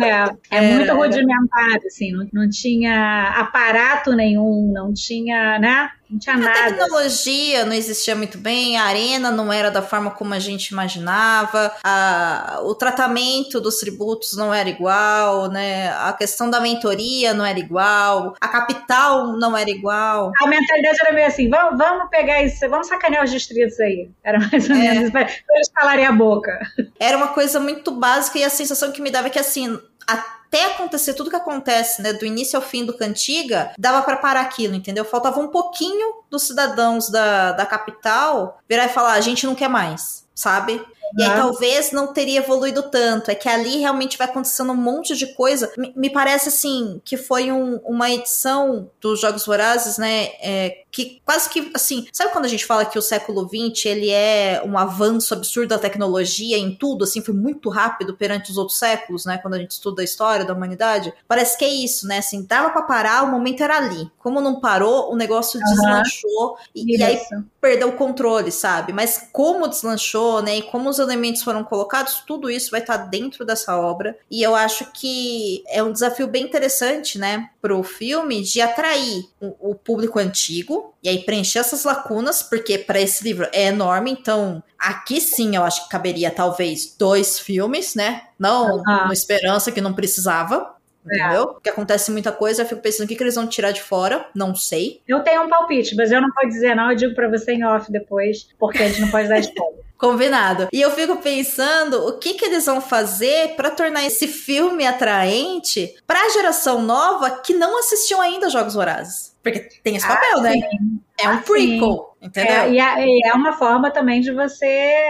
É, 0.00 0.56
é, 0.56 0.60
muito 0.74 0.94
rudimentar, 0.94 1.80
assim, 1.86 2.12
não, 2.12 2.26
não 2.32 2.48
tinha 2.48 3.34
aparato 3.36 4.12
nenhum, 4.12 4.70
não 4.72 4.94
tinha, 4.94 5.58
né? 5.58 5.90
Não 6.10 6.18
tinha 6.18 6.34
a 6.34 6.38
nada. 6.38 6.60
A 6.60 6.64
tecnologia 6.64 7.64
não 7.64 7.72
existia 7.72 8.16
muito 8.16 8.36
bem, 8.36 8.76
a 8.76 8.84
arena 8.84 9.30
não 9.30 9.52
era 9.52 9.70
da 9.70 9.80
forma 9.80 10.10
como 10.10 10.34
a 10.34 10.38
gente 10.38 10.68
imaginava, 10.68 11.72
a, 11.84 12.60
o 12.64 12.74
tratamento 12.74 13.60
dos 13.60 13.76
tributos 13.76 14.36
não 14.36 14.52
era 14.52 14.68
igual, 14.68 15.48
né? 15.48 15.90
A 15.90 16.12
questão 16.12 16.50
da 16.50 16.60
mentoria 16.60 17.32
não 17.32 17.44
era 17.44 17.58
igual, 17.58 18.34
a 18.40 18.48
capital 18.48 19.38
não 19.38 19.56
era 19.56 19.70
igual. 19.70 20.32
A 20.42 20.46
mentalidade 20.48 20.98
era 21.02 21.14
meio 21.14 21.26
assim: 21.26 21.48
vamos, 21.48 21.78
vamos 21.78 22.10
pegar 22.10 22.42
isso, 22.42 22.68
vamos 22.68 22.88
sacanear 22.88 23.24
os 23.24 23.30
distritos 23.30 23.78
aí. 23.78 24.10
Era 24.24 24.40
mais 24.40 24.68
ou 24.68 24.76
é. 24.76 24.78
menos 24.78 25.10
para 25.12 25.22
eles 25.22 25.70
calarem 25.72 26.06
a 26.06 26.12
boca. 26.12 26.58
Era 26.98 27.16
uma 27.16 27.28
coisa 27.28 27.60
muito 27.60 27.92
básica 27.92 28.38
e 28.38 28.44
a 28.44 28.50
sensação 28.50 28.90
que 28.90 29.00
me 29.00 29.10
dava 29.10 29.28
é 29.28 29.30
que 29.30 29.38
assim. 29.38 29.78
Até 30.12 30.66
acontecer 30.66 31.14
tudo 31.14 31.30
que 31.30 31.36
acontece, 31.36 32.02
né, 32.02 32.12
do 32.12 32.26
início 32.26 32.56
ao 32.56 32.62
fim 32.62 32.84
do 32.84 32.96
Cantiga, 32.96 33.72
dava 33.78 34.02
para 34.02 34.16
parar 34.16 34.40
aquilo, 34.40 34.74
entendeu? 34.74 35.04
Faltava 35.04 35.38
um 35.38 35.48
pouquinho 35.48 36.24
dos 36.28 36.42
cidadãos 36.42 37.08
da, 37.08 37.52
da 37.52 37.64
capital 37.64 38.60
virar 38.68 38.86
e 38.86 38.88
falar: 38.88 39.12
a 39.12 39.20
gente 39.20 39.46
não 39.46 39.54
quer 39.54 39.68
mais, 39.68 40.26
sabe? 40.34 40.84
E 41.18 41.22
aí 41.22 41.30
talvez 41.30 41.90
não 41.90 42.12
teria 42.12 42.38
evoluído 42.38 42.84
tanto. 42.84 43.30
É 43.30 43.34
que 43.34 43.48
ali 43.48 43.78
realmente 43.78 44.16
vai 44.16 44.28
acontecendo 44.28 44.72
um 44.72 44.76
monte 44.76 45.16
de 45.16 45.34
coisa. 45.34 45.72
Me, 45.76 45.92
me 45.96 46.10
parece 46.10 46.48
assim 46.48 47.00
que 47.04 47.16
foi 47.16 47.50
um, 47.50 47.76
uma 47.84 48.10
edição 48.10 48.90
dos 49.00 49.20
Jogos 49.20 49.44
Vorazes, 49.44 49.98
né? 49.98 50.28
É, 50.40 50.82
que 50.90 51.20
quase 51.24 51.48
que 51.48 51.70
assim, 51.74 52.06
sabe 52.12 52.32
quando 52.32 52.44
a 52.44 52.48
gente 52.48 52.66
fala 52.66 52.84
que 52.84 52.98
o 52.98 53.02
século 53.02 53.48
XX 53.48 53.86
ele 53.86 54.10
é 54.10 54.62
um 54.64 54.76
avanço 54.76 55.32
absurdo 55.34 55.68
da 55.68 55.78
tecnologia 55.78 56.58
em 56.58 56.74
tudo, 56.74 57.04
assim, 57.04 57.22
foi 57.22 57.34
muito 57.34 57.68
rápido 57.68 58.16
perante 58.16 58.50
os 58.50 58.58
outros 58.58 58.78
séculos, 58.78 59.24
né? 59.24 59.38
Quando 59.38 59.54
a 59.54 59.58
gente 59.58 59.72
estuda 59.72 60.02
a 60.02 60.04
história 60.04 60.44
da 60.44 60.52
humanidade, 60.52 61.12
parece 61.28 61.56
que 61.56 61.64
é 61.64 61.68
isso, 61.68 62.06
né? 62.06 62.18
Assim, 62.18 62.44
dava 62.44 62.70
para 62.70 62.82
parar, 62.82 63.22
o 63.22 63.30
momento 63.30 63.62
era 63.62 63.76
ali. 63.76 64.10
Como 64.18 64.40
não 64.40 64.60
parou, 64.60 65.12
o 65.12 65.16
negócio 65.16 65.60
deslanchou 65.60 66.56
e, 66.74 66.96
e, 66.96 67.02
aí 67.02 67.20
perdeu 67.60 67.88
o 67.88 67.96
controle, 67.96 68.50
sabe? 68.50 68.92
Mas 68.92 69.28
como 69.32 69.68
deslanchou, 69.68 70.42
né? 70.42 70.58
E 70.58 70.62
como 70.62 70.88
os 70.88 70.98
elementos 70.98 71.42
foram 71.42 71.62
colocados, 71.62 72.22
tudo 72.26 72.50
isso 72.50 72.70
vai 72.70 72.80
estar 72.80 72.98
tá 72.98 73.04
dentro 73.04 73.44
dessa 73.44 73.78
obra. 73.78 74.16
E 74.30 74.42
eu 74.42 74.54
acho 74.54 74.90
que 74.92 75.62
é 75.68 75.82
um 75.82 75.92
desafio 75.92 76.26
bem 76.26 76.44
interessante, 76.44 77.18
né, 77.18 77.50
pro 77.60 77.82
filme 77.82 78.42
de 78.42 78.60
atrair 78.60 79.28
o, 79.40 79.70
o 79.70 79.74
público 79.74 80.18
antigo 80.18 80.79
e 81.02 81.08
aí 81.08 81.24
preencher 81.24 81.60
essas 81.60 81.84
lacunas, 81.84 82.42
porque 82.42 82.78
para 82.78 83.00
esse 83.00 83.24
livro 83.24 83.48
é 83.52 83.66
enorme, 83.66 84.10
então 84.10 84.62
aqui 84.78 85.20
sim 85.20 85.56
eu 85.56 85.64
acho 85.64 85.84
que 85.84 85.90
caberia 85.90 86.30
talvez 86.30 86.94
dois 86.98 87.38
filmes, 87.38 87.94
né? 87.94 88.22
Não 88.38 88.76
uhum. 88.76 88.82
uma 88.82 89.12
esperança 89.12 89.72
que 89.72 89.80
não 89.80 89.92
precisava, 89.92 90.74
Entendeu? 91.04 91.42
É. 91.42 91.46
Porque 91.46 91.70
acontece 91.70 92.10
muita 92.10 92.30
coisa, 92.30 92.62
eu 92.62 92.66
fico 92.66 92.82
pensando 92.82 93.06
o 93.06 93.08
que, 93.08 93.16
que 93.16 93.22
eles 93.22 93.34
vão 93.34 93.46
tirar 93.46 93.70
de 93.70 93.82
fora, 93.82 94.26
não 94.34 94.54
sei. 94.54 95.00
Eu 95.08 95.20
tenho 95.20 95.42
um 95.42 95.48
palpite, 95.48 95.96
mas 95.96 96.12
eu 96.12 96.20
não 96.20 96.30
posso 96.30 96.48
dizer 96.48 96.76
não, 96.76 96.90
eu 96.90 96.96
digo 96.96 97.14
para 97.14 97.28
você 97.28 97.52
em 97.52 97.64
off 97.64 97.90
depois, 97.90 98.48
porque 98.58 98.82
a 98.82 98.88
gente 98.88 99.00
não 99.00 99.08
pode 99.08 99.28
dar 99.28 99.38
spoiler. 99.38 99.80
Combinado. 99.96 100.68
E 100.72 100.80
eu 100.80 100.90
fico 100.92 101.16
pensando 101.16 102.06
o 102.06 102.18
que, 102.18 102.32
que 102.32 102.46
eles 102.46 102.64
vão 102.64 102.80
fazer 102.80 103.54
para 103.54 103.70
tornar 103.70 104.06
esse 104.06 104.26
filme 104.26 104.86
atraente 104.86 105.94
para 106.06 106.18
a 106.24 106.28
geração 106.30 106.80
nova 106.80 107.30
que 107.30 107.52
não 107.52 107.78
assistiu 107.78 108.18
ainda 108.18 108.48
Jogos 108.48 108.72
Vorazes. 108.72 109.29
Porque 109.42 109.60
tem 109.82 109.96
esse 109.96 110.06
papel, 110.06 110.38
ah, 110.38 110.42
né? 110.42 110.52
Sim. 110.52 111.00
É 111.22 111.28
um 111.28 111.42
prequel, 111.42 112.16
entendeu? 112.20 112.52
É, 112.52 112.70
e, 112.72 112.78
é, 112.78 113.28
é, 113.28 113.32
uma 113.34 113.52
forma 113.52 113.90
também 113.90 114.20
de 114.20 114.32
você 114.32 114.66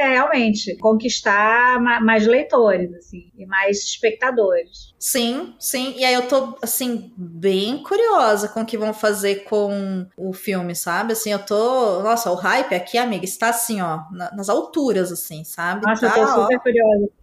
realmente 0.09 0.77
conquistar 0.79 1.81
mais 1.81 2.27
leitores, 2.27 2.93
assim, 2.95 3.31
e 3.37 3.47
mais 3.47 3.79
espectadores. 3.79 4.93
Sim, 4.99 5.55
sim. 5.59 5.95
E 5.97 6.05
aí 6.05 6.15
eu 6.15 6.27
tô, 6.27 6.59
assim, 6.63 7.13
bem 7.17 7.83
curiosa 7.83 8.49
com 8.49 8.63
o 8.63 8.67
que 8.67 8.77
vão 8.77 8.93
fazer 8.93 9.45
com 9.45 10.07
o 10.17 10.33
filme, 10.33 10.75
sabe? 10.75 11.13
Assim, 11.13 11.31
eu 11.31 11.39
tô. 11.39 12.03
Nossa, 12.03 12.31
o 12.31 12.35
hype 12.35 12.75
aqui, 12.75 12.99
amiga, 12.99 13.25
está 13.25 13.51
assim, 13.51 13.81
ó, 13.81 14.01
nas 14.11 14.49
alturas, 14.49 15.13
assim, 15.13 15.45
sabe? 15.45 15.87
Nossa, 15.87 16.09
tá, 16.09 16.19
eu 16.19 16.27
tô 16.27 16.43
super 16.43 16.57
ó. 16.57 16.61
curiosa. 16.61 17.20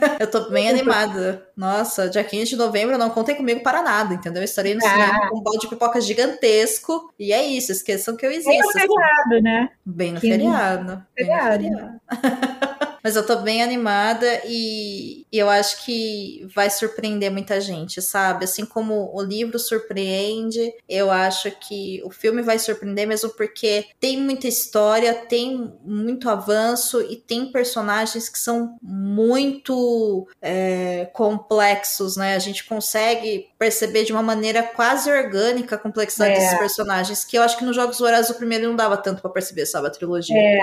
eu 0.20 0.30
tô 0.30 0.50
bem 0.50 0.68
animada. 0.68 1.46
Nossa, 1.56 2.08
dia 2.08 2.24
15 2.24 2.50
de 2.50 2.56
novembro 2.56 2.98
não 2.98 3.10
contem 3.10 3.34
comigo 3.34 3.62
para 3.62 3.82
nada, 3.82 4.14
entendeu? 4.14 4.42
Eu 4.42 4.44
estarei 4.44 4.74
no 4.74 4.84
ah. 4.84 4.88
cinema 4.88 5.28
com 5.28 5.38
um 5.38 5.42
balde 5.42 5.60
de 5.60 5.68
pipoca 5.68 6.00
gigantesco. 6.00 7.12
E 7.18 7.32
é 7.32 7.44
isso, 7.44 7.72
esqueçam 7.72 8.16
que 8.16 8.26
eu 8.26 8.30
existo. 8.30 8.50
Bem 8.50 8.60
no 8.60 8.72
feriado, 8.72 9.42
né? 9.42 9.70
Bem 9.84 10.12
no 10.12 10.20
feriado. 10.20 11.06
feriado. 11.16 11.60
Bem 11.60 11.70
no 11.70 11.78
feriado. 11.78 12.82
Mas 13.02 13.16
eu 13.16 13.26
tô 13.26 13.36
bem 13.36 13.62
animada 13.62 14.42
e, 14.44 15.26
eu 15.32 15.48
acho 15.48 15.84
que 15.84 16.46
vai 16.54 16.70
surpreender 16.70 17.30
muita 17.30 17.60
gente, 17.60 18.00
sabe? 18.00 18.44
Assim 18.44 18.64
como 18.64 19.10
o 19.14 19.22
livro 19.22 19.58
surpreende, 19.58 20.72
eu 20.88 21.10
acho 21.10 21.50
que 21.50 22.02
o 22.04 22.10
filme 22.10 22.42
vai 22.42 22.58
surpreender 22.58 23.06
mesmo 23.06 23.30
porque 23.30 23.86
tem 23.98 24.20
muita 24.20 24.46
história, 24.46 25.14
tem 25.14 25.72
muito 25.84 26.28
avanço 26.28 27.00
e 27.00 27.16
tem 27.16 27.50
personagens 27.50 28.28
que 28.28 28.38
são 28.38 28.76
muito 28.82 30.28
é, 30.40 31.06
complexos, 31.12 32.16
né? 32.16 32.34
A 32.34 32.38
gente 32.38 32.64
consegue 32.64 33.48
perceber 33.62 34.02
de 34.02 34.12
uma 34.12 34.24
maneira 34.24 34.60
quase 34.60 35.08
orgânica 35.08 35.76
a 35.76 35.78
complexidade 35.78 36.32
é. 36.32 36.34
desses 36.34 36.58
personagens, 36.58 37.24
que 37.24 37.38
eu 37.38 37.42
acho 37.42 37.56
que 37.56 37.64
nos 37.64 37.76
Jogos 37.76 37.96
Vorazes 37.96 38.28
o 38.28 38.34
primeiro 38.34 38.66
não 38.66 38.74
dava 38.74 38.96
tanto 38.96 39.22
para 39.22 39.30
perceber, 39.30 39.66
sabe? 39.66 39.86
A 39.86 39.90
trilogia. 39.90 40.36
É, 40.36 40.58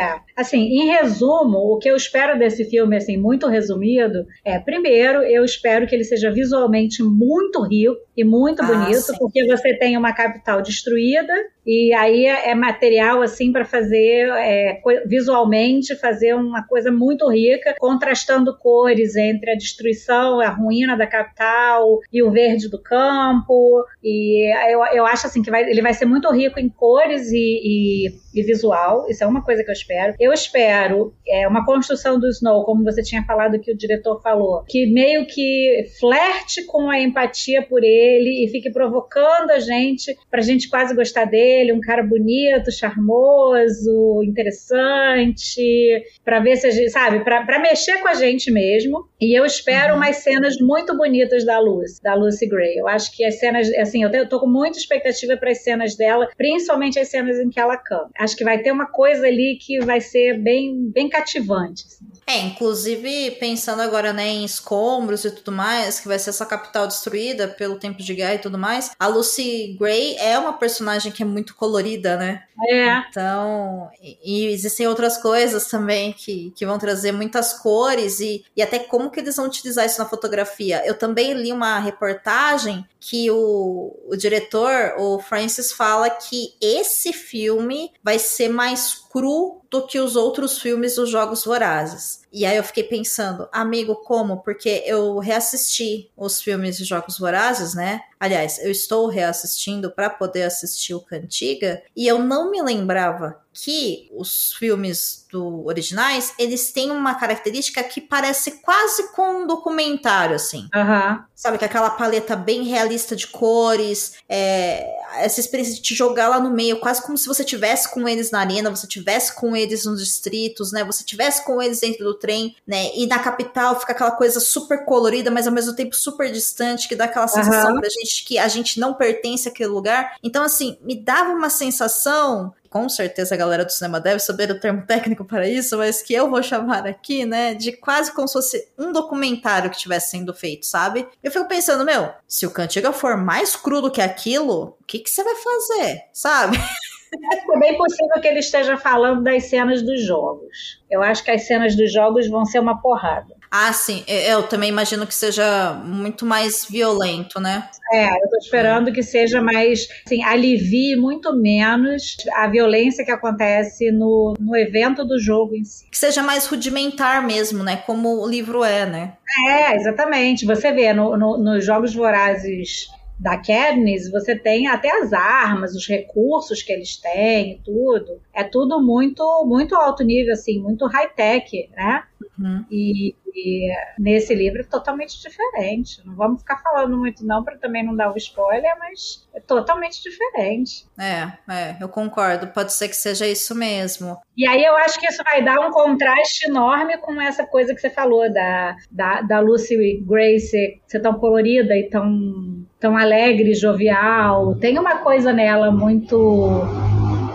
é. 0.00 0.20
Assim, 0.36 0.60
em 0.60 0.86
resumo, 0.92 1.58
o 1.58 1.78
que 1.80 1.88
eu 1.88 1.96
espero 1.96 2.38
desse 2.38 2.64
filme, 2.66 2.96
assim, 2.96 3.16
muito 3.16 3.48
resumido, 3.48 4.24
é, 4.44 4.56
primeiro, 4.60 5.24
eu 5.24 5.44
espero 5.44 5.84
que 5.84 5.96
ele 5.96 6.04
seja 6.04 6.30
visualmente 6.30 7.02
muito 7.02 7.60
rico 7.60 7.96
e 8.16 8.22
muito 8.22 8.62
ah, 8.62 8.66
bonito, 8.66 9.00
sim. 9.00 9.16
porque 9.18 9.44
você 9.46 9.76
tem 9.76 9.96
uma 9.96 10.12
capital 10.12 10.62
destruída 10.62 11.34
e 11.66 11.92
aí 11.94 12.26
é, 12.26 12.50
é 12.50 12.54
material 12.54 13.22
assim 13.22 13.50
para 13.50 13.64
fazer 13.64 14.28
é, 14.28 14.80
visualmente 15.06 15.96
fazer 15.96 16.34
uma 16.34 16.62
coisa 16.62 16.92
muito 16.92 17.28
rica, 17.30 17.74
contrastando 17.78 18.56
cores 18.56 19.16
entre 19.16 19.52
a 19.52 19.56
destruição, 19.56 20.40
a 20.40 20.48
ruína 20.48 20.96
da 20.96 21.06
capital 21.06 22.00
e 22.12 22.22
o 22.22 22.30
verde 22.30 22.68
do 22.68 22.80
campo. 22.80 23.84
E 24.02 24.52
eu, 24.70 24.84
eu 24.92 25.06
acho 25.06 25.26
assim 25.26 25.42
que 25.42 25.50
vai, 25.50 25.68
ele 25.68 25.80
vai 25.80 25.94
ser 25.94 26.04
muito 26.04 26.30
rico 26.30 26.60
em 26.60 26.68
cores 26.68 27.30
e, 27.32 27.38
e, 27.38 28.08
e 28.34 28.42
visual. 28.42 29.06
Isso 29.08 29.24
é 29.24 29.26
uma 29.26 29.42
coisa 29.42 29.64
que 29.64 29.70
eu 29.70 29.74
espero. 29.74 30.14
Eu 30.20 30.32
espero 30.32 31.14
é, 31.26 31.48
uma 31.48 31.64
construção 31.64 32.18
do 32.18 32.28
Snow, 32.28 32.64
como 32.64 32.84
você 32.84 33.02
tinha 33.02 33.24
falado 33.24 33.58
que 33.58 33.72
o 33.72 33.76
diretor 33.76 34.20
falou, 34.20 34.64
que 34.68 34.86
meio 34.86 35.26
que 35.26 35.86
flerte 35.98 36.64
com 36.66 36.90
a 36.90 37.00
empatia 37.00 37.62
por 37.62 37.82
ele 37.82 38.44
e 38.44 38.48
fique 38.50 38.70
provocando 38.70 39.50
a 39.50 39.58
gente 39.58 40.14
para 40.30 40.40
a 40.40 40.44
gente 40.44 40.68
quase 40.68 40.94
gostar 40.94 41.24
dele 41.24 41.53
ele, 41.60 41.72
um 41.72 41.80
cara 41.80 42.02
bonito, 42.02 42.72
charmoso, 42.72 44.22
interessante, 44.22 46.02
para 46.24 46.40
ver 46.40 46.56
se 46.56 46.66
a 46.66 46.70
gente, 46.70 46.90
sabe, 46.90 47.24
para 47.24 47.58
mexer 47.58 47.98
com 47.98 48.08
a 48.08 48.14
gente 48.14 48.50
mesmo. 48.50 49.08
E 49.20 49.38
eu 49.38 49.44
espero 49.44 49.92
uhum. 49.92 49.98
umas 49.98 50.16
cenas 50.16 50.56
muito 50.60 50.96
bonitas 50.96 51.44
da 51.44 51.58
Lucy, 51.58 52.02
da 52.02 52.14
Lucy 52.14 52.46
Gray. 52.46 52.76
Eu 52.76 52.88
acho 52.88 53.14
que 53.16 53.24
as 53.24 53.38
cenas, 53.38 53.72
assim, 53.74 54.02
eu, 54.02 54.10
eu 54.10 54.28
tô 54.28 54.40
com 54.40 54.46
muita 54.46 54.78
expectativa 54.78 55.36
para 55.36 55.50
as 55.50 55.62
cenas 55.62 55.96
dela, 55.96 56.28
principalmente 56.36 56.98
as 56.98 57.08
cenas 57.08 57.38
em 57.38 57.48
que 57.48 57.60
ela 57.60 57.76
canta. 57.76 58.10
Acho 58.18 58.36
que 58.36 58.44
vai 58.44 58.62
ter 58.62 58.72
uma 58.72 58.86
coisa 58.86 59.26
ali 59.26 59.58
que 59.60 59.80
vai 59.80 60.00
ser 60.00 60.38
bem, 60.38 60.90
bem 60.92 61.08
cativante. 61.08 61.84
Assim. 61.86 62.13
É, 62.26 62.38
inclusive 62.38 63.32
pensando 63.32 63.82
agora 63.82 64.12
né, 64.12 64.28
em 64.28 64.44
escombros 64.44 65.24
e 65.24 65.30
tudo 65.30 65.52
mais, 65.52 66.00
que 66.00 66.08
vai 66.08 66.18
ser 66.18 66.30
essa 66.30 66.46
capital 66.46 66.86
destruída 66.86 67.48
pelo 67.48 67.78
tempo 67.78 68.02
de 68.02 68.14
guerra 68.14 68.34
e 68.34 68.38
tudo 68.38 68.58
mais, 68.58 68.92
a 68.98 69.06
Lucy 69.06 69.76
Gray 69.78 70.16
é 70.16 70.38
uma 70.38 70.54
personagem 70.54 71.12
que 71.12 71.22
é 71.22 71.26
muito 71.26 71.54
colorida, 71.54 72.16
né? 72.16 72.44
É. 72.68 72.98
Então, 73.10 73.90
e, 74.02 74.18
e 74.24 74.46
existem 74.46 74.86
outras 74.86 75.18
coisas 75.18 75.66
também 75.66 76.12
que, 76.12 76.52
que 76.56 76.64
vão 76.64 76.78
trazer 76.78 77.12
muitas 77.12 77.52
cores 77.52 78.20
e, 78.20 78.44
e 78.56 78.62
até 78.62 78.78
como 78.78 79.10
que 79.10 79.20
eles 79.20 79.36
vão 79.36 79.46
utilizar 79.46 79.84
isso 79.84 79.98
na 79.98 80.08
fotografia. 80.08 80.82
Eu 80.86 80.96
também 80.96 81.34
li 81.34 81.52
uma 81.52 81.78
reportagem 81.78 82.86
que 82.98 83.30
o, 83.30 83.94
o 84.06 84.16
diretor, 84.16 84.94
o 84.98 85.18
Francis, 85.18 85.72
fala 85.72 86.08
que 86.08 86.54
esse 86.60 87.12
filme 87.12 87.92
vai 88.02 88.18
ser 88.18 88.48
mais 88.48 89.03
cru 89.14 89.60
do 89.70 89.86
que 89.86 90.00
os 90.00 90.16
outros 90.16 90.58
filmes 90.58 90.96
dos 90.96 91.08
Jogos 91.08 91.44
Vorazes. 91.44 92.22
E 92.32 92.44
aí 92.44 92.56
eu 92.56 92.64
fiquei 92.64 92.82
pensando, 92.82 93.48
amigo, 93.52 93.94
como? 93.94 94.42
Porque 94.42 94.82
eu 94.84 95.20
reassisti 95.20 96.10
os 96.16 96.42
filmes 96.42 96.76
de 96.76 96.84
Jogos 96.84 97.16
Vorazes, 97.16 97.74
né? 97.74 98.00
Aliás, 98.18 98.58
eu 98.58 98.72
estou 98.72 99.06
reassistindo 99.06 99.88
para 99.92 100.10
poder 100.10 100.42
assistir 100.42 100.94
o 100.94 101.00
Cantiga 101.00 101.80
e 101.96 102.08
eu 102.08 102.18
não 102.18 102.50
me 102.50 102.60
lembrava 102.60 103.40
que 103.54 104.10
os 104.12 104.52
filmes 104.54 105.24
do 105.30 105.64
originais, 105.64 106.32
eles 106.38 106.72
têm 106.72 106.90
uma 106.90 107.14
característica 107.14 107.82
que 107.84 108.00
parece 108.00 108.62
quase 108.62 109.12
com 109.12 109.42
um 109.42 109.46
documentário, 109.46 110.34
assim. 110.34 110.68
Uhum. 110.74 111.22
Sabe, 111.34 111.58
que 111.58 111.64
é 111.64 111.68
aquela 111.68 111.90
paleta 111.90 112.36
bem 112.36 112.64
realista 112.64 113.14
de 113.14 113.26
cores, 113.26 114.14
é, 114.28 114.86
essa 115.16 115.40
experiência 115.40 115.74
de 115.74 115.82
te 115.82 115.94
jogar 115.94 116.28
lá 116.28 116.40
no 116.40 116.50
meio, 116.50 116.80
quase 116.80 117.02
como 117.02 117.18
se 117.18 117.26
você 117.26 117.44
tivesse 117.44 117.92
com 117.92 118.08
eles 118.08 118.30
na 118.30 118.40
arena, 118.40 118.70
você 118.70 118.86
tivesse 118.86 119.34
com 119.34 119.54
eles 119.54 119.84
nos 119.84 120.02
distritos, 120.02 120.72
né? 120.72 120.84
Você 120.84 121.04
tivesse 121.04 121.44
com 121.44 121.60
eles 121.60 121.80
dentro 121.80 122.04
do 122.04 122.14
trem, 122.14 122.56
né? 122.66 122.90
E 122.94 123.06
na 123.06 123.18
capital 123.18 123.78
fica 123.78 123.92
aquela 123.92 124.12
coisa 124.12 124.40
super 124.40 124.84
colorida, 124.84 125.30
mas 125.30 125.46
ao 125.46 125.52
mesmo 125.52 125.74
tempo 125.74 125.94
super 125.94 126.30
distante, 126.30 126.88
que 126.88 126.96
dá 126.96 127.04
aquela 127.04 127.28
sensação 127.28 127.74
uhum. 127.74 127.80
pra 127.80 127.88
gente 127.88 128.24
que 128.24 128.38
a 128.38 128.48
gente 128.48 128.80
não 128.80 128.94
pertence 128.94 129.48
àquele 129.48 129.70
lugar. 129.70 130.16
Então, 130.22 130.42
assim, 130.42 130.78
me 130.82 130.94
dava 130.94 131.30
uma 131.30 131.50
sensação 131.50 132.52
com 132.74 132.88
certeza 132.88 133.36
a 133.36 133.38
galera 133.38 133.64
do 133.64 133.70
cinema 133.70 134.00
deve 134.00 134.18
saber 134.18 134.50
o 134.50 134.58
termo 134.58 134.84
técnico 134.84 135.24
para 135.24 135.48
isso, 135.48 135.78
mas 135.78 136.02
que 136.02 136.12
eu 136.12 136.28
vou 136.28 136.42
chamar 136.42 136.88
aqui, 136.88 137.24
né, 137.24 137.54
de 137.54 137.70
quase 137.70 138.12
como 138.12 138.26
se 138.26 138.32
fosse 138.32 138.68
um 138.76 138.90
documentário 138.90 139.70
que 139.70 139.76
estivesse 139.76 140.10
sendo 140.10 140.34
feito, 140.34 140.66
sabe? 140.66 141.06
Eu 141.22 141.30
fico 141.30 141.46
pensando, 141.46 141.84
meu, 141.84 142.10
se 142.26 142.44
o 142.44 142.50
Cantiga 142.50 142.92
for 142.92 143.16
mais 143.16 143.54
crudo 143.54 143.92
que 143.92 144.00
aquilo, 144.00 144.76
o 144.80 144.84
que, 144.88 144.98
que 144.98 145.08
você 145.08 145.22
vai 145.22 145.36
fazer, 145.36 146.02
sabe? 146.12 146.58
É 147.14 147.58
bem 147.60 147.78
possível 147.78 148.20
que 148.20 148.26
ele 148.26 148.40
esteja 148.40 148.76
falando 148.76 149.22
das 149.22 149.44
cenas 149.44 149.82
dos 149.82 150.02
jogos. 150.02 150.82
Eu 150.90 151.00
acho 151.00 151.22
que 151.22 151.30
as 151.30 151.46
cenas 151.46 151.76
dos 151.76 151.92
jogos 151.92 152.28
vão 152.28 152.44
ser 152.44 152.58
uma 152.58 152.82
porrada. 152.82 153.36
Ah, 153.56 153.72
sim. 153.72 154.02
Eu 154.08 154.42
também 154.42 154.68
imagino 154.68 155.06
que 155.06 155.14
seja 155.14 155.74
muito 155.74 156.26
mais 156.26 156.66
violento, 156.68 157.38
né? 157.38 157.68
É, 157.92 158.08
eu 158.08 158.28
tô 158.28 158.36
esperando 158.38 158.92
que 158.92 159.00
seja 159.00 159.40
mais, 159.40 159.86
assim, 160.04 160.24
alivie 160.24 160.96
muito 160.96 161.32
menos 161.32 162.16
a 162.32 162.48
violência 162.48 163.04
que 163.04 163.12
acontece 163.12 163.92
no, 163.92 164.34
no 164.40 164.56
evento 164.56 165.04
do 165.04 165.20
jogo 165.20 165.54
em 165.54 165.62
si. 165.62 165.88
Que 165.88 165.96
seja 165.96 166.20
mais 166.20 166.46
rudimentar 166.46 167.24
mesmo, 167.24 167.62
né? 167.62 167.76
Como 167.76 168.20
o 168.24 168.28
livro 168.28 168.64
é, 168.64 168.86
né? 168.86 169.12
É, 169.46 169.76
exatamente. 169.76 170.44
Você 170.44 170.72
vê 170.72 170.92
no, 170.92 171.16
no, 171.16 171.38
nos 171.38 171.64
Jogos 171.64 171.94
Vorazes 171.94 172.88
da 173.20 173.36
Katniss, 173.36 174.10
você 174.10 174.34
tem 174.34 174.66
até 174.66 174.90
as 175.00 175.12
armas, 175.12 175.76
os 175.76 175.86
recursos 175.86 176.60
que 176.60 176.72
eles 176.72 176.96
têm, 176.96 177.60
tudo. 177.64 178.20
É 178.34 178.42
tudo 178.42 178.82
muito, 178.82 179.22
muito 179.46 179.76
alto 179.76 180.02
nível, 180.02 180.32
assim, 180.32 180.58
muito 180.58 180.84
high-tech, 180.88 181.70
né? 181.76 182.02
Uhum. 182.36 182.64
E, 182.68 183.14
e, 183.34 183.72
nesse 183.98 184.34
livro 184.34 184.60
é 184.60 184.64
totalmente 184.64 185.20
diferente. 185.20 186.00
Não 186.04 186.14
vamos 186.14 186.40
ficar 186.40 186.58
falando 186.58 186.96
muito, 186.96 187.24
não, 187.26 187.42
para 187.42 187.56
também 187.56 187.84
não 187.84 187.96
dar 187.96 188.12
o 188.12 188.16
spoiler, 188.16 188.72
mas 188.78 189.26
é 189.34 189.40
totalmente 189.40 190.02
diferente. 190.02 190.86
É, 190.98 191.52
é, 191.52 191.76
eu 191.80 191.88
concordo. 191.88 192.46
Pode 192.48 192.72
ser 192.72 192.88
que 192.88 192.96
seja 192.96 193.26
isso 193.26 193.54
mesmo. 193.54 194.18
E 194.36 194.46
aí 194.46 194.64
eu 194.64 194.76
acho 194.76 194.98
que 194.98 195.06
isso 195.06 195.22
vai 195.24 195.42
dar 195.42 195.58
um 195.60 195.70
contraste 195.70 196.46
enorme 196.46 196.96
com 196.98 197.20
essa 197.20 197.44
coisa 197.44 197.74
que 197.74 197.80
você 197.80 197.90
falou 197.90 198.32
da, 198.32 198.76
da, 198.90 199.22
da 199.22 199.40
Lucy 199.40 200.02
Grace 200.06 200.80
ser 200.86 201.00
tão 201.00 201.14
colorida 201.14 201.76
e 201.76 201.88
tão, 201.88 202.64
tão 202.78 202.96
alegre, 202.96 203.54
jovial. 203.54 204.54
Tem 204.56 204.78
uma 204.78 204.98
coisa 204.98 205.32
nela 205.32 205.70
muito 205.70 206.62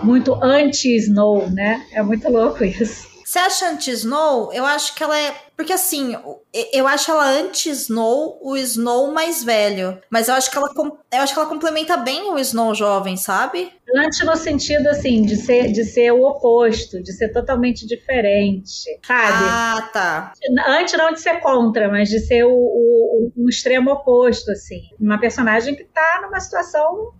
muito 0.02 0.34
anti-Snow, 0.42 1.50
né? 1.50 1.84
É 1.92 2.02
muito 2.02 2.30
louco 2.30 2.64
isso. 2.64 3.10
Você 3.24 3.38
acha 3.38 3.68
anti-Snow? 3.68 4.52
Eu 4.52 4.66
acho 4.66 4.94
que 4.94 5.04
ela 5.04 5.16
é 5.16 5.32
porque 5.60 5.74
assim, 5.74 6.16
eu 6.72 6.88
acho 6.88 7.10
ela 7.10 7.28
anti-Snow, 7.32 8.38
o 8.40 8.56
Snow 8.56 9.12
mais 9.12 9.44
velho. 9.44 10.00
Mas 10.08 10.26
eu 10.26 10.34
acho 10.34 10.50
que 10.50 10.56
ela, 10.56 10.70
eu 11.12 11.20
acho 11.20 11.34
que 11.34 11.38
ela 11.38 11.50
complementa 11.50 11.98
bem 11.98 12.32
o 12.32 12.38
Snow 12.38 12.74
jovem, 12.74 13.14
sabe? 13.18 13.70
Anti 13.94 14.24
no 14.24 14.36
sentido 14.36 14.88
assim, 14.88 15.22
de 15.22 15.36
ser, 15.36 15.70
de 15.70 15.84
ser 15.84 16.12
o 16.12 16.22
oposto, 16.22 17.02
de 17.02 17.12
ser 17.12 17.30
totalmente 17.30 17.86
diferente, 17.86 18.84
sabe? 19.04 19.44
Ah, 19.50 19.90
tá. 19.92 20.32
Antes 20.68 20.96
não 20.96 21.12
de 21.12 21.20
ser 21.20 21.40
contra, 21.40 21.88
mas 21.88 22.08
de 22.08 22.20
ser 22.20 22.44
o, 22.44 22.52
o, 22.52 23.32
o 23.36 23.48
extremo 23.48 23.90
oposto, 23.90 24.50
assim. 24.52 24.80
Uma 24.98 25.18
personagem 25.18 25.74
que 25.74 25.84
tá 25.84 26.20
numa 26.22 26.40
situação 26.40 27.12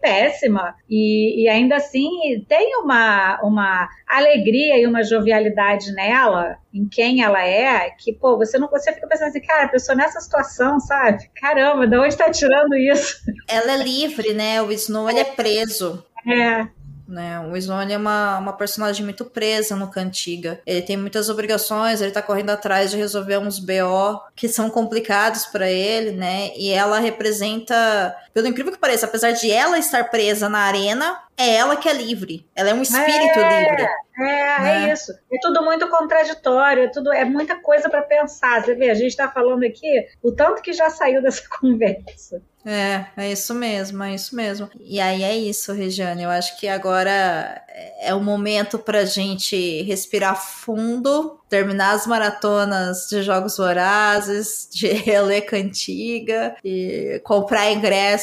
péssima. 0.00 0.74
E, 0.88 1.44
e 1.44 1.48
ainda 1.48 1.76
assim 1.76 2.10
tem 2.46 2.76
uma, 2.76 3.40
uma 3.42 3.88
alegria 4.06 4.78
e 4.78 4.86
uma 4.86 5.02
jovialidade 5.02 5.92
nela, 5.92 6.58
em 6.72 6.86
quem 6.86 7.22
ela 7.22 7.44
é, 7.44 7.87
que, 7.90 8.12
pô, 8.12 8.36
você 8.36 8.58
não 8.58 8.68
você 8.68 8.92
fica 8.92 9.06
pensando 9.06 9.28
assim, 9.28 9.40
cara, 9.40 9.64
a 9.64 9.68
pessoa 9.68 9.96
nessa 9.96 10.20
situação, 10.20 10.78
sabe? 10.80 11.30
Caramba, 11.34 11.86
de 11.86 11.96
onde 11.96 12.16
tá 12.16 12.30
tirando 12.30 12.74
isso? 12.74 13.20
Ela 13.48 13.72
é 13.72 13.76
livre, 13.76 14.34
né? 14.34 14.60
O 14.62 14.70
Snow 14.72 15.08
ele 15.08 15.20
é 15.20 15.24
preso. 15.24 16.04
É. 16.26 16.68
Né? 17.08 17.40
O 17.40 17.56
Snow 17.56 17.80
é 17.80 17.96
uma, 17.96 18.38
uma 18.38 18.52
personagem 18.52 19.02
muito 19.02 19.24
presa 19.24 19.74
no 19.74 19.88
Cantiga. 19.88 20.60
Ele 20.66 20.82
tem 20.82 20.94
muitas 20.94 21.30
obrigações, 21.30 22.02
ele 22.02 22.12
tá 22.12 22.20
correndo 22.20 22.50
atrás 22.50 22.90
de 22.90 22.98
resolver 22.98 23.38
uns 23.38 23.58
BO 23.58 24.20
que 24.36 24.46
são 24.46 24.68
complicados 24.68 25.46
para 25.46 25.70
ele, 25.70 26.10
né? 26.10 26.50
E 26.54 26.68
ela 26.70 26.98
representa, 26.98 28.14
pelo 28.38 28.46
incrível 28.46 28.72
que 28.72 28.78
pareça, 28.78 29.04
apesar 29.04 29.32
de 29.32 29.50
ela 29.50 29.76
estar 29.80 30.08
presa 30.10 30.48
na 30.48 30.60
arena, 30.60 31.20
é 31.36 31.56
ela 31.56 31.74
que 31.74 31.88
é 31.88 31.92
livre. 31.92 32.46
Ela 32.54 32.70
é 32.70 32.74
um 32.74 32.82
espírito 32.82 33.38
é, 33.40 33.60
livre. 33.60 33.82
É, 33.82 34.60
né? 34.60 34.90
é 34.90 34.92
isso. 34.92 35.12
É 35.32 35.38
tudo 35.42 35.64
muito 35.64 35.88
contraditório, 35.88 36.84
é, 36.84 36.88
tudo, 36.88 37.12
é 37.12 37.24
muita 37.24 37.56
coisa 37.56 37.90
para 37.90 38.02
pensar. 38.02 38.62
Você 38.62 38.76
vê, 38.76 38.90
a 38.90 38.94
gente 38.94 39.08
está 39.08 39.28
falando 39.28 39.64
aqui 39.64 40.06
o 40.22 40.30
tanto 40.30 40.62
que 40.62 40.72
já 40.72 40.88
saiu 40.88 41.20
dessa 41.22 41.42
conversa. 41.60 42.40
É, 42.64 43.06
é 43.16 43.32
isso 43.32 43.54
mesmo, 43.54 44.02
é 44.02 44.14
isso 44.14 44.36
mesmo. 44.36 44.68
E 44.80 45.00
aí 45.00 45.22
é 45.22 45.36
isso, 45.36 45.72
Regiane. 45.72 46.24
Eu 46.24 46.30
acho 46.30 46.58
que 46.58 46.68
agora 46.68 47.64
é 48.00 48.12
o 48.12 48.20
momento 48.20 48.78
pra 48.78 49.04
gente 49.04 49.82
respirar 49.82 50.36
fundo, 50.36 51.38
terminar 51.48 51.94
as 51.94 52.06
maratonas 52.06 53.06
de 53.08 53.22
jogos 53.22 53.56
vorazes, 53.56 54.68
de 54.70 54.88
reler 54.92 55.46
cantiga 55.46 56.56
e 56.64 57.20
comprar 57.24 57.70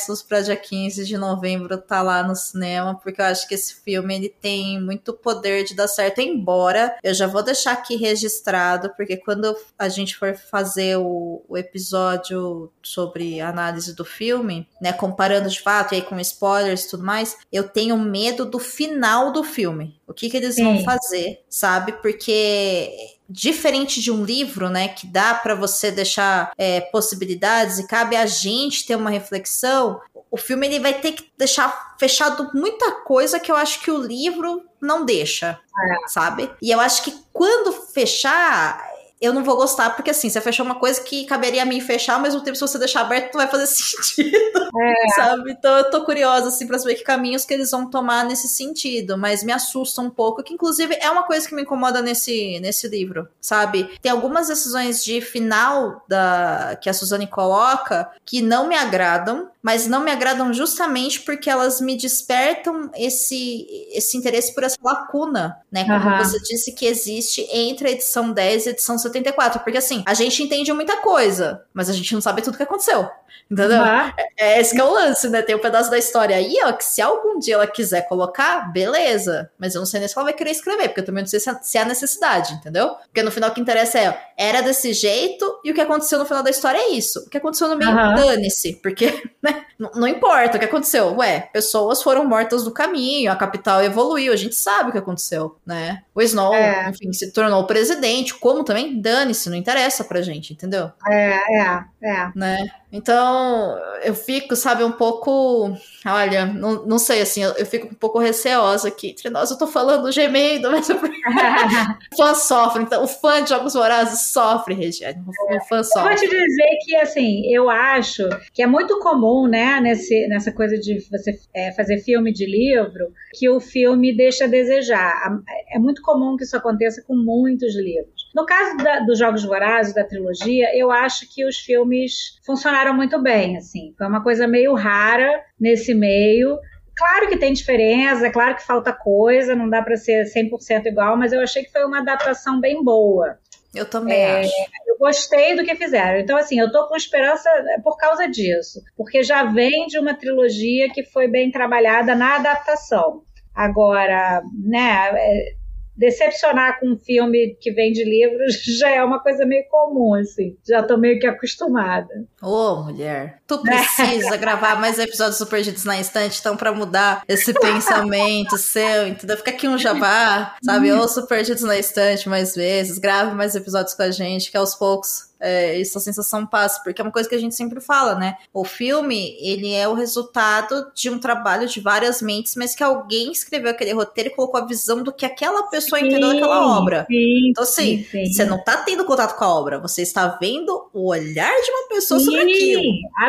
ingressos 0.06 0.22
para 0.22 0.42
dia 0.42 0.56
15 0.56 1.06
de 1.06 1.18
novembro 1.18 1.78
tá 1.78 2.02
lá 2.02 2.24
no 2.24 2.36
cinema, 2.36 2.96
porque 2.96 3.22
eu 3.22 3.26
acho 3.26 3.48
que 3.48 3.56
esse 3.56 3.76
filme 3.76 4.16
ele 4.16 4.30
tem 4.30 4.82
muito 4.82 5.14
poder 5.14 5.64
de 5.64 5.76
dar 5.76 5.88
certo, 5.88 6.20
embora 6.20 6.96
eu 7.04 7.14
já 7.14 7.28
vou 7.28 7.44
deixar 7.44 7.74
aqui 7.74 7.96
registrado, 7.96 8.94
porque 8.96 9.18
quando 9.18 9.56
a 9.78 9.90
gente 9.90 10.16
for 10.16 10.36
fazer 10.36 10.98
o, 10.98 11.44
o 11.48 11.58
episódio 11.58 12.72
sobre 12.82 13.42
análise 13.42 13.94
do 13.94 14.06
filme, 14.06 14.68
né, 14.82 14.94
comparando 14.94 15.50
de 15.50 15.60
fato 15.60 15.94
e 15.94 15.96
aí 15.96 16.02
com 16.02 16.20
spoilers 16.20 16.84
e 16.84 16.90
tudo 16.90 17.04
mais, 17.04 17.38
eu 17.52 17.68
tenho 17.68 17.98
medo 17.98 18.46
do 18.46 18.60
final 18.60 19.32
do 19.32 19.44
filme. 19.44 20.00
O 20.08 20.14
que, 20.14 20.30
que 20.30 20.38
eles 20.38 20.56
Sim. 20.56 20.64
vão 20.64 20.84
fazer, 20.84 21.44
sabe? 21.50 21.94
Porque 21.94 23.15
diferente 23.30 24.02
de 24.02 24.12
um 24.12 24.24
livro, 24.24 24.70
né, 24.70 24.88
que 24.88 25.08
dá 25.08 25.34
para 25.34 25.56
você 25.56 25.92
deixar 25.92 26.52
é, 26.58 26.82
possibilidades 26.82 27.80
e 27.80 27.88
cabe 27.88 28.16
a 28.16 28.26
gente 28.26 28.86
ter 28.86 28.96
uma 28.96 29.10
reflexão, 29.10 30.00
o 30.30 30.38
filme 30.38 30.68
ele 30.68 30.80
vai 30.80 30.94
ter 30.94 31.14
que 31.14 31.32
deixar 31.38 31.96
fechado 31.98 32.52
muita 32.54 32.92
coisa 32.92 33.40
que 33.40 33.52
eu 33.52 33.56
acho 33.56 33.80
que 33.82 33.90
o 33.90 34.02
livro 34.02 34.64
não 34.82 35.06
deixa, 35.06 35.60
é. 35.60 36.08
sabe? 36.08 36.52
E 36.62 36.72
eu 36.72 36.80
acho 36.80 37.04
que 37.04 37.16
quando 37.32 37.72
fechar 37.72 38.95
eu 39.22 39.34
não 39.34 39.44
vou 39.44 39.56
gostar, 39.56 39.92
porque 39.92 40.12
assim, 40.12 40.30
você 40.30 40.42
fechou 40.42 40.66
uma 40.66 40.76
coisa 40.76 41.02
que 41.02 41.26
caberia 41.26 41.64
a 41.64 41.66
mim 41.66 41.80
fechar, 41.80 42.16
ao 42.16 42.22
mesmo 42.22 42.42
tempo, 42.42 42.56
se 42.56 42.62
você 42.62 42.78
deixar 42.78 43.02
aberto, 43.02 43.34
não 43.34 43.42
vai 43.42 43.50
fazer 43.50 43.68
sentido. 43.68 44.38
É. 44.38 45.10
Sabe? 45.16 45.52
Então 45.52 45.78
eu 45.78 45.90
tô 45.90 46.04
curiosa, 46.04 46.50
assim, 46.50 46.68
pra 46.68 46.78
saber 46.78 46.96
que 46.96 47.04
caminhos 47.04 47.46
que 47.46 47.54
eles 47.54 47.72
vão 47.72 47.90
tomar 47.90 48.26
nesse 48.26 48.48
sentido, 48.48 49.18
mas 49.18 49.44
me 49.44 49.52
assusta 49.52 50.02
um 50.02 50.10
pouco, 50.10 50.44
que 50.44 50.54
inclusive 50.54 50.98
é 51.02 51.10
uma 51.10 51.24
coisa 51.24 51.48
que 51.48 51.56
me 51.56 51.62
incomoda 51.62 52.02
nesse, 52.02 52.60
nesse 52.60 52.88
livro, 52.88 53.28
sabe? 53.40 53.90
Tem 54.02 54.12
algumas 54.12 54.48
decisões 54.48 55.04
de 55.04 55.22
final 55.22 56.04
da 56.08 56.78
que 56.82 56.90
a 56.90 56.94
Suzane 56.94 57.28
coloca 57.28 58.10
que 58.26 58.42
não 58.42 58.68
me 58.68 58.76
agradam, 58.76 59.50
mas 59.66 59.88
não 59.88 60.04
me 60.04 60.12
agradam 60.12 60.54
justamente 60.54 61.22
porque 61.22 61.50
elas 61.50 61.82
me 61.82 61.98
despertam 61.98 62.92
esse, 62.96 63.66
esse 63.92 64.16
interesse 64.16 64.54
por 64.54 64.64
essa 64.64 64.78
lacuna, 64.80 65.58
né? 65.72 65.84
Como 65.86 66.08
uhum. 66.08 66.18
você 66.20 66.40
disse 66.40 66.72
que 66.72 66.86
existe 66.86 67.48
entre 67.52 67.88
a 67.88 67.92
edição 67.92 68.32
10 68.32 68.64
e 68.68 68.70
a 68.70 68.72
edição 68.74 68.96
74. 68.96 69.62
Porque 69.62 69.80
assim, 69.80 70.04
a 70.06 70.14
gente 70.14 70.44
entende 70.44 70.72
muita 70.72 70.98
coisa, 70.98 71.66
mas 71.74 71.90
a 71.90 71.94
gente 71.94 72.14
não 72.14 72.22
sabe 72.22 72.44
tudo 72.44 72.58
que 72.58 72.62
aconteceu. 72.62 73.10
Entendeu? 73.50 73.80
Uhum. 73.80 74.12
É, 74.38 74.60
esse 74.60 74.74
que 74.74 74.82
é 74.82 74.84
o 74.84 74.92
lance, 74.92 75.30
né? 75.30 75.42
Tem 75.42 75.56
um 75.56 75.60
pedaço 75.60 75.90
da 75.90 75.98
história 75.98 76.36
aí, 76.36 76.56
ó, 76.64 76.74
que 76.74 76.84
se 76.84 77.02
algum 77.02 77.38
dia 77.38 77.56
ela 77.56 77.68
quiser 77.68 78.08
colocar, 78.08 78.72
beleza. 78.72 79.52
Mas 79.58 79.76
eu 79.76 79.80
não 79.80 79.86
sei 79.86 80.00
nem 80.00 80.10
se 80.10 80.18
ela 80.18 80.26
vai 80.26 80.34
querer 80.34 80.50
escrever, 80.50 80.90
porque 80.90 81.02
eu 81.02 81.06
também 81.06 81.24
não 81.24 81.30
sei 81.30 81.40
se, 81.40 81.50
é, 81.50 81.60
se 81.62 81.78
é 81.78 81.82
a 81.82 81.86
necessidade, 81.86 82.54
entendeu? 82.54 82.96
Porque 83.06 83.22
no 83.22 83.32
final 83.32 83.52
o 83.52 83.54
que 83.54 83.62
interessa 83.62 84.00
é, 84.00 84.10
ó, 84.10 84.14
era 84.36 84.62
desse 84.62 84.94
jeito 84.94 85.60
e 85.64 85.72
o 85.72 85.76
que 85.76 85.82
aconteceu 85.82 86.18
no 86.18 86.26
final 86.26 86.42
da 86.42 86.50
história 86.50 86.80
é 86.80 86.90
isso. 86.90 87.20
O 87.20 87.30
que 87.30 87.38
aconteceu 87.38 87.68
no 87.68 87.78
meio, 87.78 87.92
uhum. 87.92 88.16
dane-se. 88.16 88.80
Porque, 88.82 89.30
né? 89.42 89.55
Não, 89.78 89.92
não 89.96 90.08
importa 90.08 90.58
o 90.58 90.60
que 90.60 90.66
aconteceu. 90.66 91.16
Ué, 91.18 91.50
pessoas 91.52 92.02
foram 92.02 92.26
mortas 92.26 92.64
no 92.64 92.72
caminho, 92.72 93.32
a 93.32 93.36
capital 93.36 93.84
evoluiu, 93.84 94.34
a 94.34 94.36
gente 94.36 94.56
sabe 94.56 94.90
o 94.90 94.92
que 94.92 94.98
aconteceu, 94.98 95.58
né? 95.66 96.04
O 96.14 96.22
Snow, 96.22 96.54
é. 96.54 96.90
enfim, 96.90 97.12
se 97.14 97.32
tornou 97.32 97.66
presidente, 97.66 98.34
como 98.34 98.64
também 98.64 99.00
dane-se, 99.00 99.50
não 99.50 99.58
interessa 99.58 100.04
pra 100.04 100.22
gente, 100.22 100.54
entendeu? 100.54 100.92
É, 101.08 101.36
é, 101.60 101.84
é. 102.06 102.32
Né? 102.36 102.68
Então, 102.92 103.78
eu 104.04 104.14
fico, 104.14 104.56
sabe, 104.56 104.84
um 104.84 104.92
pouco. 104.92 105.76
Olha, 106.06 106.46
não, 106.46 106.86
não 106.86 107.00
sei, 107.00 107.22
assim, 107.22 107.44
eu, 107.44 107.52
eu 107.54 107.66
fico 107.66 107.88
um 107.88 107.94
pouco 107.94 108.20
receosa 108.20 108.88
aqui. 108.88 109.10
Entre 109.10 109.30
nós, 109.30 109.50
eu 109.50 109.58
tô 109.58 109.68
falando 109.68 110.12
gemendo, 110.12 110.70
mas 110.72 110.88
o 110.90 110.96
fã 112.16 112.36
sofre. 112.36 112.84
Então, 112.84 113.04
o 113.04 113.08
fã 113.08 113.44
de 113.44 113.50
Jogos 113.50 113.74
Vorazes 113.74 114.32
sofre, 114.32 114.76
Regiane. 114.76 115.20
O 115.20 115.66
fã 115.68 115.84
sofre. 115.84 116.14
Eu 116.14 116.18
vou 116.18 116.30
te 116.30 116.30
dizer 116.30 116.78
que, 116.86 116.96
assim, 116.98 117.54
eu 117.54 117.70
acho 117.70 118.30
que 118.54 118.62
é 118.62 118.68
muito 118.68 119.00
comum, 119.00 119.48
né, 119.48 119.82
nesse, 119.82 120.28
nessa 120.28 120.52
coisa 120.52 120.78
de 120.78 121.00
você 121.10 121.38
é, 121.54 121.72
fazer 121.74 121.98
filme 121.98 122.32
de 122.32 122.46
livro, 122.46 123.12
que 123.34 123.50
o 123.50 123.60
filme 123.60 124.16
deixa 124.16 124.46
a 124.46 124.48
desejar. 124.48 125.42
É 125.70 125.80
muito 125.80 126.02
comum 126.02 126.38
que 126.38 126.44
isso 126.44 126.56
aconteça 126.56 127.04
com 127.06 127.16
muitos 127.16 127.76
livros. 127.76 128.25
No 128.36 128.46
caso 128.46 128.76
da, 128.76 129.00
dos 129.00 129.18
Jogos 129.18 129.46
Vorazes, 129.46 129.96
da 129.96 130.04
trilogia, 130.04 130.78
eu 130.78 130.92
acho 130.92 131.26
que 131.34 131.46
os 131.46 131.58
filmes 131.58 132.38
funcionaram 132.46 132.94
muito 132.94 133.22
bem, 133.24 133.56
assim. 133.56 133.96
Foi 133.98 134.06
uma 134.06 134.22
coisa 134.22 134.46
meio 134.46 134.74
rara 134.74 135.42
nesse 135.58 135.94
meio. 135.94 136.60
Claro 136.98 137.30
que 137.30 137.38
tem 137.38 137.54
diferença, 137.54 138.30
claro 138.30 138.56
que 138.56 138.66
falta 138.66 138.92
coisa, 138.92 139.56
não 139.56 139.70
dá 139.70 139.82
para 139.82 139.96
ser 139.96 140.26
100% 140.26 140.88
igual, 140.88 141.16
mas 141.16 141.32
eu 141.32 141.40
achei 141.40 141.64
que 141.64 141.72
foi 141.72 141.86
uma 141.86 142.00
adaptação 142.00 142.60
bem 142.60 142.84
boa. 142.84 143.40
Eu 143.74 143.86
também 143.86 144.18
é, 144.18 144.42
acho. 144.42 144.52
Eu 144.86 144.98
gostei 144.98 145.56
do 145.56 145.64
que 145.64 145.76
fizeram. 145.76 146.20
Então, 146.20 146.36
assim, 146.36 146.60
eu 146.60 146.70
tô 146.70 146.90
com 146.90 146.96
esperança 146.96 147.50
por 147.84 147.98
causa 147.98 148.28
disso. 148.28 148.82
Porque 148.98 149.24
já 149.24 149.46
vem 149.46 149.88
de 149.88 149.98
uma 149.98 150.14
trilogia 150.14 150.90
que 150.90 151.04
foi 151.04 151.30
bem 151.30 151.52
trabalhada 151.52 152.14
na 152.16 152.36
adaptação. 152.36 153.22
Agora, 153.54 154.42
né, 154.62 155.12
é, 155.14 155.56
decepcionar 155.96 156.80
com 156.80 156.90
um 156.90 156.98
filme 156.98 157.56
que 157.60 157.72
vem 157.72 157.92
de 157.92 158.04
livros 158.04 158.62
já 158.80 158.90
é 158.90 159.04
uma 159.04 159.22
coisa 159.22 159.46
meio 159.46 159.66
comum, 159.70 160.14
assim. 160.14 160.58
Já 160.68 160.84
tô 160.84 160.98
meio 160.98 161.20
que 161.20 161.28
acostumada. 161.28 162.26
Ô, 162.42 162.48
oh, 162.50 162.84
mulher, 162.84 163.40
tu 163.48 163.62
precisa 163.62 164.38
gravar 164.38 164.80
mais 164.80 164.98
episódios 164.98 165.38
do 165.40 165.46
Perdidos 165.46 165.84
na 165.84 166.00
Estante, 166.00 166.40
então, 166.40 166.58
pra 166.58 166.72
mudar 166.72 167.24
esse 167.28 167.54
pensamento 167.60 168.58
seu, 168.58 169.08
entendeu? 169.08 169.38
Fica 169.38 169.52
aqui 169.52 169.68
um 169.68 169.78
jabá, 169.78 170.56
sabe? 170.64 170.92
Ouça 170.92 171.24
Perdidos 171.24 171.64
na 171.64 171.78
Estante 171.78 172.28
mais 172.28 172.56
vezes, 172.56 172.98
grave 172.98 173.36
mais 173.36 173.56
episódios 173.56 173.94
com 173.94 174.04
a 174.04 174.12
gente, 174.12 174.50
que 174.50 174.58
aos 174.58 174.76
poucos 174.76 175.36
é, 175.40 175.80
essa 175.80 176.00
sensação 176.00 176.46
passa, 176.46 176.82
porque 176.84 177.02
é 177.02 177.04
uma 177.04 177.12
coisa 177.12 177.28
que 177.28 177.36
a 177.36 177.40
gente 177.40 177.56
sempre 177.56 177.80
fala, 177.80 178.16
né? 178.16 178.38
O 178.54 178.64
filme, 178.64 179.38
ele 179.40 179.74
é 179.74 179.88
o 179.88 179.94
resultado 179.94 180.92
de 180.96 181.10
um 181.10 181.20
trabalho 181.20 181.68
de 181.68 181.80
várias 181.80 182.22
mentes, 182.22 182.56
mas 182.56 182.74
que 182.74 182.84
alguém 182.84 183.32
escreveu 183.32 183.72
aquele 183.72 183.94
roteiro 183.94 184.30
e 184.30 184.34
colocou 184.34 184.60
a 184.60 184.66
visão 184.66 185.04
do 185.04 185.14
que 185.14 185.26
aquela 185.26 185.64
pessoa 185.70 186.00
sim, 186.00 186.08
entendeu 186.08 186.30
daquela 186.34 186.78
obra. 186.80 187.06
Sim, 187.08 187.50
então, 187.50 187.64
assim, 187.64 188.06
sim, 188.10 188.26
você 188.26 188.46
não 188.46 188.64
tá 188.64 188.78
tendo 188.78 189.06
contato 189.06 189.38
com 189.38 189.44
a 189.44 189.54
obra, 189.54 189.80
você 189.80 190.02
está 190.02 190.28
vendo 190.42 190.90
o 190.94 191.10
olhar 191.10 191.54
de 191.62 191.72
uma 191.72 191.90
pessoa 191.90 192.20
sobre 192.20 192.42
aquilo. 192.42 192.82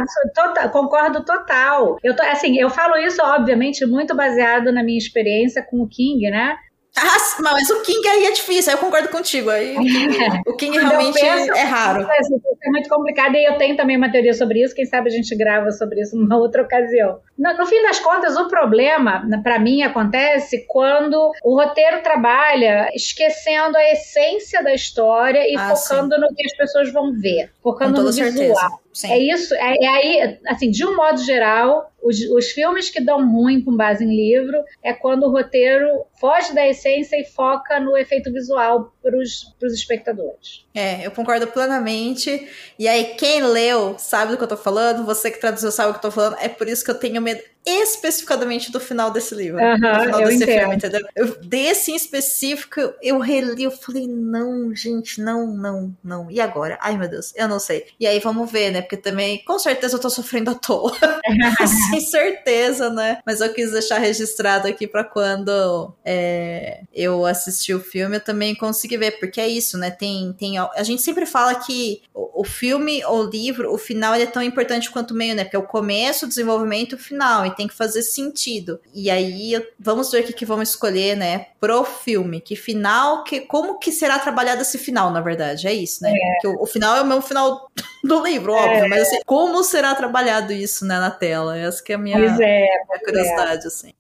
Absolut, 0.07 0.73
concordo 0.73 1.25
total. 1.25 1.99
Eu 2.03 2.15
tô, 2.15 2.23
assim, 2.23 2.59
eu 2.59 2.71
falo 2.71 2.97
isso, 2.97 3.21
obviamente, 3.23 3.85
muito 3.87 4.15
baseado 4.15 4.73
na 4.73 4.83
minha 4.83 4.99
experiência 4.99 5.63
com 5.63 5.83
o 5.83 5.89
King, 5.89 6.31
né? 6.31 6.57
Ah, 6.99 7.43
mas 7.43 7.69
o 7.69 7.83
King 7.83 8.09
aí 8.09 8.25
é 8.25 8.31
difícil, 8.31 8.73
eu 8.73 8.79
concordo 8.79 9.11
contigo. 9.11 9.51
Aí, 9.51 9.77
o 10.47 10.57
King 10.57 10.79
realmente 10.79 11.21
penso, 11.21 11.53
é 11.53 11.63
raro. 11.63 12.09
É 12.11 12.71
muito 12.71 12.89
complicado 12.89 13.37
e 13.37 13.45
eu 13.45 13.59
tenho 13.59 13.77
também 13.77 13.99
uma 13.99 14.11
teoria 14.11 14.33
sobre 14.33 14.63
isso. 14.63 14.75
Quem 14.75 14.87
sabe 14.87 15.09
a 15.11 15.13
gente 15.13 15.37
grava 15.37 15.71
sobre 15.73 16.01
isso 16.01 16.17
numa 16.17 16.39
outra 16.39 16.63
ocasião. 16.63 17.21
No, 17.39 17.55
no 17.59 17.67
fim 17.67 17.83
das 17.83 17.99
contas, 17.99 18.35
o 18.37 18.49
problema, 18.49 19.29
para 19.43 19.59
mim, 19.59 19.83
acontece 19.83 20.65
quando 20.67 21.33
o 21.45 21.61
roteiro 21.61 22.03
trabalha 22.03 22.89
esquecendo 22.95 23.77
a 23.77 23.93
essência 23.93 24.63
da 24.63 24.73
história 24.73 25.47
e 25.47 25.55
ah, 25.55 25.77
focando 25.77 26.15
sim. 26.15 26.21
no 26.23 26.29
que 26.35 26.47
as 26.47 26.57
pessoas 26.57 26.91
vão 26.91 27.13
ver, 27.13 27.51
focando 27.63 28.03
no 28.03 28.11
visual. 28.11 28.33
Certeza. 28.33 28.86
Sim. 28.97 29.13
É 29.13 29.19
isso, 29.19 29.55
é, 29.55 29.75
é, 29.79 29.89
aí, 29.89 30.39
assim, 30.47 30.71
de 30.71 30.83
um 30.83 30.97
modo 30.97 31.23
geral, 31.23 31.93
os, 32.03 32.19
os 32.31 32.47
filmes 32.53 32.89
que 32.89 32.99
dão 32.99 33.31
ruim 33.31 33.61
com 33.61 33.77
base 33.77 34.03
em 34.03 34.09
livro 34.09 34.65
é 34.83 34.95
quando 34.95 35.25
o 35.25 35.31
roteiro 35.31 36.07
foge 36.19 36.55
da 36.55 36.67
essência 36.67 37.15
e 37.21 37.25
foca 37.25 37.79
no 37.79 37.95
efeito 37.95 38.33
visual 38.33 38.95
para 39.03 39.15
os 39.19 39.55
espectadores. 39.75 40.65
É, 40.75 41.07
eu 41.07 41.11
concordo 41.11 41.47
plenamente. 41.49 42.49
E 42.79 42.89
aí, 42.89 43.17
quem 43.19 43.43
leu 43.43 43.97
sabe 43.99 44.33
do 44.33 44.39
que 44.39 44.45
eu 44.45 44.49
tô 44.49 44.57
falando, 44.57 45.05
você 45.05 45.31
que 45.31 45.39
traduziu 45.39 45.71
sabe 45.71 45.91
o 45.91 45.93
que 45.93 45.99
eu 45.99 46.11
tô 46.11 46.11
falando. 46.11 46.39
É 46.41 46.49
por 46.49 46.67
isso 46.67 46.83
que 46.83 46.91
eu 46.91 46.99
tenho 46.99 47.21
medo 47.21 47.43
especificamente 47.67 48.71
do 48.71 48.79
final 48.79 49.11
desse 49.11 49.35
livro. 49.35 49.61
Uhum, 49.61 49.81
do 49.81 50.01
final 50.05 50.21
desse 50.21 50.43
entendo. 50.45 50.59
filme, 50.59 50.77
entendeu? 50.77 51.01
Eu, 51.15 51.37
desse 51.43 51.91
em 51.91 51.97
específico, 51.97 52.81
eu 53.03 53.19
reli, 53.19 53.65
eu 53.65 53.71
falei, 53.71 54.07
não, 54.07 54.75
gente, 54.75 55.21
não, 55.21 55.47
não, 55.49 55.97
não. 56.03 56.31
E 56.31 56.41
agora? 56.41 56.79
Ai, 56.81 56.97
meu 56.97 57.09
Deus, 57.09 57.33
eu 57.35 57.49
não 57.49 57.59
sei. 57.59 57.87
E 57.99 58.07
aí, 58.07 58.21
vamos 58.21 58.51
ver, 58.51 58.71
né? 58.71 58.83
Porque 58.83 58.97
também, 58.97 59.43
com 59.45 59.59
certeza, 59.59 59.97
eu 59.97 60.01
tô 60.01 60.09
sofrendo 60.09 60.51
à 60.51 60.55
toa. 60.55 60.93
Sem 61.91 62.01
certeza, 62.01 62.91
né? 62.91 63.19
Mas 63.27 63.41
eu 63.41 63.53
quis 63.53 63.73
deixar 63.73 63.99
registrado 63.99 64.69
aqui 64.69 64.87
para 64.87 65.03
quando 65.03 65.93
é, 66.05 66.83
eu 66.95 67.27
assisti 67.27 67.75
o 67.75 67.81
filme, 67.81 68.17
eu 68.17 68.21
também 68.21 68.55
consegui 68.55 68.97
ver, 68.97 69.19
porque 69.19 69.41
é 69.41 69.49
isso, 69.49 69.77
né? 69.77 69.91
Tem, 69.91 70.33
tem 70.39 70.59
a 70.59 70.83
gente 70.83 71.03
sempre 71.03 71.27
fala 71.27 71.55
que 71.55 72.03
o, 72.15 72.43
o 72.43 72.45
filme 72.45 73.05
ou 73.05 73.25
livro, 73.25 73.73
o 73.73 73.79
final 73.79 74.15
ele 74.15 74.25
é 74.25 74.27
tão 74.27 74.43
importante 74.43 74.91
quanto 74.91 75.13
o 75.13 75.17
meio, 75.17 75.35
né? 75.35 75.45
Porque 75.45 75.57
é 75.57 75.59
o 75.59 75.67
começo, 75.67 76.27
o 76.27 76.29
desenvolvimento 76.29 76.93
e 76.93 76.95
o 76.95 76.99
final, 76.99 77.45
tem 77.57 77.67
que 77.67 77.75
fazer 77.75 78.03
sentido. 78.03 78.81
E 78.95 79.11
aí, 79.11 79.55
vamos 79.79 80.11
ver 80.11 80.23
o 80.23 80.25
que, 80.25 80.33
que 80.33 80.47
vamos 80.47 80.71
escolher, 80.71 81.17
né? 81.17 81.47
Pro 81.59 81.85
filme, 81.85 82.41
que 82.41 82.55
final, 82.55 83.25
que 83.25 83.41
como 83.41 83.79
que 83.79 83.91
será 83.91 84.19
trabalhado 84.19 84.63
esse 84.63 84.79
final, 84.79 85.11
na 85.11 85.21
verdade, 85.21 85.67
é 85.67 85.73
isso, 85.73 86.03
né? 86.03 86.13
É. 86.13 86.41
Que 86.41 86.49
o, 86.49 86.63
o, 86.63 86.67
final 86.67 86.97
é 86.97 87.03
o 87.03 87.07
mesmo 87.07 87.23
final 87.23 87.69
do 88.05 88.23
livro, 88.23 88.53
óbvio, 88.53 88.85
é. 88.85 88.89
mas 88.89 89.03
assim, 89.03 89.19
como 89.25 89.63
será 89.65 89.95
trabalhado 89.95 90.53
isso, 90.53 90.85
né, 90.85 90.99
na 90.99 91.11
tela? 91.11 91.59
Essa 91.59 91.83
que 91.83 91.93
é 91.93 91.97
a 91.97 91.99
minha, 91.99 92.19
é, 92.19 92.29
minha 92.29 93.01
curiosidade, 93.05 93.65
é. 93.65 93.67
assim. 93.67 93.93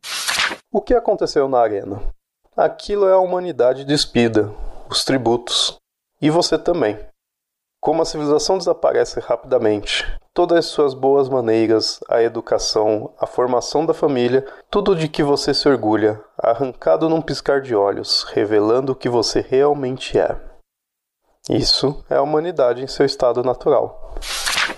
O 0.70 0.81
que 0.81 0.95
aconteceu 0.95 1.49
na 1.49 1.59
arena? 1.59 2.03
Aquilo 2.57 3.09
é 3.09 3.12
a 3.12 3.19
humanidade 3.19 3.85
despida, 3.85 4.53
os 4.89 5.05
tributos. 5.05 5.78
E 6.20 6.31
você 6.31 6.59
também. 6.59 6.99
Como 7.87 8.03
a 8.03 8.05
civilização 8.05 8.59
desaparece 8.59 9.21
rapidamente, 9.21 10.05
todas 10.35 10.59
as 10.59 10.65
suas 10.65 10.93
boas 10.93 11.29
maneiras, 11.29 12.01
a 12.09 12.21
educação, 12.21 13.15
a 13.17 13.29
formação 13.29 13.87
da 13.87 13.95
família, 13.95 14.45
tudo 14.69 14.97
de 14.97 15.07
que 15.07 15.23
você 15.23 15.55
se 15.55 15.69
orgulha, 15.69 16.21
arrancado 16.37 17.09
num 17.09 17.23
piscar 17.23 17.61
de 17.61 17.77
olhos, 17.77 18.25
revelando 18.25 18.91
o 18.91 18.97
que 18.97 19.09
você 19.09 19.41
realmente 19.41 20.19
é. 20.19 20.37
Isso 21.49 22.05
é 22.11 22.17
a 22.17 22.23
humanidade 22.23 22.83
em 22.83 22.89
seu 22.89 23.07
estado 23.07 23.45
natural. 23.45 24.17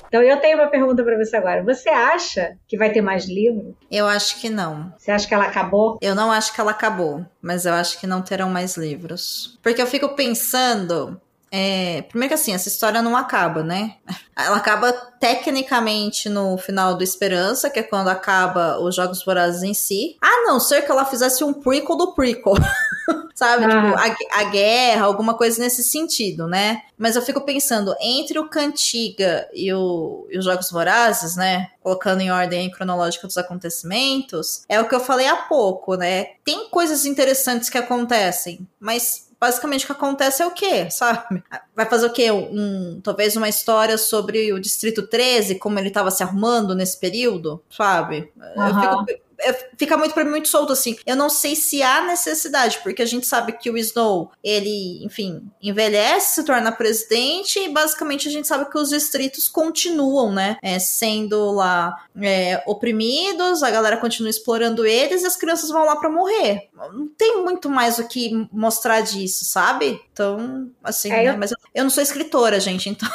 Então 0.08 0.22
eu 0.22 0.38
tenho 0.38 0.58
uma 0.58 0.68
pergunta 0.68 1.02
para 1.02 1.16
você 1.16 1.34
agora. 1.34 1.62
Você 1.62 1.88
acha 1.88 2.58
que 2.66 2.76
vai 2.76 2.92
ter 2.92 3.00
mais 3.00 3.26
livro? 3.26 3.74
Eu 3.90 4.06
acho 4.06 4.38
que 4.38 4.50
não. 4.50 4.92
Você 4.98 5.10
acha 5.10 5.26
que 5.26 5.32
ela 5.32 5.44
acabou? 5.44 5.96
Eu 6.02 6.14
não 6.14 6.30
acho 6.30 6.52
que 6.54 6.60
ela 6.60 6.72
acabou, 6.72 7.24
mas 7.40 7.64
eu 7.64 7.72
acho 7.72 7.98
que 7.98 8.06
não 8.06 8.20
terão 8.20 8.50
mais 8.50 8.76
livros. 8.76 9.58
Porque 9.62 9.80
eu 9.80 9.86
fico 9.86 10.10
pensando 10.10 11.18
é, 11.50 12.02
primeiro 12.02 12.34
que 12.34 12.40
assim, 12.40 12.54
essa 12.54 12.68
história 12.68 13.00
não 13.00 13.16
acaba, 13.16 13.62
né? 13.62 13.96
Ela 14.36 14.56
acaba 14.56 14.92
tecnicamente 14.92 16.28
no 16.28 16.56
final 16.58 16.94
do 16.94 17.02
Esperança, 17.02 17.70
que 17.70 17.80
é 17.80 17.82
quando 17.82 18.08
acaba 18.08 18.78
os 18.78 18.94
Jogos 18.94 19.24
Vorazes 19.24 19.62
em 19.62 19.74
si. 19.74 20.16
A 20.20 20.44
não 20.44 20.60
ser 20.60 20.82
que 20.82 20.90
ela 20.90 21.04
fizesse 21.04 21.42
um 21.42 21.52
prequel 21.52 21.96
do 21.96 22.12
prequel. 22.12 22.54
Sabe? 23.34 23.64
Ah. 23.64 23.68
Tipo, 23.68 24.34
a, 24.34 24.40
a, 24.40 24.44
guerra, 24.44 25.06
alguma 25.06 25.34
coisa 25.34 25.60
nesse 25.60 25.82
sentido, 25.84 26.48
né? 26.48 26.82
Mas 26.96 27.14
eu 27.14 27.22
fico 27.22 27.40
pensando, 27.42 27.94
entre 28.00 28.38
o 28.38 28.48
Cantiga 28.48 29.48
e, 29.54 29.72
o, 29.72 30.26
e 30.28 30.38
os 30.38 30.44
Jogos 30.44 30.70
Vorazes, 30.70 31.36
né? 31.36 31.68
Colocando 31.80 32.20
em 32.20 32.32
ordem 32.32 32.70
cronológica 32.70 33.28
dos 33.28 33.38
acontecimentos, 33.38 34.64
é 34.68 34.80
o 34.80 34.88
que 34.88 34.94
eu 34.94 35.00
falei 35.00 35.28
há 35.28 35.36
pouco, 35.36 35.94
né? 35.94 36.30
Tem 36.44 36.68
coisas 36.68 37.06
interessantes 37.06 37.70
que 37.70 37.78
acontecem, 37.78 38.66
mas 38.80 39.27
basicamente 39.40 39.84
o 39.84 39.86
que 39.86 39.92
acontece 39.92 40.42
é 40.42 40.46
o 40.46 40.50
quê, 40.50 40.90
sabe? 40.90 41.42
Vai 41.74 41.86
fazer 41.86 42.06
o 42.06 42.12
quê? 42.12 42.30
Um, 42.30 43.00
talvez 43.02 43.36
uma 43.36 43.48
história 43.48 43.96
sobre 43.96 44.52
o 44.52 44.60
Distrito 44.60 45.06
13, 45.06 45.56
como 45.56 45.78
ele 45.78 45.88
estava 45.88 46.10
se 46.10 46.22
arrumando 46.22 46.74
nesse 46.74 46.98
período, 46.98 47.62
sabe? 47.70 48.32
Uhum. 48.36 48.66
Eu 48.66 49.06
fico 49.06 49.27
é, 49.40 49.52
fica 49.76 49.96
muito 49.96 50.14
para 50.14 50.24
mim 50.24 50.30
muito 50.30 50.48
solto 50.48 50.72
assim. 50.72 50.96
Eu 51.06 51.16
não 51.16 51.28
sei 51.28 51.54
se 51.54 51.82
há 51.82 52.02
necessidade, 52.02 52.80
porque 52.82 53.02
a 53.02 53.06
gente 53.06 53.26
sabe 53.26 53.52
que 53.52 53.70
o 53.70 53.76
Snow, 53.76 54.30
ele, 54.42 55.04
enfim, 55.04 55.42
envelhece, 55.62 56.36
se 56.36 56.44
torna 56.44 56.72
presidente 56.72 57.58
e 57.58 57.68
basicamente 57.68 58.28
a 58.28 58.30
gente 58.30 58.48
sabe 58.48 58.70
que 58.70 58.78
os 58.78 58.90
distritos 58.90 59.48
continuam, 59.48 60.32
né, 60.32 60.58
é, 60.62 60.78
sendo 60.78 61.52
lá 61.52 61.94
é, 62.20 62.62
oprimidos, 62.66 63.62
a 63.62 63.70
galera 63.70 63.96
continua 63.96 64.30
explorando 64.30 64.84
eles 64.84 65.22
e 65.22 65.26
as 65.26 65.36
crianças 65.36 65.70
vão 65.70 65.84
lá 65.84 65.96
para 65.96 66.10
morrer. 66.10 66.68
Não 66.92 67.08
tem 67.08 67.42
muito 67.42 67.68
mais 67.68 67.98
o 67.98 68.06
que 68.06 68.48
mostrar 68.52 69.00
disso, 69.00 69.44
sabe? 69.44 70.00
Então, 70.12 70.70
assim, 70.82 71.10
é, 71.12 71.24
né? 71.24 71.30
eu... 71.30 71.38
mas 71.38 71.52
eu, 71.52 71.58
eu, 71.74 71.84
não 71.84 71.90
sou 71.90 72.02
escritora, 72.02 72.58
gente, 72.58 72.88
então 72.88 73.08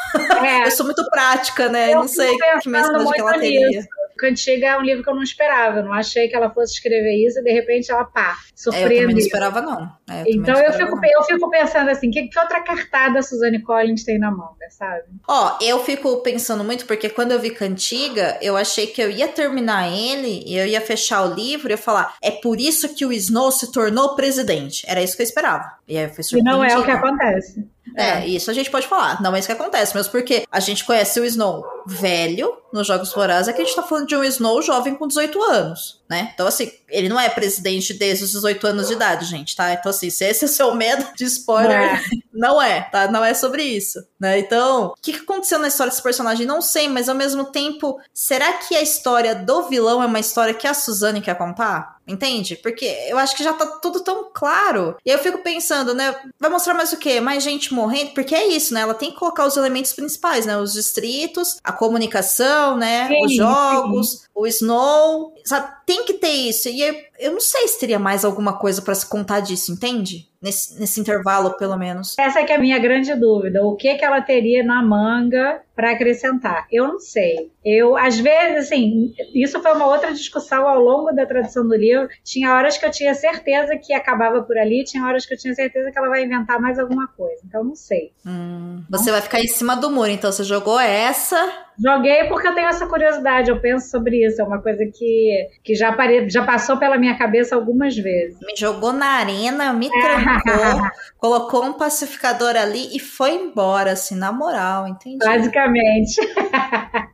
é. 0.43 0.65
eu 0.67 0.71
sou 0.71 0.85
muito 0.85 1.03
prática, 1.09 1.69
né? 1.69 1.93
Eu 1.93 1.99
não 1.99 2.07
sei 2.07 2.35
que 2.61 2.69
mensagem 2.69 3.11
que 3.11 3.19
ela 3.19 3.33
teria. 3.33 3.87
Cantiga 4.23 4.67
é 4.67 4.77
um 4.77 4.81
livro 4.81 5.03
que 5.03 5.09
eu 5.09 5.15
não 5.15 5.21
esperava. 5.21 5.79
Eu 5.79 5.83
não 5.83 5.93
achei 5.93 6.29
que 6.29 6.35
ela 6.35 6.49
fosse 6.49 6.75
escrever 6.75 7.27
isso 7.27 7.39
e 7.39 7.43
de 7.43 7.51
repente 7.51 7.91
ela, 7.91 8.05
pá, 8.05 8.37
surpreendeu. 8.55 8.89
É, 8.89 8.95
eu 8.95 9.01
também 9.01 9.15
não 9.15 9.21
esperava, 9.21 9.61
não. 9.61 9.91
É, 10.09 10.21
eu 10.21 10.25
então 10.27 10.55
eu 10.61 10.71
fico, 10.71 10.95
não. 10.95 11.01
eu 11.03 11.23
fico 11.23 11.49
pensando 11.49 11.89
assim, 11.89 12.09
que, 12.09 12.29
que 12.29 12.39
outra 12.39 12.61
cartada 12.61 13.19
a 13.19 13.21
Suzane 13.21 13.61
Collins 13.61 14.05
tem 14.05 14.17
na 14.17 14.31
manga, 14.31 14.69
sabe? 14.69 15.03
Ó, 15.27 15.57
eu 15.61 15.83
fico 15.83 16.21
pensando 16.21 16.63
muito, 16.63 16.85
porque 16.85 17.09
quando 17.09 17.33
eu 17.33 17.39
vi 17.39 17.49
Cantiga, 17.49 18.37
eu 18.41 18.55
achei 18.55 18.87
que 18.87 19.01
eu 19.01 19.09
ia 19.09 19.27
terminar 19.27 19.91
ele 19.91 20.43
e 20.45 20.57
eu 20.57 20.65
ia 20.65 20.79
fechar 20.79 21.23
o 21.23 21.33
livro 21.33 21.69
e 21.69 21.73
eu 21.73 21.77
falar, 21.77 22.15
é 22.21 22.31
por 22.31 22.59
isso 22.59 22.95
que 22.95 23.05
o 23.05 23.11
Snow 23.11 23.51
se 23.51 23.71
tornou 23.71 24.15
presidente. 24.15 24.85
Era 24.87 25.01
isso 25.01 25.17
que 25.17 25.21
eu 25.21 25.25
esperava. 25.25 25.69
E 25.87 25.97
aí 25.97 26.07
foi 26.09 26.23
E 26.39 26.41
não 26.41 26.63
é 26.63 26.77
o 26.77 26.85
que 26.85 26.91
acontece. 26.91 27.72
É, 27.95 28.09
é, 28.09 28.27
isso 28.27 28.49
a 28.49 28.53
gente 28.53 28.71
pode 28.71 28.87
falar. 28.87 29.21
Não 29.21 29.35
é 29.35 29.39
isso 29.39 29.47
que 29.47 29.53
acontece, 29.53 29.95
mesmo 29.95 30.11
porque 30.11 30.43
a 30.51 30.59
gente 30.59 30.85
conhece 30.85 31.19
o 31.19 31.25
Snow 31.25 31.63
velho 31.85 32.57
nos 32.71 32.87
Jogos 32.87 33.13
Vorazes, 33.13 33.47
é 33.47 33.53
que 33.53 33.61
a 33.61 33.65
gente 33.65 33.75
tá 33.75 33.83
falando 33.83 34.07
de 34.07 34.15
um 34.15 34.23
Snow 34.23 34.61
jovem 34.61 34.95
com 34.95 35.07
18 35.07 35.41
anos, 35.43 36.01
né? 36.13 36.29
Então, 36.31 36.45
assim, 36.45 36.71
ele 36.89 37.09
não 37.09 37.19
é 37.19 37.27
presidente 37.27 37.91
desde 37.91 38.23
os 38.23 38.31
18 38.31 38.67
anos 38.67 38.87
de 38.87 38.93
idade, 38.93 39.25
gente, 39.25 39.55
tá? 39.55 39.73
Então, 39.73 39.89
assim, 39.89 40.11
se 40.11 40.23
esse 40.23 40.45
é 40.45 40.47
o 40.47 40.49
seu 40.49 40.75
medo 40.75 41.03
de 41.15 41.25
spoiler, 41.25 41.71
é. 41.71 42.01
não 42.31 42.61
é, 42.61 42.81
tá? 42.81 43.09
Não 43.09 43.25
é 43.25 43.33
sobre 43.33 43.63
isso, 43.63 44.05
né? 44.19 44.37
Então, 44.37 44.85
o 44.85 44.93
que, 45.01 45.13
que 45.13 45.23
aconteceu 45.23 45.57
na 45.57 45.69
história 45.69 45.89
desse 45.89 46.03
personagem? 46.03 46.45
Não 46.45 46.61
sei, 46.61 46.87
mas 46.87 47.09
ao 47.09 47.15
mesmo 47.15 47.45
tempo, 47.45 47.99
será 48.13 48.53
que 48.53 48.75
a 48.75 48.81
história 48.81 49.33
do 49.33 49.63
vilão 49.63 50.03
é 50.03 50.05
uma 50.05 50.19
história 50.19 50.53
que 50.53 50.67
a 50.67 50.73
Suzane 50.73 51.19
quer 51.19 51.35
contar? 51.35 51.93
Entende? 52.05 52.57
Porque 52.57 52.85
eu 53.07 53.17
acho 53.17 53.35
que 53.35 53.43
já 53.43 53.53
tá 53.53 53.65
tudo 53.65 54.01
tão 54.01 54.29
claro. 54.33 54.97
E 55.05 55.11
aí 55.11 55.17
eu 55.17 55.23
fico 55.23 55.37
pensando, 55.37 55.93
né? 55.93 56.13
Vai 56.37 56.49
mostrar 56.49 56.73
mais 56.73 56.91
o 56.91 56.97
quê? 56.97 57.21
Mais 57.21 57.41
gente 57.41 57.73
morrendo? 57.73 58.11
Porque 58.11 58.35
é 58.35 58.45
isso, 58.47 58.73
né? 58.73 58.81
Ela 58.81 58.93
tem 58.93 59.11
que 59.11 59.17
colocar 59.17 59.45
os 59.45 59.55
elementos 59.55 59.93
principais, 59.93 60.45
né? 60.45 60.57
Os 60.57 60.73
distritos, 60.73 61.59
a 61.63 61.71
comunicação, 61.71 62.75
né? 62.75 63.07
Sim, 63.07 63.25
os 63.25 63.35
jogos, 63.35 64.09
sim. 64.09 64.19
o 64.35 64.45
Snow. 64.45 65.33
Sabe? 65.45 65.71
Tem 65.85 66.02
que 66.03 66.13
ter 66.13 66.31
isso. 66.31 66.69
E 66.69 66.81
eu, 66.81 66.95
eu 67.19 67.31
não 67.31 67.41
sei 67.41 67.67
se 67.67 67.79
teria 67.79 67.99
mais 67.99 68.23
alguma 68.25 68.57
coisa 68.57 68.81
para 68.81 68.95
se 68.95 69.05
contar 69.05 69.39
disso, 69.39 69.71
entende? 69.71 70.29
Nesse, 70.43 70.77
nesse 70.77 70.99
intervalo, 70.99 71.55
pelo 71.55 71.77
menos. 71.77 72.17
Essa 72.19 72.41
é 72.41 72.43
que 72.43 72.51
é 72.51 72.57
a 72.57 72.59
minha 72.59 72.77
grande 72.77 73.15
dúvida. 73.15 73.63
O 73.63 73.77
que 73.77 73.95
que 73.95 74.03
ela 74.03 74.21
teria 74.21 74.61
na 74.61 74.83
manga 74.83 75.61
para 75.73 75.91
acrescentar? 75.91 76.67
Eu 76.69 76.85
não 76.87 76.99
sei. 76.99 77.49
Eu, 77.63 77.95
às 77.95 78.19
vezes, 78.19 78.65
assim, 78.65 79.13
isso 79.33 79.61
foi 79.61 79.71
uma 79.71 79.85
outra 79.85 80.13
discussão 80.13 80.67
ao 80.67 80.81
longo 80.81 81.13
da 81.13 81.25
tradução 81.25 81.65
do 81.65 81.75
livro. 81.75 82.09
Tinha 82.25 82.53
horas 82.53 82.77
que 82.77 82.85
eu 82.85 82.91
tinha 82.91 83.13
certeza 83.13 83.77
que 83.77 83.93
acabava 83.93 84.41
por 84.41 84.57
ali, 84.57 84.83
tinha 84.83 85.05
horas 85.05 85.25
que 85.25 85.33
eu 85.33 85.37
tinha 85.37 85.55
certeza 85.55 85.89
que 85.89 85.97
ela 85.97 86.09
vai 86.09 86.25
inventar 86.25 86.59
mais 86.59 86.77
alguma 86.77 87.07
coisa. 87.07 87.41
Então, 87.47 87.63
não 87.63 87.75
sei. 87.75 88.11
Hum, 88.25 88.83
você 88.89 89.11
vai 89.11 89.21
ficar 89.21 89.39
em 89.39 89.47
cima 89.47 89.77
do 89.77 89.89
muro, 89.89 90.09
então 90.09 90.29
você 90.29 90.43
jogou 90.43 90.77
essa. 90.77 91.37
Joguei 91.81 92.25
porque 92.25 92.47
eu 92.47 92.53
tenho 92.53 92.67
essa 92.67 92.85
curiosidade, 92.85 93.49
eu 93.49 93.59
penso 93.59 93.89
sobre 93.89 94.25
isso. 94.25 94.41
É 94.41 94.43
uma 94.43 94.61
coisa 94.61 94.83
que, 94.93 95.49
que 95.63 95.73
já, 95.73 95.91
pare... 95.93 96.29
já 96.29 96.43
passou 96.43 96.77
pela 96.77 96.97
minha 96.97 97.17
cabeça 97.17 97.55
algumas 97.55 97.95
vezes. 97.95 98.37
Me 98.41 98.55
jogou 98.55 98.91
na 98.91 99.07
arena, 99.07 99.73
me 99.73 99.89
trancou, 99.89 100.32
colocou 101.17 101.65
um 101.65 101.73
pacificador 101.73 102.55
ali 102.55 102.95
e 102.95 102.99
foi 102.99 103.35
embora, 103.35 103.91
assim, 103.91 104.15
na 104.15 104.31
moral, 104.31 104.87
entendi. 104.87 105.17
Basicamente. 105.17 106.21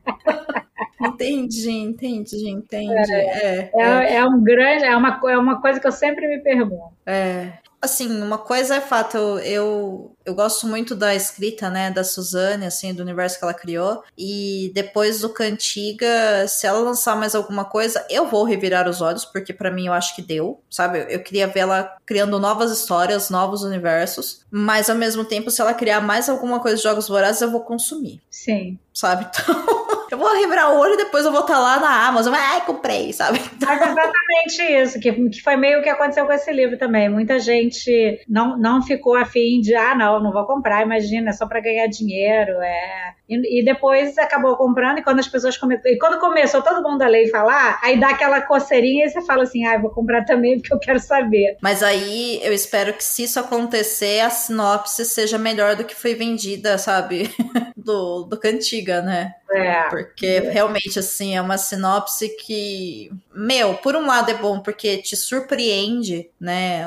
Entendi, 1.00 1.70
entendi, 1.70 2.48
entendi. 2.50 3.12
É, 3.12 3.70
é, 3.70 3.70
é, 3.74 4.14
é, 4.16 4.24
um 4.24 4.42
grande, 4.42 4.84
é 4.84 4.94
uma, 4.94 5.18
é 5.28 5.38
uma 5.38 5.60
coisa 5.60 5.80
que 5.80 5.86
eu 5.86 5.92
sempre 5.92 6.28
me 6.28 6.42
pergunto. 6.42 6.92
É, 7.06 7.52
assim, 7.80 8.22
uma 8.22 8.36
coisa 8.36 8.76
é 8.76 8.80
fato, 8.80 9.16
eu, 9.16 9.38
eu 9.38 10.09
gosto 10.34 10.66
muito 10.66 10.94
da 10.94 11.14
escrita, 11.14 11.70
né, 11.70 11.90
da 11.90 12.04
Suzane, 12.04 12.66
assim, 12.66 12.94
do 12.94 13.02
universo 13.02 13.38
que 13.38 13.44
ela 13.44 13.54
criou, 13.54 14.02
e 14.16 14.70
depois 14.74 15.20
do 15.20 15.28
Cantiga, 15.30 16.46
se 16.46 16.66
ela 16.66 16.80
lançar 16.80 17.16
mais 17.16 17.34
alguma 17.34 17.64
coisa, 17.64 18.04
eu 18.10 18.26
vou 18.26 18.44
revirar 18.44 18.88
os 18.88 19.00
olhos, 19.00 19.24
porque 19.24 19.52
para 19.52 19.70
mim 19.70 19.86
eu 19.86 19.92
acho 19.92 20.14
que 20.14 20.22
deu, 20.22 20.60
sabe? 20.70 21.06
Eu 21.08 21.22
queria 21.22 21.46
ver 21.46 21.60
ela 21.60 21.96
criando 22.04 22.38
novas 22.38 22.70
histórias, 22.70 23.30
novos 23.30 23.62
universos, 23.62 24.44
mas 24.50 24.90
ao 24.90 24.96
mesmo 24.96 25.24
tempo, 25.24 25.50
se 25.50 25.60
ela 25.60 25.74
criar 25.74 26.00
mais 26.00 26.28
alguma 26.28 26.60
coisa 26.60 26.76
de 26.76 26.82
Jogos 26.82 27.08
Vorazes, 27.08 27.42
eu 27.42 27.50
vou 27.50 27.60
consumir. 27.60 28.20
Sim. 28.30 28.78
Sabe? 28.92 29.26
Então 29.40 29.89
eu 30.10 30.18
vou 30.18 30.28
o 30.28 30.78
olho 30.78 30.94
e 30.94 30.96
depois 30.96 31.24
eu 31.24 31.32
vou 31.32 31.42
estar 31.42 31.54
tá 31.54 31.60
lá 31.60 31.80
na 31.80 32.08
Amazon. 32.08 32.34
Ai, 32.34 32.60
comprei, 32.64 33.12
sabe? 33.12 33.40
Mas 33.60 33.80
exatamente 33.80 34.62
isso, 34.82 35.00
que, 35.00 35.12
que 35.28 35.42
foi 35.42 35.56
meio 35.56 35.82
que 35.82 35.88
aconteceu 35.88 36.26
com 36.26 36.32
esse 36.32 36.52
livro 36.52 36.78
também. 36.78 37.08
Muita 37.08 37.38
gente 37.38 38.20
não, 38.28 38.58
não 38.58 38.82
ficou 38.82 39.16
afim 39.16 39.60
de, 39.60 39.74
ah, 39.74 39.94
não, 39.94 40.22
não 40.22 40.32
vou 40.32 40.46
comprar, 40.46 40.82
imagina, 40.82 41.30
é 41.30 41.32
só 41.32 41.46
para 41.46 41.60
ganhar 41.60 41.86
dinheiro. 41.86 42.52
É... 42.60 43.14
E, 43.30 43.60
e, 43.60 43.64
depois 43.64 44.18
acabou 44.18 44.56
comprando, 44.56 44.98
e 44.98 45.02
quando 45.02 45.20
as 45.20 45.28
pessoas 45.28 45.56
começaram. 45.56 45.94
E 45.94 45.98
quando 45.98 46.18
começou 46.18 46.60
todo 46.62 46.82
mundo 46.82 47.00
a 47.02 47.06
ler 47.06 47.26
e 47.26 47.30
falar, 47.30 47.78
aí 47.80 47.98
dá 47.98 48.10
aquela 48.10 48.40
coceirinha 48.40 49.06
e 49.06 49.08
você 49.08 49.22
fala 49.22 49.44
assim, 49.44 49.64
ah, 49.64 49.78
vou 49.78 49.90
comprar 49.90 50.24
também 50.24 50.58
porque 50.58 50.74
eu 50.74 50.80
quero 50.80 50.98
saber. 50.98 51.56
Mas 51.62 51.82
aí 51.82 52.40
eu 52.42 52.52
espero 52.52 52.92
que 52.92 53.04
se 53.04 53.22
isso 53.22 53.38
acontecer, 53.38 54.20
a 54.20 54.30
sinopse 54.30 55.04
seja 55.04 55.38
melhor 55.38 55.76
do 55.76 55.84
que 55.84 55.94
foi 55.94 56.14
vendida, 56.14 56.76
sabe? 56.76 57.30
do, 57.76 58.24
do 58.24 58.36
Cantiga, 58.36 59.00
né? 59.00 59.34
É. 59.52 59.82
Porque 59.88 60.26
é. 60.26 60.50
realmente, 60.50 60.98
assim, 60.98 61.36
é 61.36 61.42
uma 61.42 61.58
sinopse 61.58 62.28
que, 62.36 63.10
meu, 63.34 63.74
por 63.74 63.96
um 63.96 64.06
lado 64.06 64.30
é 64.30 64.34
bom 64.34 64.60
porque 64.60 64.98
te 64.98 65.16
surpreende, 65.16 66.30
né, 66.40 66.84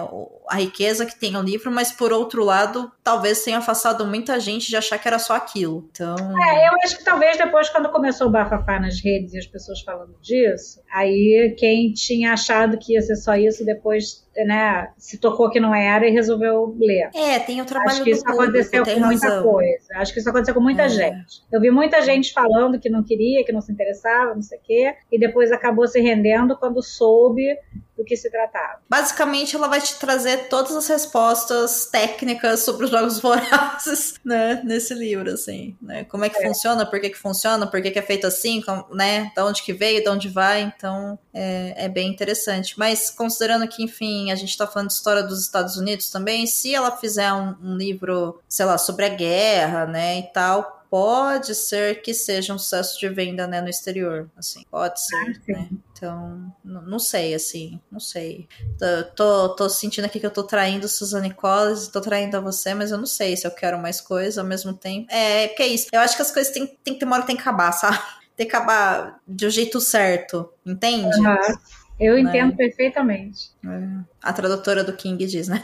a 0.49 0.55
riqueza 0.57 1.05
que 1.05 1.19
tem 1.19 1.35
o 1.35 1.41
livro, 1.41 1.71
mas 1.71 1.91
por 1.91 2.13
outro 2.13 2.43
lado, 2.43 2.91
talvez 3.03 3.43
tenha 3.43 3.57
afastado 3.57 4.05
muita 4.05 4.39
gente 4.39 4.67
de 4.67 4.77
achar 4.77 4.97
que 4.97 5.07
era 5.07 5.19
só 5.19 5.35
aquilo. 5.35 5.89
Então. 5.91 6.15
É, 6.41 6.67
eu 6.67 6.73
acho 6.83 6.97
que 6.97 7.03
talvez 7.03 7.37
depois, 7.37 7.69
quando 7.69 7.89
começou 7.89 8.27
o 8.27 8.31
bafafá 8.31 8.79
nas 8.79 9.03
redes 9.03 9.33
e 9.33 9.37
as 9.37 9.47
pessoas 9.47 9.81
falando 9.81 10.15
disso, 10.21 10.81
aí 10.91 11.55
quem 11.57 11.91
tinha 11.93 12.33
achado 12.33 12.77
que 12.77 12.93
ia 12.93 13.01
ser 13.01 13.15
só 13.15 13.35
isso, 13.35 13.65
depois 13.65 14.22
né, 14.37 14.89
se 14.97 15.17
tocou 15.17 15.49
que 15.49 15.59
não 15.59 15.73
era 15.73 16.07
e 16.07 16.11
resolveu 16.11 16.75
ler. 16.79 17.09
É, 17.13 17.39
tem 17.39 17.61
o 17.61 17.65
trabalho 17.65 17.91
Acho 17.91 18.03
que 18.03 18.11
isso 18.11 18.23
público, 18.23 18.43
aconteceu 18.43 18.83
com 18.83 18.99
muita 18.99 19.27
razão. 19.27 19.43
coisa. 19.43 19.87
Acho 19.95 20.13
que 20.13 20.19
isso 20.19 20.29
aconteceu 20.29 20.53
com 20.53 20.61
muita 20.61 20.83
é. 20.83 20.89
gente. 20.89 21.43
Eu 21.51 21.61
vi 21.61 21.69
muita 21.69 22.01
gente 22.01 22.33
falando 22.33 22.79
que 22.79 22.89
não 22.89 23.03
queria, 23.03 23.43
que 23.45 23.51
não 23.51 23.61
se 23.61 23.71
interessava, 23.71 24.33
não 24.33 24.41
sei 24.41 24.57
o 24.57 24.61
quê, 24.61 24.95
e 25.11 25.19
depois 25.19 25.51
acabou 25.51 25.87
se 25.87 25.99
rendendo 25.99 26.57
quando 26.57 26.81
soube 26.81 27.57
do 27.97 28.03
que 28.03 28.17
se 28.17 28.29
tratava. 28.29 28.79
Basicamente, 28.89 29.55
ela 29.55 29.67
vai 29.67 29.79
te 29.79 29.95
trazer 29.99 30.49
todas 30.49 30.75
as 30.75 30.87
respostas 30.87 31.85
técnicas 31.85 32.61
sobre 32.61 32.85
os 32.85 32.91
jogos 32.91 33.19
vorazes, 33.19 34.15
né, 34.25 34.61
nesse 34.63 34.93
livro, 34.93 35.29
assim, 35.31 35.75
né? 35.81 36.03
Como 36.05 36.25
é 36.25 36.29
que 36.29 36.37
é. 36.37 36.47
funciona, 36.47 36.85
por 36.85 36.99
que 36.99 37.09
que 37.09 37.17
funciona, 37.17 37.67
por 37.67 37.81
que 37.81 37.91
que 37.91 37.99
é 37.99 38.01
feito 38.01 38.25
assim, 38.25 38.63
né, 38.91 39.31
da 39.35 39.45
onde 39.45 39.61
que 39.61 39.73
veio, 39.73 40.03
de 40.03 40.09
onde 40.09 40.27
vai, 40.27 40.61
então 40.61 41.17
é, 41.33 41.85
é 41.85 41.89
bem 41.89 42.09
interessante. 42.09 42.77
Mas 42.77 43.09
considerando 43.11 43.67
que, 43.67 43.83
enfim, 43.83 44.22
a 44.31 44.35
gente 44.35 44.57
tá 44.57 44.67
falando 44.67 44.87
de 44.87 44.93
história 44.93 45.23
dos 45.23 45.41
Estados 45.41 45.77
Unidos 45.77 46.09
também, 46.09 46.45
se 46.45 46.73
ela 46.73 46.95
fizer 46.97 47.31
um, 47.33 47.55
um 47.61 47.77
livro, 47.77 48.41
sei 48.47 48.65
lá, 48.65 48.77
sobre 48.77 49.05
a 49.05 49.09
guerra, 49.09 49.85
né, 49.85 50.19
e 50.19 50.23
tal, 50.23 50.83
pode 50.93 51.55
ser 51.55 52.03
que 52.03 52.13
seja 52.13 52.53
um 52.53 52.59
sucesso 52.59 52.99
de 52.99 53.09
venda, 53.09 53.47
né, 53.47 53.59
no 53.59 53.67
exterior, 53.67 54.29
assim, 54.37 54.63
pode 54.69 55.01
ser, 55.01 55.15
ah, 55.15 55.51
né? 55.51 55.69
Então, 55.91 56.53
não 56.63 56.99
sei, 56.99 57.33
assim, 57.33 57.79
não 57.91 57.99
sei. 57.99 58.47
Tô, 58.77 59.03
tô, 59.15 59.55
tô, 59.55 59.69
sentindo 59.69 60.05
aqui 60.05 60.19
que 60.19 60.25
eu 60.25 60.31
tô 60.31 60.43
traindo 60.43 60.87
Suzane 60.87 61.33
Collins, 61.33 61.87
tô 61.87 61.99
traindo 61.99 62.37
a 62.37 62.39
você, 62.39 62.75
mas 62.75 62.91
eu 62.91 62.99
não 62.99 63.07
sei 63.07 63.35
se 63.35 63.47
eu 63.47 63.51
quero 63.51 63.79
mais 63.79 64.01
coisa 64.01 64.41
ao 64.41 64.47
mesmo 64.47 64.71
tempo. 64.71 65.07
É, 65.09 65.47
que 65.47 65.63
é 65.63 65.67
isso. 65.67 65.87
Eu 65.91 66.01
acho 66.01 66.15
que 66.15 66.21
as 66.21 66.29
coisas 66.29 66.53
tem, 66.53 66.67
tem 66.83 66.93
que 66.93 66.99
ter 66.99 67.05
uma 67.05 67.15
hora 67.15 67.23
que 67.23 67.27
tem 67.27 67.37
que 67.37 67.41
acabar, 67.41 67.71
sabe? 67.71 67.97
Tem 68.35 68.47
que 68.47 68.55
acabar 68.55 69.19
de 69.27 69.47
um 69.47 69.49
jeito 69.49 69.79
certo, 69.79 70.49
entende? 70.65 71.19
Uhum. 71.19 71.57
Eu 71.99 72.15
né? 72.15 72.21
entendo 72.21 72.55
perfeitamente. 72.55 73.51
É. 73.65 74.03
A 74.21 74.33
tradutora 74.33 74.83
do 74.83 74.93
King 74.93 75.25
diz, 75.25 75.47
né? 75.47 75.61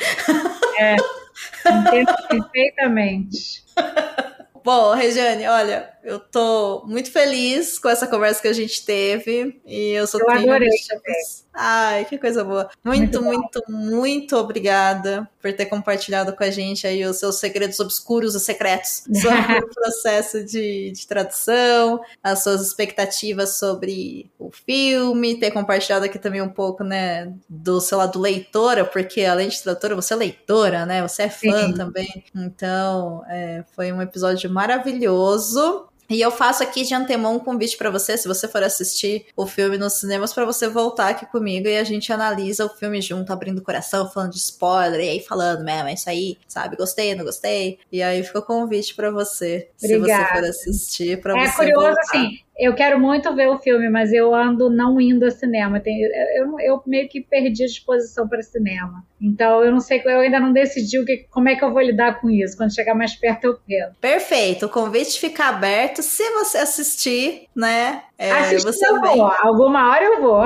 É, 0.77 0.95
entendo 1.69 2.13
perfeitamente. 2.29 3.63
Bom, 4.63 4.93
Regiane, 4.93 5.47
olha, 5.47 5.89
eu 6.03 6.19
tô 6.19 6.83
muito 6.85 7.11
feliz 7.11 7.77
com 7.77 7.89
essa 7.89 8.07
conversa 8.07 8.41
que 8.41 8.47
a 8.47 8.53
gente 8.53 8.85
teve 8.85 9.59
e 9.65 9.91
eu 9.91 10.07
sou 10.07 10.19
Eu 10.21 10.31
adorei 10.31 10.69
Ai, 11.61 12.05
que 12.05 12.17
coisa 12.17 12.41
boa. 12.41 12.69
Muito, 12.85 13.21
muito, 13.21 13.61
muito, 13.67 13.71
muito, 13.71 14.37
obrigada 14.37 15.29
por 15.41 15.51
ter 15.51 15.65
compartilhado 15.65 16.33
com 16.33 16.43
a 16.43 16.49
gente 16.49 16.87
aí 16.87 17.05
os 17.05 17.17
seus 17.17 17.37
segredos 17.37 17.79
obscuros 17.81 18.33
e 18.33 18.39
secretos 18.39 19.03
sobre 19.21 19.59
o 19.59 19.67
processo 19.67 20.43
de, 20.45 20.91
de 20.91 21.07
tradução, 21.07 21.99
as 22.23 22.43
suas 22.43 22.65
expectativas 22.65 23.57
sobre 23.57 24.31
o 24.39 24.49
filme, 24.51 25.37
ter 25.37 25.51
compartilhado 25.51 26.05
aqui 26.05 26.17
também 26.17 26.41
um 26.41 26.49
pouco, 26.49 26.81
né, 26.81 27.33
do 27.49 27.81
seu 27.81 27.97
lado 27.97 28.19
leitora, 28.19 28.85
porque 28.85 29.25
além 29.25 29.49
de 29.49 29.61
tradutora, 29.61 29.95
você 29.95 30.13
é 30.13 30.17
leitora, 30.17 30.85
né? 30.85 31.01
Você 31.01 31.23
é 31.23 31.29
fã 31.29 31.67
Sim. 31.67 31.73
também. 31.73 32.23
Então, 32.33 33.23
é, 33.27 33.65
foi 33.75 33.91
um 33.91 34.01
episódio 34.01 34.49
maravilhoso. 34.49 35.89
E 36.09 36.19
eu 36.19 36.31
faço 36.31 36.63
aqui 36.63 36.83
de 36.83 36.93
antemão 36.93 37.35
um 37.35 37.39
convite 37.39 37.77
para 37.77 37.89
você, 37.89 38.17
se 38.17 38.27
você 38.27 38.47
for 38.47 38.63
assistir 38.63 39.27
o 39.35 39.45
filme 39.45 39.77
nos 39.77 39.93
cinemas, 39.93 40.33
para 40.33 40.45
você 40.45 40.67
voltar 40.67 41.09
aqui 41.09 41.25
comigo 41.27 41.67
e 41.67 41.77
a 41.77 41.83
gente 41.83 42.11
analisa 42.11 42.65
o 42.65 42.69
filme 42.69 43.01
junto, 43.01 43.31
abrindo 43.31 43.59
o 43.59 43.63
coração, 43.63 44.09
falando 44.09 44.31
de 44.31 44.39
spoiler, 44.39 44.99
e 45.01 45.09
aí 45.09 45.19
falando, 45.19 45.63
mesmo, 45.63 45.87
é 45.87 45.93
isso 45.93 46.09
aí, 46.09 46.37
sabe? 46.47 46.75
Gostei, 46.75 47.13
não 47.13 47.23
gostei? 47.23 47.79
E 47.91 48.01
aí 48.01 48.23
fica 48.23 48.39
o 48.39 48.43
convite 48.43 48.95
para 48.95 49.11
você, 49.11 49.69
Obrigada. 49.83 50.25
se 50.25 50.31
você 50.33 50.39
for 50.39 50.49
assistir, 50.49 51.21
para 51.21 51.39
é 51.39 51.47
você 51.47 51.55
curioso, 51.57 51.85
voltar. 51.85 52.01
assim, 52.01 52.39
Eu 52.59 52.75
quero 52.75 52.99
muito 52.99 53.33
ver 53.33 53.47
o 53.47 53.57
filme, 53.57 53.89
mas 53.89 54.11
eu 54.11 54.35
ando 54.35 54.69
não 54.69 54.99
indo 54.99 55.23
ao 55.23 55.31
cinema. 55.31 55.81
Eu, 56.35 56.59
eu 56.59 56.83
meio 56.85 57.07
que 57.07 57.21
perdi 57.21 57.63
a 57.63 57.67
disposição 57.67 58.27
para 58.27 58.41
cinema. 58.41 59.03
Então 59.21 59.63
eu 59.63 59.71
não 59.71 59.79
sei, 59.79 60.01
eu 60.03 60.19
ainda 60.19 60.39
não 60.39 60.51
decidi 60.51 60.99
o 60.99 61.05
que, 61.05 61.25
como 61.29 61.47
é 61.47 61.55
que 61.55 61.63
eu 61.63 61.71
vou 61.71 61.81
lidar 61.81 62.19
com 62.19 62.29
isso. 62.29 62.57
Quando 62.57 62.75
chegar 62.75 62.93
mais 62.93 63.15
perto 63.15 63.45
eu 63.45 63.57
penso. 63.65 63.95
Perfeito, 64.01 64.65
o 64.65 64.69
convite 64.69 65.19
fica 65.19 65.45
aberto. 65.45 66.01
Se 66.01 66.23
você 66.31 66.57
assistir, 66.57 67.47
né? 67.55 68.03
É, 68.19 68.31
Assistir 68.33 68.65
você 68.65 68.85
eu 68.85 68.99
vou, 68.99 69.31
alguma 69.41 69.91
hora 69.91 70.03
eu 70.03 70.21
vou. 70.21 70.43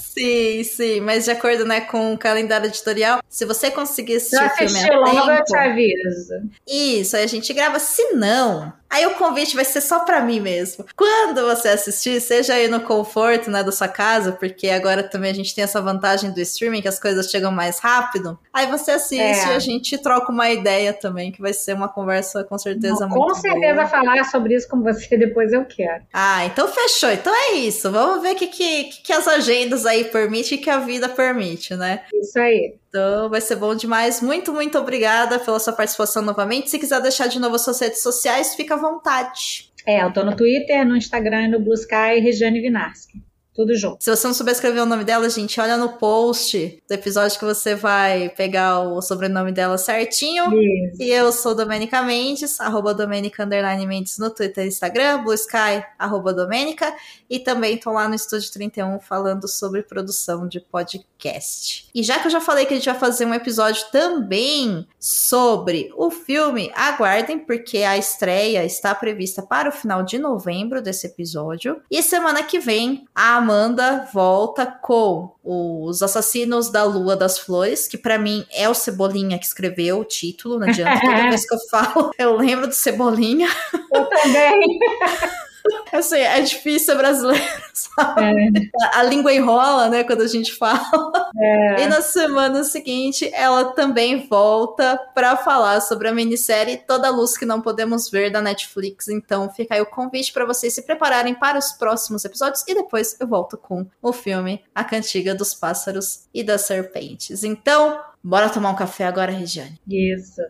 sim, 0.00 0.64
sim, 0.64 1.02
mas 1.02 1.26
de 1.26 1.30
acordo 1.30 1.66
né, 1.66 1.82
com 1.82 2.14
o 2.14 2.18
calendário 2.18 2.66
editorial, 2.66 3.20
se 3.28 3.44
você 3.44 3.70
conseguir 3.70 4.16
assistir 4.16 4.42
o 4.42 4.48
filme 4.48 4.90
a 4.90 4.98
logo, 4.98 5.10
tempo... 5.10 5.30
eu 5.30 5.44
te 5.44 5.56
aviso. 5.56 6.50
Isso, 6.66 7.16
aí 7.16 7.24
a 7.24 7.26
gente 7.26 7.52
grava. 7.52 7.78
Se 7.78 8.14
não, 8.14 8.72
Aí 8.90 9.06
o 9.06 9.14
convite 9.14 9.54
vai 9.54 9.64
ser 9.64 9.80
só 9.80 10.00
para 10.00 10.20
mim 10.20 10.40
mesmo. 10.40 10.84
Quando 10.96 11.46
você 11.46 11.68
assistir, 11.68 12.20
seja 12.20 12.54
aí 12.54 12.66
no 12.66 12.80
conforto, 12.80 13.48
né, 13.48 13.62
da 13.62 13.70
sua 13.70 13.86
casa, 13.86 14.32
porque 14.32 14.68
agora 14.68 15.04
também 15.04 15.30
a 15.30 15.34
gente 15.34 15.54
tem 15.54 15.62
essa 15.62 15.80
vantagem 15.80 16.32
do 16.32 16.40
streaming 16.40 16.82
que 16.82 16.88
as 16.88 16.98
coisas 16.98 17.30
chegam 17.30 17.52
mais 17.52 17.78
rápido. 17.78 18.36
Aí 18.52 18.66
você 18.66 18.90
assiste 18.90 19.48
é. 19.48 19.52
e 19.52 19.54
a 19.54 19.60
gente 19.60 19.96
troca 19.96 20.32
uma 20.32 20.50
ideia 20.50 20.92
também, 20.92 21.30
que 21.30 21.40
vai 21.40 21.52
ser 21.52 21.74
uma 21.74 21.88
conversa 21.88 22.42
com 22.42 22.58
certeza 22.58 23.06
Não, 23.06 23.10
muito 23.10 23.28
Com 23.28 23.34
certeza 23.34 23.76
boa. 23.76 23.86
falar 23.86 24.24
sobre 24.24 24.56
isso 24.56 24.68
com 24.68 24.82
você 24.82 25.16
depois 25.16 25.52
eu 25.52 25.64
quero. 25.64 26.02
Ah, 26.12 26.44
então 26.46 26.66
fechou. 26.66 27.09
Então 27.12 27.32
é 27.34 27.54
isso. 27.54 27.90
Vamos 27.90 28.22
ver 28.22 28.32
o 28.32 28.36
que, 28.36 28.46
que, 28.46 28.84
que 29.02 29.12
as 29.12 29.26
agendas 29.26 29.86
aí 29.86 30.04
permitem 30.04 30.58
e 30.58 30.60
que 30.60 30.70
a 30.70 30.78
vida 30.78 31.08
permite, 31.08 31.74
né? 31.74 32.04
Isso 32.12 32.38
aí. 32.38 32.74
Então 32.88 33.28
vai 33.28 33.40
ser 33.40 33.56
bom 33.56 33.74
demais. 33.74 34.20
Muito, 34.20 34.52
muito 34.52 34.78
obrigada 34.78 35.38
pela 35.38 35.58
sua 35.58 35.72
participação 35.72 36.22
novamente. 36.22 36.70
Se 36.70 36.78
quiser 36.78 37.00
deixar 37.00 37.26
de 37.28 37.38
novo 37.38 37.56
as 37.56 37.62
suas 37.62 37.80
redes 37.80 38.02
sociais, 38.02 38.54
fica 38.54 38.74
à 38.74 38.78
vontade. 38.78 39.70
É, 39.86 40.02
eu 40.02 40.12
tô 40.12 40.22
no 40.24 40.36
Twitter, 40.36 40.86
no 40.86 40.96
Instagram 40.96 41.42
e 41.42 41.48
no 41.48 41.60
Blue 41.60 41.74
Sky, 41.74 42.20
Regiane 42.20 42.60
Vinarski. 42.60 43.22
Tudo 43.60 43.76
junto. 43.76 44.02
Se 44.02 44.08
você 44.08 44.26
não 44.26 44.32
souber 44.32 44.54
escrever 44.54 44.80
o 44.80 44.86
nome 44.86 45.04
dela, 45.04 45.28
gente, 45.28 45.60
olha 45.60 45.76
no 45.76 45.90
post 45.90 46.82
do 46.88 46.92
episódio 46.94 47.38
que 47.38 47.44
você 47.44 47.74
vai 47.74 48.30
pegar 48.30 48.80
o 48.80 49.02
sobrenome 49.02 49.52
dela 49.52 49.76
certinho. 49.76 50.44
Isso. 50.46 51.02
E 51.02 51.10
eu 51.10 51.30
sou 51.30 51.54
Domenica 51.54 52.00
Mendes, 52.00 52.58
arroba 52.58 52.94
Domenica 52.94 53.44
Underline 53.44 53.86
Mendes 53.86 54.16
no 54.16 54.30
Twitter 54.30 54.64
e 54.64 54.68
Instagram, 54.68 55.24
Blue 55.24 55.34
Sky, 55.34 55.84
arroba 55.98 56.32
Domenica. 56.32 56.90
E 57.28 57.38
também 57.38 57.76
tô 57.76 57.92
lá 57.92 58.08
no 58.08 58.14
Estúdio 58.14 58.50
31 58.50 58.98
falando 58.98 59.46
sobre 59.46 59.82
produção 59.82 60.48
de 60.48 60.58
podcast. 60.58 61.86
E 61.94 62.02
já 62.02 62.18
que 62.18 62.28
eu 62.28 62.30
já 62.30 62.40
falei 62.40 62.64
que 62.64 62.72
a 62.72 62.76
gente 62.78 62.88
vai 62.88 62.98
fazer 62.98 63.26
um 63.26 63.34
episódio 63.34 63.84
também 63.92 64.86
sobre 64.98 65.92
o 65.96 66.10
filme, 66.10 66.72
aguardem, 66.74 67.38
porque 67.38 67.78
a 67.78 67.98
estreia 67.98 68.64
está 68.64 68.94
prevista 68.94 69.42
para 69.42 69.68
o 69.68 69.72
final 69.72 70.02
de 70.02 70.18
novembro 70.18 70.80
desse 70.80 71.06
episódio. 71.06 71.82
E 71.90 72.02
semana 72.02 72.42
que 72.42 72.58
vem, 72.58 73.06
a 73.14 73.40
Amanda 73.50 74.08
volta 74.12 74.64
com 74.64 75.32
os 75.42 76.02
Assassinos 76.02 76.70
da 76.70 76.84
Lua 76.84 77.16
das 77.16 77.36
Flores, 77.36 77.88
que 77.88 77.98
para 77.98 78.16
mim 78.16 78.46
é 78.52 78.68
o 78.68 78.74
Cebolinha 78.74 79.40
que 79.40 79.44
escreveu 79.44 79.98
o 79.98 80.04
título, 80.04 80.60
não 80.60 80.68
adianta. 80.68 81.00
Toda 81.00 81.16
vez 81.28 81.44
que 81.44 81.54
eu 81.54 81.58
falo, 81.68 82.12
eu 82.16 82.36
lembro 82.36 82.68
do 82.68 82.72
Cebolinha. 82.72 83.48
Eu 83.92 84.06
também. 84.06 84.78
Assim, 85.92 86.18
é 86.18 86.40
difícil 86.40 86.86
ser 86.86 86.96
brasileiro, 86.96 87.44
sabe? 87.72 88.22
É. 88.22 88.84
A, 88.84 89.00
a, 89.00 89.02
língua 89.02 89.32
enrola, 89.32 89.88
né, 89.88 90.04
quando 90.04 90.22
a 90.22 90.26
gente 90.26 90.54
fala. 90.54 91.30
É. 91.36 91.82
E 91.82 91.86
na 91.86 92.00
semana 92.00 92.64
seguinte, 92.64 93.30
ela 93.32 93.72
também 93.72 94.26
volta 94.28 94.98
para 95.14 95.36
falar 95.36 95.80
sobre 95.80 96.08
a 96.08 96.14
minissérie 96.14 96.76
Toda 96.76 97.10
Luz 97.10 97.36
que 97.36 97.44
Não 97.44 97.60
Podemos 97.60 98.10
Ver 98.10 98.30
da 98.30 98.40
Netflix. 98.40 99.08
Então 99.08 99.50
fica 99.50 99.74
aí 99.74 99.80
o 99.80 99.86
convite 99.86 100.32
para 100.32 100.46
vocês 100.46 100.74
se 100.74 100.82
prepararem 100.82 101.34
para 101.34 101.58
os 101.58 101.72
próximos 101.72 102.24
episódios 102.24 102.64
e 102.66 102.74
depois 102.74 103.16
eu 103.18 103.26
volto 103.26 103.56
com 103.56 103.86
o 104.02 104.12
filme 104.12 104.64
A 104.74 104.84
Cantiga 104.84 105.34
dos 105.34 105.54
Pássaros 105.54 106.24
e 106.32 106.42
das 106.42 106.62
Serpentes. 106.62 107.44
Então, 107.44 108.00
bora 108.22 108.48
tomar 108.48 108.70
um 108.70 108.76
café 108.76 109.06
agora, 109.06 109.32
Regiane. 109.32 109.80
Isso. 109.88 110.40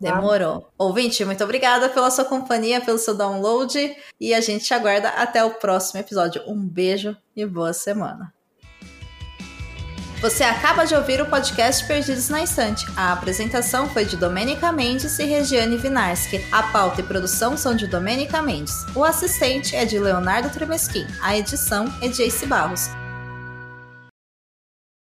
Demorou. 0.00 0.72
Ouvinte, 0.78 1.24
muito 1.24 1.44
obrigada 1.44 1.88
pela 1.90 2.10
sua 2.10 2.24
companhia, 2.24 2.80
pelo 2.80 2.98
seu 2.98 3.14
download 3.14 3.94
e 4.18 4.32
a 4.32 4.40
gente 4.40 4.64
te 4.64 4.72
aguarda 4.72 5.10
até 5.10 5.44
o 5.44 5.50
próximo 5.50 6.00
episódio. 6.00 6.42
Um 6.46 6.66
beijo 6.66 7.14
e 7.36 7.44
boa 7.44 7.72
semana. 7.72 8.32
Você 10.20 10.44
acaba 10.44 10.84
de 10.84 10.94
ouvir 10.94 11.20
o 11.22 11.26
podcast 11.30 11.86
Perdidos 11.86 12.28
na 12.28 12.42
Estante. 12.42 12.86
A 12.94 13.12
apresentação 13.12 13.88
foi 13.88 14.04
de 14.04 14.18
Domênica 14.18 14.70
Mendes 14.70 15.18
e 15.18 15.24
Regiane 15.24 15.78
Vinarski. 15.78 16.44
A 16.52 16.62
pauta 16.64 17.00
e 17.00 17.04
produção 17.04 17.56
são 17.56 17.74
de 17.74 17.86
Domênica 17.86 18.42
Mendes. 18.42 18.84
O 18.94 19.02
assistente 19.02 19.74
é 19.74 19.86
de 19.86 19.98
Leonardo 19.98 20.50
Tremesquim. 20.50 21.06
A 21.22 21.38
edição 21.38 21.86
é 22.02 22.08
de 22.08 22.22
Ace 22.22 22.44
Barros. 22.44 22.90